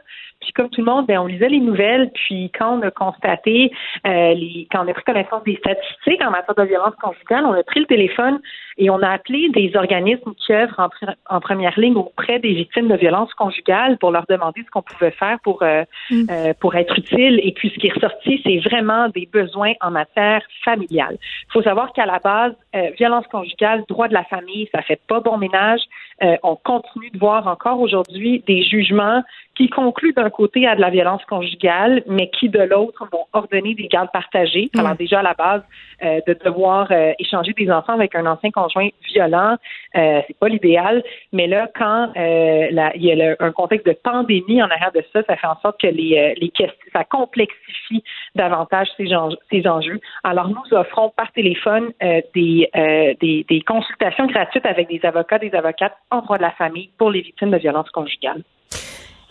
Puis, 0.47 0.53
comme 0.53 0.69
tout 0.69 0.79
le 0.79 0.85
monde, 0.89 1.07
ben, 1.07 1.19
on 1.19 1.25
lisait 1.25 1.49
les 1.49 1.59
nouvelles. 1.59 2.09
Puis, 2.13 2.49
quand 2.57 2.79
on 2.79 2.81
a 2.81 2.89
constaté, 2.89 3.69
euh, 4.05 4.33
les, 4.33 4.65
quand 4.71 4.85
on 4.85 4.87
a 4.87 4.93
pris 4.93 5.03
connaissance 5.03 5.43
des 5.43 5.57
statistiques 5.57 6.23
en 6.23 6.31
matière 6.31 6.55
de 6.55 6.63
violence 6.63 6.95
conjugale, 7.01 7.45
on 7.45 7.51
a 7.51 7.63
pris 7.63 7.81
le 7.81 7.85
téléphone 7.85 8.39
et 8.77 8.89
on 8.89 9.01
a 9.01 9.09
appelé 9.09 9.49
des 9.49 9.75
organismes 9.75 10.33
qui 10.35 10.53
œuvrent 10.53 10.79
en, 10.79 10.87
pr- 10.87 11.15
en 11.29 11.41
première 11.41 11.77
ligne 11.77 11.97
auprès 11.97 12.39
des 12.39 12.53
victimes 12.53 12.87
de 12.87 12.95
violence 12.95 13.33
conjugale 13.33 13.97
pour 13.97 14.11
leur 14.11 14.25
demander 14.29 14.61
ce 14.63 14.69
qu'on 14.71 14.83
pouvait 14.83 15.11
faire 15.11 15.37
pour 15.43 15.63
euh, 15.63 15.83
euh, 16.31 16.53
pour 16.61 16.75
être 16.75 16.97
utile. 16.97 17.41
Et 17.43 17.51
puis, 17.51 17.69
ce 17.69 17.79
qui 17.79 17.87
est 17.87 17.93
ressorti, 17.93 18.39
c'est 18.45 18.59
vraiment 18.59 19.09
des 19.09 19.27
besoins 19.31 19.73
en 19.81 19.91
matière 19.91 20.41
familiale. 20.63 21.17
Il 21.49 21.51
faut 21.51 21.61
savoir 21.61 21.91
qu'à 21.91 22.05
la 22.05 22.19
base, 22.19 22.53
violence 22.97 23.27
conjugale, 23.27 23.83
droit 23.89 24.07
de 24.07 24.13
la 24.13 24.23
famille, 24.23 24.69
ça 24.73 24.81
fait 24.81 25.01
pas 25.07 25.19
bon 25.19 25.37
ménage. 25.37 25.81
Euh, 26.23 26.35
on 26.43 26.55
continue 26.55 27.09
de 27.11 27.19
voir 27.19 27.47
encore 27.47 27.79
aujourd'hui 27.79 28.43
des 28.47 28.63
jugements 28.63 29.23
qui 29.55 29.69
concluent 29.69 30.13
d'un 30.13 30.29
côté 30.29 30.67
à 30.67 30.75
de 30.75 30.81
la 30.81 30.89
violence 30.89 31.23
conjugale, 31.25 32.03
mais 32.07 32.29
qui 32.29 32.47
de 32.49 32.59
l'autre 32.59 33.07
vont 33.11 33.25
ordonner 33.33 33.73
des 33.73 33.87
gardes 33.87 34.11
partagées. 34.11 34.69
Alors 34.77 34.95
déjà 34.95 35.19
à 35.19 35.23
la 35.23 35.33
base, 35.33 35.63
euh, 36.03 36.19
de 36.27 36.33
devoir 36.45 36.87
euh, 36.91 37.13
échanger 37.17 37.53
des 37.53 37.71
enfants 37.71 37.93
avec 37.93 38.13
un 38.13 38.25
ancien 38.27 38.51
conjoint 38.51 38.89
violent, 39.11 39.55
euh, 39.95 40.21
c'est 40.27 40.37
pas 40.37 40.47
l'idéal. 40.47 41.03
Mais 41.33 41.47
là, 41.47 41.67
quand 41.75 42.11
euh, 42.15 42.67
la- 42.71 42.95
il 42.95 43.03
y 43.03 43.11
a 43.11 43.15
le- 43.15 43.35
un 43.39 43.51
contexte 43.51 43.87
de 43.87 43.93
pandémie 43.93 44.61
en 44.61 44.69
arrière 44.69 44.91
de 44.93 45.03
ça, 45.11 45.23
ça 45.23 45.35
fait 45.35 45.47
en 45.47 45.59
sorte 45.61 45.81
que 45.81 45.87
les, 45.87 46.17
euh, 46.17 46.33
les 46.37 46.49
questions, 46.49 46.77
ça 46.93 47.03
complexifie 47.03 48.03
davantage 48.35 48.87
ces, 48.97 49.07
ces 49.51 49.67
enjeux. 49.67 49.99
Alors 50.23 50.49
nous 50.49 50.77
offrons 50.77 51.11
par 51.15 51.31
téléphone 51.31 51.91
euh, 52.03 52.21
des, 52.35 52.69
euh, 52.75 53.13
des, 53.21 53.43
des 53.49 53.61
consultations 53.61 54.27
gratuites 54.27 54.65
avec 54.65 54.87
des 54.87 55.03
avocats, 55.03 55.39
des 55.39 55.53
avocates 55.55 55.97
en 56.11 56.21
droit 56.21 56.37
de 56.37 56.43
la 56.43 56.51
famille 56.51 56.89
pour 56.97 57.11
les 57.11 57.21
victimes 57.21 57.51
de 57.51 57.57
violences 57.57 57.89
conjugales. 57.91 58.43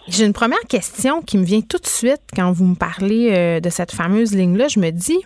J'ai 0.09 0.25
une 0.25 0.33
première 0.33 0.61
question 0.69 1.21
qui 1.21 1.37
me 1.37 1.45
vient 1.45 1.63
tout 1.63 1.79
de 1.79 1.87
suite 1.87 2.23
quand 2.35 2.53
vous 2.53 2.65
me 2.65 2.77
parlez 2.77 3.33
euh, 3.33 3.61
de 3.61 3.69
cette 3.71 3.91
fameuse 3.91 4.35
ligne-là. 4.35 4.69
Je 4.69 4.79
me 4.79 4.91
dis, 4.91 5.19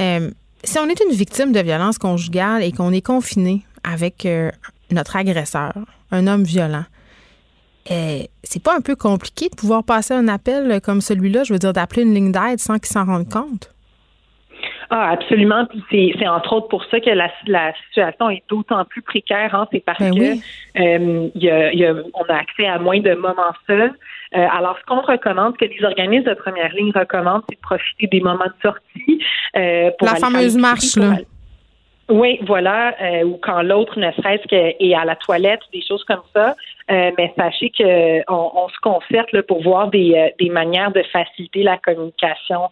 euh, 0.00 0.30
si 0.64 0.78
on 0.78 0.86
est 0.86 1.00
une 1.00 1.12
victime 1.14 1.52
de 1.52 1.60
violence 1.60 1.98
conjugale 1.98 2.64
et 2.64 2.72
qu'on 2.72 2.92
est 2.92 3.04
confiné 3.04 3.62
avec 3.84 4.26
euh, 4.26 4.50
notre 4.90 5.14
agresseur, 5.14 5.74
un 6.10 6.26
homme 6.26 6.42
violent, 6.42 6.84
c'est 7.86 8.62
pas 8.62 8.76
un 8.76 8.80
peu 8.80 8.94
compliqué 8.96 9.48
de 9.48 9.56
pouvoir 9.56 9.82
passer 9.82 10.14
un 10.14 10.28
appel 10.28 10.80
comme 10.80 11.00
celui-là, 11.00 11.42
je 11.44 11.52
veux 11.52 11.58
dire 11.58 11.72
d'appeler 11.72 12.02
une 12.02 12.14
ligne 12.14 12.32
d'aide 12.32 12.60
sans 12.60 12.78
qu'il 12.78 12.92
s'en 12.92 13.04
rende 13.04 13.28
compte? 13.28 13.71
Ah, 14.94 15.08
absolument. 15.12 15.64
Puis 15.64 15.82
c'est, 15.90 16.12
c'est 16.18 16.28
entre 16.28 16.52
autres 16.52 16.68
pour 16.68 16.84
ça 16.84 17.00
que 17.00 17.08
la, 17.08 17.30
la 17.46 17.72
situation 17.86 18.28
est 18.28 18.42
d'autant 18.50 18.84
plus 18.84 19.00
précaire. 19.00 19.54
Hein. 19.54 19.66
C'est 19.72 19.82
parce 19.82 19.98
Ben 19.98 20.14
que 20.14 20.18
oui. 20.20 20.42
euh, 20.78 21.28
y 21.34 21.48
a, 21.48 21.72
il 21.72 21.78
y 21.78 21.86
a- 21.86 21.94
on 22.12 22.24
a 22.24 22.34
accès 22.34 22.66
à 22.66 22.78
moins 22.78 23.00
de 23.00 23.14
moments 23.14 23.54
seuls. 23.66 23.92
Euh, 24.36 24.46
alors, 24.50 24.76
ce 24.78 24.84
qu'on 24.84 25.00
recommande, 25.00 25.54
ce 25.58 25.64
que 25.66 25.72
les 25.72 25.82
organismes 25.82 26.28
de 26.28 26.34
première 26.34 26.72
ligne 26.74 26.92
recommandent, 26.94 27.42
c'est 27.48 27.56
de 27.56 27.60
profiter 27.62 28.06
des 28.06 28.20
moments 28.20 28.44
de 28.44 28.62
sortie. 28.62 29.24
euh, 29.56 29.90
pour 29.98 30.08
La 30.08 30.16
fameuse 30.16 30.56
marche, 30.58 30.96
là. 30.96 31.12
aller- 31.12 31.26
Oui, 32.10 32.38
voilà, 32.42 32.94
euh, 33.00 33.24
ou 33.24 33.38
quand 33.40 33.62
l'autre 33.62 33.98
ne 33.98 34.10
serait-ce 34.12 34.46
que 34.46 34.74
est 34.78 34.94
à 34.94 35.04
la 35.06 35.16
toilette, 35.16 35.60
des 35.72 35.82
choses 35.86 36.04
comme 36.04 36.20
ça. 36.34 36.54
Euh, 36.90 37.10
mais 37.16 37.32
sachez 37.38 37.70
que 37.70 38.20
on, 38.30 38.50
on 38.54 38.68
se 38.68 38.78
concerte 38.82 39.32
là, 39.32 39.42
pour 39.42 39.62
voir 39.62 39.88
des, 39.88 40.12
euh, 40.14 40.28
des 40.38 40.50
manières 40.50 40.90
de 40.92 41.02
faciliter 41.12 41.62
la 41.62 41.78
communication 41.78 42.62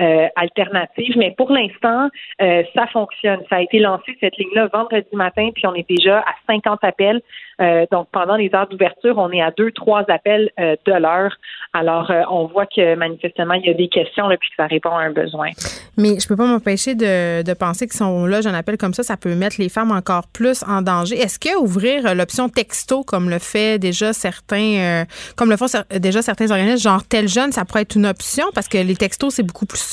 euh, 0.00 0.28
alternative. 0.36 1.14
Mais 1.16 1.34
pour 1.36 1.50
l'instant, 1.50 2.08
euh, 2.40 2.62
ça 2.72 2.86
fonctionne. 2.86 3.40
Ça 3.50 3.56
a 3.56 3.62
été 3.62 3.80
lancé 3.80 4.16
cette 4.20 4.36
ligne-là 4.36 4.68
vendredi 4.72 5.08
matin, 5.12 5.50
puis 5.52 5.66
on 5.66 5.74
est 5.74 5.88
déjà 5.88 6.20
à 6.20 6.34
50 6.46 6.78
appels. 6.84 7.20
Euh, 7.60 7.84
donc 7.90 8.06
pendant 8.12 8.36
les 8.36 8.48
heures 8.54 8.68
d'ouverture, 8.68 9.18
on 9.18 9.32
est 9.32 9.42
à 9.42 9.50
deux, 9.50 9.72
trois 9.72 10.04
appels 10.08 10.52
de 10.56 10.92
l'heure. 10.92 11.36
Alors 11.72 12.12
on 12.30 12.46
voit 12.46 12.66
que 12.66 12.94
manifestement 12.94 13.54
il 13.54 13.66
y 13.66 13.70
a 13.70 13.74
des 13.74 13.88
questions 13.88 14.28
là, 14.28 14.36
puis 14.36 14.48
que 14.50 14.54
ça 14.56 14.66
répond 14.66 14.90
à 14.90 15.02
un 15.02 15.10
besoin. 15.10 15.50
Mais 15.96 16.20
je 16.20 16.28
peux 16.28 16.36
pas 16.36 16.46
m'empêcher 16.46 16.94
de, 16.94 17.54
penser 17.54 17.88
que 17.88 17.94
si 17.94 18.02
on 18.02 18.26
loge 18.26 18.46
un 18.46 18.54
appel 18.54 18.78
comme 18.78 18.94
ça, 18.94 19.02
ça 19.02 19.16
peut 19.16 19.34
mettre 19.34 19.56
les 19.58 19.68
femmes 19.68 19.90
encore 19.90 20.28
plus 20.32 20.62
en 20.68 20.82
danger. 20.82 21.16
Est-ce 21.16 21.40
que 21.40 21.58
ouvrir 21.58 22.14
l'option 22.14 22.48
texto, 22.48 23.02
comme 23.02 23.28
le 23.28 23.40
fait 23.40 23.80
déjà 23.80 24.12
certains, 24.12 25.04
comme 25.36 25.50
le 25.50 25.56
font 25.56 25.66
déjà 25.90 26.22
certains 26.22 26.52
organismes, 26.52 26.88
genre 26.88 27.02
tel 27.02 27.26
jeune, 27.26 27.50
ça 27.50 27.64
pourrait 27.64 27.82
être 27.82 27.96
une 27.96 28.06
option? 28.06 28.46
Parce 28.54 28.68
que 28.68 28.78
les 28.78 28.94
textos 28.94 29.34
c'est 29.34 29.42
beaucoup 29.42 29.66
plus 29.66 29.87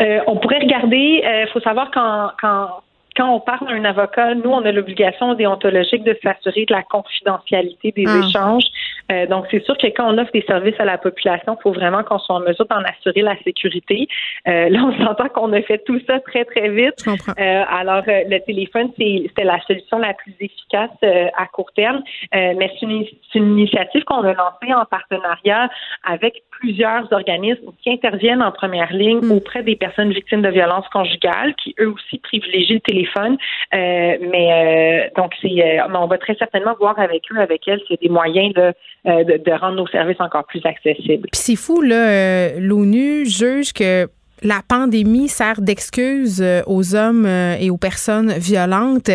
Euh, 0.00 0.20
on 0.26 0.36
pourrait 0.36 0.60
regarder, 0.60 1.22
il 1.24 1.48
faut 1.52 1.60
savoir 1.60 1.90
qu'en 1.90 2.30
qu'en 2.40 2.82
quand 3.16 3.28
on 3.34 3.40
parle 3.40 3.68
à 3.68 3.72
un 3.72 3.84
avocat, 3.84 4.34
nous, 4.34 4.50
on 4.50 4.64
a 4.64 4.72
l'obligation 4.72 5.34
déontologique 5.34 6.04
de 6.04 6.16
s'assurer 6.22 6.64
de 6.66 6.72
la 6.72 6.82
confidentialité 6.82 7.92
des 7.92 8.04
Ah. 8.06 8.20
échanges. 8.26 8.64
Euh, 9.10 9.26
donc, 9.26 9.46
c'est 9.50 9.62
sûr 9.64 9.76
que 9.76 9.86
quand 9.88 10.12
on 10.12 10.18
offre 10.18 10.32
des 10.32 10.42
services 10.42 10.78
à 10.78 10.84
la 10.84 10.98
population, 10.98 11.56
il 11.58 11.62
faut 11.62 11.72
vraiment 11.72 12.02
qu'on 12.02 12.18
soit 12.18 12.36
en 12.36 12.40
mesure 12.40 12.66
d'en 12.66 12.82
assurer 12.82 13.22
la 13.22 13.36
sécurité. 13.42 14.08
Euh, 14.48 14.68
là, 14.68 14.84
on 14.84 15.04
s'entend 15.04 15.28
qu'on 15.28 15.52
a 15.52 15.62
fait 15.62 15.82
tout 15.84 16.00
ça 16.06 16.20
très, 16.20 16.44
très 16.44 16.68
vite. 16.68 17.04
Euh, 17.38 17.64
alors, 17.68 18.02
le 18.06 18.38
téléphone, 18.38 18.90
c'est- 18.98 19.24
c'était 19.28 19.44
la 19.44 19.60
solution 19.66 19.98
la 19.98 20.14
plus 20.14 20.34
efficace 20.40 20.90
à 21.36 21.46
court 21.46 21.72
terme, 21.74 22.02
mais 22.32 22.70
c'est 22.78 22.86
une, 22.86 23.04
initiative 23.34 24.04
qu'on 24.04 24.22
a 24.22 24.32
lancée 24.32 24.72
en 24.74 24.84
partenariat 24.84 25.68
avec 26.04 26.42
plusieurs 26.50 27.12
organismes 27.12 27.72
qui 27.82 27.90
interviennent 27.90 28.42
en 28.42 28.52
première 28.52 28.92
ligne 28.92 29.20
auprès 29.30 29.62
des 29.62 29.76
personnes 29.76 30.12
victimes 30.12 30.42
de 30.42 30.48
violences 30.48 30.88
conjugales, 30.88 31.54
qui 31.56 31.74
eux 31.80 31.88
aussi 31.92 32.18
privilégient 32.18 32.74
le 32.74 32.80
téléphone. 32.80 33.01
Euh, 33.16 34.16
mais 34.20 34.52
euh, 34.52 35.08
donc, 35.16 35.32
c'est, 35.40 35.48
euh, 35.48 35.86
on 35.94 36.06
va 36.06 36.18
très 36.18 36.34
certainement 36.36 36.74
voir 36.78 36.98
avec 36.98 37.22
eux, 37.32 37.40
avec 37.40 37.66
elles, 37.66 37.80
s'il 37.80 37.92
y 37.92 37.94
a 37.94 38.02
des 38.02 38.08
moyens 38.08 38.54
euh, 38.58 39.24
de, 39.24 39.36
de 39.38 39.52
rendre 39.52 39.76
nos 39.76 39.86
services 39.86 40.20
encore 40.20 40.44
plus 40.44 40.64
accessibles. 40.64 41.28
Puis 41.32 41.40
c'est 41.40 41.56
fou, 41.56 41.80
là, 41.80 42.58
l'ONU 42.58 43.26
juge 43.26 43.72
que 43.72 44.06
la 44.42 44.62
pandémie 44.66 45.28
sert 45.28 45.60
d'excuse 45.60 46.40
euh, 46.40 46.62
aux 46.66 46.94
hommes 46.94 47.26
euh, 47.26 47.56
et 47.58 47.70
aux 47.70 47.76
personnes 47.76 48.32
violentes. 48.32 49.10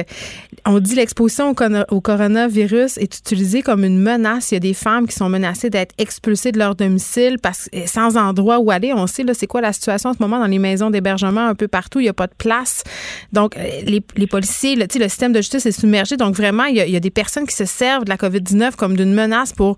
On 0.66 0.80
dit 0.80 0.96
l'exposition 0.96 1.54
au, 1.90 2.02
coronavirus 2.02 2.98
est 2.98 3.18
utilisée 3.18 3.62
comme 3.62 3.84
une 3.84 4.00
menace. 4.00 4.52
Il 4.52 4.56
y 4.56 4.58
a 4.58 4.62
des 4.62 4.74
femmes 4.74 5.08
qui 5.08 5.16
sont 5.16 5.30
menacées 5.30 5.70
d'être 5.70 5.94
expulsées 5.98 6.52
de 6.52 6.60
leur 6.60 6.76
domicile 6.76 7.38
parce 7.42 7.70
sans 7.86 8.18
endroit 8.18 8.60
où 8.60 8.72
aller. 8.72 8.94
On 8.94 9.08
sait 9.08 9.24
là 9.24 9.34
c'est 9.34 9.48
quoi 9.48 9.62
la 9.62 9.74
situation 9.74 10.10
en 10.10 10.14
ce 10.14 10.20
moment 10.20 10.40
dans 10.40 10.48
les 10.48 10.60
maisons 10.60 10.90
d'hébergement 10.90 11.48
un 11.48 11.56
peu 11.56 11.68
partout. 11.68 12.00
Il 12.00 12.04
n'y 12.04 12.10
a 12.10 12.14
pas 12.14 12.28
de 12.28 12.36
place. 12.38 12.84
Donc 13.32 13.56
euh, 13.58 13.62
les, 13.86 14.28
policiers, 14.28 14.76
le, 14.76 14.86
le 14.94 15.10
système 15.10 15.32
de 15.32 15.40
justice 15.40 15.66
est 15.66 15.72
submergé. 15.72 16.18
Donc 16.18 16.36
vraiment 16.36 16.66
il 16.66 16.76
y 16.76 16.96
a 16.96 17.00
des 17.00 17.12
personnes 17.12 17.48
qui 17.48 17.56
se 17.56 17.66
servent 17.66 18.06
de 18.06 18.10
la 18.10 18.18
COVID-19 18.18 18.76
comme 18.76 18.98
d'une 18.98 19.14
menace 19.14 19.54
pour 19.54 19.78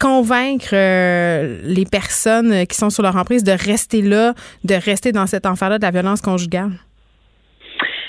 convaincre 0.00 0.70
euh, 0.72 1.58
les 1.62 1.84
personnes 1.84 2.66
qui 2.66 2.76
sont 2.76 2.90
sur 2.90 3.02
leur 3.02 3.16
emprise 3.16 3.44
de 3.44 3.52
rester 3.52 4.02
là, 4.02 4.32
de 4.64 4.74
rester 4.74 5.12
dans 5.12 5.26
cet 5.26 5.46
enfer-là 5.46 5.78
de 5.78 5.82
la 5.82 5.90
violence 5.90 6.20
conjugale? 6.20 6.72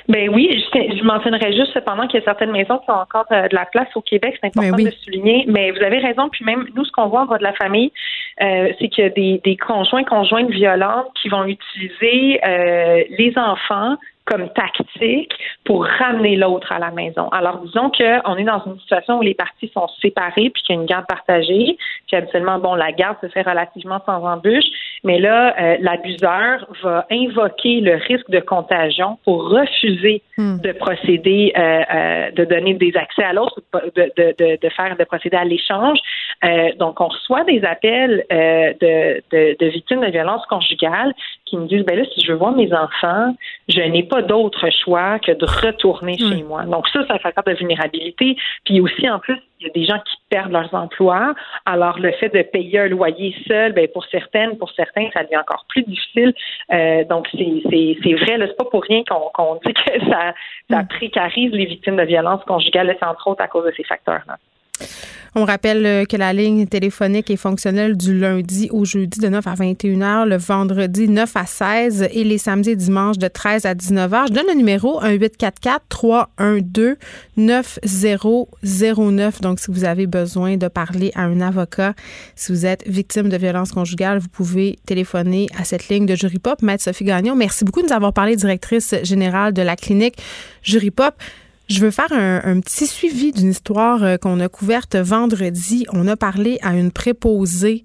Ben 0.08 0.30
oui, 0.30 0.50
je, 0.52 0.98
je 0.98 1.04
mentionnerais 1.04 1.54
juste 1.54 1.74
cependant 1.74 2.08
qu'il 2.08 2.20
y 2.20 2.24
a 2.24 2.26
certaines 2.26 2.52
maisons 2.52 2.80
qui 2.80 2.89
ont 2.89 2.96
encore 2.96 3.26
euh, 3.32 3.48
de 3.48 3.56
la 3.56 3.66
place 3.66 3.88
au 3.96 4.02
Québec, 4.02 4.38
c'est 4.42 4.48
important 4.48 4.78
de 4.78 4.86
le 4.86 4.92
souligner. 4.92 5.46
Mais 5.48 5.72
vous 5.72 5.82
avez 5.82 6.00
raison, 6.00 6.28
puis 6.30 6.44
même 6.44 6.66
nous, 6.76 6.84
ce 6.84 6.92
qu'on 6.92 7.08
voit 7.08 7.22
en 7.22 7.26
droit 7.26 7.38
de 7.38 7.44
la 7.44 7.54
famille, 7.54 7.92
euh, 8.42 8.70
c'est 8.80 8.89
qu'il 8.89 9.04
y 9.04 9.08
a 9.08 9.10
des, 9.10 9.42
des 9.44 9.58
conjoints, 9.58 10.04
conjointes 10.04 10.50
violentes 10.50 11.08
qui 11.22 11.30
vont 11.30 11.46
utiliser 11.46 12.39
euh, 12.46 13.04
les 13.18 13.34
enfants 13.38 13.96
comme 14.32 14.50
tactique 14.50 15.34
pour 15.66 15.86
ramener 15.86 16.38
l'autre 16.38 16.72
à 16.72 16.80
la 16.80 16.92
maison. 16.92 17.28
Alors, 17.30 17.58
disons 17.60 17.92
qu'on 17.92 18.36
est 18.38 18.44
dans 18.44 18.64
une 18.66 18.80
situation 18.80 19.20
où 19.20 19.22
les 19.22 19.34
parties 19.34 19.70
sont 19.74 19.88
séparées 20.02 20.50
puis 20.50 20.64
qu'il 20.64 20.76
y 20.76 20.78
a 20.78 20.82
une 20.82 20.88
garde 20.88 21.06
partagée. 21.06 21.78
Puis 22.08 22.16
habituellement, 22.16 22.58
bon, 22.60 22.76
la 22.76 22.92
garde 22.94 23.18
se 23.22 23.28
fait 23.28 23.42
relativement 23.42 24.00
sans 24.06 24.24
embûche, 24.26 24.66
mais 25.04 25.20
là, 25.20 25.54
euh, 25.60 25.78
l'abuseur 25.82 26.66
va 26.82 27.06
invoquer 27.12 27.82
le 27.82 27.96
risque 27.96 28.30
de 28.30 28.40
contagion 28.40 29.18
pour 29.26 29.50
refuser 29.50 30.22
de 30.38 30.72
procéder, 30.72 31.54
euh, 31.56 31.82
euh, 31.94 32.32
de 32.32 32.46
donner 32.46 32.74
des 32.74 32.96
accès 32.96 33.24
à 33.24 33.34
l'autre, 33.34 33.62
de, 33.74 34.12
de, 34.18 34.36
de, 34.40 34.58
de 34.62 34.70
faire, 34.70 34.96
de 34.96 35.04
procéder 35.04 35.38
à 35.38 35.44
l'échange. 35.44 36.00
Euh, 36.44 36.70
donc, 36.80 37.00
on 37.00 37.08
reçoit 37.08 37.44
des 37.44 37.64
appels 37.64 38.24
euh, 38.32 38.74
de, 38.82 39.22
de, 39.32 39.56
de 39.60 39.66
victimes 39.68 40.02
de 40.02 40.12
violences 40.12 40.46
conjugales 40.48 41.14
qui 41.52 41.58
me 41.58 41.68
disent, 41.68 41.84
ben 41.86 41.99
là, 41.99 42.06
si 42.14 42.22
je 42.22 42.32
veux 42.32 42.38
voir 42.38 42.54
mes 42.54 42.74
enfants, 42.74 43.36
je 43.68 43.82
n'ai 43.82 44.04
pas 44.04 44.22
d'autre 44.22 44.70
choix 44.84 45.20
que 45.20 45.34
de 45.34 45.45
retourner 45.45 46.18
chez 46.18 46.43
moi. 46.43 46.64
Donc 46.64 46.88
ça, 46.88 47.02
c'est 47.06 47.14
un 47.14 47.20
facteur 47.20 47.43
de 47.43 47.52
vulnérabilité. 47.52 48.38
Puis 48.64 48.80
aussi, 48.80 49.10
en 49.10 49.20
plus, 49.20 49.38
il 49.60 49.68
y 49.68 49.70
a 49.70 49.74
des 49.74 49.84
gens 49.84 49.99
qui 49.99 50.16
perdent 50.30 50.54
leurs 50.54 50.74
emplois. 50.74 51.36
Alors, 51.66 51.99
le 51.99 52.12
fait 52.14 52.30
de 52.30 52.41
payer 52.41 52.80
un 52.80 52.88
loyer 52.88 53.36
seul, 53.47 53.74
ben, 53.74 53.88
pour 53.89 54.06
certaines, 54.06 54.58
pour 54.58 54.72
certains, 54.72 55.10
ça 55.14 55.24
devient 55.24 55.38
encore 55.38 55.66
plus 55.68 55.84
difficile. 55.84 56.34
Euh, 56.72 57.04
donc, 57.04 57.28
c'est, 57.34 58.14
vrai, 58.14 58.38
c'est 58.39 58.58
pas 58.58 58.66
pour 58.72 58.84
rien 58.84 59.04
qu'on, 59.04 59.60
dit 59.66 59.74
que 59.74 60.10
ça, 60.10 60.34
ça 60.70 60.84
précarise 60.86 61.52
les 61.52 61.66
victimes 61.66 61.97
de 61.97 62.04
violences 62.04 62.43
conjugales. 62.45 62.97
Entre 63.02 63.28
autres 63.28 63.43
à 63.43 63.47
cause 63.47 63.66
de 63.66 63.74
ces 63.76 63.84
facteurs-là. 63.84 64.38
On 65.34 65.46
rappelle 65.46 65.86
euh, 65.86 66.04
que 66.04 66.18
la 66.18 66.34
ligne 66.34 66.68
téléphonique 66.68 67.30
est 67.30 67.38
fonctionnelle 67.38 67.96
du 67.96 68.20
lundi 68.20 68.68
au 68.72 68.84
jeudi 68.84 69.18
de 69.18 69.30
9 69.30 69.48
à 69.48 69.56
21 69.56 70.00
h, 70.00 70.28
le 70.28 70.36
vendredi 70.36 71.08
9 71.08 71.38
à 71.38 71.46
16 71.46 72.10
et 72.12 72.26
les 72.26 72.38
samedis 72.38 72.72
et 72.72 72.76
dimanches 72.76 73.18
de 73.18 73.30
13 73.30 73.66
à 73.66 73.74
19 73.74 74.12
h. 74.12 74.28
Je 74.28 74.34
donne 74.34 74.48
le 74.48 74.56
numéro 74.56 75.02
1844 75.02 75.86
312 75.88 76.98
9009. 77.38 79.40
Donc, 79.40 79.62
si 79.62 79.72
vous 79.72 79.86
avez 79.86 80.06
besoin 80.06 80.58
de 80.58 80.68
parler 80.68 81.14
à 81.16 81.22
un 81.22 81.40
avocat, 81.40 81.94
si 82.36 82.52
vous 82.52 82.66
êtes 82.66 82.86
victime 82.86 83.30
de 83.30 83.38
violence 83.38 83.72
conjugale, 83.72 84.20
vous 84.20 84.28
pouvez 84.28 84.80
téléphoner 84.86 85.48
à 85.58 85.64
cette 85.64 85.88
ligne 85.88 86.06
de 86.06 86.16
Jury 86.16 86.40
Pop. 86.40 86.62
Maître 86.62 86.84
Sophie 86.84 87.06
Gagnon, 87.06 87.38
merci 87.38 87.64
beaucoup 87.64 87.82
de 87.82 87.88
nous 87.88 87.94
avoir 87.94 88.12
parlé, 88.12 88.36
directrice 88.36 88.96
générale 89.04 89.54
de 89.54 89.62
la 89.62 89.78
clinique 89.78 90.18
Jury 90.62 90.92
Pop. 90.92 91.16
Je 91.72 91.80
veux 91.80 91.91
faire 91.91 92.11
un, 92.11 92.59
petit 92.59 92.86
suivi 92.86 93.32
d'une 93.32 93.51
histoire 93.51 94.03
euh, 94.03 94.17
qu'on 94.17 94.41
a 94.41 94.49
couverte 94.49 94.97
vendredi. 94.97 95.86
On 95.93 96.05
a 96.09 96.17
parlé 96.17 96.59
à 96.61 96.76
une 96.76 96.91
préposée 96.91 97.84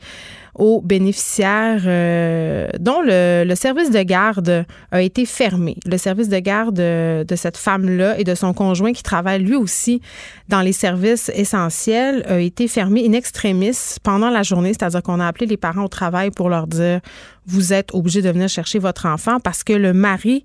aux 0.59 0.81
bénéficiaires 0.81 1.83
euh, 1.87 2.69
dont 2.81 3.01
le, 3.05 3.55
service 3.55 3.91
de 3.91 4.03
garde 4.03 4.65
a 4.91 5.03
été 5.03 5.27
fermé. 5.27 5.77
Le 5.87 5.99
service 5.99 6.29
de 6.29 6.39
garde 6.39 6.77
de, 6.77 7.25
de 7.27 7.37
cette 7.37 7.57
femme-là 7.57 8.19
et 8.19 8.25
de 8.25 8.35
son 8.35 8.53
conjoint 8.53 8.93
qui 8.93 9.03
travaille 9.03 9.43
lui 9.43 9.55
aussi 9.55 10.01
dans 10.49 10.61
les 10.61 10.73
services 10.73 11.31
essentiels 11.35 12.25
a 12.29 12.39
été 12.39 12.69
fermé 12.69 13.07
in 13.07 13.13
extremis 13.13 13.97
pendant 14.03 14.31
la 14.31 14.43
journée, 14.43 14.73
c'est-à-dire 14.73 15.03
qu'on 15.03 15.21
a 15.21 15.27
appelé 15.27 15.47
les 15.47 15.57
parents 15.57 15.85
au 15.85 15.89
travail 15.89 16.31
pour 16.31 16.49
leur 16.49 16.67
dire 16.67 17.01
vous 17.47 17.73
êtes 17.73 17.95
obligé 17.95 18.23
de 18.23 18.31
venir 18.31 18.49
chercher 18.49 18.79
votre 18.79 19.07
enfant 19.07 19.39
parce 19.41 19.63
que 19.63 19.73
le 19.73 19.93
mari 19.93 20.45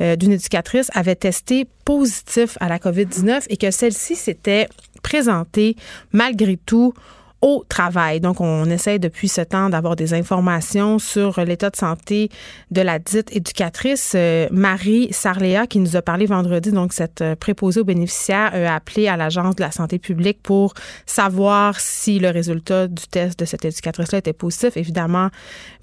euh, 0.00 0.16
d'une 0.16 0.32
éducatrice 0.32 0.90
avait 0.94 1.16
testé 1.16 1.66
positif 1.84 2.58
à 2.60 2.68
la 2.68 2.78
COVID-19 2.78 3.44
et 3.48 3.56
que 3.56 3.70
celle-ci 3.70 4.16
s'était 4.16 4.68
présentée 5.02 5.76
malgré 6.12 6.56
tout 6.56 6.94
au 7.42 7.64
travail. 7.68 8.20
Donc, 8.20 8.40
on 8.40 8.64
essaie 8.66 8.98
depuis 8.98 9.28
ce 9.28 9.40
temps 9.40 9.68
d'avoir 9.68 9.96
des 9.96 10.14
informations 10.14 10.98
sur 10.98 11.40
l'état 11.44 11.70
de 11.70 11.76
santé 11.76 12.30
de 12.70 12.80
la 12.80 12.98
dite 12.98 13.34
éducatrice. 13.34 14.12
Euh, 14.14 14.46
Marie 14.52 15.08
Sarléa, 15.10 15.66
qui 15.66 15.80
nous 15.80 15.96
a 15.96 16.02
parlé 16.02 16.26
vendredi, 16.26 16.70
donc 16.70 16.92
cette 16.92 17.20
euh, 17.20 17.34
préposée 17.34 17.80
aux 17.80 17.84
bénéficiaires, 17.84 18.52
a 18.54 18.76
appelé 18.76 19.08
à 19.08 19.16
l'Agence 19.16 19.56
de 19.56 19.62
la 19.62 19.72
santé 19.72 19.98
publique 19.98 20.38
pour 20.42 20.74
savoir 21.04 21.80
si 21.80 22.20
le 22.20 22.30
résultat 22.30 22.86
du 22.86 23.06
test 23.08 23.38
de 23.38 23.44
cette 23.44 23.64
éducatrice-là 23.64 24.18
était 24.18 24.32
positif. 24.32 24.76
Évidemment, 24.76 25.28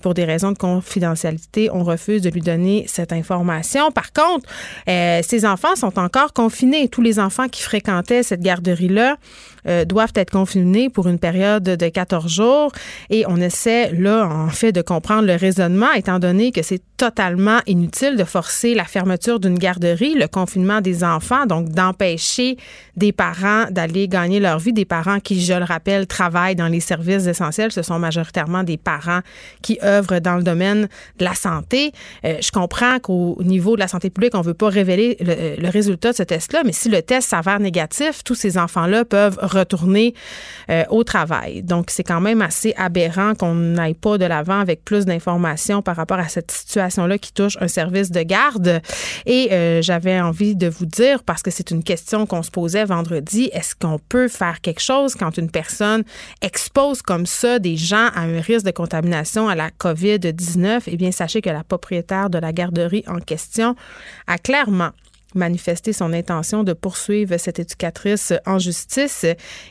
pour 0.02 0.14
des 0.14 0.24
raisons 0.24 0.54
de 0.54 0.58
confidentialité, 0.58 1.70
on 1.72 1.84
refuse 1.84 2.22
de 2.22 2.30
lui 2.30 2.42
donner 2.42 2.86
cette 2.88 3.12
information. 3.12 3.92
Par 3.92 4.14
contre, 4.14 4.50
euh, 4.88 5.22
ces 5.24 5.46
enfants 5.46 5.76
sont 5.76 6.00
encore 6.00 6.34
confinés. 6.34 6.88
Tous 6.88 7.02
les 7.02 7.20
enfants 7.20 7.48
qui 7.48 7.62
fréquentaient 7.62 8.24
cette 8.24 8.42
garderie-là 8.42 9.18
euh, 9.70 9.86
doivent 9.86 10.14
être 10.16 10.32
confinés 10.32 10.90
pour 10.90 11.08
une 11.08 11.20
période 11.20 11.64
de 11.64 11.88
14 11.90 12.32
jours 12.32 12.72
et 13.10 13.26
on 13.28 13.38
essaie 13.38 13.92
là 13.94 14.28
en 14.28 14.50
fait 14.50 14.72
de 14.72 14.82
comprendre 14.82 15.26
le 15.28 15.36
raisonnement 15.36 15.92
étant 15.94 16.20
donné 16.20 16.52
que 16.52 16.62
c'est 16.62 16.82
totalement 17.00 17.60
inutile 17.66 18.18
de 18.18 18.26
forcer 18.26 18.76
la 18.76 18.84
fermeture 18.84 19.40
d'une 19.40 19.58
garderie, 19.58 20.16
le 20.16 20.28
confinement 20.28 20.82
des 20.82 21.06
enfants, 21.06 21.46
donc 21.46 21.70
d'empêcher 21.70 22.58
des 22.98 23.14
parents 23.14 23.66
d'aller 23.72 24.10
gagner 24.10 24.42
leur 24.42 24.60
vie, 24.60 24.74
des 24.74 24.84
parents 24.84 25.22
qui, 25.22 25.42
je 25.42 25.54
le 25.54 25.64
rappelle, 25.64 26.08
travaillent 26.08 26.58
dans 26.58 26.68
les 26.68 26.82
services 26.82 27.26
essentiels. 27.26 27.72
Ce 27.72 27.82
sont 27.84 27.98
majoritairement 28.00 28.64
des 28.64 28.76
parents 28.76 29.22
qui 29.62 29.80
œuvrent 29.82 30.20
dans 30.20 30.36
le 30.36 30.44
domaine 30.44 30.90
de 31.18 31.24
la 31.24 31.36
santé. 31.36 31.94
Euh, 32.26 32.36
je 32.42 32.52
comprends 32.52 33.00
qu'au 33.00 33.38
niveau 33.44 33.76
de 33.76 33.80
la 33.80 33.88
santé 33.88 34.10
publique, 34.10 34.36
on 34.36 34.40
ne 34.40 34.44
veut 34.44 34.54
pas 34.54 34.68
révéler 34.68 35.16
le, 35.22 35.56
le, 35.62 35.70
résultat 35.70 36.12
de 36.12 36.18
ce 36.18 36.24
test-là, 36.24 36.64
mais 36.66 36.74
si 36.74 36.90
le 36.90 37.02
test 37.02 37.30
s'avère 37.30 37.62
négatif, 37.62 38.26
tous 38.26 38.36
ces 38.36 38.58
enfants-là 38.58 39.06
peuvent 39.06 39.40
retourner 39.60 40.14
euh, 40.70 40.84
au 40.90 41.04
travail. 41.04 41.64
Donc, 41.64 41.90
c'est 41.90 42.04
quand 42.04 42.22
même 42.22 42.42
assez 42.42 42.74
aberrant 42.78 43.36
qu'on 43.36 43.56
n'aille 43.56 43.94
pas 43.94 44.18
de 44.18 44.26
l'avant 44.26 44.60
avec 44.60 44.84
plus 44.84 45.06
d'informations 45.06 45.82
par 45.82 45.96
rapport 45.96 46.20
à 46.20 46.28
cette 46.28 46.52
situation-là 46.52 47.18
qui 47.18 47.34
touche 47.34 47.58
un 47.62 47.68
service 47.68 48.12
de 48.12 48.22
garde. 48.22 48.82
Et 49.26 49.50
euh, 49.52 49.82
j'avais 49.82 50.20
envie 50.20 50.56
de 50.56 50.68
vous 50.68 50.86
dire, 50.86 51.24
parce 51.24 51.44
que 51.44 51.52
c'est 51.52 51.72
une 51.72 51.84
question 51.84 52.26
qu'on 52.26 52.44
se 52.44 52.52
posait 52.52 52.86
vendredi, 52.86 53.50
est-ce 53.54 53.76
qu'on 53.76 54.00
peut 54.00 54.28
faire 54.28 54.62
quelque 54.62 54.82
chose 54.82 55.16
quand 55.16 55.38
une 55.38 55.52
personne 55.52 56.04
expose 56.42 57.02
comme 57.02 57.26
ça 57.26 57.60
des 57.60 57.76
gens 57.76 58.10
à 58.16 58.22
un 58.22 58.42
risque 58.42 58.66
de 58.66 58.72
contamination 58.72 59.50
à 59.50 59.56
la 59.56 59.70
COVID-19? 59.70 60.84
Eh 60.88 60.98
bien, 60.98 61.12
sachez 61.12 61.42
que 61.42 61.50
la 61.50 61.64
propriétaire 61.64 62.30
de 62.30 62.38
la 62.38 62.54
garderie 62.54 63.04
en 63.08 63.20
question 63.20 63.76
a 64.28 64.38
clairement 64.38 64.92
manifesté 65.36 65.94
son 65.94 66.14
intention 66.14 66.64
de 66.64 66.74
poursuivre 66.74 67.38
cette 67.38 67.60
éducatrice 67.60 68.34
en 68.46 68.60
justice. 68.60 69.26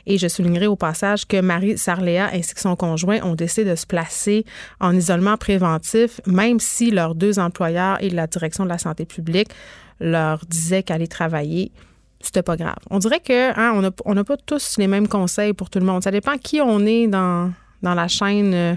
Et 0.07 0.19
je 0.19 0.29
soulignerai 0.29 0.67
au 0.67 0.77
passage 0.77 1.27
que 1.27 1.41
Marie 1.41 1.79
Sarléa 1.79 2.31
ainsi 2.33 2.55
que 2.55 2.61
son 2.61 2.77
conjoint 2.77 3.21
ont 3.23 3.35
décidé 3.35 3.71
de 3.71 3.75
se 3.75 3.87
placer 3.87 4.45
en 4.81 4.95
isolement 4.95 5.37
préventif, 5.37 6.21
même 6.27 6.61
si 6.61 6.91
leurs 6.91 7.15
deux 7.15 7.39
employeurs 7.39 8.03
et 8.03 8.11
la 8.11 8.27
direction 8.27 8.65
de 8.65 8.69
la 8.69 8.79
santé 8.79 9.05
publique 9.05 9.49
leur 10.01 10.45
disait 10.47 10.83
qu'aller 10.83 11.09
travailler, 11.09 11.73
c'était 12.21 12.43
pas 12.43 12.57
grave. 12.57 12.79
On 12.91 12.99
dirait 12.99 13.21
que 13.21 13.59
hein, 13.59 13.93
on 14.05 14.15
n'a 14.15 14.25
pas 14.25 14.37
tous 14.37 14.77
les 14.79 14.87
mêmes 14.87 15.09
conseils 15.09 15.53
pour 15.53 15.71
tout 15.71 15.79
le 15.79 15.85
monde. 15.85 16.03
Ça 16.03 16.11
dépend 16.11 16.37
qui 16.37 16.61
on 16.61 16.85
est 16.87 17.07
dans, 17.07 17.53
dans 17.83 17.95
la 17.95 18.09
chaîne 18.09 18.53
euh, 18.55 18.75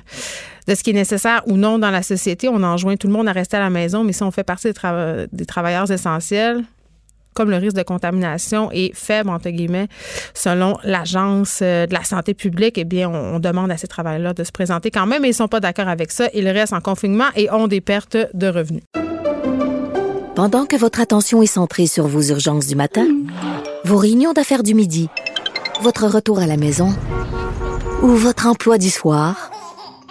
de 0.67 0.75
ce 0.75 0.83
qui 0.83 0.91
est 0.91 0.93
nécessaire 0.93 1.41
ou 1.47 1.57
non 1.57 1.79
dans 1.79 1.91
la 1.91 2.03
société. 2.03 2.49
On 2.49 2.63
enjoint 2.63 2.95
tout 2.95 3.07
le 3.07 3.13
monde 3.13 3.27
à 3.27 3.31
rester 3.31 3.57
à 3.57 3.61
la 3.61 3.69
maison, 3.69 4.03
mais 4.03 4.13
si 4.13 4.23
on 4.23 4.31
fait 4.31 4.43
partie 4.43 4.67
des, 4.67 4.73
trava- 4.73 5.27
des 5.31 5.45
travailleurs 5.45 5.89
essentiels, 5.91 6.63
comme 7.33 7.49
le 7.49 7.55
risque 7.55 7.77
de 7.77 7.83
contamination 7.83 8.69
est 8.73 8.93
faible, 8.93 9.29
entre 9.29 9.49
guillemets, 9.49 9.87
selon 10.33 10.77
l'Agence 10.83 11.59
euh, 11.61 11.87
de 11.87 11.93
la 11.93 12.03
santé 12.03 12.33
publique, 12.33 12.77
eh 12.77 12.83
bien, 12.83 13.09
on, 13.09 13.35
on 13.35 13.39
demande 13.39 13.71
à 13.71 13.77
ces 13.77 13.87
travailleurs-là 13.87 14.33
de 14.33 14.43
se 14.43 14.51
présenter 14.51 14.91
quand 14.91 15.05
même, 15.07 15.21
mais 15.21 15.29
ils 15.29 15.33
sont 15.33 15.47
pas 15.47 15.61
d'accord 15.61 15.87
avec 15.87 16.11
ça. 16.11 16.27
Ils 16.33 16.49
restent 16.49 16.73
en 16.73 16.81
confinement 16.81 17.27
et 17.35 17.49
ont 17.51 17.67
des 17.67 17.79
pertes 17.79 18.17
de 18.33 18.47
revenus. 18.47 18.83
Pendant 20.35 20.65
que 20.65 20.75
votre 20.75 20.99
attention 20.99 21.41
est 21.41 21.45
centrée 21.47 21.87
sur 21.87 22.07
vos 22.07 22.21
urgences 22.21 22.67
du 22.67 22.75
matin, 22.75 23.07
vos 23.85 23.97
réunions 23.97 24.33
d'affaires 24.33 24.63
du 24.63 24.73
midi, 24.73 25.09
votre 25.81 26.07
retour 26.07 26.39
à 26.39 26.47
la 26.47 26.57
maison 26.57 26.93
ou 28.01 28.07
votre 28.07 28.47
emploi 28.47 28.77
du 28.77 28.89
soir, 28.89 29.51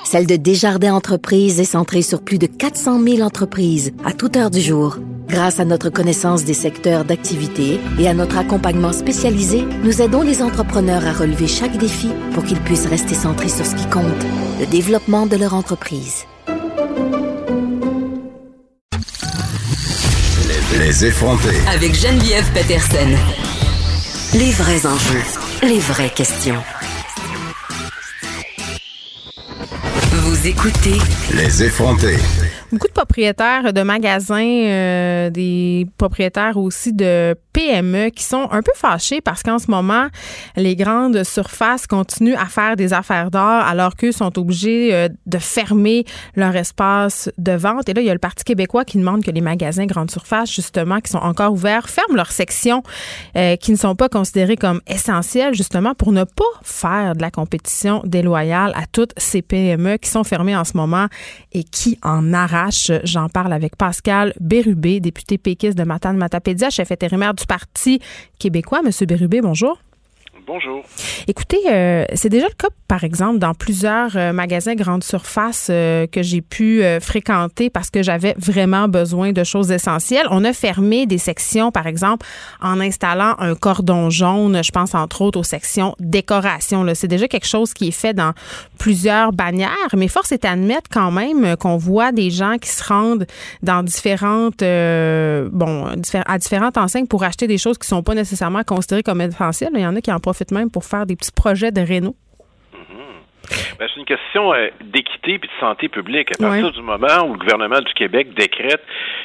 celle 0.05 0.27
de 0.27 0.37
Desjardins 0.37 0.95
Entreprises 0.95 1.61
est 1.61 1.65
centrée 1.65 2.03
sur 2.03 2.23
plus 2.23 2.39
de 2.39 2.47
400 2.47 3.03
000 3.03 3.21
entreprises 3.21 3.93
à 4.05 4.13
toute 4.13 4.37
heure 4.37 4.51
du 4.51 4.61
jour. 4.61 4.99
Grâce 5.29 5.61
à 5.61 5.65
notre 5.65 5.91
connaissance 5.91 6.45
des 6.45 6.55
secteurs 6.55 7.05
d'activité 7.05 7.81
et 7.99 8.09
à 8.09 8.15
notre 8.15 8.39
accompagnement 8.39 8.93
spécialisé, 8.93 9.65
nous 9.85 10.03
aidons 10.03 10.23
les 10.23 10.43
entrepreneurs 10.43 11.07
à 11.07 11.13
relever 11.13 11.47
chaque 11.47 11.77
défi 11.77 12.11
pour 12.33 12.45
qu'ils 12.45 12.61
puissent 12.61 12.87
rester 12.87 13.15
centrés 13.15 13.49
sur 13.49 13.67
ce 13.67 13.75
qui 13.75 13.87
compte, 13.87 14.05
le 14.59 14.67
développement 14.67 15.27
de 15.27 15.37
leur 15.37 15.55
entreprise. 15.55 16.25
Les 20.79 21.05
effrontés. 21.05 21.61
Avec 21.69 21.95
Geneviève 21.95 22.51
Peterson. 22.53 23.17
Les 24.35 24.51
vrais 24.53 24.87
enjeux, 24.87 25.23
les 25.63 25.79
vraies 25.81 26.11
questions. 26.11 26.63
Vous 30.41 30.47
écoutez 30.47 30.97
Les 31.35 31.65
effrontés. 31.65 32.17
Beaucoup 32.73 32.87
de 32.87 32.93
propriétaires 32.93 33.73
de 33.73 33.83
magasins, 33.83 34.45
euh, 34.45 35.31
des 35.31 35.89
propriétaires 35.99 36.57
aussi 36.57 36.93
de 36.93 37.35
PME 37.53 38.11
qui 38.11 38.23
sont 38.23 38.47
un 38.53 38.63
peu 38.63 38.71
fâchés 38.77 39.21
parce 39.21 39.43
qu'en 39.43 39.59
ce 39.59 39.69
moment, 39.73 40.07
les 40.55 40.77
grandes 40.77 41.25
surfaces 41.25 41.89
continuent 41.89 42.37
à 42.37 42.45
faire 42.45 42.77
des 42.77 42.93
affaires 42.93 43.33
d'or 43.33 43.43
alors 43.43 43.97
qu'eux 43.97 44.13
sont 44.13 44.39
obligés 44.39 44.95
euh, 44.95 45.09
de 45.27 45.39
fermer 45.39 46.05
leur 46.37 46.55
espace 46.55 47.29
de 47.39 47.51
vente. 47.51 47.89
Et 47.89 47.95
là, 47.95 48.03
il 48.03 48.07
y 48.07 48.11
a 48.11 48.13
le 48.13 48.21
Parti 48.21 48.45
québécois 48.45 48.85
qui 48.85 48.99
demande 48.99 49.25
que 49.25 49.33
les 49.33 49.41
magasins 49.41 49.87
grandes 49.87 50.13
surfaces, 50.13 50.53
justement, 50.53 51.01
qui 51.01 51.11
sont 51.11 51.19
encore 51.19 51.53
ouverts, 51.53 51.89
ferment 51.89 52.15
leurs 52.15 52.31
sections 52.31 52.85
euh, 53.37 53.57
qui 53.57 53.73
ne 53.73 53.77
sont 53.77 53.97
pas 53.97 54.09
considérées 54.09 54.57
comme 54.57 54.81
essentielles, 54.87 55.55
justement, 55.55 55.97
pour 55.97 56.13
ne 56.13 56.23
pas 56.23 56.45
faire 56.63 57.17
de 57.17 57.21
la 57.21 57.33
compétition 57.33 58.01
déloyale 58.05 58.73
à 58.77 58.87
toutes 58.87 59.13
ces 59.17 59.43
PME 59.43 59.97
qui 59.97 60.09
sont 60.09 60.23
fermées 60.23 60.55
en 60.55 60.65
ce 60.65 60.77
moment 60.77 61.07
et 61.51 61.65
qui 61.65 61.99
en 62.05 62.33
arrachent. 62.33 62.60
J'en 63.05 63.29
parle 63.29 63.53
avec 63.53 63.77
Pascal 63.77 64.33
Bérubé, 64.41 65.01
député 65.01 65.39
péquiste 65.39 65.79
de 65.79 65.85
Matane-Matapédia, 65.85 66.71
chef 66.71 66.91
intérimaire 66.93 67.35
du 67.35 67.47
Parti 67.47 68.01
québécois. 68.39 68.83
Monsieur 68.83 69.07
Bérubé, 69.07 69.41
bonjour. 69.41 69.79
Bonjour. 70.47 70.83
Écoutez, 71.29 71.59
euh, 71.71 72.05
c'est 72.15 72.29
déjà 72.29 72.47
le 72.47 72.55
cas, 72.55 72.69
par 72.89 73.05
exemple, 73.05 73.39
dans 73.39 73.55
plusieurs 73.55 74.17
euh, 74.17 74.33
magasins 74.33 74.75
grande 74.75 75.05
surface 75.05 75.69
euh, 75.71 76.07
que 76.07 76.23
j'ai 76.23 76.41
pu 76.41 76.83
fréquenter 77.01 77.71
parce 77.71 77.91
que 77.91 78.03
j'avais 78.03 78.35
vraiment 78.39 78.89
besoin 78.89 79.33
de 79.33 79.45
choses 79.45 79.71
essentielles. 79.71 80.27
On 80.31 80.45
a 80.45 80.53
fermé 80.53 81.07
des 81.07 81.19
sections, 81.19 81.71
par 81.71 81.87
exemple, 81.87 82.27
en 82.61 82.81
installant 82.81 83.35
un 83.39 83.55
cordon 83.55 84.11
jaune. 84.11 84.63
Je 84.65 84.71
pense 84.71 84.95
entre 84.95 85.23
autres 85.23 85.39
aux 85.39 85.45
sections 85.45 85.95
décoration. 85.99 86.87
C'est 86.95 87.09
déjà 87.09 87.29
quelque 87.29 87.47
chose 87.47 87.75
qui 87.75 87.89
est 87.89 87.93
fait 87.93 88.15
dans 88.15 88.33
plusieurs 88.79 89.33
bannières, 89.33 89.71
mais 89.97 90.09
force 90.09 90.33
est 90.33 90.43
d'admettre 90.43 90.89
quand 90.91 91.11
même 91.11 91.57
qu'on 91.57 91.77
voit 91.77 92.13
des 92.13 92.31
gens 92.31 92.57
qui 92.59 92.71
se 92.71 92.83
rendent 92.83 93.27
dans 93.63 93.83
différentes, 93.83 94.61
bon, 94.61 95.87
à 96.27 96.39
différentes 96.39 96.79
enseignes 96.79 97.07
pour 97.07 97.23
acheter 97.23 97.47
des 97.47 97.59
choses 97.59 97.79
qui 97.79 97.87
sont 97.87 98.03
pas 98.03 98.15
nécessairement 98.15 98.63
considérées 98.65 99.03
comme 99.03 99.21
essentielles. 99.21 99.71
Il 99.75 99.81
y 99.81 99.87
en 99.87 99.97
a 99.97 100.01
qui 100.01 100.11
en 100.11 100.21
profitent 100.21 100.40
même 100.51 100.71
pour 100.71 100.85
faire 100.85 101.07
des 101.07 101.17
petits 101.17 101.33
projets 101.33 101.71
de 101.73 101.81
réno. 101.81 102.15
Ben, 103.79 103.89
c'est 103.93 103.99
une 103.99 104.07
question 104.07 104.53
euh, 104.55 104.69
d'équité 104.85 105.35
et 105.35 105.39
de 105.39 105.49
santé 105.59 105.89
publique. 105.89 106.31
À 106.33 106.37
partir 106.43 106.67
Ouais. 106.67 106.71
du 106.73 106.83
moment 106.83 107.25
où 107.27 107.33
le 107.33 107.39
gouvernement 107.39 107.81
du 107.81 107.93
Québec 107.95 108.29
décrète 108.35 108.83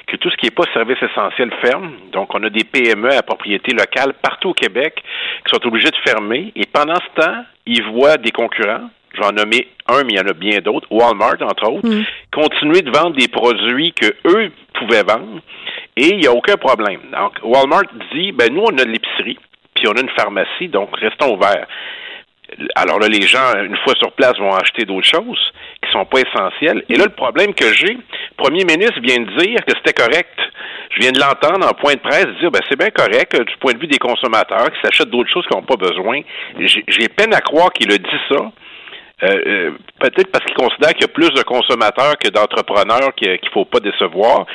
que 0.07 0.15
tout 0.15 0.29
ce 0.29 0.37
qui 0.37 0.45
n'est 0.45 0.51
pas 0.51 0.63
service 0.73 0.97
essentiel 1.01 1.51
ferme, 1.61 1.91
donc 2.13 2.33
on 2.33 2.41
a 2.43 2.49
des 2.49 2.63
PME 2.63 3.11
à 3.13 3.21
propriété 3.21 3.73
locale 3.73 4.13
partout 4.21 4.49
au 4.49 4.53
Québec 4.53 4.95
qui 5.45 5.53
sont 5.55 5.67
obligés 5.67 5.89
de 5.91 5.97
fermer, 6.09 6.53
et 6.55 6.65
pendant 6.71 6.95
ce 6.95 7.21
temps, 7.21 7.43
ils 7.65 7.83
voient 7.83 8.17
des 8.17 8.31
concurrents, 8.31 8.89
j'en 9.21 9.31
nommé 9.33 9.67
un, 9.89 10.03
mais 10.03 10.13
il 10.13 10.17
y 10.17 10.21
en 10.21 10.27
a 10.27 10.33
bien 10.33 10.59
d'autres, 10.59 10.87
Walmart 10.89 11.35
entre 11.41 11.69
autres, 11.69 11.89
continuer 12.33 12.81
de 12.81 12.91
vendre 12.97 13.15
des 13.17 13.27
produits 13.27 13.93
que 13.93 14.07
eux 14.25 14.51
pouvaient 14.73 15.03
vendre, 15.03 15.41
et 15.97 16.07
il 16.13 16.17
n'y 16.19 16.27
a 16.27 16.31
aucun 16.33 16.55
problème. 16.57 16.99
Donc, 17.11 17.33
Walmart 17.43 17.83
dit, 18.13 18.31
ben 18.31 18.53
nous, 18.53 18.61
on 18.63 18.77
a 18.77 18.83
de 18.85 18.91
l'épicerie, 18.91 19.37
on 19.87 19.93
a 19.93 20.01
une 20.01 20.09
pharmacie, 20.09 20.67
donc 20.67 20.89
restons 20.97 21.35
ouverts. 21.35 21.67
Alors 22.75 22.99
là, 22.99 23.07
les 23.07 23.21
gens, 23.21 23.53
une 23.63 23.77
fois 23.77 23.93
sur 23.97 24.11
place, 24.13 24.37
vont 24.37 24.53
acheter 24.53 24.85
d'autres 24.85 25.07
choses 25.07 25.51
qui 25.83 25.91
sont 25.91 26.05
pas 26.05 26.19
essentielles. 26.19 26.83
Et 26.89 26.95
là, 26.95 27.05
le 27.05 27.15
problème 27.15 27.53
que 27.53 27.73
j'ai, 27.73 27.93
le 27.93 28.35
premier 28.37 28.63
ministre 28.63 28.99
vient 29.01 29.19
de 29.19 29.37
dire 29.37 29.59
que 29.65 29.73
c'était 29.75 29.93
correct. 29.93 30.37
Je 30.91 31.01
viens 31.01 31.11
de 31.11 31.19
l'entendre 31.19 31.67
en 31.67 31.73
point 31.73 31.93
de 31.93 31.99
presse 31.99 32.27
dire, 32.39 32.51
ben 32.51 32.61
c'est 32.69 32.77
bien 32.77 32.91
correct 32.91 33.33
euh, 33.35 33.43
du 33.43 33.57
point 33.57 33.73
de 33.73 33.79
vue 33.79 33.87
des 33.87 33.97
consommateurs 33.97 34.71
qui 34.71 34.79
s'achètent 34.83 35.09
d'autres 35.09 35.29
choses 35.31 35.45
qu'ils 35.47 35.57
n'ont 35.57 35.65
pas 35.65 35.75
besoin. 35.75 36.21
J'ai 36.59 37.09
peine 37.09 37.33
à 37.33 37.41
croire 37.41 37.71
qu'il 37.73 37.91
a 37.91 37.97
dit 37.97 38.19
ça. 38.29 38.51
Euh, 39.23 39.27
euh, 39.47 39.71
peut-être 39.99 40.29
parce 40.29 40.43
qu'il 40.43 40.55
considère 40.55 40.91
qu'il 40.91 41.01
y 41.01 41.05
a 41.05 41.13
plus 41.13 41.29
de 41.29 41.41
consommateurs 41.43 42.17
que 42.17 42.27
d'entrepreneurs 42.29 43.15
qu'il 43.15 43.37
qu'il 43.39 43.49
faut 43.49 43.63
pas 43.63 43.79
décevoir. 43.79 44.45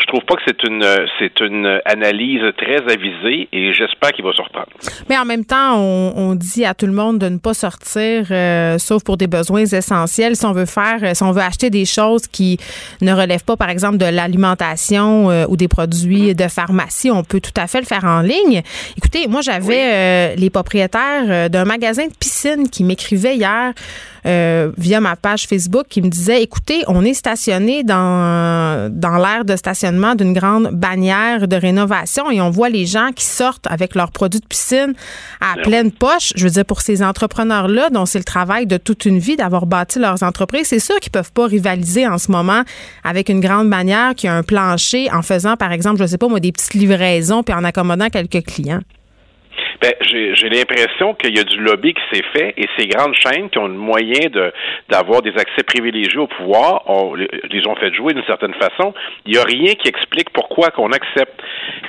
Je 0.00 0.06
trouve 0.06 0.24
pas 0.24 0.36
que 0.36 0.42
c'est 0.46 0.62
une 0.64 0.82
euh, 0.82 1.06
c'est 1.18 1.40
une 1.40 1.80
analyse 1.84 2.42
très 2.56 2.78
avisée 2.90 3.48
et 3.52 3.72
j'espère 3.72 4.12
qu'il 4.12 4.24
va 4.24 4.32
se 4.32 4.42
reprendre. 4.42 4.68
Mais 5.08 5.18
en 5.18 5.24
même 5.24 5.44
temps, 5.44 5.76
on, 5.76 6.12
on 6.16 6.34
dit 6.34 6.64
à 6.64 6.74
tout 6.74 6.86
le 6.86 6.92
monde 6.92 7.18
de 7.18 7.28
ne 7.28 7.38
pas 7.38 7.54
sortir, 7.54 8.26
euh, 8.30 8.78
sauf 8.78 9.02
pour 9.04 9.16
des 9.16 9.26
besoins 9.26 9.64
essentiels. 9.64 10.36
Si 10.36 10.46
on 10.46 10.52
veut 10.52 10.66
faire, 10.66 10.98
euh, 11.02 11.14
si 11.14 11.22
on 11.22 11.32
veut 11.32 11.42
acheter 11.42 11.70
des 11.70 11.84
choses 11.84 12.26
qui 12.26 12.58
ne 13.00 13.12
relèvent 13.12 13.44
pas, 13.44 13.56
par 13.56 13.70
exemple, 13.70 13.98
de 13.98 14.06
l'alimentation 14.06 15.30
euh, 15.30 15.46
ou 15.48 15.56
des 15.56 15.68
produits 15.68 16.34
de 16.34 16.48
pharmacie, 16.48 17.10
on 17.10 17.24
peut 17.24 17.40
tout 17.40 17.52
à 17.56 17.66
fait 17.66 17.80
le 17.80 17.86
faire 17.86 18.04
en 18.04 18.20
ligne. 18.20 18.62
Écoutez, 18.96 19.26
moi, 19.26 19.40
j'avais 19.40 20.32
euh, 20.32 20.34
les 20.36 20.50
propriétaires 20.50 21.26
euh, 21.28 21.48
d'un 21.48 21.64
magasin 21.64 22.06
de 22.06 22.14
piscine 22.14 22.68
qui 22.68 22.84
m'écrivaient 22.84 23.36
hier 23.36 23.72
euh, 24.26 24.70
via 24.76 25.00
ma 25.00 25.16
page 25.16 25.46
Facebook 25.46 25.86
qui 25.88 26.02
me 26.02 26.08
disait 26.08 26.42
écoutez, 26.42 26.82
on 26.86 27.04
est 27.04 27.14
stationné 27.14 27.84
dans, 27.84 28.90
dans 28.92 29.16
l'aire 29.16 29.44
de 29.44 29.56
stationnement 29.56 30.14
d'une 30.14 30.32
grande 30.32 30.70
bannière 30.72 31.48
de 31.48 31.56
rénovation 31.56 32.30
et 32.30 32.40
on 32.40 32.50
voit 32.50 32.68
les 32.68 32.86
gens 32.86 33.10
qui 33.14 33.24
sortent 33.24 33.66
avec 33.68 33.94
leurs 33.94 34.10
produits 34.10 34.40
de 34.40 34.46
piscine 34.46 34.94
à 35.40 35.60
pleine 35.62 35.90
poche. 35.90 36.32
Je 36.36 36.44
veux 36.44 36.50
dire, 36.50 36.64
pour 36.64 36.80
ces 36.80 37.02
entrepreneurs-là, 37.02 37.90
dont 37.90 38.06
c'est 38.06 38.18
le 38.18 38.24
travail 38.24 38.66
de 38.66 38.76
toute 38.76 39.04
une 39.04 39.18
vie 39.18 39.36
d'avoir 39.36 39.66
bâti 39.66 39.98
leurs 39.98 40.22
entreprises, 40.22 40.68
c'est 40.68 40.78
sûr 40.78 40.98
qu'ils 41.00 41.12
peuvent 41.12 41.32
pas 41.32 41.46
rivaliser 41.46 42.06
en 42.06 42.18
ce 42.18 42.30
moment 42.30 42.62
avec 43.04 43.28
une 43.28 43.40
grande 43.40 43.70
bannière 43.70 44.14
qui 44.14 44.28
a 44.28 44.34
un 44.34 44.42
plancher 44.42 45.10
en 45.12 45.22
faisant, 45.22 45.56
par 45.56 45.72
exemple, 45.72 46.00
je 46.00 46.06
sais 46.06 46.18
pas 46.18 46.28
moi, 46.28 46.40
des 46.40 46.52
petites 46.52 46.74
livraisons 46.74 47.42
puis 47.42 47.54
en 47.54 47.64
accommodant 47.64 48.08
quelques 48.08 48.44
clients. 48.44 48.80
Ben, 49.80 49.92
j'ai 50.00 50.48
l'impression 50.48 51.14
qu'il 51.14 51.36
y 51.36 51.38
a 51.38 51.44
du 51.44 51.58
lobby 51.58 51.94
qui 51.94 52.02
s'est 52.12 52.24
fait 52.32 52.52
et 52.56 52.66
ces 52.76 52.88
grandes 52.88 53.14
chaînes 53.14 53.48
qui 53.48 53.58
ont 53.58 53.68
le 53.68 53.74
moyen 53.74 54.28
de 54.28 54.52
d'avoir 54.88 55.22
des 55.22 55.30
accès 55.30 55.62
privilégiés 55.64 56.18
au 56.18 56.26
pouvoir, 56.26 56.82
on, 56.86 57.14
les 57.14 57.66
ont 57.68 57.76
fait 57.76 57.94
jouer 57.94 58.12
d'une 58.12 58.24
certaine 58.24 58.54
façon. 58.54 58.92
Il 59.24 59.32
n'y 59.34 59.38
a 59.38 59.44
rien 59.44 59.74
qui 59.74 59.88
explique 59.88 60.30
pourquoi 60.30 60.70
qu'on 60.70 60.90
accepte 60.90 61.40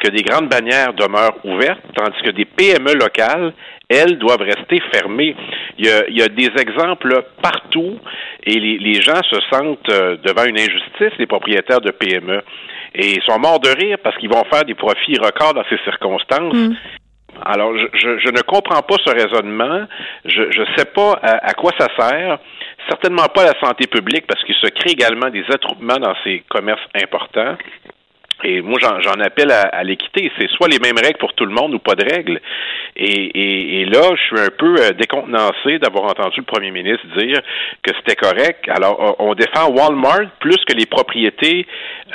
que 0.04 0.10
des 0.10 0.22
grandes 0.22 0.50
bannières 0.50 0.94
demeurent 0.94 1.44
ouvertes, 1.44 1.82
tandis 1.96 2.22
que 2.22 2.30
des 2.30 2.46
PME 2.46 2.94
locales, 2.94 3.54
elles, 3.90 4.20
doivent 4.20 4.42
rester 4.42 4.82
fermées. 4.94 5.36
Il 5.80 5.88
y 5.88 5.90
a, 5.90 6.08
il 6.10 6.18
y 6.18 6.22
a 6.22 6.28
des 6.28 6.52
exemples 6.62 7.24
partout 7.42 7.98
et 8.44 8.60
les, 8.60 8.78
les 8.78 9.02
gens 9.02 9.20
se 9.24 9.40
sentent 9.52 9.90
euh, 9.90 10.16
devant 10.24 10.46
une 10.46 10.60
injustice, 10.60 11.18
les 11.18 11.26
propriétaires 11.26 11.82
de 11.82 11.90
PME. 11.90 12.44
Et 12.94 13.14
ils 13.14 13.22
sont 13.24 13.40
morts 13.40 13.60
de 13.60 13.70
rire 13.70 13.98
parce 14.04 14.16
qu'ils 14.18 14.30
vont 14.30 14.44
faire 14.52 14.66
des 14.66 14.76
profits 14.76 15.18
records 15.18 15.56
dans 15.56 15.64
ces 15.70 15.78
circonstances. 15.84 16.56
Alors, 17.46 17.78
je, 17.78 17.88
je, 17.94 18.20
je 18.20 18.30
ne 18.30 18.42
comprends 18.42 18.82
pas 18.82 18.96
ce 19.06 19.12
raisonnement. 19.12 19.86
Je 20.26 20.42
ne 20.42 20.66
sais 20.76 20.86
pas 20.86 21.20
à, 21.22 21.54
quoi 21.54 21.72
ça 21.78 21.88
sert. 21.98 22.40
Certainement 22.88 23.28
pas 23.34 23.44
à 23.44 23.54
la 23.54 23.60
santé 23.60 23.88
publique 23.88 24.26
parce 24.28 24.44
qu'il 24.44 24.56
se 24.56 24.68
crée 24.68 24.92
également 24.92 25.30
des 25.30 25.44
attroupements 25.54 25.98
dans 25.98 26.16
ces 26.24 26.44
commerces 26.50 26.86
importants. 26.96 27.56
Et 28.44 28.62
moi, 28.62 28.80
j'en 28.80 29.20
appelle 29.22 29.52
à, 29.52 29.62
à 29.62 29.84
l'équité. 29.84 30.32
C'est 30.38 30.50
soit 30.50 30.68
les 30.68 30.80
mêmes 30.80 30.98
règles 30.98 31.18
pour 31.18 31.34
tout 31.34 31.46
le 31.46 31.54
monde 31.54 31.74
ou 31.74 31.80
pas 31.80 31.96
de 31.96 32.04
règles. 32.04 32.40
Et, 32.96 33.82
et, 33.82 33.86
là, 33.86 34.02
je 34.16 34.22
suis 34.22 34.46
un 34.46 34.50
peu 34.58 34.76
euh, 34.78 34.92
décontenancé 34.92 35.80
d'avoir 35.80 36.06
entendu 36.06 36.40
le 36.40 36.46
premier 36.46 36.72
ministre 36.72 37.06
dire 37.18 37.40
que 37.84 37.92
c'était 37.98 38.16
correct. 38.16 38.68
Alors, 38.68 39.16
on 39.20 39.34
défend 39.36 39.70
Walmart 39.70 40.30
plus 40.40 40.58
que 40.68 40.74
les 40.74 40.86
propriétés 40.86 41.66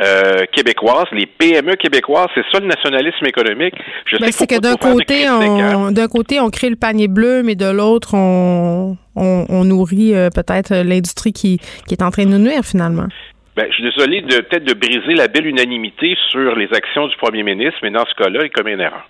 euh, 0.00 0.44
québécoises, 0.52 1.06
les 1.12 1.26
PME 1.26 1.76
québécoises. 1.76 2.28
C'est 2.34 2.44
ça 2.52 2.60
le 2.60 2.66
nationalisme 2.66 3.24
économique. 3.26 3.74
Je 4.06 4.16
sais 4.16 4.32
c'est 4.32 4.46
que 4.46 4.60
d'un 4.60 4.76
côté, 4.76 5.28
on, 5.28 5.90
d'un 5.90 6.08
côté, 6.08 6.40
on 6.40 6.50
crée 6.50 6.70
le 6.70 6.76
panier 6.76 7.08
bleu, 7.08 7.42
mais 7.42 7.54
de 7.54 7.70
l'autre, 7.70 8.14
on, 8.14 8.96
on, 9.16 9.64
nourrit 9.64 10.14
euh, 10.14 10.28
peut-être 10.28 10.74
l'industrie 10.74 11.32
qui, 11.32 11.58
qui 11.88 11.94
est 11.94 12.02
en 12.02 12.10
train 12.10 12.24
de 12.24 12.30
nous 12.30 12.38
nuire 12.38 12.64
finalement. 12.64 13.06
Ben, 13.56 13.66
je 13.68 13.74
suis 13.74 13.84
désolé 13.84 14.20
de 14.22 14.40
peut-être 14.40 14.64
de 14.64 14.74
briser 14.74 15.14
la 15.14 15.28
belle 15.28 15.46
unanimité 15.46 16.16
sur 16.30 16.56
les 16.56 16.68
actions 16.72 17.06
du 17.06 17.16
premier 17.16 17.44
ministre, 17.44 17.78
mais 17.82 17.90
dans 17.90 18.04
ce 18.04 18.14
cas-là, 18.22 18.44
il 18.44 18.50
commet 18.50 18.72
une 18.72 18.80
erreur. 18.80 19.08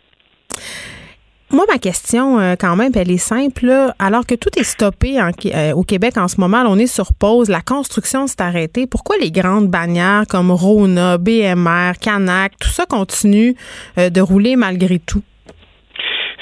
Moi, 1.51 1.65
ma 1.69 1.79
question, 1.79 2.41
euh, 2.41 2.55
quand 2.59 2.75
même, 2.75 2.91
elle 2.97 3.11
est 3.11 3.17
simple. 3.17 3.73
Alors 3.99 4.27
que 4.27 4.35
tout 4.35 4.51
est 4.59 4.65
stoppé 4.65 5.21
euh, 5.21 5.73
au 5.73 5.85
Québec 5.85 6.17
en 6.17 6.27
ce 6.27 6.41
moment, 6.41 6.65
on 6.67 6.79
est 6.79 6.89
sur 6.89 7.15
pause, 7.15 7.49
la 7.49 7.61
construction 7.61 8.27
s'est 8.27 8.43
arrêtée. 8.43 8.87
Pourquoi 8.87 9.17
les 9.19 9.31
grandes 9.31 9.69
bannières 9.69 10.25
comme 10.29 10.51
Rona, 10.51 11.17
BMR, 11.17 11.93
Canac, 12.01 12.55
tout 12.59 12.71
ça 12.71 12.87
continue 12.87 13.55
euh, 13.99 14.11
de 14.11 14.21
rouler 14.21 14.57
malgré 14.57 14.99
tout? 14.99 15.23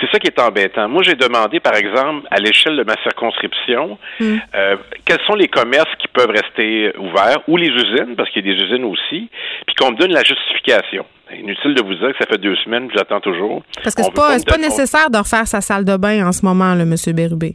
C'est 0.03 0.11
ça 0.11 0.19
qui 0.19 0.27
est 0.27 0.41
embêtant. 0.41 0.89
Moi, 0.89 1.05
j'ai 1.05 1.15
demandé, 1.15 1.61
par 1.61 1.77
exemple, 1.77 2.27
à 2.33 2.41
l'échelle 2.41 2.77
de 2.77 2.83
ma 2.83 2.97
circonscription, 3.05 3.99
hmm. 4.19 4.37
euh, 4.55 4.77
quels 5.05 5.20
sont 5.29 5.37
les 5.37 5.47
commerces 5.47 5.95
qui 6.01 6.09
peuvent 6.09 6.31
rester 6.31 6.93
ouverts 6.99 7.39
ou 7.47 7.57
les 7.57 7.69
usines, 7.69 8.16
parce 8.16 8.29
qu'il 8.31 8.45
y 8.45 8.51
a 8.51 8.55
des 8.55 8.61
usines 8.65 8.85
aussi, 8.85 9.31
puis 9.65 9.77
qu'on 9.77 9.93
me 9.93 9.97
donne 9.97 10.12
la 10.12 10.24
justification. 10.24 11.07
Inutile 11.33 11.74
de 11.74 11.83
vous 11.83 11.95
dire 11.95 12.09
que 12.09 12.19
ça 12.19 12.27
fait 12.29 12.39
deux 12.39 12.57
semaines 12.57 12.91
j'attends 12.95 13.20
toujours. 13.20 13.62
Parce 13.83 13.95
que 13.95 14.03
c'est 14.03 14.12
pas, 14.12 14.37
pas 14.45 14.59
nécessaire 14.59 15.09
de 15.09 15.19
refaire 15.19 15.47
sa 15.47 15.61
salle 15.61 15.85
de 15.85 15.97
bain 15.97 16.27
en 16.27 16.33
ce 16.33 16.45
moment, 16.45 16.74
le 16.74 16.83
M. 16.83 16.97
Bérubé. 17.15 17.55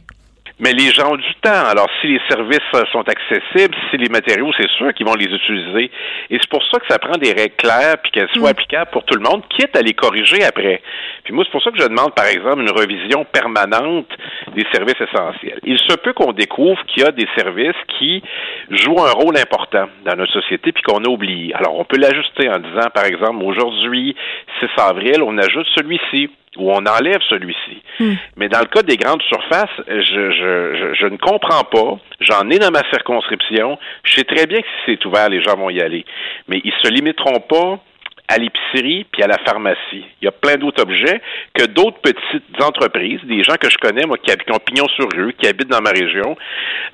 Mais 0.60 0.72
les 0.72 0.90
gens 0.90 1.12
ont 1.12 1.16
du 1.16 1.34
temps. 1.40 1.66
Alors, 1.70 1.88
si 2.00 2.08
les 2.08 2.20
services 2.28 2.58
sont 2.90 3.04
accessibles, 3.08 3.76
si 3.90 3.96
les 3.96 4.08
matériaux, 4.08 4.50
c'est 4.56 4.68
sûr 4.70 4.92
qu'ils 4.92 5.06
vont 5.06 5.14
les 5.14 5.26
utiliser. 5.26 5.90
Et 6.30 6.38
c'est 6.40 6.50
pour 6.50 6.64
ça 6.64 6.80
que 6.80 6.86
ça 6.88 6.98
prend 6.98 7.16
des 7.16 7.32
règles 7.32 7.54
claires 7.56 7.96
puis 8.02 8.10
qu'elles 8.10 8.28
soient 8.34 8.50
applicables 8.50 8.90
pour 8.90 9.04
tout 9.04 9.16
le 9.16 9.22
monde, 9.22 9.42
quitte 9.48 9.76
à 9.76 9.82
les 9.82 9.94
corriger 9.94 10.42
après. 10.42 10.82
Puis 11.22 11.32
moi, 11.32 11.44
c'est 11.44 11.52
pour 11.52 11.62
ça 11.62 11.70
que 11.70 11.78
je 11.78 11.86
demande, 11.86 12.12
par 12.14 12.26
exemple, 12.26 12.60
une 12.62 12.70
revision 12.70 13.24
permanente 13.24 14.08
des 14.54 14.66
services 14.72 15.00
essentiels. 15.00 15.60
Il 15.64 15.78
se 15.78 15.94
peut 15.96 16.12
qu'on 16.12 16.32
découvre 16.32 16.84
qu'il 16.86 17.04
y 17.04 17.06
a 17.06 17.12
des 17.12 17.28
services 17.36 17.76
qui 17.98 18.22
jouent 18.70 19.00
un 19.00 19.12
rôle 19.12 19.38
important 19.38 19.86
dans 20.04 20.16
notre 20.16 20.32
société 20.32 20.72
puis 20.72 20.82
qu'on 20.82 21.04
a 21.04 21.08
oublié. 21.08 21.54
Alors, 21.54 21.78
on 21.78 21.84
peut 21.84 21.98
l'ajuster 21.98 22.48
en 22.48 22.58
disant, 22.58 22.88
par 22.92 23.04
exemple, 23.04 23.44
aujourd'hui, 23.44 24.16
6 24.60 24.66
avril, 24.78 25.22
on 25.22 25.38
ajoute 25.38 25.66
celui-ci 25.76 26.30
ou 26.58 26.70
on 26.70 26.84
enlève 26.84 27.20
celui-ci. 27.28 27.82
Hmm. 28.00 28.14
Mais 28.36 28.48
dans 28.48 28.60
le 28.60 28.66
cas 28.66 28.82
des 28.82 28.96
grandes 28.96 29.22
surfaces, 29.22 29.70
je, 29.88 30.30
je, 30.30 30.94
je, 30.94 31.06
ne 31.06 31.16
comprends 31.16 31.64
pas. 31.64 31.98
J'en 32.20 32.48
ai 32.50 32.58
dans 32.58 32.70
ma 32.70 32.82
circonscription. 32.90 33.78
Je 34.04 34.14
sais 34.14 34.24
très 34.24 34.46
bien 34.46 34.60
que 34.60 34.66
si 34.66 34.92
c'est 34.92 35.06
ouvert, 35.06 35.28
les 35.28 35.42
gens 35.42 35.56
vont 35.56 35.70
y 35.70 35.80
aller. 35.80 36.04
Mais 36.48 36.60
ils 36.64 36.74
se 36.82 36.88
limiteront 36.88 37.40
pas 37.40 37.80
à 38.28 38.36
l'épicerie 38.36 39.06
puis 39.10 39.22
à 39.22 39.26
la 39.26 39.38
pharmacie. 39.38 40.04
Il 40.20 40.26
y 40.26 40.28
a 40.28 40.32
plein 40.32 40.56
d'autres 40.56 40.82
objets 40.82 41.20
que 41.54 41.64
d'autres 41.64 41.98
petites 42.00 42.62
entreprises, 42.62 43.20
des 43.24 43.42
gens 43.42 43.56
que 43.58 43.70
je 43.70 43.78
connais, 43.78 44.04
moi, 44.04 44.18
qui, 44.18 44.30
qui 44.36 44.52
ont 44.52 44.58
pignon 44.58 44.86
sur 44.88 45.08
rue, 45.10 45.32
qui 45.32 45.48
habitent 45.48 45.70
dans 45.70 45.80
ma 45.80 45.90
région, 45.90 46.36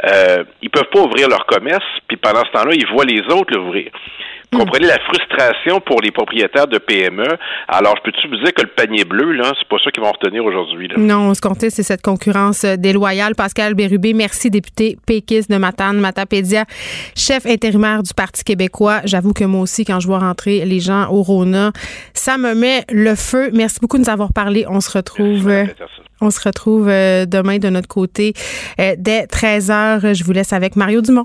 euh, 0.04 0.44
ils 0.62 0.70
peuvent 0.70 0.90
pas 0.92 1.00
ouvrir 1.00 1.28
leur 1.28 1.44
commerce, 1.46 1.84
puis 2.06 2.16
pendant 2.16 2.44
ce 2.44 2.52
temps-là, 2.52 2.70
ils 2.74 2.86
voient 2.86 3.04
les 3.04 3.22
autres 3.34 3.52
l'ouvrir. 3.52 3.90
Vous 4.54 4.60
comprenez 4.60 4.86
la 4.86 5.00
frustration 5.00 5.80
pour 5.80 6.00
les 6.00 6.12
propriétaires 6.12 6.68
de 6.68 6.78
PME. 6.78 7.26
Alors, 7.66 7.96
je 7.96 8.02
peux-tu 8.02 8.28
vous 8.28 8.36
dire 8.36 8.54
que 8.54 8.62
le 8.62 8.68
panier 8.68 9.04
bleu, 9.04 9.32
là, 9.32 9.52
c'est 9.58 9.66
pas 9.66 9.78
ça 9.82 9.90
qu'ils 9.90 10.00
vont 10.00 10.12
retenir 10.12 10.44
aujourd'hui. 10.44 10.88
Non, 10.96 11.34
ce 11.34 11.40
qu'on 11.40 11.54
c'est 11.58 11.70
cette 11.70 12.02
concurrence 12.02 12.62
euh, 12.62 12.76
déloyale. 12.76 13.34
Pascal 13.34 13.74
Bérubé, 13.74 14.14
merci, 14.14 14.50
député 14.50 14.96
péquiste 15.06 15.50
de 15.50 15.56
Matane, 15.56 15.98
Matapédia, 15.98 16.66
chef 17.16 17.46
intérimaire 17.46 18.04
du 18.04 18.14
Parti 18.14 18.44
québécois. 18.44 19.00
J'avoue 19.04 19.32
que 19.32 19.42
moi 19.42 19.62
aussi, 19.62 19.84
quand 19.84 19.98
je 19.98 20.06
vois 20.06 20.20
rentrer 20.20 20.64
les 20.64 20.78
gens 20.78 21.10
au 21.10 21.22
Rona, 21.22 21.72
ça 22.12 22.38
me 22.38 22.54
met 22.54 22.84
le 22.92 23.16
feu. 23.16 23.50
Merci 23.52 23.80
beaucoup 23.80 23.96
de 23.96 24.02
nous 24.02 24.10
avoir 24.10 24.32
parlé. 24.32 24.66
On 24.68 24.80
se 24.80 24.96
retrouve. 24.96 25.48
Euh, 25.48 25.64
on 26.20 26.30
se 26.30 26.40
retrouve 26.40 26.88
euh, 26.88 27.26
demain 27.26 27.58
de 27.58 27.70
notre 27.70 27.88
côté 27.88 28.34
dès 28.78 29.24
13h. 29.26 30.14
Je 30.14 30.22
vous 30.22 30.32
laisse 30.32 30.52
avec 30.52 30.76
Mario 30.76 31.02
Dumont. 31.02 31.24